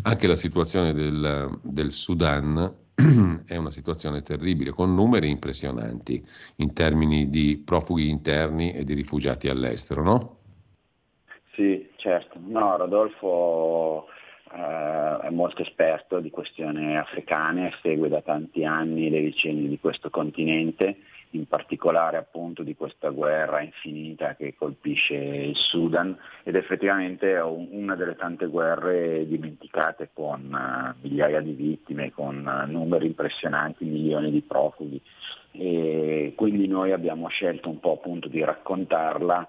anche 0.03 0.27
la 0.27 0.37
situazione 0.37 0.93
del, 0.93 1.59
del 1.63 1.93
Sudan 1.93 2.75
è 3.47 3.57
una 3.57 3.71
situazione 3.71 4.23
terribile, 4.23 4.71
con 4.71 4.95
numeri 4.95 5.31
impressionanti 5.31 6.25
in 6.57 6.73
termini 6.73 7.31
di 7.31 7.61
profughi 7.65 8.09
interni 8.09 8.73
e 8.73 8.85
di 8.85 8.95
rifugiati 8.95 9.49
all'estero, 9.49 10.03
no? 10.03 10.37
Sì, 11.55 11.89
certo. 11.97 12.39
No, 12.45 12.77
Rodolfo 12.77 14.07
eh, 14.53 15.27
è 15.27 15.31
molto 15.31 15.63
esperto 15.63 16.21
di 16.21 16.31
questioni 16.31 16.97
africane, 16.97 17.73
segue 17.83 18.09
da 18.09 18.23
tanti 18.23 18.65
anni 18.65 19.11
le 19.11 19.21
vicende 19.21 19.69
di 19.69 19.79
questo 19.79 20.11
continente, 20.11 20.97
in 21.31 21.47
particolare 21.47 22.17
appunto 22.17 22.63
di 22.63 22.75
questa 22.75 23.11
guerra 23.11 23.61
infinita 23.61 24.35
che 24.35 24.55
colpisce 24.57 25.15
il 25.15 25.57
Sudan 25.57 26.17
ed 26.43 26.55
effettivamente 26.55 27.35
è 27.35 27.43
una 27.43 27.95
delle 27.97 28.17
tante 28.17 28.47
guerre 28.47 29.27
dimenticate 29.27 30.11
con 30.15 30.51
uh, 30.51 30.99
migliaia 31.03 31.41
di 31.41 31.53
vittime, 31.53 32.13
con 32.13 32.47
uh, 32.47 32.71
numeri 32.71 33.07
impressionanti, 33.07 33.85
milioni 33.85 34.31
di 34.31 34.41
profughi. 34.41 35.01
E 35.53 36.33
quindi 36.37 36.67
noi 36.67 36.93
abbiamo 36.93 37.29
scelto 37.29 37.69
un 37.69 37.81
po' 37.81 37.95
appunto 37.95 38.29
di 38.29 38.43
raccontarla 38.43 39.49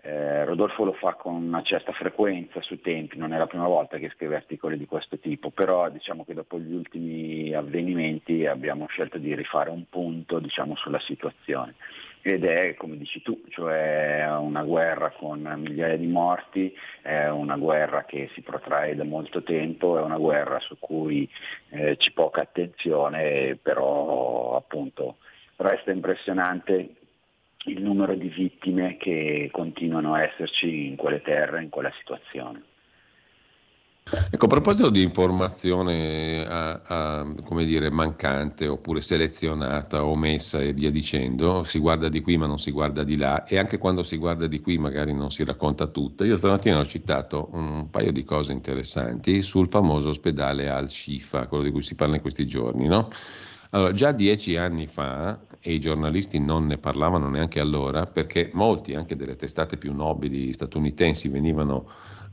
eh, 0.00 0.44
Rodolfo 0.44 0.84
lo 0.84 0.92
fa 0.92 1.14
con 1.14 1.34
una 1.34 1.62
certa 1.62 1.92
frequenza 1.92 2.62
su 2.62 2.80
tempi, 2.80 3.18
non 3.18 3.32
è 3.32 3.38
la 3.38 3.48
prima 3.48 3.66
volta 3.66 3.98
che 3.98 4.10
scrive 4.14 4.36
articoli 4.36 4.78
di 4.78 4.86
questo 4.86 5.18
tipo, 5.18 5.50
però 5.50 5.90
diciamo 5.90 6.24
che 6.24 6.34
dopo 6.34 6.58
gli 6.58 6.72
ultimi 6.72 7.52
avvenimenti 7.52 8.46
abbiamo 8.46 8.86
scelto 8.86 9.18
di 9.18 9.34
rifare 9.34 9.70
un 9.70 9.88
punto 9.88 10.38
diciamo, 10.38 10.76
sulla 10.76 11.00
situazione. 11.00 11.74
Ed 12.22 12.44
è, 12.44 12.74
come 12.74 12.96
dici 12.96 13.22
tu, 13.22 13.42
cioè 13.48 14.26
una 14.38 14.62
guerra 14.62 15.10
con 15.10 15.40
migliaia 15.40 15.96
di 15.96 16.06
morti, 16.06 16.76
è 17.00 17.28
una 17.28 17.56
guerra 17.56 18.04
che 18.04 18.28
si 18.34 18.42
protrae 18.42 18.94
da 18.94 19.04
molto 19.04 19.42
tempo, 19.42 19.98
è 19.98 20.02
una 20.02 20.18
guerra 20.18 20.60
su 20.60 20.78
cui 20.78 21.28
eh, 21.70 21.96
c'è 21.96 22.12
poca 22.12 22.42
attenzione, 22.42 23.56
però 23.60 24.56
appunto 24.56 25.16
resta 25.56 25.90
impressionante 25.90 26.97
il 27.68 27.82
numero 27.82 28.14
di 28.14 28.28
vittime 28.28 28.96
che 28.96 29.48
continuano 29.52 30.14
a 30.14 30.22
esserci 30.22 30.86
in 30.86 30.96
quelle 30.96 31.22
terre, 31.22 31.62
in 31.62 31.68
quella 31.68 31.92
situazione. 31.98 32.62
Ecco, 34.30 34.46
a 34.46 34.48
proposito 34.48 34.88
di 34.88 35.02
informazione 35.02 36.42
a, 36.46 36.80
a, 36.82 37.34
dire, 37.62 37.90
mancante 37.90 38.66
oppure 38.66 39.02
selezionata, 39.02 40.02
omessa 40.02 40.60
e 40.60 40.72
via 40.72 40.90
dicendo, 40.90 41.62
si 41.62 41.78
guarda 41.78 42.08
di 42.08 42.22
qui 42.22 42.38
ma 42.38 42.46
non 42.46 42.58
si 42.58 42.70
guarda 42.70 43.04
di 43.04 43.18
là 43.18 43.44
e 43.44 43.58
anche 43.58 43.76
quando 43.76 44.02
si 44.02 44.16
guarda 44.16 44.46
di 44.46 44.60
qui 44.60 44.78
magari 44.78 45.12
non 45.12 45.30
si 45.30 45.44
racconta 45.44 45.88
tutto. 45.88 46.24
Io 46.24 46.38
stamattina 46.38 46.78
ho 46.78 46.86
citato 46.86 47.50
un 47.52 47.90
paio 47.90 48.10
di 48.10 48.24
cose 48.24 48.52
interessanti 48.52 49.42
sul 49.42 49.68
famoso 49.68 50.08
ospedale 50.08 50.70
Al-Shifa, 50.70 51.46
quello 51.46 51.64
di 51.64 51.70
cui 51.70 51.82
si 51.82 51.94
parla 51.94 52.14
in 52.14 52.22
questi 52.22 52.46
giorni, 52.46 52.86
no? 52.86 53.10
Allora, 53.70 53.92
già 53.92 54.12
dieci 54.12 54.56
anni 54.56 54.86
fa, 54.86 55.38
e 55.60 55.74
i 55.74 55.80
giornalisti 55.80 56.38
non 56.38 56.66
ne 56.66 56.78
parlavano 56.78 57.28
neanche 57.28 57.60
allora, 57.60 58.06
perché 58.06 58.50
molti 58.54 58.94
anche 58.94 59.16
delle 59.16 59.36
testate 59.36 59.76
più 59.76 59.92
nobili 59.92 60.52
statunitensi 60.52 61.28
venivano 61.28 61.88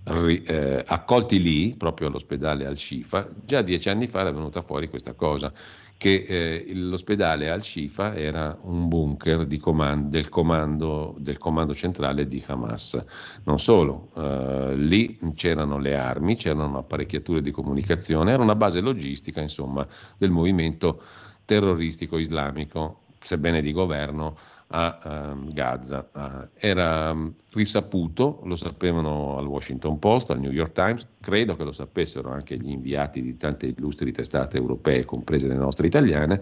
eh, 0.05 0.83
accolti 0.85 1.41
lì, 1.41 1.75
proprio 1.75 2.07
all'ospedale 2.07 2.65
Al-Shifa, 2.65 3.27
già 3.43 3.61
dieci 3.61 3.89
anni 3.89 4.07
fa 4.07 4.21
era 4.21 4.31
venuta 4.31 4.61
fuori 4.61 4.87
questa 4.87 5.13
cosa, 5.13 5.51
che 5.97 6.25
eh, 6.27 6.73
l'ospedale 6.75 7.49
Al-Shifa 7.49 8.15
era 8.15 8.57
un 8.63 8.87
bunker 8.87 9.47
comando, 9.59 10.09
del, 10.09 10.29
comando, 10.29 11.15
del, 11.17 11.37
comando, 11.37 11.73
centrale 11.73 12.27
di 12.27 12.43
Hamas. 12.45 13.01
Non 13.45 13.59
solo, 13.59 14.11
eh, 14.15 14.75
lì 14.75 15.17
c'erano 15.33 15.79
le 15.79 15.97
armi, 15.97 16.35
c'erano 16.35 16.77
apparecchiature 16.77 17.41
di 17.41 17.51
comunicazione, 17.51 18.31
era 18.31 18.43
una 18.43 18.55
base 18.55 18.81
logistica 18.81 19.41
insomma, 19.41 19.87
del 20.17 20.29
movimento 20.29 21.01
terroristico 21.45 22.17
islamico, 22.17 23.01
sebbene 23.19 23.61
di 23.61 23.72
governo 23.72 24.38
a 24.67 25.31
um, 25.31 25.53
Gaza. 25.53 26.09
Uh, 26.11 26.47
era 26.55 27.11
um, 27.11 27.31
risaputo, 27.51 28.41
lo 28.43 28.55
sapevano 28.55 29.38
al 29.38 29.45
Washington 29.45 29.99
Post, 29.99 30.31
al 30.31 30.39
New 30.39 30.51
York 30.51 30.73
Times, 30.73 31.07
credo 31.22 31.55
che 31.55 31.63
lo 31.63 31.72
sapessero 31.72 32.31
anche 32.31 32.57
gli 32.57 32.72
inviati 32.72 33.22
di 33.22 33.38
tante 33.38 33.67
illustri 33.67 34.11
testate 34.11 34.57
europee, 34.57 35.05
comprese 35.05 35.47
le 35.47 35.55
nostre 35.55 35.88
italiane, 35.88 36.41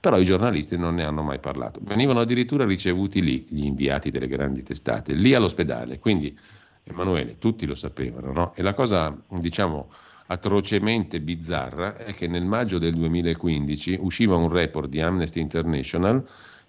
però 0.00 0.18
i 0.18 0.24
giornalisti 0.24 0.76
non 0.76 0.96
ne 0.96 1.04
hanno 1.04 1.22
mai 1.22 1.38
parlato. 1.38 1.80
Venivano 1.82 2.20
addirittura 2.20 2.64
ricevuti 2.64 3.22
lì 3.22 3.46
gli 3.48 3.64
inviati 3.64 4.10
delle 4.10 4.28
grandi 4.28 4.62
testate, 4.62 5.14
lì 5.14 5.34
all'ospedale. 5.34 5.98
Quindi, 5.98 6.38
Emanuele, 6.84 7.38
tutti 7.38 7.64
lo 7.64 7.74
sapevano, 7.74 8.32
no? 8.32 8.52
E 8.54 8.62
la 8.62 8.74
cosa, 8.74 9.16
diciamo, 9.28 9.88
atrocemente 10.26 11.20
bizzarra 11.20 11.96
è 11.96 12.14
che 12.14 12.26
nel 12.26 12.44
maggio 12.44 12.78
del 12.78 12.94
2015 12.94 13.98
usciva 14.00 14.36
un 14.36 14.48
report 14.48 14.88
di 14.88 15.00
Amnesty 15.00 15.40
International 15.40 16.24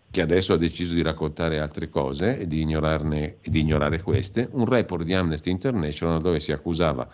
che 0.10 0.22
adesso 0.22 0.54
ha 0.54 0.58
deciso 0.58 0.94
di 0.94 1.02
raccontare 1.02 1.60
altre 1.60 1.90
cose 1.90 2.38
e 2.38 2.46
di, 2.46 2.62
ignorarne, 2.62 3.38
e 3.42 3.50
di 3.50 3.62
ignorare 3.62 4.00
queste, 4.02 4.48
un 4.52 4.66
report 4.66 5.06
di 5.06 5.14
Amnesty 5.14 5.50
International 5.50 6.22
dove 6.22 6.40
si 6.40 6.52
accusava 6.52 7.10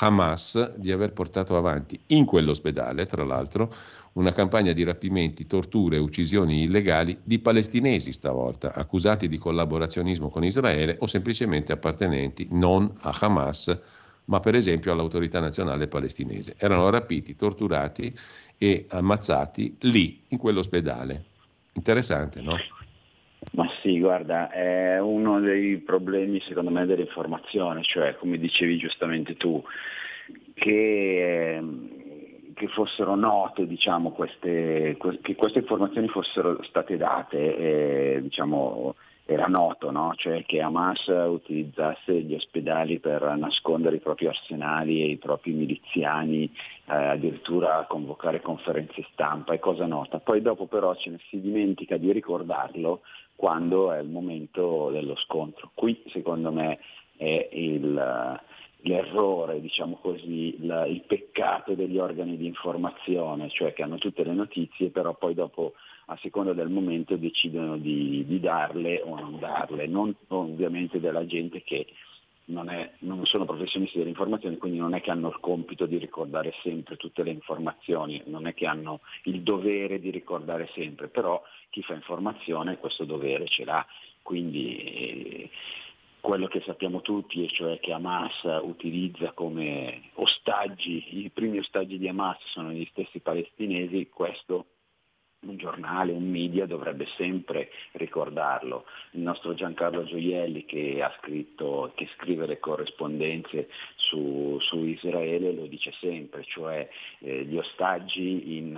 Hamas 0.00 0.76
di 0.76 0.90
aver 0.92 1.12
portato 1.12 1.56
avanti 1.56 1.98
in 2.06 2.24
quell'ospedale, 2.24 3.06
tra 3.06 3.24
l'altro, 3.24 3.72
una 4.14 4.32
campagna 4.32 4.72
di 4.72 4.82
rapimenti, 4.82 5.46
torture 5.46 5.96
e 5.96 6.00
uccisioni 6.00 6.62
illegali 6.62 7.18
di 7.22 7.38
palestinesi 7.38 8.12
stavolta, 8.12 8.72
accusati 8.74 9.28
di 9.28 9.38
collaborazionismo 9.38 10.28
con 10.28 10.44
Israele 10.44 10.96
o 11.00 11.06
semplicemente 11.06 11.72
appartenenti 11.72 12.48
non 12.50 12.90
a 13.00 13.16
Hamas, 13.20 13.78
ma 14.28 14.40
per 14.40 14.54
esempio 14.54 14.92
all'autorità 14.92 15.40
nazionale 15.40 15.88
palestinese. 15.88 16.54
Erano 16.58 16.88
rapiti, 16.90 17.36
torturati 17.36 18.12
e 18.56 18.86
ammazzati 18.88 19.76
lì, 19.80 20.22
in 20.28 20.38
quell'ospedale. 20.38 21.24
Interessante, 21.72 22.40
no? 22.40 22.56
Ma 23.52 23.68
sì, 23.82 23.98
guarda, 24.00 24.50
è 24.50 25.00
uno 25.00 25.40
dei 25.40 25.78
problemi 25.78 26.40
secondo 26.40 26.70
me 26.70 26.84
dell'informazione, 26.86 27.82
cioè 27.82 28.16
come 28.16 28.36
dicevi 28.36 28.76
giustamente 28.76 29.36
tu, 29.36 29.62
che, 30.54 31.62
che 32.52 32.68
fossero 32.68 33.14
note, 33.14 33.66
diciamo, 33.66 34.10
queste, 34.10 34.96
che 35.22 35.34
queste 35.36 35.60
informazioni 35.60 36.08
fossero 36.08 36.62
state 36.64 36.96
date, 36.96 37.56
eh, 37.56 38.18
diciamo, 38.22 38.94
era 39.30 39.44
noto, 39.44 39.90
no? 39.90 40.14
cioè 40.16 40.42
che 40.46 40.62
Hamas 40.62 41.06
utilizzasse 41.08 42.22
gli 42.22 42.32
ospedali 42.32 42.98
per 42.98 43.22
nascondere 43.36 43.96
i 43.96 44.00
propri 44.00 44.26
arsenali 44.26 45.02
e 45.02 45.10
i 45.10 45.16
propri 45.18 45.52
miliziani, 45.52 46.44
eh, 46.44 46.94
addirittura 46.94 47.84
convocare 47.86 48.40
conferenze 48.40 49.06
stampa, 49.12 49.52
è 49.52 49.58
cosa 49.58 49.84
nota. 49.84 50.18
Poi 50.18 50.40
dopo 50.40 50.64
però 50.64 50.94
ce 50.94 51.10
ne 51.10 51.18
si 51.28 51.42
dimentica 51.42 51.98
di 51.98 52.10
ricordarlo 52.10 53.02
quando 53.36 53.92
è 53.92 53.98
il 53.98 54.08
momento 54.08 54.88
dello 54.90 55.14
scontro. 55.16 55.72
Qui 55.74 56.04
secondo 56.06 56.50
me 56.50 56.78
è 57.18 57.50
il, 57.52 58.40
l'errore, 58.80 59.60
diciamo 59.60 59.98
così, 60.00 60.54
il, 60.58 60.86
il 60.88 61.02
peccato 61.06 61.74
degli 61.74 61.98
organi 61.98 62.38
di 62.38 62.46
informazione, 62.46 63.50
cioè 63.50 63.74
che 63.74 63.82
hanno 63.82 63.98
tutte 63.98 64.24
le 64.24 64.32
notizie, 64.32 64.88
però 64.88 65.12
poi 65.12 65.34
dopo 65.34 65.74
a 66.10 66.16
seconda 66.22 66.52
del 66.52 66.70
momento 66.70 67.16
decidono 67.16 67.76
di, 67.76 68.24
di 68.26 68.40
darle 68.40 69.02
o 69.02 69.18
non 69.18 69.38
darle, 69.38 69.86
non 69.86 70.14
ovviamente 70.28 71.00
della 71.00 71.26
gente 71.26 71.62
che 71.62 71.86
non, 72.46 72.70
è, 72.70 72.92
non, 73.00 73.24
sono 73.26 73.44
professionisti 73.44 73.98
dell'informazione, 73.98 74.56
quindi 74.56 74.78
non 74.78 74.94
è 74.94 75.02
che 75.02 75.10
hanno 75.10 75.28
il 75.28 75.38
compito 75.38 75.84
di 75.84 75.98
ricordare 75.98 76.54
sempre 76.62 76.96
tutte 76.96 77.22
le 77.22 77.30
informazioni, 77.30 78.22
non 78.26 78.46
è 78.46 78.54
che 78.54 78.66
hanno 78.66 79.00
il 79.24 79.42
dovere 79.42 80.00
di 80.00 80.10
ricordare 80.10 80.70
sempre, 80.72 81.08
però 81.08 81.42
chi 81.68 81.82
fa 81.82 81.92
informazione 81.92 82.78
questo 82.78 83.04
dovere 83.04 83.46
ce 83.46 83.64
l'ha. 83.64 83.86
Quindi 84.22 84.76
eh, 84.76 85.50
quello 86.20 86.46
che 86.46 86.62
sappiamo 86.64 87.02
tutti, 87.02 87.44
e 87.44 87.48
cioè 87.48 87.78
che 87.80 87.92
Hamas 87.92 88.60
utilizza 88.62 89.32
come 89.32 90.10
ostaggi, 90.14 91.22
i 91.22 91.30
primi 91.30 91.58
ostaggi 91.58 91.98
di 91.98 92.08
Hamas 92.08 92.38
sono 92.46 92.70
gli 92.70 92.86
stessi 92.90 93.20
palestinesi, 93.20 94.08
questo 94.08 94.66
un 95.40 95.56
giornale, 95.56 96.12
un 96.12 96.28
media 96.28 96.66
dovrebbe 96.66 97.06
sempre 97.16 97.70
ricordarlo. 97.92 98.86
Il 99.12 99.20
nostro 99.20 99.54
Giancarlo 99.54 100.04
Gioielli 100.04 100.64
che 100.64 101.00
ha 101.02 101.14
scritto, 101.18 101.92
che 101.94 102.08
scrive 102.16 102.46
le 102.46 102.58
corrispondenze 102.58 103.68
su, 103.96 104.58
su 104.60 104.84
Israele 104.84 105.52
lo 105.52 105.66
dice 105.66 105.92
sempre, 106.00 106.44
cioè 106.44 106.88
eh, 107.20 107.44
gli 107.44 107.56
ostaggi 107.56 108.56
in, 108.56 108.76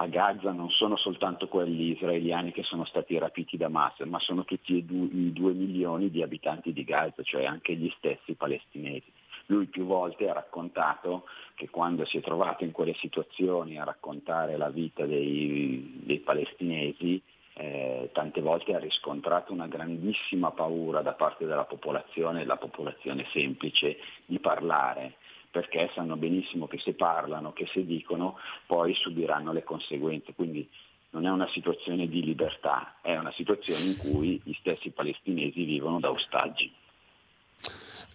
a 0.00 0.06
Gaza 0.06 0.52
non 0.52 0.70
sono 0.70 0.96
soltanto 0.96 1.48
quelli 1.48 1.92
israeliani 1.92 2.52
che 2.52 2.62
sono 2.62 2.84
stati 2.84 3.18
rapiti 3.18 3.56
da 3.56 3.66
Hamas, 3.66 3.98
ma 4.00 4.20
sono 4.20 4.44
tutti 4.44 4.74
i 4.74 4.84
due, 4.84 5.52
milioni 5.52 6.10
di 6.10 6.22
abitanti 6.22 6.72
di 6.72 6.84
Gaza, 6.84 7.22
cioè 7.22 7.44
anche 7.44 7.74
gli 7.74 7.90
stessi 7.96 8.34
palestinesi. 8.34 9.10
Lui 9.50 9.66
più 9.66 9.86
volte 9.86 10.28
ha 10.28 10.34
raccontato 10.34 11.24
che 11.54 11.70
quando 11.70 12.04
si 12.04 12.18
è 12.18 12.20
trovato 12.20 12.64
in 12.64 12.72
quelle 12.72 12.94
situazioni 12.94 13.78
a 13.78 13.84
raccontare 13.84 14.56
la 14.56 14.68
vita 14.68 15.06
dei, 15.06 16.00
dei 16.04 16.18
palestinesi, 16.18 17.20
eh, 17.54 18.10
tante 18.12 18.40
volte 18.40 18.74
ha 18.74 18.78
riscontrato 18.78 19.52
una 19.52 19.66
grandissima 19.66 20.50
paura 20.50 21.00
da 21.00 21.12
parte 21.12 21.46
della 21.46 21.64
popolazione, 21.64 22.44
la 22.44 22.56
popolazione 22.56 23.26
semplice, 23.32 23.98
di 24.26 24.38
parlare 24.38 25.14
perché 25.50 25.90
sanno 25.94 26.16
benissimo 26.16 26.66
che 26.66 26.78
se 26.78 26.92
parlano, 26.92 27.52
che 27.52 27.66
se 27.72 27.84
dicono, 27.84 28.38
poi 28.66 28.94
subiranno 28.94 29.52
le 29.52 29.64
conseguenze. 29.64 30.34
Quindi 30.34 30.68
non 31.10 31.26
è 31.26 31.30
una 31.30 31.48
situazione 31.48 32.06
di 32.06 32.22
libertà, 32.22 32.96
è 33.00 33.16
una 33.16 33.32
situazione 33.32 33.84
in 33.84 33.96
cui 33.96 34.40
gli 34.44 34.52
stessi 34.60 34.90
palestinesi 34.90 35.64
vivono 35.64 35.98
da 36.00 36.10
ostaggi. 36.10 36.70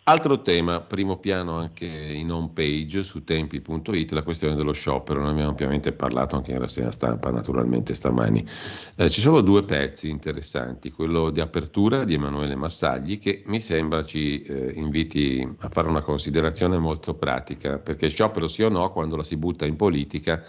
Altro 0.06 0.42
tema, 0.42 0.82
primo 0.82 1.16
piano 1.16 1.56
anche 1.56 1.86
in 1.86 2.30
home 2.30 2.50
page 2.54 3.04
su 3.04 3.24
tempi.it, 3.24 4.12
la 4.12 4.22
questione 4.22 4.54
dello 4.54 4.74
sciopero, 4.74 5.24
ne 5.24 5.30
abbiamo 5.30 5.52
ampiamente 5.52 5.94
parlato 5.94 6.36
anche 6.36 6.52
in 6.52 6.60
rassegna 6.60 6.92
stampa 6.92 7.32
naturalmente 7.32 7.94
stamani. 7.94 8.46
Eh, 8.96 9.10
ci 9.10 9.22
sono 9.22 9.40
due 9.40 9.64
pezzi 9.64 10.10
interessanti, 10.10 10.92
quello 10.92 11.30
di 11.30 11.40
apertura 11.40 12.04
di 12.04 12.16
Emanuele 12.16 12.56
Massagli 12.56 13.18
che 13.18 13.44
mi 13.46 13.62
sembra 13.62 14.04
ci 14.04 14.42
eh, 14.42 14.74
inviti 14.76 15.48
a 15.60 15.70
fare 15.70 15.88
una 15.88 16.02
considerazione 16.02 16.78
molto 16.78 17.14
pratica, 17.14 17.80
perché 17.80 18.10
sciopero 18.10 18.50
sì 18.50 18.64
o 18.64 18.68
no 18.70 18.92
quando 18.92 19.16
la 19.16 19.24
si 19.24 19.38
butta 19.38 19.66
in 19.66 19.78
politica 19.78 20.44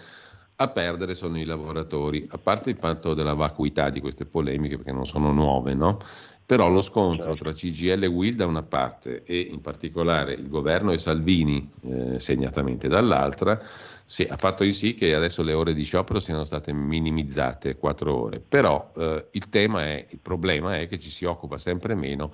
a 0.57 0.67
perdere 0.69 1.15
sono 1.15 1.39
i 1.39 1.43
lavoratori, 1.43 2.27
a 2.31 2.37
parte 2.37 2.69
il 2.69 2.77
fatto 2.77 3.13
della 3.13 3.33
vacuità 3.33 3.89
di 3.89 3.99
queste 3.99 4.25
polemiche 4.25 4.77
perché 4.77 4.91
non 4.91 5.05
sono 5.05 5.31
nuove, 5.31 5.73
no? 5.73 5.99
Però 6.45 6.69
lo 6.69 6.81
scontro 6.81 7.35
certo. 7.35 7.43
tra 7.43 7.53
CGL 7.53 8.03
e 8.03 8.07
Will 8.07 8.35
da 8.35 8.45
una 8.45 8.61
parte 8.61 9.23
e 9.23 9.39
in 9.39 9.61
particolare 9.61 10.33
il 10.33 10.47
governo 10.47 10.91
e 10.91 10.99
Salvini 10.99 11.71
eh, 11.81 12.19
segnatamente 12.19 12.87
dall'altra 12.87 13.59
sì, 14.07 14.23
ha 14.29 14.37
fatto 14.37 14.63
in 14.63 14.73
sì 14.75 14.93
che 14.93 15.15
adesso 15.15 15.41
le 15.41 15.53
ore 15.53 15.73
di 15.73 15.83
sciopero 15.83 16.19
siano 16.19 16.45
state 16.45 16.71
minimizzate, 16.71 17.75
quattro 17.75 18.15
ore. 18.15 18.39
Però 18.39 18.91
eh, 18.95 19.29
il 19.31 19.49
tema 19.49 19.83
è, 19.85 20.05
il 20.07 20.19
problema 20.19 20.77
è 20.77 20.87
che 20.87 20.99
ci 20.99 21.09
si 21.09 21.25
occupa 21.25 21.57
sempre 21.57 21.95
meno 21.95 22.31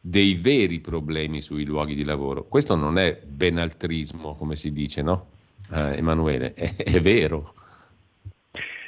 dei 0.00 0.34
veri 0.34 0.80
problemi 0.80 1.40
sui 1.40 1.64
luoghi 1.64 1.94
di 1.94 2.02
lavoro. 2.02 2.48
Questo 2.48 2.74
non 2.74 2.98
è 2.98 3.20
benaltrismo, 3.24 4.34
come 4.34 4.56
si 4.56 4.72
dice, 4.72 5.02
no? 5.02 5.28
Eh, 5.70 5.98
Emanuele, 5.98 6.54
è, 6.54 6.74
è 6.74 6.98
vero. 6.98 7.54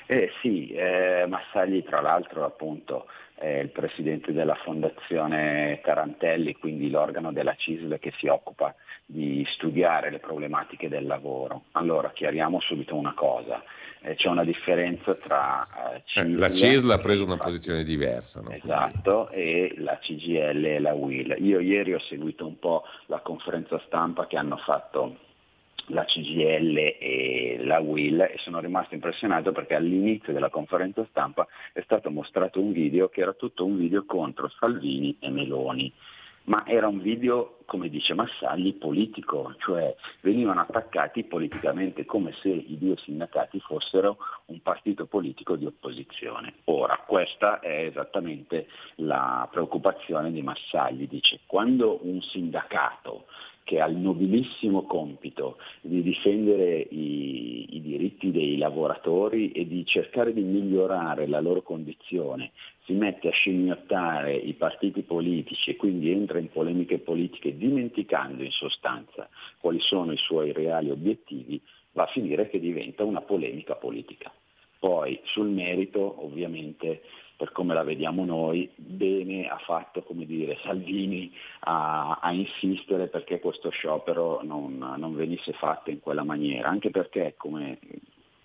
Eh 0.07 0.31
sì, 0.43 0.71
eh, 0.71 1.27
Massagli 1.29 1.85
tra 1.85 2.01
l'altro 2.01 2.45
appunto 2.45 3.07
è 3.35 3.59
il 3.59 3.71
presidente 3.71 4.33
della 4.33 4.55
Fondazione 4.55 5.81
Tarantelli, 5.83 6.55
quindi 6.55 6.89
l'organo 6.89 7.33
della 7.33 7.55
CISL 7.55 7.99
che 7.99 8.13
si 8.19 8.27
occupa 8.29 8.75
di 9.05 9.45
studiare 9.55 10.11
le 10.11 10.19
problematiche 10.19 10.89
del 10.89 11.07
lavoro. 11.07 11.65
Allora 11.73 12.13
chiariamo 12.13 12.61
subito 12.61 12.95
una 12.95 13.13
cosa, 13.13 13.63
eh, 14.03 14.15
c'è 14.15 14.29
una 14.29 14.45
differenza 14.45 15.15
tra 15.15 15.95
eh, 15.95 16.03
CISL, 16.05 16.39
La 16.39 16.49
CISL 16.49 16.91
ha 16.91 16.99
preso 16.99 17.25
una 17.25 17.37
posizione 17.37 17.83
diversa. 17.83 18.41
No? 18.41 18.51
Esatto, 18.51 19.29
e 19.31 19.75
la 19.79 19.99
CGL 19.99 20.65
e 20.65 20.79
la 20.79 20.95
WIL. 20.95 21.37
Io 21.41 21.59
ieri 21.59 21.93
ho 21.93 22.01
seguito 22.01 22.47
un 22.47 22.59
po' 22.59 22.85
la 23.07 23.21
conferenza 23.21 23.81
stampa 23.87 24.27
che 24.27 24.37
hanno 24.37 24.57
fatto 24.59 25.19
la 25.89 26.05
CGL 26.05 26.77
e 26.99 27.59
la 27.63 27.81
Will 27.81 28.21
e 28.21 28.37
sono 28.39 28.61
rimasto 28.61 28.95
impressionato 28.95 29.53
perché 29.53 29.75
all'inizio 29.75 30.33
della 30.33 30.49
conferenza 30.49 31.07
stampa 31.11 31.47
è 31.73 31.81
stato 31.83 32.11
mostrato 32.11 32.61
un 32.61 32.73
video 32.73 33.09
che 33.09 33.21
era 33.21 33.33
tutto 33.33 33.65
un 33.65 33.77
video 33.77 34.05
contro 34.05 34.49
Salvini 34.49 35.17
e 35.21 35.31
Meloni 35.31 35.93
ma 36.45 36.67
era 36.67 36.89
un 36.89 37.01
video, 37.01 37.59
come 37.65 37.89
dice 37.89 38.13
Massagli, 38.13 38.75
politico, 38.75 39.55
cioè 39.61 39.95
venivano 40.21 40.61
attaccati 40.61 41.25
politicamente 41.25 42.05
come 42.05 42.33
se 42.43 42.49
i 42.49 42.77
due 42.79 42.97
sindacati 42.99 43.61
fossero 43.61 44.19
un 44.47 44.61
partito 44.61 45.07
politico 45.07 45.57
di 45.57 45.65
opposizione. 45.65 46.55
Ora, 46.65 47.03
questa 47.07 47.61
è 47.61 47.87
esattamente 47.87 48.67
la 48.97 49.49
preoccupazione 49.51 50.31
di 50.33 50.43
Massagli, 50.43 51.09
dice 51.09 51.41
quando 51.47 52.01
un 52.03 52.21
sindacato 52.21 53.27
che 53.65 53.81
ha 53.81 53.87
il 53.87 53.97
nobilissimo 53.97 54.85
compito 54.85 55.57
di 55.81 56.03
difendere 56.03 56.87
i, 56.91 57.77
i, 57.77 57.81
diritti 57.81 58.31
dei 58.31 58.59
lavoratori 58.59 59.53
e 59.53 59.67
di 59.67 59.85
cercare 59.87 60.35
di 60.35 60.43
migliorare 60.43 61.27
la 61.27 61.41
loro 61.41 61.63
condizione, 61.63 62.53
si 62.85 62.93
mette 62.93 63.29
a 63.29 63.33
scimmiottare 63.33 64.37
i 64.37 64.53
partiti 64.53 65.03
politici 65.03 65.71
e 65.71 65.77
quindi 65.77 66.11
entra 66.11 66.39
in 66.39 66.51
polemiche 66.51 66.99
politiche 66.99 67.57
dimenticando 67.57 68.43
in 68.43 68.51
sostanza 68.51 69.29
quali 69.59 69.81
sono 69.81 70.13
i 70.13 70.19
suoi 70.19 70.53
reali 70.53 70.91
obiettivi, 70.91 71.61
va 71.93 72.03
a 72.03 72.09
finire 72.09 72.51
che 72.51 72.61
diventa 72.61 73.03
una 73.03 73.23
polemica 73.23 73.75
politica. 73.77 74.31
Poi 74.79 75.19
sul 75.25 75.49
merito 75.49 76.23
ovviamente 76.23 77.01
per 77.37 77.53
come 77.53 77.75
la 77.75 77.83
vediamo 77.83 78.25
noi, 78.25 78.71
bene 78.77 79.49
ha 79.49 79.59
fatto 79.59 80.03
come 80.03 80.25
dire, 80.25 80.59
Salvini 80.63 81.33
a, 81.61 82.19
a 82.21 82.33
insistere 82.33 83.09
perché 83.09 83.41
questo 83.41 83.71
sciopero 83.71 84.41
non, 84.43 84.79
non, 84.79 85.17
venisse 85.17 85.53
fatto 85.53 85.91
in 85.91 86.01
quella 86.01 86.23
maniera, 86.23 86.69
anche 86.69 86.91
perché 86.91 87.35
come, 87.37 87.79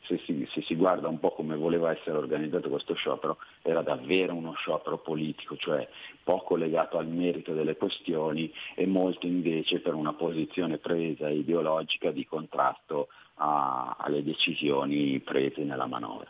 se, 0.01 0.19
si, 0.25 0.47
se 0.51 0.61
si 0.63 0.75
guarda 0.75 1.07
un 1.07 1.19
po' 1.19 1.33
come 1.33 1.55
voleva 1.55 1.91
essere 1.91 2.17
organizzato 2.17 2.69
questo 2.69 2.95
sciopero, 2.95 3.37
era 3.61 3.83
davvero 3.83 4.33
uno 4.33 4.53
sciopero 4.53 4.97
politico, 4.97 5.55
cioè 5.55 5.87
poco 6.23 6.55
legato 6.55 6.97
al 6.97 7.07
merito 7.07 7.53
delle 7.53 7.77
questioni 7.77 8.51
e 8.73 8.87
molto 8.87 9.27
invece 9.27 9.81
per 9.81 9.93
una 9.93 10.13
posizione 10.13 10.79
presa 10.79 11.29
ideologica 11.29 12.09
di 12.09 12.25
contrasto 12.25 13.09
a, 13.35 13.95
alle 13.99 14.23
decisioni 14.23 15.19
prese 15.19 15.63
nella 15.63 15.85
manovra. 15.85 16.27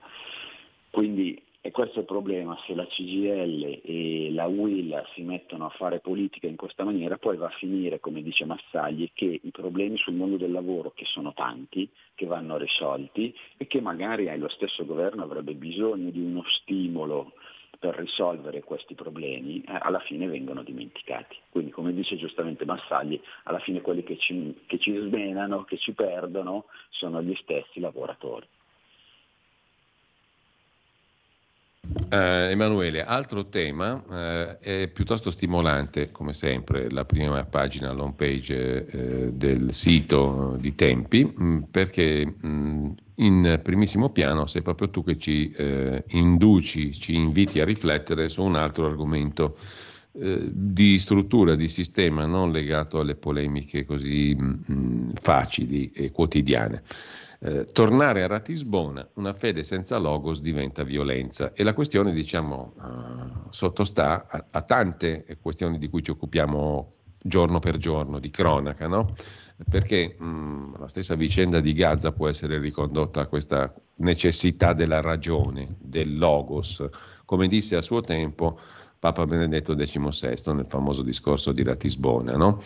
Quindi 0.89 1.41
e 1.61 1.71
questo 1.71 1.97
è 1.97 1.99
il 1.99 2.05
problema, 2.05 2.57
se 2.65 2.73
la 2.73 2.87
CGL 2.87 3.81
e 3.83 4.31
la 4.31 4.45
UIL 4.45 5.03
si 5.13 5.23
mettono 5.23 5.65
a 5.65 5.69
fare 5.69 5.99
politica 5.99 6.47
in 6.47 6.55
questa 6.55 6.85
maniera, 6.85 7.17
poi 7.17 7.35
va 7.35 7.47
a 7.47 7.57
finire, 7.57 7.99
come 7.99 8.21
dice 8.21 8.45
Massagli, 8.45 9.11
che 9.13 9.39
i 9.43 9.51
problemi 9.51 9.97
sul 9.97 10.13
mondo 10.13 10.37
del 10.37 10.51
lavoro, 10.51 10.91
che 10.91 11.03
sono 11.05 11.33
tanti, 11.33 11.89
che 12.15 12.25
vanno 12.25 12.55
risolti 12.55 13.35
e 13.57 13.67
che 13.67 13.81
magari 13.81 14.33
lo 14.37 14.47
stesso 14.47 14.85
governo 14.85 15.23
avrebbe 15.23 15.53
bisogno 15.53 16.11
di 16.11 16.21
uno 16.21 16.43
stimolo 16.61 17.33
per 17.77 17.95
risolvere 17.95 18.61
questi 18.61 18.93
problemi, 18.95 19.61
eh, 19.61 19.77
alla 19.81 19.99
fine 19.99 20.27
vengono 20.27 20.63
dimenticati. 20.63 21.35
Quindi 21.49 21.71
come 21.71 21.93
dice 21.93 22.15
giustamente 22.15 22.63
Massagli, 22.63 23.19
alla 23.43 23.59
fine 23.59 23.81
quelli 23.81 24.03
che 24.03 24.17
ci, 24.17 24.63
che 24.65 24.79
ci 24.79 24.95
smenano, 24.95 25.63
che 25.63 25.77
ci 25.77 25.93
perdono, 25.93 26.65
sono 26.89 27.21
gli 27.21 27.35
stessi 27.35 27.79
lavoratori. 27.81 28.47
Uh, 31.91 32.49
Emanuele, 32.51 33.03
altro 33.03 33.49
tema 33.49 33.93
uh, 33.93 34.59
è 34.59 34.87
piuttosto 34.93 35.31
stimolante, 35.31 36.11
come 36.11 36.33
sempre, 36.33 36.87
la 36.91 37.03
prima 37.03 37.43
pagina, 37.45 37.91
l'home 37.91 38.13
page 38.15 38.85
uh, 38.91 39.31
del 39.31 39.73
sito 39.73 40.55
di 40.59 40.75
Tempi, 40.75 41.23
mh, 41.23 41.43
mm, 41.43 41.61
perché 41.71 42.25
mh, 42.25 42.47
mm, 42.47 42.89
in 43.15 43.59
primissimo 43.63 44.09
piano 44.09 44.45
sei 44.45 44.61
proprio 44.61 44.91
tu 44.91 45.03
che 45.03 45.17
ci 45.17 45.51
induci, 46.09 46.93
ci 46.93 47.15
inviti 47.15 47.59
a 47.59 47.65
riflettere 47.65 48.29
su 48.29 48.43
un 48.43 48.55
altro 48.55 48.85
argomento 48.85 49.57
di 50.11 50.97
struttura, 50.97 51.55
di 51.55 51.67
sistema, 51.67 52.25
non 52.25 52.51
legato 52.51 52.99
alle 52.99 53.15
polemiche 53.15 53.83
così 53.83 54.35
mh, 54.35 54.59
mm, 54.71 55.09
facili 55.19 55.91
e 55.91 56.11
quotidiane. 56.11 56.83
Eh, 57.41 57.65
tornare 57.71 58.23
a 58.23 58.27
Ratisbona, 58.27 59.07
una 59.13 59.33
fede 59.33 59.63
senza 59.63 59.97
logos 59.97 60.41
diventa 60.41 60.83
violenza 60.83 61.53
e 61.53 61.63
la 61.63 61.73
questione 61.73 62.11
diciamo 62.11 62.73
uh, 62.75 63.47
sottostà 63.49 64.27
a, 64.27 64.45
a, 64.51 64.61
tante 64.61 65.37
questioni 65.41 65.77
di 65.77 65.87
cui 65.87 66.03
ci 66.03 66.11
occupiamo 66.11 66.95
giorno 67.21 67.59
per 67.59 67.77
giorno, 67.77 68.19
di 68.19 68.29
cronaca, 68.29 68.87
no? 68.87 69.13
perché 69.69 70.17
mh, 70.19 70.25
mm, 70.25 70.73
la 70.79 70.87
stessa 70.89 71.15
vicenda 71.15 71.61
di 71.61 71.71
Gaza 71.71 72.11
può 72.11 72.27
essere 72.27 72.59
ricondotta 72.59 73.21
a 73.21 73.27
questa 73.27 73.73
necessità 73.95 74.73
della 74.73 74.99
ragione, 74.99 75.77
del 75.79 76.17
logos, 76.17 76.85
come 77.23 77.47
disse 77.47 77.77
a 77.77 77.81
suo 77.81 78.01
tempo 78.01 78.59
Papa 78.99 79.25
Benedetto 79.25 79.75
XVI 79.75 80.53
nel 80.53 80.65
famoso 80.67 81.03
discorso 81.03 81.53
di 81.53 81.63
Ratisbona. 81.63 82.35
No? 82.35 82.61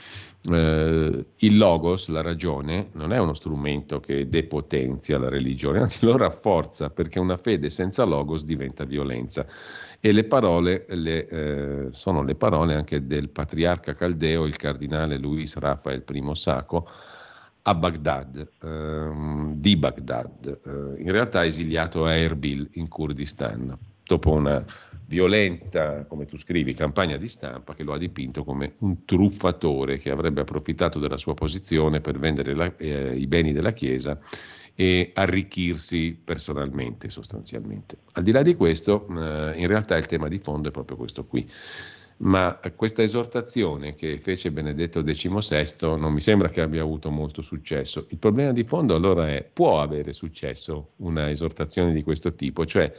Eh, 0.52 1.26
il 1.38 1.58
logos, 1.58 2.08
la 2.08 2.22
ragione, 2.22 2.90
non 2.94 3.14
è 3.14 3.20
uno 3.20 3.36
strumento 3.36 4.00
che 4.00 4.28
depotenzia 4.28 5.20
la 5.20 5.30
religione, 5.30 5.80
anzi 5.80 6.04
lo 6.06 6.18
rafforza 6.18 6.90
perché 6.90 7.20
una 7.20 7.38
fede 7.38 7.70
senza 7.70 8.04
logos 8.04 8.46
diventa 8.46 8.84
violenza. 8.84 9.46
E 10.00 10.12
le 10.12 10.24
parole 10.24 10.86
le, 10.90 11.28
eh, 11.28 11.88
sono 11.92 12.24
le 12.24 12.36
parole 12.36 12.74
anche 12.74 13.06
del 13.06 13.30
patriarca 13.30 13.94
caldeo, 13.94 14.46
il 14.46 14.58
cardinale 14.58 15.18
Luis 15.18 15.56
Rafael 15.58 16.04
I 16.12 16.32
Sacco, 16.34 16.88
a 17.62 17.76
Baghdad, 17.76 18.50
ehm, 18.62 19.54
di 19.56 19.78
Baghdad, 19.78 20.60
eh, 20.66 21.02
in 21.02 21.12
realtà 21.12 21.46
esiliato 21.46 22.04
a 22.06 22.14
Erbil 22.14 22.68
in 22.74 22.90
Kurdistan, 22.90 23.78
dopo 24.04 24.32
una 24.32 24.66
violenta, 25.06 26.06
come 26.06 26.26
tu 26.26 26.38
scrivi, 26.38 26.74
campagna 26.74 27.18
di 27.18 27.28
stampa 27.28 27.74
che 27.74 27.84
lo 27.84 27.94
ha 27.94 27.98
dipinto 27.98 28.44
come 28.44 28.76
un 28.80 29.06
truffatore 29.06 29.98
che 29.98 30.10
avrebbe 30.10 30.42
approfittato 30.42 31.00
della 31.00 31.18
sua 31.18 31.34
posizione 31.34 32.02
per 32.02 32.18
vendere 32.18 32.54
la, 32.54 32.74
eh, 32.78 33.16
i 33.16 33.28
beni 33.28 33.52
della 33.52 33.72
Chiesa 33.72 34.18
e 34.76 35.12
arricchirsi 35.14 36.20
personalmente 36.24 37.10
sostanzialmente. 37.10 37.98
Al 38.14 38.24
di 38.24 38.32
là 38.32 38.42
di 38.42 38.56
questo, 38.56 39.08
eh, 39.10 39.54
in 39.56 39.68
realtà 39.68 39.98
il 39.98 40.08
tema 40.08 40.28
di 40.28 40.40
fondo 40.40 40.70
è 40.70 40.72
proprio 40.72 40.98
questo 40.98 41.26
qui. 41.26 41.48
Ma 42.16 42.60
questa 42.76 43.02
esortazione 43.02 43.96
che 43.96 44.18
fece 44.18 44.52
Benedetto 44.52 45.04
XVI 45.04 45.98
non 45.98 46.14
mi 46.14 46.22
sembra 46.22 46.48
che 46.48 46.62
abbia 46.62 46.82
avuto 46.82 47.10
molto 47.10 47.42
successo. 47.42 48.06
Il 48.10 48.18
problema 48.18 48.52
di 48.52 48.64
fondo 48.64 48.96
allora 48.96 49.28
è, 49.28 49.44
può 49.52 49.82
avere 49.82 50.14
successo 50.14 50.92
una 50.98 51.30
esortazione 51.30 51.92
di 51.92 52.04
questo 52.04 52.34
tipo? 52.34 52.66
Cioè, 52.66 52.94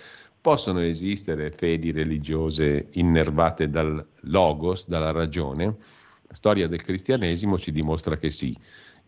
Possono 0.44 0.80
esistere 0.80 1.50
fedi 1.50 1.90
religiose 1.90 2.88
innervate 2.92 3.70
dal 3.70 4.06
logos, 4.24 4.86
dalla 4.86 5.10
ragione? 5.10 5.64
La 5.64 6.34
storia 6.34 6.68
del 6.68 6.82
cristianesimo 6.82 7.56
ci 7.56 7.72
dimostra 7.72 8.18
che 8.18 8.28
sì. 8.28 8.54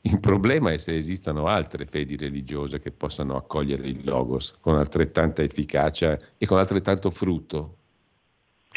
Il 0.00 0.18
problema 0.18 0.72
è 0.72 0.78
se 0.78 0.96
esistano 0.96 1.46
altre 1.46 1.84
fedi 1.84 2.16
religiose 2.16 2.78
che 2.78 2.90
possano 2.90 3.36
accogliere 3.36 3.86
il 3.86 4.00
logos 4.02 4.56
con 4.62 4.76
altrettanta 4.76 5.42
efficacia 5.42 6.18
e 6.38 6.46
con 6.46 6.56
altrettanto 6.56 7.10
frutto. 7.10 7.76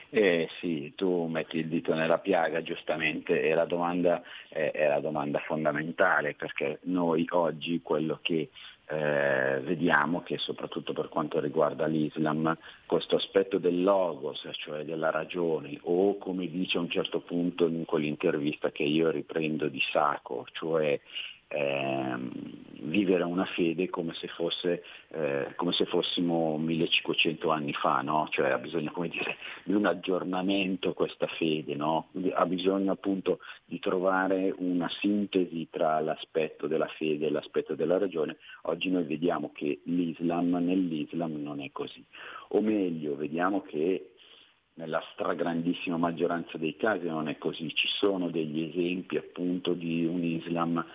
Eh 0.10 0.50
sì, 0.60 0.92
tu 0.96 1.28
metti 1.28 1.60
il 1.60 1.68
dito 1.68 1.94
nella 1.94 2.18
piaga 2.18 2.62
giustamente 2.62 3.42
e 3.42 3.54
la 3.54 3.66
domanda 3.66 4.22
è, 4.50 4.72
è 4.74 4.88
la 4.88 5.00
domanda 5.00 5.40
fondamentale 5.40 6.34
perché 6.34 6.80
noi 6.84 7.26
oggi 7.30 7.82
quello 7.82 8.20
che 8.22 8.50
eh, 8.92 9.60
vediamo 9.64 10.24
che 10.24 10.40
soprattutto 10.40 10.94
per 10.94 11.10
quanto 11.10 11.40
riguarda 11.40 11.86
l'Islam 11.86 12.58
questo 12.88 13.18
aspetto 13.18 13.60
del 13.60 13.84
logos, 13.84 14.48
cioè 14.54 14.84
della 14.84 15.12
ragione, 15.12 15.78
o 15.84 16.18
come 16.18 16.50
dice 16.50 16.78
a 16.78 16.82
un 16.82 16.90
certo 16.90 17.20
punto 17.20 17.68
in 17.68 17.86
quell'intervista 17.86 18.72
che 18.72 18.84
io 18.84 19.12
riprendo 19.12 19.68
di 19.68 19.80
Sacco, 19.92 20.48
cioè 20.54 21.00
ehm, 21.50 22.32
vivere 22.82 23.24
una 23.24 23.46
fede 23.46 23.90
come 23.90 24.14
se, 24.14 24.28
fosse, 24.28 24.84
eh, 25.10 25.54
come 25.56 25.72
se 25.74 25.86
fossimo 25.86 26.58
1500 26.58 27.50
anni 27.50 27.74
fa, 27.74 28.02
no? 28.02 28.28
cioè 28.32 28.52
ha 28.52 28.58
bisogno 28.58 28.92
dire, 29.10 29.38
di 29.64 29.74
un 29.74 29.86
aggiornamento 29.86 30.94
questa 30.94 31.28
fede, 31.28 31.76
no? 31.76 32.10
ha 32.34 32.46
bisogno 32.46 32.92
appunto 32.92 33.40
di 33.66 33.80
trovare 33.80 34.54
una 34.58 34.90
sintesi 35.00 35.68
tra 35.70 36.00
l'aspetto 36.00 36.68
della 36.68 36.88
fede 36.88 37.28
e 37.28 37.32
l'aspetto 37.32 37.76
della 37.76 37.98
ragione. 37.98 38.38
Oggi 38.64 38.90
noi 38.90 39.04
vediamo 39.04 39.52
che 39.54 39.82
l'Islam 39.84 40.52
nell'Islam 40.64 41.42
non 41.42 41.62
è 41.62 41.72
così, 41.72 42.04
o 42.50 42.62
meglio 42.62 43.16
vediamo 43.16 43.62
che 43.62 44.14
nella 44.76 45.04
stragrandissima 45.12 45.98
maggioranza 45.98 46.58
dei 46.58 46.78
casi 46.78 47.06
non 47.06 47.28
è 47.28 47.38
così, 47.38 47.74
ci 47.76 47.88
sono 47.88 48.30
degli 48.30 48.62
esempi 48.62 49.18
appunto 49.18 49.74
di 49.74 50.06
un 50.06 50.24
Islam 50.24 50.86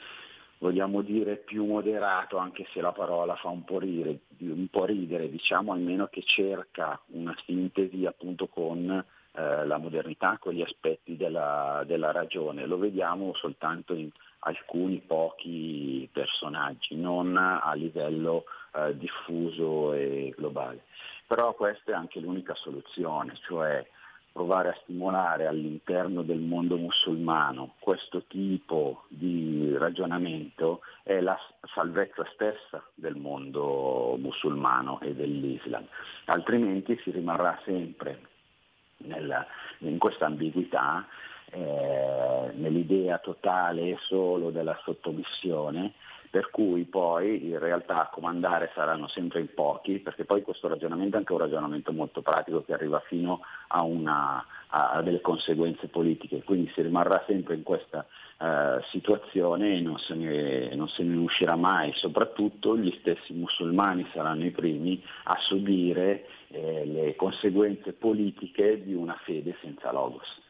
vogliamo 0.65 1.03
dire 1.03 1.37
più 1.37 1.67
moderato, 1.67 2.39
anche 2.39 2.67
se 2.73 2.81
la 2.81 2.93
parola 2.93 3.37
fa 3.37 3.49
un 3.49 3.65
po' 3.65 3.79
ridere, 3.79 4.21
un 4.39 4.69
po 4.69 4.87
ridere 4.87 5.29
diciamo 5.29 5.73
almeno 5.73 6.07
che 6.07 6.23
cerca 6.23 6.99
una 7.09 7.37
sintesi 7.45 8.07
appunto 8.07 8.47
con 8.47 8.89
eh, 8.91 9.67
la 9.67 9.77
modernità, 9.77 10.39
con 10.41 10.55
gli 10.55 10.63
aspetti 10.63 11.19
della, 11.19 11.83
della, 11.85 12.13
ragione. 12.13 12.65
Lo 12.65 12.79
vediamo 12.79 13.35
soltanto 13.35 13.93
in 13.93 14.09
alcuni 14.39 15.03
pochi 15.07 16.09
personaggi, 16.11 16.97
non 16.97 17.37
a 17.37 17.75
livello 17.75 18.45
eh, 18.75 18.97
diffuso 18.97 19.93
e 19.93 20.33
globale. 20.35 20.85
Però 21.27 21.53
questa 21.53 21.93
è 21.93 21.95
anche 21.95 22.21
l'unica 22.21 22.55
soluzione, 22.55 23.35
cioè 23.47 23.87
provare 24.35 24.71
a 24.71 24.79
stimolare 24.83 25.47
all'interno 25.47 26.23
del 26.23 26.41
mondo 26.41 26.77
musulmano 26.77 27.75
questo 27.79 28.25
tipo 28.27 29.05
di 29.07 29.77
ragionamento 29.79 30.81
è 31.05 31.21
la 31.21 31.39
salvezza 31.73 32.27
stessa 32.35 32.83
del 32.95 33.15
mondo 33.15 34.17
musulmano 34.19 34.99
e 35.01 35.15
dell'Islam, 35.15 35.87
altrimenti 36.25 36.99
si 37.05 37.13
rimarrà 37.13 37.61
sempre 37.65 38.23
nella, 39.05 39.47
in 39.79 39.99
questa 39.99 40.27
ambiguità, 40.27 41.07
eh, 41.51 42.51
nell'idea 42.55 43.19
totale 43.19 43.99
solo 44.01 44.51
della 44.51 44.77
sottomissione 44.83 45.93
per 46.35 46.51
cui 46.51 46.83
poi 46.83 47.47
in 47.51 47.61
realtà 47.61 48.01
a 48.01 48.09
comandare 48.09 48.73
saranno 48.75 49.07
sempre 49.07 49.39
in 49.39 49.55
pochi, 49.55 50.01
perché 50.01 50.25
poi 50.25 50.43
questo 50.43 50.67
ragionamento 50.67 51.15
è 51.15 51.21
anche 51.21 51.33
un 51.33 51.39
ragionamento 51.39 51.93
molto 51.93 52.23
pratico 52.23 52.65
che 52.65 52.73
arriva 52.73 52.99
fino 53.07 53.43
a, 53.69 53.83
una, 53.83 54.45
a 54.67 55.01
delle 55.03 55.21
conseguenze 55.21 55.87
politiche, 55.87 56.43
quindi 56.43 56.73
si 56.75 56.83
rimarrà 56.83 57.23
sempre 57.29 57.55
in 57.55 57.63
questa 57.63 58.05
eh, 58.41 58.81
situazione 58.91 59.77
e 59.77 59.81
non 59.81 59.97
se, 59.99 60.15
ne, 60.15 60.75
non 60.75 60.89
se 60.89 61.05
ne 61.05 61.15
uscirà 61.19 61.55
mai, 61.55 61.93
soprattutto 61.95 62.77
gli 62.77 62.93
stessi 62.99 63.33
musulmani 63.33 64.05
saranno 64.13 64.45
i 64.45 64.51
primi 64.51 65.01
a 65.27 65.37
subire 65.39 66.27
eh, 66.49 66.85
le 66.85 67.15
conseguenze 67.15 67.93
politiche 67.93 68.83
di 68.83 68.93
una 68.93 69.17
fede 69.23 69.57
senza 69.61 69.93
logos. 69.93 70.44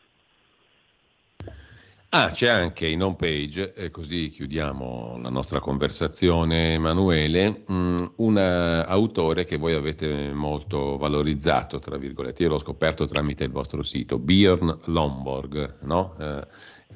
Ah, 2.16 2.30
c'è 2.30 2.46
anche 2.46 2.86
in 2.86 3.02
home 3.02 3.16
page, 3.16 3.72
e 3.72 3.90
così 3.90 4.28
chiudiamo 4.28 5.18
la 5.20 5.30
nostra 5.30 5.58
conversazione, 5.58 6.74
Emanuele, 6.74 7.64
mm, 7.68 7.96
un 8.18 8.38
autore 8.38 9.44
che 9.44 9.56
voi 9.56 9.74
avete 9.74 10.32
molto 10.32 10.96
valorizzato, 10.96 11.80
tra 11.80 11.96
virgolette, 11.96 12.44
io 12.44 12.50
l'ho 12.50 12.58
scoperto 12.58 13.04
tramite 13.06 13.42
il 13.42 13.50
vostro 13.50 13.82
sito, 13.82 14.20
Björn 14.20 14.78
Lomborg, 14.84 15.78
no? 15.80 16.14
Eh, 16.20 16.46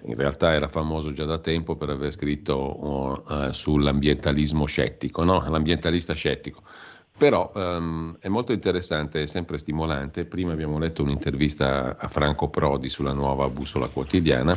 in 0.02 0.14
realtà 0.14 0.52
era 0.52 0.68
famoso 0.68 1.12
già 1.12 1.24
da 1.24 1.38
tempo 1.38 1.74
per 1.74 1.88
aver 1.90 2.12
scritto 2.12 3.26
uh, 3.26 3.50
sull'ambientalismo 3.50 4.66
scettico, 4.66 5.24
no? 5.24 5.44
l'ambientalista 5.50 6.14
scettico. 6.14 6.62
Però 7.18 7.50
um, 7.52 8.16
è 8.20 8.28
molto 8.28 8.52
interessante 8.52 9.22
e 9.22 9.26
sempre 9.26 9.58
stimolante. 9.58 10.24
Prima 10.24 10.52
abbiamo 10.52 10.78
letto 10.78 11.02
un'intervista 11.02 11.96
a 11.98 12.06
Franco 12.06 12.48
Prodi 12.48 12.88
sulla 12.88 13.12
nuova 13.12 13.48
bussola 13.48 13.88
quotidiana 13.88 14.56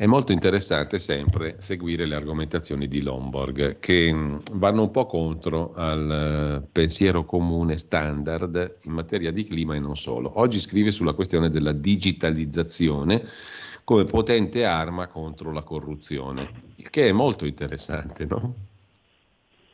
è 0.00 0.06
molto 0.06 0.30
interessante 0.30 0.96
sempre 1.00 1.56
seguire 1.58 2.06
le 2.06 2.14
argomentazioni 2.14 2.86
di 2.86 3.02
Lomborg 3.02 3.80
che 3.80 4.12
mm, 4.12 4.36
vanno 4.52 4.82
un 4.82 4.90
po' 4.92 5.06
contro 5.06 5.72
al 5.74 6.62
eh, 6.62 6.68
pensiero 6.70 7.24
comune 7.24 7.76
standard 7.78 8.76
in 8.82 8.92
materia 8.92 9.32
di 9.32 9.42
clima 9.42 9.74
e 9.74 9.80
non 9.80 9.96
solo. 9.96 10.38
Oggi 10.38 10.60
scrive 10.60 10.92
sulla 10.92 11.14
questione 11.14 11.50
della 11.50 11.72
digitalizzazione 11.72 13.24
come 13.82 14.04
potente 14.04 14.64
arma 14.64 15.08
contro 15.08 15.50
la 15.50 15.62
corruzione, 15.62 16.48
il 16.76 16.90
che 16.90 17.08
è 17.08 17.12
molto 17.12 17.44
interessante, 17.44 18.24
no? 18.24 18.54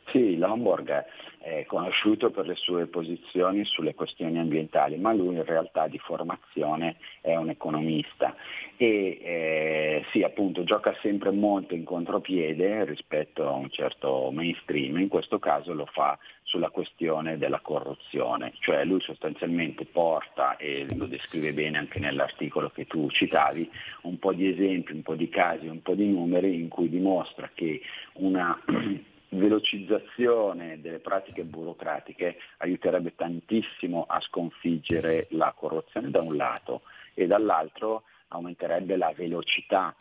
Sì, 0.07 0.37
Lomborg 0.37 1.05
è 1.37 1.63
conosciuto 1.67 2.31
per 2.31 2.47
le 2.47 2.55
sue 2.55 2.87
posizioni 2.87 3.63
sulle 3.65 3.93
questioni 3.93 4.39
ambientali, 4.39 4.97
ma 4.97 5.13
lui 5.13 5.35
in 5.35 5.45
realtà 5.45 5.87
di 5.87 5.99
formazione 5.99 6.95
è 7.21 7.35
un 7.35 7.49
economista 7.49 8.35
e 8.77 9.19
eh, 9.21 10.05
sì, 10.11 10.23
appunto 10.23 10.63
gioca 10.63 10.95
sempre 11.01 11.31
molto 11.31 11.73
in 11.73 11.83
contropiede 11.83 12.83
rispetto 12.85 13.47
a 13.47 13.51
un 13.51 13.69
certo 13.69 14.29
mainstream, 14.31 14.97
in 14.97 15.07
questo 15.07 15.39
caso 15.39 15.73
lo 15.73 15.85
fa 15.85 16.17
sulla 16.43 16.69
questione 16.69 17.37
della 17.37 17.59
corruzione, 17.59 18.53
cioè 18.59 18.83
lui 18.83 19.01
sostanzialmente 19.01 19.85
porta, 19.85 20.57
e 20.57 20.85
lo 20.95 21.05
descrive 21.05 21.53
bene 21.53 21.77
anche 21.77 21.99
nell'articolo 21.99 22.69
che 22.69 22.85
tu 22.85 23.09
citavi, 23.09 23.69
un 24.03 24.19
po' 24.19 24.33
di 24.33 24.49
esempi, 24.49 24.91
un 24.91 25.01
po' 25.01 25.15
di 25.15 25.29
casi, 25.29 25.67
un 25.67 25.81
po' 25.81 25.95
di 25.95 26.07
numeri 26.07 26.55
in 26.55 26.67
cui 26.67 26.89
dimostra 26.89 27.49
che 27.53 27.81
una 28.15 28.59
velocizzazione 29.29 30.79
delle 30.81 30.99
pratiche 30.99 31.43
burocratiche 31.43 32.37
aiuterebbe 32.57 33.15
tantissimo 33.15 34.05
a 34.07 34.19
sconfiggere 34.21 35.27
la 35.31 35.53
corruzione 35.55 36.09
da 36.09 36.21
un 36.21 36.35
lato 36.35 36.81
e 37.13 37.25
dall'altro 37.27 38.03
aumenterebbe 38.35 38.95
la 38.95 39.11
velocità 39.15 39.95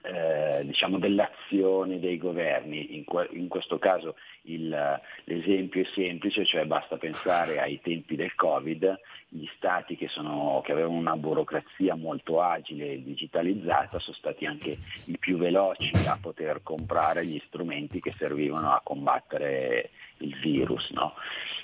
eh, 0.00 0.64
diciamo 0.64 0.98
dell'azione 0.98 1.98
dei 1.98 2.16
governi. 2.18 2.96
In, 2.96 3.04
que- 3.04 3.28
in 3.32 3.48
questo 3.48 3.78
caso 3.78 4.16
il, 4.42 5.00
l'esempio 5.24 5.82
è 5.82 5.86
semplice, 5.92 6.46
cioè 6.46 6.64
basta 6.64 6.96
pensare 6.96 7.60
ai 7.60 7.80
tempi 7.80 8.16
del 8.16 8.34
Covid, 8.34 8.98
gli 9.28 9.46
stati 9.56 9.96
che, 9.96 10.08
sono, 10.08 10.62
che 10.64 10.72
avevano 10.72 10.96
una 10.96 11.16
burocrazia 11.16 11.94
molto 11.94 12.40
agile 12.40 12.92
e 12.92 13.02
digitalizzata 13.02 13.98
sono 13.98 14.16
stati 14.16 14.46
anche 14.46 14.78
i 15.06 15.18
più 15.18 15.36
veloci 15.36 15.92
a 16.06 16.16
poter 16.20 16.62
comprare 16.62 17.26
gli 17.26 17.40
strumenti 17.46 18.00
che 18.00 18.14
servivano 18.16 18.70
a 18.70 18.80
combattere 18.82 19.90
il 20.18 20.34
virus. 20.40 20.90
No? 20.90 21.14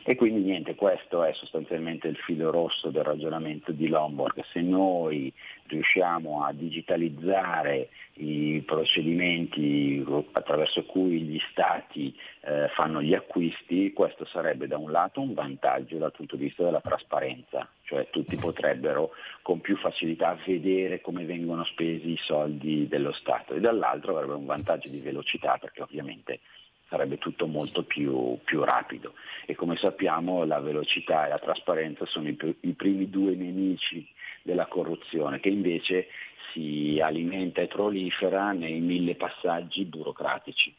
E 0.04 0.16
quindi 0.16 0.42
niente, 0.42 0.74
questo 0.74 1.24
è 1.24 1.32
sostanzialmente 1.32 2.08
il 2.08 2.16
filo 2.16 2.50
rosso 2.50 2.90
del 2.90 3.04
ragionamento 3.04 3.72
di 3.72 3.88
Lombard. 3.88 4.44
Se 4.52 4.60
noi 4.60 5.32
riusciamo 5.66 6.44
a 6.44 6.52
digitalizzare 6.52 7.88
i 8.14 8.62
procedimenti 8.64 10.04
attraverso 10.32 10.84
cui 10.84 11.22
gli 11.22 11.40
stati 11.50 12.14
eh, 12.42 12.68
fanno 12.74 13.02
gli 13.02 13.14
acquisti, 13.14 13.92
questo 13.92 14.24
sarebbe 14.26 14.66
da 14.66 14.76
un 14.76 14.90
lato 14.90 15.20
un 15.20 15.34
vantaggio 15.34 15.96
dal 15.98 16.12
punto 16.12 16.36
di 16.36 16.44
vista 16.44 16.62
della 16.62 16.80
trasparenza, 16.80 17.68
cioè 17.84 18.08
tutti 18.10 18.36
potrebbero 18.36 19.10
con 19.42 19.60
più 19.60 19.76
facilità 19.76 20.38
vedere 20.46 21.00
come 21.00 21.24
vengono 21.24 21.64
spesi 21.64 22.10
i 22.10 22.20
soldi 22.22 22.86
dello 22.86 23.12
Stato 23.12 23.54
e 23.54 23.60
dall'altro 23.60 24.16
avrebbe 24.16 24.34
un 24.34 24.46
vantaggio 24.46 24.90
di 24.90 25.00
velocità 25.00 25.56
perché 25.58 25.82
ovviamente 25.82 26.40
sarebbe 26.88 27.18
tutto 27.18 27.46
molto 27.46 27.82
più, 27.82 28.38
più, 28.44 28.62
rapido. 28.62 29.14
E 29.46 29.56
come 29.56 29.76
sappiamo 29.76 30.44
la 30.44 30.60
velocità 30.60 31.26
e 31.26 31.30
la 31.30 31.38
trasparenza 31.38 32.06
sono 32.06 32.28
i, 32.28 32.36
i 32.60 32.72
primi 32.72 33.10
due 33.10 33.34
nemici 33.34 34.06
della 34.44 34.66
corruzione 34.66 35.40
che 35.40 35.48
invece 35.48 36.08
si 36.52 37.00
alimenta 37.02 37.62
e 37.62 37.66
prolifera 37.66 38.52
nei 38.52 38.78
mille 38.78 39.14
passaggi 39.16 39.84
burocratici. 39.86 40.72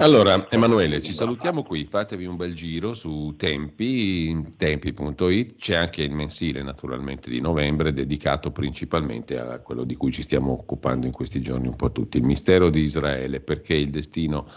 Allora, 0.00 0.50
Emanuele, 0.50 1.00
ci 1.00 1.12
salutiamo 1.12 1.62
qui, 1.62 1.84
fatevi 1.84 2.24
un 2.24 2.34
bel 2.34 2.54
giro 2.54 2.92
su 2.92 3.34
Tempi, 3.36 4.50
tempi.it, 4.56 5.56
c'è 5.58 5.76
anche 5.76 6.02
il 6.02 6.10
mensile 6.10 6.60
naturalmente 6.64 7.30
di 7.30 7.40
novembre 7.40 7.92
dedicato 7.92 8.50
principalmente 8.50 9.38
a 9.38 9.60
quello 9.60 9.84
di 9.84 9.94
cui 9.94 10.10
ci 10.10 10.22
stiamo 10.22 10.50
occupando 10.50 11.06
in 11.06 11.12
questi 11.12 11.40
giorni 11.40 11.68
un 11.68 11.76
po' 11.76 11.92
tutti, 11.92 12.16
il 12.16 12.24
mistero 12.24 12.68
di 12.68 12.80
Israele, 12.80 13.38
perché 13.38 13.74
il 13.74 13.90
destino 13.90 14.48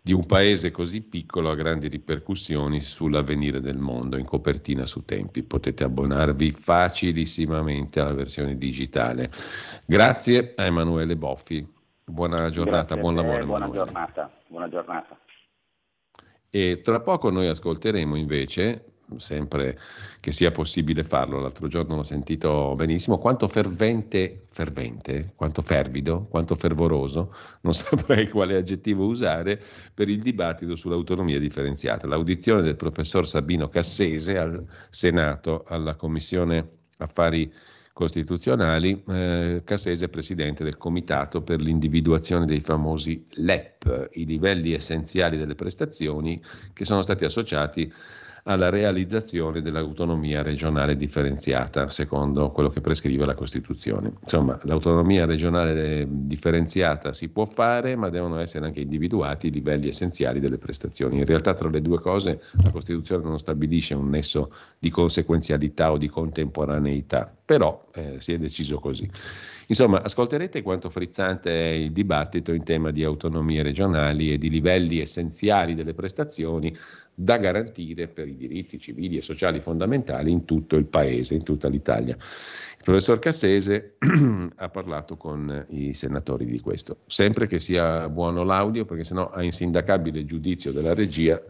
di 0.00 0.12
un 0.12 0.24
paese 0.26 0.70
così 0.70 1.02
piccolo 1.02 1.50
ha 1.50 1.54
grandi 1.54 1.88
ripercussioni 1.88 2.80
sull'avvenire 2.80 3.60
del 3.60 3.78
mondo, 3.78 4.16
in 4.16 4.24
copertina 4.24 4.86
su 4.86 5.04
Tempi. 5.04 5.42
Potete 5.42 5.84
abbonarvi 5.84 6.50
facilissimamente 6.50 8.00
alla 8.00 8.14
versione 8.14 8.56
digitale. 8.56 9.30
Grazie 9.84 10.54
a 10.56 10.64
Emanuele 10.64 11.16
Boffi. 11.16 11.66
Buona 12.04 12.48
giornata, 12.48 12.94
Grazie 12.94 13.00
buon 13.00 13.14
lavoro. 13.16 13.44
Buona 13.44 13.70
giornata, 13.70 14.32
buona 14.46 14.68
giornata. 14.68 15.18
E 16.50 16.80
tra 16.82 17.00
poco 17.00 17.30
noi 17.30 17.48
ascolteremo 17.48 18.16
invece, 18.16 18.84
sempre 19.16 19.78
che 20.20 20.32
sia 20.32 20.50
possibile 20.50 21.04
farlo, 21.04 21.40
l'altro 21.40 21.68
giorno 21.68 21.96
l'ho 21.96 22.02
sentito 22.02 22.74
benissimo, 22.76 23.18
quanto 23.18 23.48
fervente, 23.48 24.44
fervente, 24.50 25.32
quanto 25.34 25.62
fervido, 25.62 26.26
quanto 26.28 26.54
fervoroso, 26.54 27.34
non 27.62 27.72
saprei 27.74 28.28
quale 28.28 28.56
aggettivo 28.56 29.06
usare, 29.06 29.60
per 29.94 30.08
il 30.08 30.20
dibattito 30.20 30.76
sull'autonomia 30.76 31.38
differenziata. 31.38 32.06
L'audizione 32.06 32.62
del 32.62 32.76
professor 32.76 33.26
Sabino 33.26 33.68
Cassese 33.68 34.36
al 34.36 34.64
Senato, 34.90 35.64
alla 35.66 35.94
Commissione 35.94 36.76
Affari 36.98 37.52
costituzionali, 37.98 39.02
eh, 39.08 39.62
Cassese 39.64 40.08
presidente 40.08 40.62
del 40.62 40.76
Comitato 40.76 41.42
per 41.42 41.60
l'individuazione 41.60 42.46
dei 42.46 42.60
famosi 42.60 43.26
LEP, 43.30 44.10
i 44.12 44.24
livelli 44.24 44.72
essenziali 44.72 45.36
delle 45.36 45.56
prestazioni 45.56 46.40
che 46.72 46.84
sono 46.84 47.02
stati 47.02 47.24
associati 47.24 47.92
alla 48.48 48.70
realizzazione 48.70 49.60
dell'autonomia 49.60 50.42
regionale 50.42 50.96
differenziata, 50.96 51.88
secondo 51.88 52.50
quello 52.50 52.70
che 52.70 52.80
prescrive 52.80 53.26
la 53.26 53.34
Costituzione. 53.34 54.14
Insomma, 54.22 54.58
l'autonomia 54.62 55.26
regionale 55.26 56.06
differenziata 56.08 57.12
si 57.12 57.28
può 57.28 57.44
fare, 57.44 57.94
ma 57.94 58.08
devono 58.08 58.38
essere 58.38 58.64
anche 58.64 58.80
individuati 58.80 59.48
i 59.48 59.50
livelli 59.50 59.88
essenziali 59.88 60.40
delle 60.40 60.56
prestazioni. 60.56 61.18
In 61.18 61.26
realtà 61.26 61.52
tra 61.52 61.68
le 61.68 61.82
due 61.82 62.00
cose 62.00 62.40
la 62.62 62.70
Costituzione 62.70 63.22
non 63.22 63.38
stabilisce 63.38 63.92
un 63.92 64.08
nesso 64.08 64.50
di 64.78 64.88
conseguenzialità 64.88 65.92
o 65.92 65.98
di 65.98 66.08
contemporaneità, 66.08 67.30
però 67.44 67.84
eh, 67.92 68.16
si 68.18 68.32
è 68.32 68.38
deciso 68.38 68.78
così. 68.78 69.10
Insomma, 69.66 70.02
ascolterete 70.02 70.62
quanto 70.62 70.88
frizzante 70.88 71.50
è 71.50 71.74
il 71.74 71.92
dibattito 71.92 72.54
in 72.54 72.64
tema 72.64 72.90
di 72.90 73.04
autonomie 73.04 73.62
regionali 73.62 74.32
e 74.32 74.38
di 74.38 74.48
livelli 74.48 75.00
essenziali 75.00 75.74
delle 75.74 75.92
prestazioni 75.92 76.74
da 77.20 77.36
garantire 77.36 78.06
per 78.06 78.28
i 78.28 78.36
diritti 78.36 78.78
civili 78.78 79.16
e 79.16 79.22
sociali 79.22 79.60
fondamentali 79.60 80.30
in 80.30 80.44
tutto 80.44 80.76
il 80.76 80.84
paese, 80.84 81.34
in 81.34 81.42
tutta 81.42 81.66
l'Italia. 81.66 82.14
Il 82.14 82.84
professor 82.84 83.18
Cassese 83.18 83.96
ha 84.54 84.68
parlato 84.68 85.16
con 85.16 85.66
i 85.70 85.94
senatori 85.94 86.44
di 86.44 86.60
questo, 86.60 86.98
sempre 87.06 87.48
che 87.48 87.58
sia 87.58 88.08
buono 88.08 88.44
l'audio, 88.44 88.84
perché 88.84 89.02
sennò 89.02 89.30
a 89.30 89.42
insindacabile 89.42 90.24
giudizio 90.24 90.70
della 90.70 90.94
regia 90.94 91.42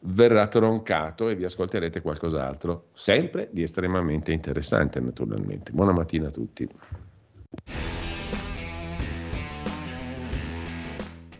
verrà 0.00 0.46
troncato 0.46 1.30
e 1.30 1.36
vi 1.36 1.44
ascolterete 1.44 2.02
qualcos'altro, 2.02 2.88
sempre 2.92 3.48
di 3.50 3.62
estremamente 3.62 4.30
interessante 4.30 5.00
naturalmente. 5.00 5.72
Buona 5.72 5.92
mattina 5.92 6.28
a 6.28 6.30
tutti. 6.30 6.68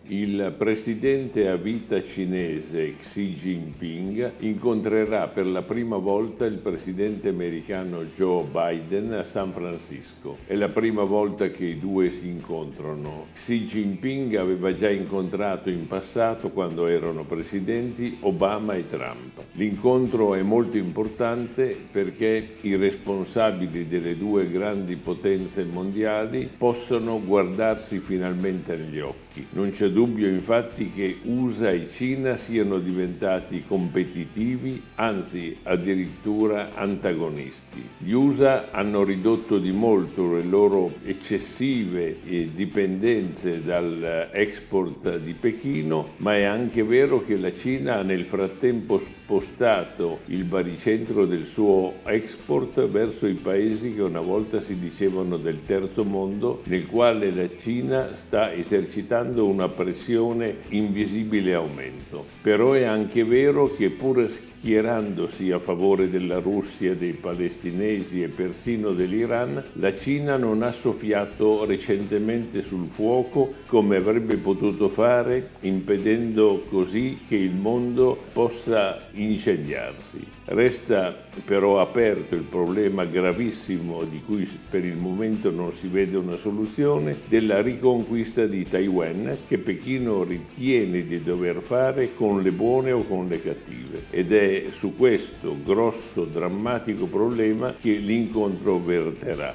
Il 0.09 0.55
presidente 0.59 1.49
a 1.49 1.57
vita 1.57 2.03
cinese 2.03 2.97
Xi 3.01 3.35
Jinping 3.35 4.33
incontrerà 4.41 5.29
per 5.29 5.47
la 5.47 5.63
prima 5.63 5.97
volta 5.97 6.45
il 6.45 6.59
presidente 6.59 7.31
americano 7.31 8.05
Joe 8.15 8.45
Biden 8.45 9.15
a 9.15 9.25
San 9.25 9.53
Francisco. 9.53 10.37
È 10.47 10.55
la 10.57 10.69
prima 10.69 11.05
volta 11.05 11.49
che 11.49 11.65
i 11.65 11.79
due 11.79 12.11
si 12.11 12.29
incontrano. 12.29 13.29
Xi 13.35 13.65
Jinping 13.65 14.35
aveva 14.35 14.75
già 14.75 14.91
incontrato 14.91 15.71
in 15.71 15.87
passato, 15.87 16.51
quando 16.51 16.87
erano 16.87 17.25
presidenti, 17.25 18.19
Obama 18.21 18.75
e 18.75 18.87
Trump. 18.87 19.41
L'incontro 19.53 20.35
è 20.35 20.43
molto 20.43 20.77
importante 20.77 21.75
perché 21.91 22.57
i 22.61 22.77
responsabili 22.77 23.89
delle 23.89 24.19
due 24.19 24.51
grandi 24.51 24.97
potenze 24.97 25.65
mondiali 25.65 26.51
possono 26.59 27.23
guardarsi 27.25 28.01
finalmente 28.01 28.77
negli 28.77 29.01
occhi. 29.01 29.24
Non 29.51 29.71
c'è 29.71 29.89
dubbio 29.89 30.29
infatti 30.29 30.91
che 30.91 31.19
USA 31.23 31.71
e 31.71 31.89
Cina 31.89 32.37
siano 32.37 32.79
diventati 32.79 33.65
competitivi, 33.67 34.81
anzi 34.95 35.57
addirittura 35.65 36.75
antagonisti. 36.75 37.83
Gli 37.99 38.13
USA 38.13 38.71
hanno 38.71 39.03
ridotto 39.03 39.59
di 39.59 39.73
molto 39.73 40.35
le 40.35 40.45
loro 40.45 40.95
eccessive 41.05 42.19
dipendenze 42.55 43.65
dall'export 43.65 45.19
di 45.19 45.33
Pechino, 45.33 46.11
ma 46.19 46.37
è 46.37 46.45
anche 46.45 46.85
vero 46.85 47.25
che 47.25 47.37
la 47.37 47.53
Cina 47.53 47.99
ha 47.99 48.03
nel 48.03 48.27
frattempo 48.27 48.99
spostato 48.99 50.21
il 50.27 50.45
baricentro 50.45 51.27
del 51.27 51.47
suo 51.47 51.95
export 52.05 52.87
verso 52.87 53.27
i 53.27 53.35
paesi 53.35 53.95
che 53.95 54.03
una 54.03 54.21
volta 54.21 54.61
si 54.61 54.79
dicevano 54.79 55.39
del 55.39 55.65
terzo 55.67 56.05
mondo, 56.05 56.63
nel 56.67 56.87
quale 56.87 57.33
la 57.33 57.49
Cina 57.57 58.15
sta 58.15 58.53
esercitando 58.53 59.23
una 59.47 59.69
pressione 59.69 59.93
pressione 59.95 60.57
invisibile 60.71 61.55
aumento. 61.55 62.27
Però 62.43 62.73
è 62.73 62.83
anche 62.83 63.25
vero 63.25 63.75
che 63.75 63.91
pur 63.91 64.29
schierandosi 64.29 65.51
a 65.51 65.59
favore 65.59 66.11
della 66.11 66.39
Russia, 66.39 66.95
dei 66.95 67.13
palestinesi 67.13 68.23
e 68.23 68.29
persino 68.29 68.93
dell'Iran, 68.93 69.63
la 69.75 69.93
Cina 69.95 70.37
non 70.37 70.63
ha 70.63 70.73
soffiato 70.73 71.65
recentemente 71.65 72.63
sul 72.63 72.89
fuoco 72.89 73.55
come 73.67 73.97
avrebbe 73.97 74.37
potuto 74.37 74.89
fare, 74.89 75.51
impedendo 75.61 76.65
così 76.69 77.21
che 77.29 77.37
il 77.37 77.55
mondo 77.55 78.19
possa 78.33 79.07
incendiarsi. 79.13 80.34
Resta 80.47 81.17
però 81.47 81.81
aperto 81.81 82.35
il 82.35 82.43
problema 82.43 83.07
gravissimo 83.07 84.05
di 84.05 84.21
cui 84.23 84.47
per 84.69 84.85
il 84.85 84.97
momento 84.97 85.51
non 85.51 85.73
si 85.73 85.89
vede 85.89 86.19
una 86.19 86.37
soluzione 86.37 87.17
della 87.29 87.63
riconquista 87.63 88.45
di 88.45 88.63
Taiwan 88.65 89.39
che 89.49 89.57
Pechino 89.57 90.23
ritiene 90.23 91.07
di 91.07 91.23
dover 91.23 91.63
fare 91.63 92.15
con 92.15 92.43
le 92.43 92.53
buone 92.53 92.93
o 92.93 93.05
con 93.05 93.27
le 93.27 93.41
cattive 93.41 94.05
ed 94.11 94.35
è 94.35 94.65
su 94.71 94.95
questo 94.97 95.57
grosso 95.65 96.25
drammatico 96.25 97.07
problema 97.07 97.75
che 97.81 97.93
l'incontro 97.93 98.79
verterà. 98.79 99.55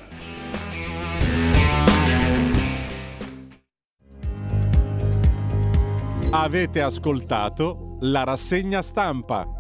Avete 6.32 6.82
ascoltato 6.82 7.98
la 8.02 8.24
rassegna 8.24 8.82
stampa. 8.82 9.59